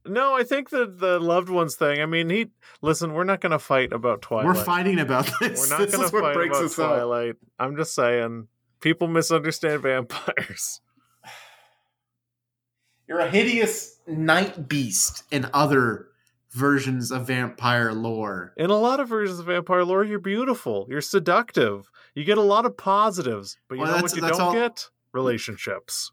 No, 0.05 0.33
I 0.35 0.43
think 0.43 0.69
the 0.69 0.85
the 0.85 1.19
loved 1.19 1.49
ones 1.49 1.75
thing. 1.75 2.01
I 2.01 2.05
mean, 2.05 2.29
he 2.29 2.47
listen. 2.81 3.13
We're 3.13 3.23
not 3.23 3.39
going 3.39 3.51
to 3.53 3.59
fight 3.59 3.93
about 3.93 4.21
Twilight. 4.21 4.45
We're 4.47 4.53
fighting 4.63 4.99
about 4.99 5.29
this. 5.39 5.61
We're 5.61 5.77
not 5.77 5.79
this 5.85 5.91
going 5.95 6.03
is 6.05 6.09
to 6.11 6.15
what 6.15 6.23
fight 6.25 6.33
breaks 6.33 6.57
about 6.57 6.99
us 6.99 7.31
up. 7.31 7.37
I'm 7.59 7.77
just 7.77 7.95
saying, 7.95 8.47
people 8.81 9.07
misunderstand 9.07 9.81
vampires. 9.81 10.81
You're 13.07 13.19
a 13.19 13.29
hideous 13.29 13.99
night 14.07 14.67
beast 14.67 15.23
in 15.31 15.47
other 15.53 16.07
versions 16.51 17.11
of 17.11 17.27
vampire 17.27 17.93
lore. 17.93 18.53
In 18.57 18.69
a 18.69 18.77
lot 18.77 18.99
of 18.99 19.09
versions 19.09 19.39
of 19.39 19.45
vampire 19.47 19.83
lore, 19.83 20.03
you're 20.05 20.19
beautiful. 20.19 20.85
You're 20.89 21.01
seductive. 21.01 21.89
You 22.15 22.23
get 22.23 22.37
a 22.37 22.41
lot 22.41 22.65
of 22.65 22.77
positives, 22.77 23.57
but 23.67 23.75
you 23.75 23.81
Well, 23.81 23.95
know 23.97 24.01
what 24.03 24.15
you 24.15 24.21
don't 24.21 24.39
all- 24.39 24.53
get? 24.53 24.89
Relationships. 25.13 26.11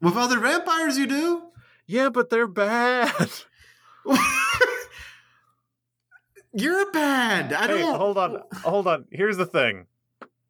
With 0.00 0.16
other 0.16 0.38
vampires, 0.38 0.98
you 0.98 1.06
do. 1.06 1.42
Yeah, 1.86 2.10
but 2.10 2.30
they're 2.30 2.46
bad. 2.46 3.30
You're 6.52 6.90
bad. 6.90 7.52
I 7.52 7.66
don't. 7.66 7.96
hold 7.96 8.16
on, 8.16 8.42
hold 8.62 8.86
on. 8.86 9.04
Here's 9.10 9.36
the 9.36 9.46
thing. 9.46 9.86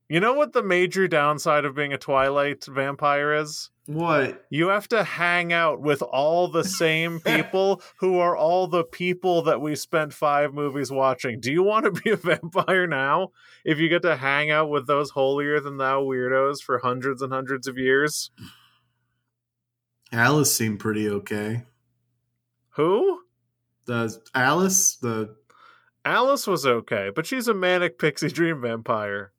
You 0.08 0.20
know 0.20 0.34
what 0.34 0.52
the 0.52 0.62
major 0.62 1.08
downside 1.08 1.64
of 1.64 1.74
being 1.74 1.92
a 1.92 1.98
Twilight 1.98 2.64
vampire 2.64 3.34
is? 3.34 3.70
What? 3.86 4.46
You 4.50 4.68
have 4.68 4.86
to 4.88 5.02
hang 5.02 5.52
out 5.52 5.80
with 5.80 6.00
all 6.00 6.46
the 6.46 6.62
same 6.62 7.18
people 7.24 7.82
who 7.98 8.18
are 8.20 8.36
all 8.36 8.68
the 8.68 8.84
people 8.84 9.42
that 9.42 9.60
we 9.60 9.74
spent 9.74 10.12
five 10.12 10.54
movies 10.54 10.92
watching. 10.92 11.40
Do 11.40 11.52
you 11.52 11.64
want 11.64 11.86
to 11.86 12.02
be 12.02 12.10
a 12.10 12.16
vampire 12.38 12.86
now 12.86 13.30
if 13.64 13.78
you 13.78 13.88
get 13.88 14.02
to 14.02 14.16
hang 14.16 14.48
out 14.48 14.70
with 14.70 14.86
those 14.86 15.10
holier 15.10 15.58
than 15.58 15.76
thou 15.76 16.02
weirdos 16.02 16.62
for 16.64 16.78
hundreds 16.78 17.20
and 17.20 17.32
hundreds 17.32 17.66
of 17.66 17.76
years? 17.76 18.30
Alice 20.12 20.54
seemed 20.54 20.80
pretty 20.80 21.08
okay. 21.08 21.64
Who? 22.70 23.20
The 23.86 24.20
Alice, 24.34 24.96
the 24.96 25.36
Alice 26.04 26.46
was 26.46 26.66
okay, 26.66 27.10
but 27.14 27.26
she's 27.26 27.48
a 27.48 27.54
manic 27.54 27.98
pixie 27.98 28.28
dream 28.28 28.60
vampire. 28.60 29.32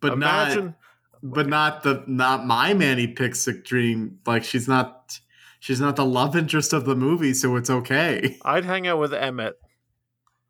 but 0.00 0.18
not 0.18 0.74
but 1.22 1.48
not 1.48 1.82
the 1.82 2.04
not 2.06 2.46
my 2.46 2.74
Manny 2.74 3.06
Pixie 3.06 3.62
dream. 3.62 4.18
Like 4.26 4.44
she's 4.44 4.68
not 4.68 5.18
she's 5.60 5.80
not 5.80 5.96
the 5.96 6.04
love 6.04 6.36
interest 6.36 6.72
of 6.72 6.84
the 6.84 6.94
movie, 6.94 7.32
so 7.32 7.56
it's 7.56 7.70
okay. 7.70 8.38
I'd 8.44 8.64
hang 8.64 8.86
out 8.86 8.98
with 8.98 9.14
Emmett. 9.14 9.58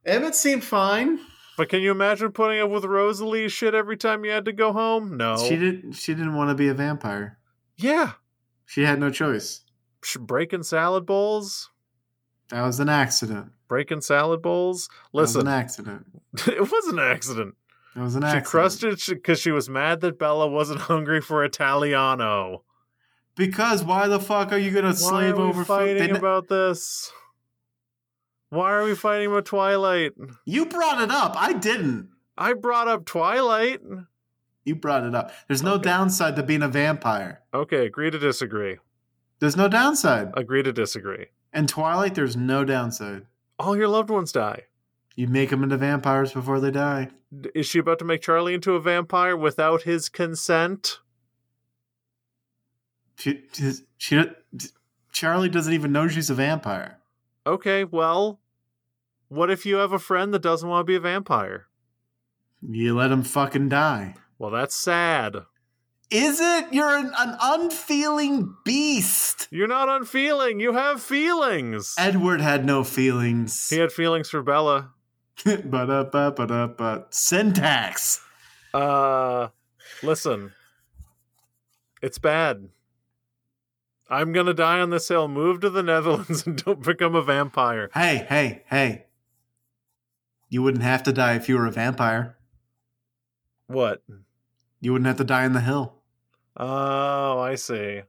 Emmett 0.05 0.35
seemed 0.35 0.65
fine. 0.65 1.21
But 1.57 1.69
can 1.69 1.81
you 1.81 1.93
imagine 1.93 2.33
putting 2.33 2.61
up 2.61 2.71
with 2.71 2.85
Rosalie's 2.85 3.53
shit 3.53 3.75
every 3.75 3.97
time 3.97 4.25
you 4.25 4.33
had 4.33 4.45
to 4.47 4.53
go 4.53 4.73
home? 4.73 5.17
No. 5.17 5.37
She 5.37 5.57
didn't 5.57 5.93
she 5.93 6.13
didn't 6.15 6.35
want 6.35 6.51
to 6.51 6.55
be 6.57 6.69
a 6.69 6.75
vampire. 6.75 7.39
Yeah. 7.77 8.13
She 8.67 8.83
had 8.85 8.99
no 9.01 9.11
choice. 9.11 9.65
Breaking 10.19 10.63
salad 10.63 11.07
bowls. 11.07 11.71
That 12.51 12.63
was 12.63 12.79
an 12.81 12.89
accident. 12.89 13.53
Breaking 13.69 14.01
salad 14.03 14.43
bowls. 14.43 14.89
That 14.89 15.21
was 15.21 15.35
Listen, 15.35 15.49
an 15.49 15.55
accident. 15.55 16.07
it 16.47 16.61
was 16.61 16.87
an 16.89 16.99
accident. 16.99 17.55
That 17.95 18.03
was 18.03 18.15
an 18.17 18.23
She 18.23 18.27
accident. 18.27 18.47
crushed 18.47 18.85
it 18.85 19.15
because 19.15 19.41
she 19.41 19.51
was 19.51 19.69
mad 19.71 20.01
that 20.03 20.19
Bella 20.19 20.49
wasn't 20.49 20.81
hungry 20.91 21.21
for 21.21 21.45
Italiano. 21.45 22.65
Because 23.37 23.83
why 23.83 24.07
the 24.09 24.21
fuck 24.21 24.53
are 24.53 24.59
you 24.59 24.71
gonna 24.71 24.95
slave 24.95 25.37
Why 25.37 25.43
are 25.43 25.45
we 25.47 25.49
over 25.51 25.65
fighting 25.65 26.13
ne- 26.13 26.19
about 26.19 26.49
this? 26.49 27.11
Why 28.51 28.71
are 28.73 28.85
we 28.85 28.95
fighting 28.95 29.27
about 29.29 29.47
Twilight? 29.47 30.13
you 30.45 30.67
brought 30.67 31.01
it 31.03 31.11
up. 31.11 31.35
I 31.37 31.53
didn't. 31.55 32.11
I 32.39 32.53
brought 32.53 32.87
up 32.89 33.05
Twilight. 33.07 33.81
You 34.65 34.75
brought 34.75 35.05
it 35.05 35.15
up. 35.15 35.31
There's 35.47 35.63
no 35.63 35.75
Okay. 35.75 35.85
downside 35.85 36.37
to 36.37 36.43
being 36.43 36.63
a 36.63 36.69
vampire. 36.69 37.43
Okay, 37.53 37.85
agree 37.87 38.11
to 38.11 38.19
disagree. 38.19 38.79
There's 39.39 39.57
no 39.57 39.69
downside. 39.69 40.31
Agree 40.37 40.63
to 40.63 40.73
disagree. 40.73 41.27
In 41.53 41.67
Twilight, 41.67 42.15
there's 42.15 42.37
no 42.37 42.65
downside. 42.65 43.27
All 43.59 43.77
your 43.77 43.89
loved 43.89 44.11
ones 44.11 44.33
die. 44.33 44.63
You 45.17 45.29
make 45.29 45.51
them 45.51 45.63
into 45.63 45.77
vampires 45.77 46.33
before 46.33 46.61
they 46.61 46.71
die. 46.71 47.11
Is 47.55 47.67
she 47.67 47.79
about 47.79 47.99
to 48.01 48.05
make 48.05 48.23
Charlie 48.23 48.55
into 48.55 48.75
a 48.75 48.81
vampire 48.81 49.37
without 49.37 49.83
his 49.83 50.09
consent? 50.09 51.01
She, 53.17 53.43
she, 53.53 53.73
she, 53.99 54.23
Charlie 55.13 55.49
doesn't 55.49 55.73
even 55.73 55.93
know 55.93 56.09
she's 56.09 56.31
a 56.31 56.35
vampire. 56.35 56.99
Okay, 57.47 57.85
well, 57.85 58.41
what 59.29 59.51
if 59.51 59.65
you 59.67 59.77
have 59.77 59.93
a 59.93 59.99
friend 59.99 60.33
that 60.35 60.43
doesn't 60.43 60.69
want 60.69 60.81
to 60.87 60.91
be 60.91 60.97
a 60.97 61.01
vampire? 61.01 61.67
You 62.67 62.97
let 62.97 63.13
him 63.13 63.23
fucking 63.23 63.69
die. 63.69 64.15
Well, 64.45 64.53
that's 64.53 64.75
sad. 64.75 65.37
Is 66.11 66.39
it? 66.39 66.67
You're 66.71 66.99
an, 66.99 67.11
an 67.19 67.39
unfeeling 67.41 68.55
beast. 68.63 69.49
You're 69.51 69.69
not 69.69 69.89
unfeeling. 69.89 70.61
You 70.61 70.75
have 70.75 71.01
feelings. 71.01 71.95
Edward 71.97 72.43
had 72.43 72.67
no 72.67 72.85
feelings. 72.85 73.71
He 73.71 73.79
had 73.79 73.91
feelings 73.91 74.29
for 74.29 74.43
Bella. 74.43 74.91
but 75.47 75.89
up, 75.89 76.13
but 76.13 76.51
up, 76.51 76.77
but 76.77 77.15
syntax. 77.15 78.21
Uh, 78.75 79.49
listen, 80.03 80.53
it's 82.03 82.19
bad. 82.19 82.69
I'm 84.11 84.35
gonna 84.35 84.53
die 84.53 84.81
on 84.81 84.91
this 84.91 85.09
hill. 85.09 85.27
Move 85.27 85.61
to 85.61 85.71
the 85.71 85.83
Netherlands 85.83 86.47
and 86.47 86.63
don't 86.63 86.83
become 86.83 87.15
a 87.15 87.23
vampire. 87.23 87.89
Hey, 87.95 88.27
hey, 88.29 88.65
hey. 88.67 89.07
You 90.51 90.63
wouldn't 90.63 90.85
have 90.85 91.03
to 91.05 91.15
die 91.15 91.37
if 91.37 91.49
you 91.49 91.57
were 91.57 91.67
a 91.67 91.73
vampire. 91.73 92.37
What? 93.67 94.03
You 94.85 94.93
wouldn't 94.93 95.07
have 95.07 95.17
to 95.17 95.25
die 95.25 95.47
in 95.47 95.55
the 95.55 95.63
hill. 95.63 95.95
Oh, 96.59 97.39
I 97.39 97.55
see. 97.55 98.03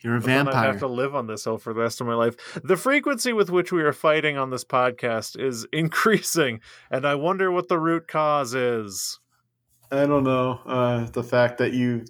You're 0.00 0.16
a 0.16 0.20
But 0.20 0.26
then 0.26 0.48
I'd 0.48 0.66
have 0.66 0.78
to 0.78 0.86
live 0.86 1.12
on 1.12 1.26
this 1.26 1.42
hill 1.42 1.58
for 1.58 1.74
the 1.74 1.80
rest 1.80 2.00
of 2.00 2.06
my 2.06 2.14
life. 2.14 2.36
The 2.62 2.76
frequency 2.76 3.32
with 3.32 3.50
which 3.50 3.72
we 3.72 3.82
are 3.82 3.92
fighting 3.92 4.38
on 4.38 4.50
this 4.50 4.64
podcast 4.64 5.36
is 5.40 5.66
increasing, 5.72 6.60
and 6.88 7.04
I 7.04 7.16
wonder 7.16 7.50
what 7.50 7.66
the 7.66 7.80
root 7.80 8.06
cause 8.06 8.54
is. 8.54 9.18
I 9.90 10.06
don't 10.06 10.22
know. 10.22 10.60
Uh, 10.64 11.10
the 11.10 11.24
fact 11.24 11.58
that 11.58 11.72
you. 11.72 12.04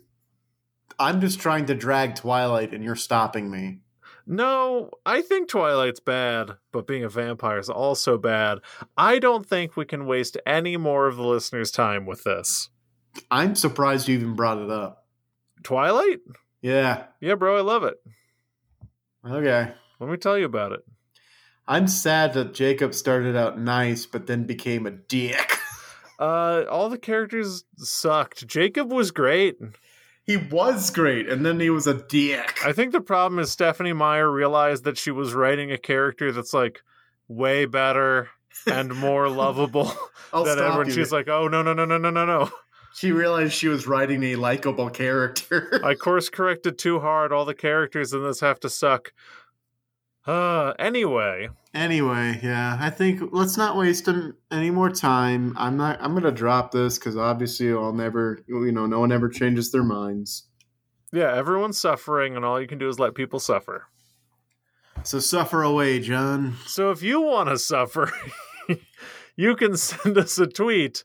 I'm 0.99 1.23
just 1.23 1.41
trying 1.41 1.65
to 1.67 1.75
drag 1.75 2.15
Twilight 2.15 2.75
and 2.75 2.85
you're 2.85 2.97
stopping 2.97 3.51
me. 3.51 3.81
No, 4.27 4.91
I 5.07 5.23
think 5.23 5.49
Twilight's 5.49 6.01
bad, 6.01 6.53
but 6.73 6.87
being 6.87 7.05
a 7.05 7.09
vampire 7.09 7.59
is 7.59 7.71
also 7.71 8.19
bad. 8.19 8.59
I 8.99 9.19
don't 9.19 9.47
think 9.47 9.79
we 9.79 9.87
can 9.87 10.05
waste 10.05 10.37
any 10.45 10.77
more 10.77 11.07
of 11.07 11.17
the 11.17 11.27
listeners' 11.27 11.71
time 11.71 12.05
with 12.05 12.25
this. 12.25 12.69
I'm 13.31 13.55
surprised 13.55 14.09
you 14.09 14.17
even 14.17 14.35
brought 14.35 14.59
it 14.59 14.71
up. 14.71 15.07
Twilight? 15.63 16.21
Yeah. 16.63 17.05
Yeah, 17.21 17.35
bro, 17.35 17.57
I 17.57 17.61
love 17.61 17.85
it. 17.85 17.95
Okay. 19.29 19.73
Let 20.01 20.11
me 20.11 20.17
tell 20.17 20.37
you 20.39 20.45
about 20.45 20.73
it. 20.73 20.81
I'm 21.67 21.89
sad 21.89 22.35
that 22.35 22.53
Jacob 22.53 22.93
started 22.95 23.37
out 23.37 23.59
nice, 23.59 24.05
but 24.05 24.27
then 24.27 24.45
became 24.45 24.87
a 24.87 24.91
dick. 24.93 25.53
Uh, 26.17 26.65
all 26.71 26.89
the 26.89 26.97
characters 26.97 27.65
sucked. 27.77 28.47
Jacob 28.47 28.93
was 28.93 29.11
great. 29.11 29.57
he 30.25 30.37
was 30.37 30.89
great, 30.91 31.29
and 31.29 31.45
then 31.45 31.59
he 31.59 31.71
was 31.71 31.89
a 31.89 31.95
dick. 32.07 32.55
I 32.65 32.71
think 32.71 32.93
the 32.93 33.01
problem 33.01 33.41
is 33.41 33.51
Stephenie 33.51 33.93
Meyer 33.93 34.31
realized 34.31 34.85
that 34.85 34.97
she 34.97 35.11
was 35.11 35.35
writing 35.35 35.73
a 35.73 35.77
character 35.77 36.31
that's 36.31 36.55
like 36.55 36.83
way 37.27 37.65
better 37.67 38.29
and 38.69 38.95
more 38.95 39.29
lovable 39.43 39.93
than 40.33 40.57
Edward. 40.61 40.87
you. 40.87 40.93
She's 40.93 41.11
like, 41.11 41.27
oh 41.27 41.49
no 41.49 41.63
no 41.63 41.75
no 41.75 41.85
no 41.85 41.99
no 41.99 42.11
no 42.11 42.25
no. 42.25 42.49
She 42.95 43.11
realized 43.11 43.53
she 43.53 43.67
was 43.69 43.89
writing 43.89 44.23
a 44.23 44.37
likable 44.37 44.89
character. 44.89 45.81
I 45.85 45.95
course 45.95 46.29
corrected 46.29 46.79
too 46.79 47.01
hard. 47.01 47.33
All 47.33 47.45
the 47.45 47.55
characters 47.55 48.13
in 48.13 48.23
this 48.23 48.41
have 48.41 48.61
to 48.61 48.71
suck. 48.71 49.13
Uh, 50.27 50.75
anyway, 50.79 51.49
anyway, 51.75 52.39
yeah, 52.43 52.79
I 52.81 52.91
think 52.91 53.21
let's 53.33 53.57
not 53.57 53.77
waste 53.77 54.09
any 54.51 54.71
more 54.71 54.91
time. 54.91 55.55
I'm 55.59 55.77
not. 55.77 56.01
I'm 56.01 56.15
gonna 56.15 56.31
drop 56.31 56.71
this 56.71 56.97
because 56.97 57.17
obviously 57.17 57.73
I'll 57.73 57.93
never. 57.93 58.39
You 58.47 58.71
know, 58.71 58.87
no 58.87 59.01
one 59.01 59.11
ever 59.11 59.29
changes 59.29 59.73
their 59.73 59.85
minds. 59.85 60.45
yeah, 61.13 61.35
everyone's 61.35 61.79
suffering, 61.79 62.37
and 62.37 62.45
all 62.45 62.61
you 62.61 62.69
can 62.69 62.79
do 62.79 62.89
is 62.89 63.01
let 63.01 63.15
people 63.17 63.41
suffer. 63.41 63.89
So 65.03 65.19
suffer 65.19 65.63
away, 65.63 65.99
John. 65.99 66.55
So 66.65 66.91
if 66.93 67.03
you 67.03 67.21
want 67.21 67.49
to 67.49 67.59
suffer, 67.59 68.13
you 69.37 69.57
can 69.57 69.77
send 69.77 70.17
us 70.17 70.39
a 70.39 70.47
tweet 70.47 71.03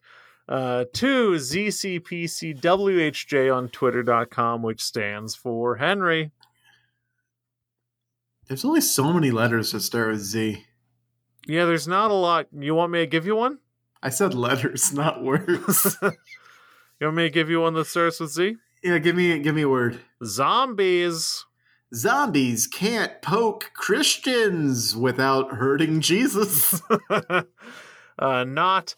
uh, 0.50 0.84
to 0.94 1.32
ZCPCWHJ 1.32 3.56
on 3.56 3.70
Twitter.com, 3.70 4.62
which 4.64 4.84
stands 4.84 5.36
for 5.36 5.76
Henry. 5.76 6.32
There's 8.48 8.66
only 8.66 8.82
so 8.82 9.14
many 9.14 9.32
letters 9.32 9.72
that 9.72 9.80
start 9.82 10.10
with 10.10 10.22
Z. 10.22 10.66
Yeah, 11.48 11.66
there's 11.66 11.88
not 11.88 12.12
a 12.12 12.16
lot. 12.16 12.48
You 12.52 12.76
want 12.76 12.92
me 12.92 13.00
to 13.00 13.08
give 13.08 13.26
you 13.28 13.36
one? 13.36 13.60
I 14.02 14.10
said 14.10 14.34
letters, 14.34 14.94
not 14.98 15.24
words. 15.24 15.98
you 16.02 16.12
want 17.02 17.16
me 17.16 17.24
to 17.24 17.30
give 17.30 17.50
you 17.50 17.62
one 17.62 17.74
that 17.76 17.86
starts 17.86 18.20
with 18.20 18.32
Z? 18.32 18.58
yeah, 18.84 18.98
give 18.98 19.16
me 19.16 19.40
give 19.40 19.56
me 19.56 19.62
a 19.64 19.70
word. 19.70 20.00
Zombies. 20.24 21.46
Zombies 21.94 22.68
can't 22.68 23.22
poke 23.22 23.72
Christians 23.74 24.96
without 24.96 25.54
hurting 25.54 26.02
Jesus. 26.02 26.82
uh, 28.20 28.44
not 28.44 28.96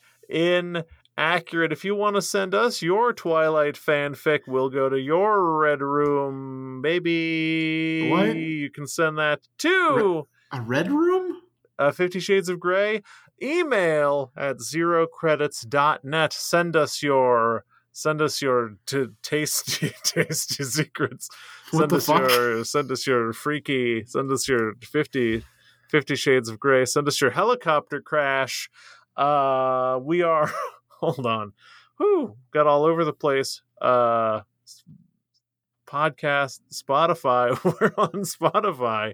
inaccurate. 1.18 1.72
If 1.72 1.84
you 1.86 1.96
want 1.96 2.16
to 2.16 2.22
send 2.22 2.54
us 2.54 2.82
your 2.82 3.14
Twilight 3.14 3.76
fanfic, 3.76 4.42
we'll 4.48 4.70
go 4.70 4.90
to 4.90 5.00
your 5.00 5.58
Red 5.60 5.82
Room. 5.82 6.82
Maybe 6.82 8.10
What? 8.10 8.36
you 8.36 8.70
can 8.70 8.88
send 8.88 9.18
that 9.18 9.42
to 9.60 10.28
a 10.52 10.62
red 10.62 10.92
room? 10.92 11.38
uh, 11.80 11.92
Fifty 11.92 12.20
Shades 12.20 12.50
of 12.50 12.60
Grey. 12.60 13.02
Email 13.42 14.32
at 14.38 14.58
zerocredits.net. 14.58 16.34
Send 16.34 16.76
us 16.76 17.02
your 17.02 17.66
send 17.94 18.22
us 18.22 18.42
your 18.42 18.76
t- 18.86 19.08
tasty 19.24 19.92
tasty 20.04 20.64
secrets. 20.64 21.30
What 21.72 21.82
send 21.82 21.92
the 21.92 21.96
us 21.98 22.06
fuck? 22.06 22.30
your 22.32 22.64
send 22.66 22.92
us 22.92 23.08
your 23.08 23.34
freaky 23.34 24.06
send 24.06 24.32
us 24.32 24.48
your 24.48 24.76
50 24.82 25.44
50 25.90 26.16
shades 26.16 26.48
of 26.50 26.58
gray 26.60 26.86
send 26.86 27.08
us 27.08 27.20
your 27.20 27.32
helicopter 27.32 28.00
crash 28.02 28.70
uh 29.18 30.00
we 30.02 30.22
are 30.22 30.50
hold 31.02 31.26
on 31.26 31.54
whoo 32.00 32.36
got 32.52 32.68
all 32.68 32.86
over 32.86 33.04
the 33.04 33.14
place 33.14 33.62
uh 33.82 34.42
podcast 35.88 36.62
spotify 36.72 37.52
we're 37.82 37.94
on 37.98 38.22
spotify 38.22 39.14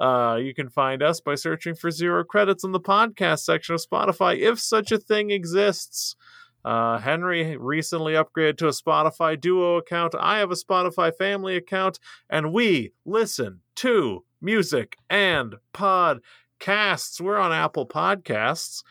uh 0.00 0.36
you 0.36 0.52
can 0.54 0.68
find 0.68 1.02
us 1.02 1.20
by 1.20 1.34
searching 1.34 1.74
for 1.74 1.90
zero 1.90 2.24
credits 2.24 2.64
in 2.64 2.72
the 2.72 2.80
podcast 2.80 3.40
section 3.40 3.74
of 3.74 3.80
spotify 3.80 4.36
if 4.36 4.58
such 4.58 4.90
a 4.90 4.98
thing 4.98 5.30
exists 5.30 6.16
uh, 6.64 6.98
Henry 6.98 7.56
recently 7.56 8.14
upgraded 8.14 8.58
to 8.58 8.66
a 8.66 8.72
Spotify 8.72 9.40
Duo 9.40 9.76
account. 9.76 10.14
I 10.18 10.38
have 10.38 10.50
a 10.50 10.56
Spotify 10.56 11.14
Family 11.16 11.56
account, 11.56 11.98
and 12.28 12.52
we 12.52 12.92
listen 13.06 13.60
to 13.76 14.24
music 14.42 14.96
and 15.08 15.54
podcasts. 15.72 17.20
We're 17.20 17.38
on 17.38 17.52
Apple 17.52 17.86
Podcasts. 17.86 18.82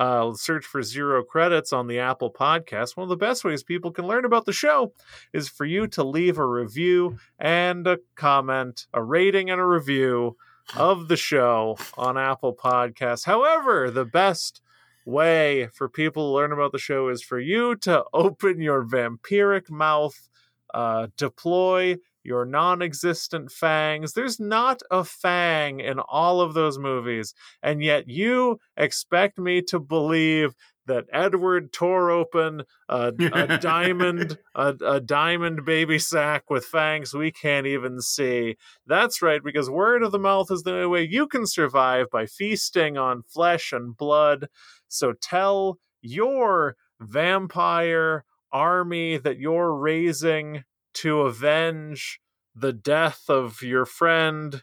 Uh, 0.00 0.32
search 0.32 0.64
for 0.64 0.82
zero 0.82 1.22
credits 1.22 1.74
on 1.74 1.86
the 1.86 1.98
Apple 1.98 2.32
Podcast. 2.32 2.96
One 2.96 3.02
of 3.02 3.10
the 3.10 3.18
best 3.18 3.44
ways 3.44 3.62
people 3.62 3.90
can 3.90 4.06
learn 4.06 4.24
about 4.24 4.46
the 4.46 4.52
show 4.52 4.94
is 5.34 5.46
for 5.46 5.66
you 5.66 5.86
to 5.88 6.02
leave 6.02 6.38
a 6.38 6.46
review 6.46 7.18
and 7.38 7.86
a 7.86 7.98
comment, 8.14 8.86
a 8.94 9.02
rating 9.02 9.50
and 9.50 9.60
a 9.60 9.66
review 9.66 10.38
of 10.74 11.08
the 11.08 11.18
show 11.18 11.76
on 11.98 12.16
Apple 12.16 12.56
Podcasts. 12.56 13.26
However, 13.26 13.90
the 13.90 14.06
best 14.06 14.62
way 15.04 15.68
for 15.74 15.86
people 15.86 16.30
to 16.30 16.34
learn 16.34 16.52
about 16.52 16.72
the 16.72 16.78
show 16.78 17.10
is 17.10 17.22
for 17.22 17.38
you 17.38 17.76
to 17.76 18.02
open 18.14 18.58
your 18.58 18.82
vampiric 18.82 19.68
mouth, 19.68 20.30
uh, 20.72 21.08
deploy 21.18 21.96
your 22.22 22.44
non 22.44 22.82
existent 22.82 23.50
fangs. 23.50 24.12
There's 24.12 24.40
not 24.40 24.82
a 24.90 25.04
fang 25.04 25.80
in 25.80 25.98
all 25.98 26.40
of 26.40 26.54
those 26.54 26.78
movies, 26.78 27.34
and 27.62 27.82
yet 27.82 28.08
you 28.08 28.58
expect 28.76 29.38
me 29.38 29.62
to 29.62 29.78
believe 29.78 30.54
that 30.86 31.04
Edward 31.12 31.72
tore 31.72 32.10
open 32.10 32.62
a, 32.88 33.12
a 33.32 33.58
diamond, 33.58 34.38
a, 34.56 34.74
a 34.84 35.00
diamond 35.00 35.64
baby 35.64 36.00
sack 36.00 36.50
with 36.50 36.64
fangs 36.64 37.14
we 37.14 37.30
can't 37.30 37.66
even 37.66 38.00
see. 38.00 38.56
That's 38.86 39.22
right, 39.22 39.42
because 39.42 39.70
word 39.70 40.02
of 40.02 40.10
the 40.10 40.18
mouth 40.18 40.50
is 40.50 40.62
the 40.62 40.72
only 40.72 40.86
way 40.86 41.02
you 41.08 41.28
can 41.28 41.46
survive 41.46 42.06
by 42.10 42.26
feasting 42.26 42.98
on 42.98 43.22
flesh 43.22 43.72
and 43.72 43.96
blood. 43.96 44.48
So 44.88 45.12
tell 45.12 45.78
your 46.02 46.76
vampire 47.00 48.24
army 48.52 49.16
that 49.16 49.38
you're 49.38 49.72
raising 49.72 50.64
to 50.94 51.20
avenge 51.22 52.20
the 52.54 52.72
death 52.72 53.24
of 53.28 53.62
your 53.62 53.84
friend, 53.86 54.62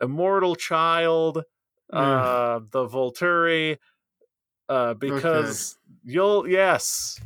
immortal 0.00 0.54
child, 0.54 1.44
uh, 1.92 2.60
the 2.70 2.86
Volturi, 2.86 3.78
uh, 4.68 4.94
because 4.94 5.78
you'll, 6.04 6.48
yes. 6.48 7.20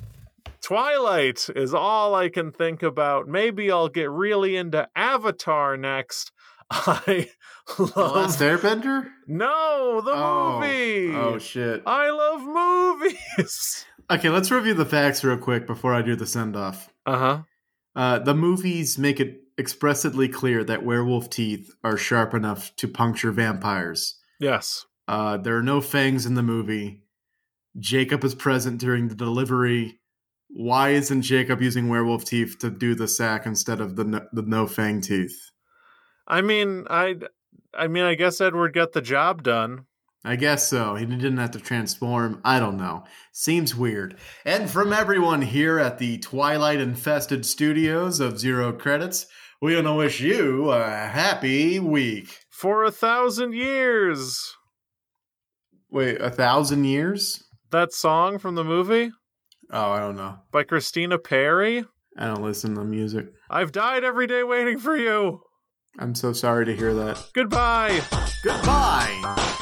Twilight 0.62 1.48
is 1.54 1.74
all 1.74 2.14
I 2.14 2.28
can 2.28 2.50
think 2.50 2.82
about. 2.82 3.28
Maybe 3.28 3.70
I'll 3.70 3.88
get 3.88 4.10
really 4.10 4.56
into 4.56 4.88
Avatar 4.96 5.76
next. 5.76 6.32
I 6.70 7.28
The 7.76 7.82
love 7.96 8.16
Last 8.16 8.40
Airbender? 8.40 9.08
no 9.28 10.00
the 10.04 10.10
Oh. 10.12 10.58
movie. 10.60 11.14
Oh 11.14 11.38
shit. 11.38 11.82
I 11.86 12.10
love 12.10 12.42
movies. 12.42 13.84
Okay, 14.10 14.28
let's 14.30 14.50
review 14.50 14.74
the 14.74 14.84
facts 14.84 15.22
real 15.22 15.36
quick 15.36 15.66
before 15.66 15.94
I 15.94 16.02
do 16.02 16.16
the 16.16 16.26
send 16.26 16.56
off. 16.56 16.88
Uh 17.04 17.18
huh. 17.18 17.38
Uh, 17.96 18.18
the 18.18 18.34
movies 18.34 18.98
make 18.98 19.18
it 19.18 19.40
expressly 19.58 20.28
clear 20.28 20.62
that 20.62 20.84
werewolf 20.84 21.30
teeth 21.30 21.74
are 21.82 21.96
sharp 21.96 22.34
enough 22.34 22.76
to 22.76 22.86
puncture 22.86 23.32
vampires. 23.32 24.20
Yes. 24.38 24.84
Uh, 25.08 25.38
there 25.38 25.56
are 25.56 25.62
no 25.62 25.80
fangs 25.80 26.26
in 26.26 26.34
the 26.34 26.42
movie. 26.42 27.02
Jacob 27.78 28.22
is 28.22 28.34
present 28.34 28.78
during 28.78 29.08
the 29.08 29.14
delivery. 29.14 29.98
Why 30.48 30.90
isn't 30.90 31.22
Jacob 31.22 31.62
using 31.62 31.88
werewolf 31.88 32.26
teeth 32.26 32.58
to 32.60 32.70
do 32.70 32.94
the 32.94 33.08
sack 33.08 33.46
instead 33.46 33.80
of 33.80 33.96
the 33.96 34.04
no, 34.04 34.26
the 34.30 34.42
no 34.42 34.66
fang 34.66 35.00
teeth? 35.00 35.50
I 36.28 36.42
mean, 36.42 36.86
I, 36.90 37.16
I 37.72 37.88
mean, 37.88 38.04
I 38.04 38.14
guess 38.14 38.40
Edward 38.42 38.74
got 38.74 38.92
the 38.92 39.00
job 39.00 39.42
done. 39.42 39.85
I 40.26 40.34
guess 40.36 40.66
so. 40.68 40.96
He 40.96 41.06
didn't 41.06 41.36
have 41.36 41.52
to 41.52 41.60
transform. 41.60 42.40
I 42.44 42.58
don't 42.58 42.76
know. 42.76 43.04
Seems 43.32 43.74
weird. 43.76 44.16
And 44.44 44.68
from 44.68 44.92
everyone 44.92 45.42
here 45.42 45.78
at 45.78 45.98
the 45.98 46.18
Twilight 46.18 46.80
Infested 46.80 47.46
Studios 47.46 48.18
of 48.18 48.38
Zero 48.40 48.72
Credits, 48.72 49.26
we 49.62 49.74
want 49.74 49.86
to 49.86 49.94
wish 49.94 50.20
you 50.20 50.70
a 50.72 50.82
happy 50.84 51.78
week. 51.78 52.38
For 52.50 52.82
a 52.84 52.90
thousand 52.90 53.52
years. 53.54 54.52
Wait, 55.90 56.20
a 56.20 56.30
thousand 56.30 56.84
years? 56.84 57.44
That 57.70 57.92
song 57.92 58.38
from 58.38 58.54
the 58.56 58.64
movie 58.64 59.10
Oh, 59.70 59.90
I 59.92 59.98
don't 60.00 60.16
know. 60.16 60.38
by 60.52 60.62
Christina 60.64 61.18
Perri. 61.18 61.84
I 62.18 62.26
don't 62.26 62.42
listen 62.42 62.74
to 62.74 62.84
music. 62.84 63.26
I've 63.50 63.72
died 63.72 64.04
every 64.04 64.26
day 64.26 64.42
waiting 64.42 64.78
for 64.78 64.96
you. 64.96 65.42
I'm 65.98 66.14
so 66.14 66.32
sorry 66.32 66.64
to 66.66 66.74
hear 66.76 66.94
that. 66.94 67.22
Goodbye. 67.34 68.00
Goodbye. 68.42 69.56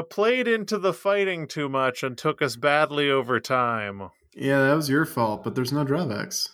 Uh, 0.00 0.02
played 0.02 0.48
into 0.48 0.78
the 0.78 0.92
fighting 0.92 1.46
too 1.46 1.68
much 1.68 2.02
and 2.02 2.16
took 2.16 2.42
us 2.42 2.56
badly 2.56 3.10
over 3.10 3.40
time. 3.40 4.10
Yeah, 4.34 4.60
that 4.62 4.74
was 4.74 4.88
your 4.88 5.04
fault, 5.04 5.44
but 5.44 5.54
there's 5.54 5.72
no 5.72 5.84
drawbacks. 5.84 6.48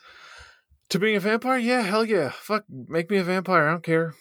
To 0.90 0.98
being 0.98 1.16
a 1.16 1.20
vampire? 1.20 1.58
Yeah, 1.58 1.82
hell 1.82 2.04
yeah. 2.04 2.30
Fuck, 2.30 2.64
make 2.68 3.10
me 3.10 3.18
a 3.18 3.24
vampire. 3.24 3.68
I 3.68 3.72
don't 3.72 3.82
care. 3.82 4.14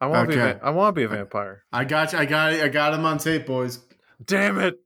I 0.00 0.06
want 0.06 0.30
to 0.30 0.36
be. 0.36 0.40
A 0.40 0.44
va- 0.44 0.60
I 0.62 0.70
want 0.70 0.94
to 0.94 1.00
be 1.00 1.04
a 1.04 1.08
vampire. 1.08 1.64
I 1.72 1.84
got 1.84 2.12
you. 2.12 2.18
I 2.18 2.24
got 2.24 2.52
I 2.54 2.68
got 2.68 2.94
him 2.94 3.04
on 3.04 3.18
tape, 3.18 3.46
boys. 3.46 3.80
Damn 4.24 4.58
it! 4.58 4.78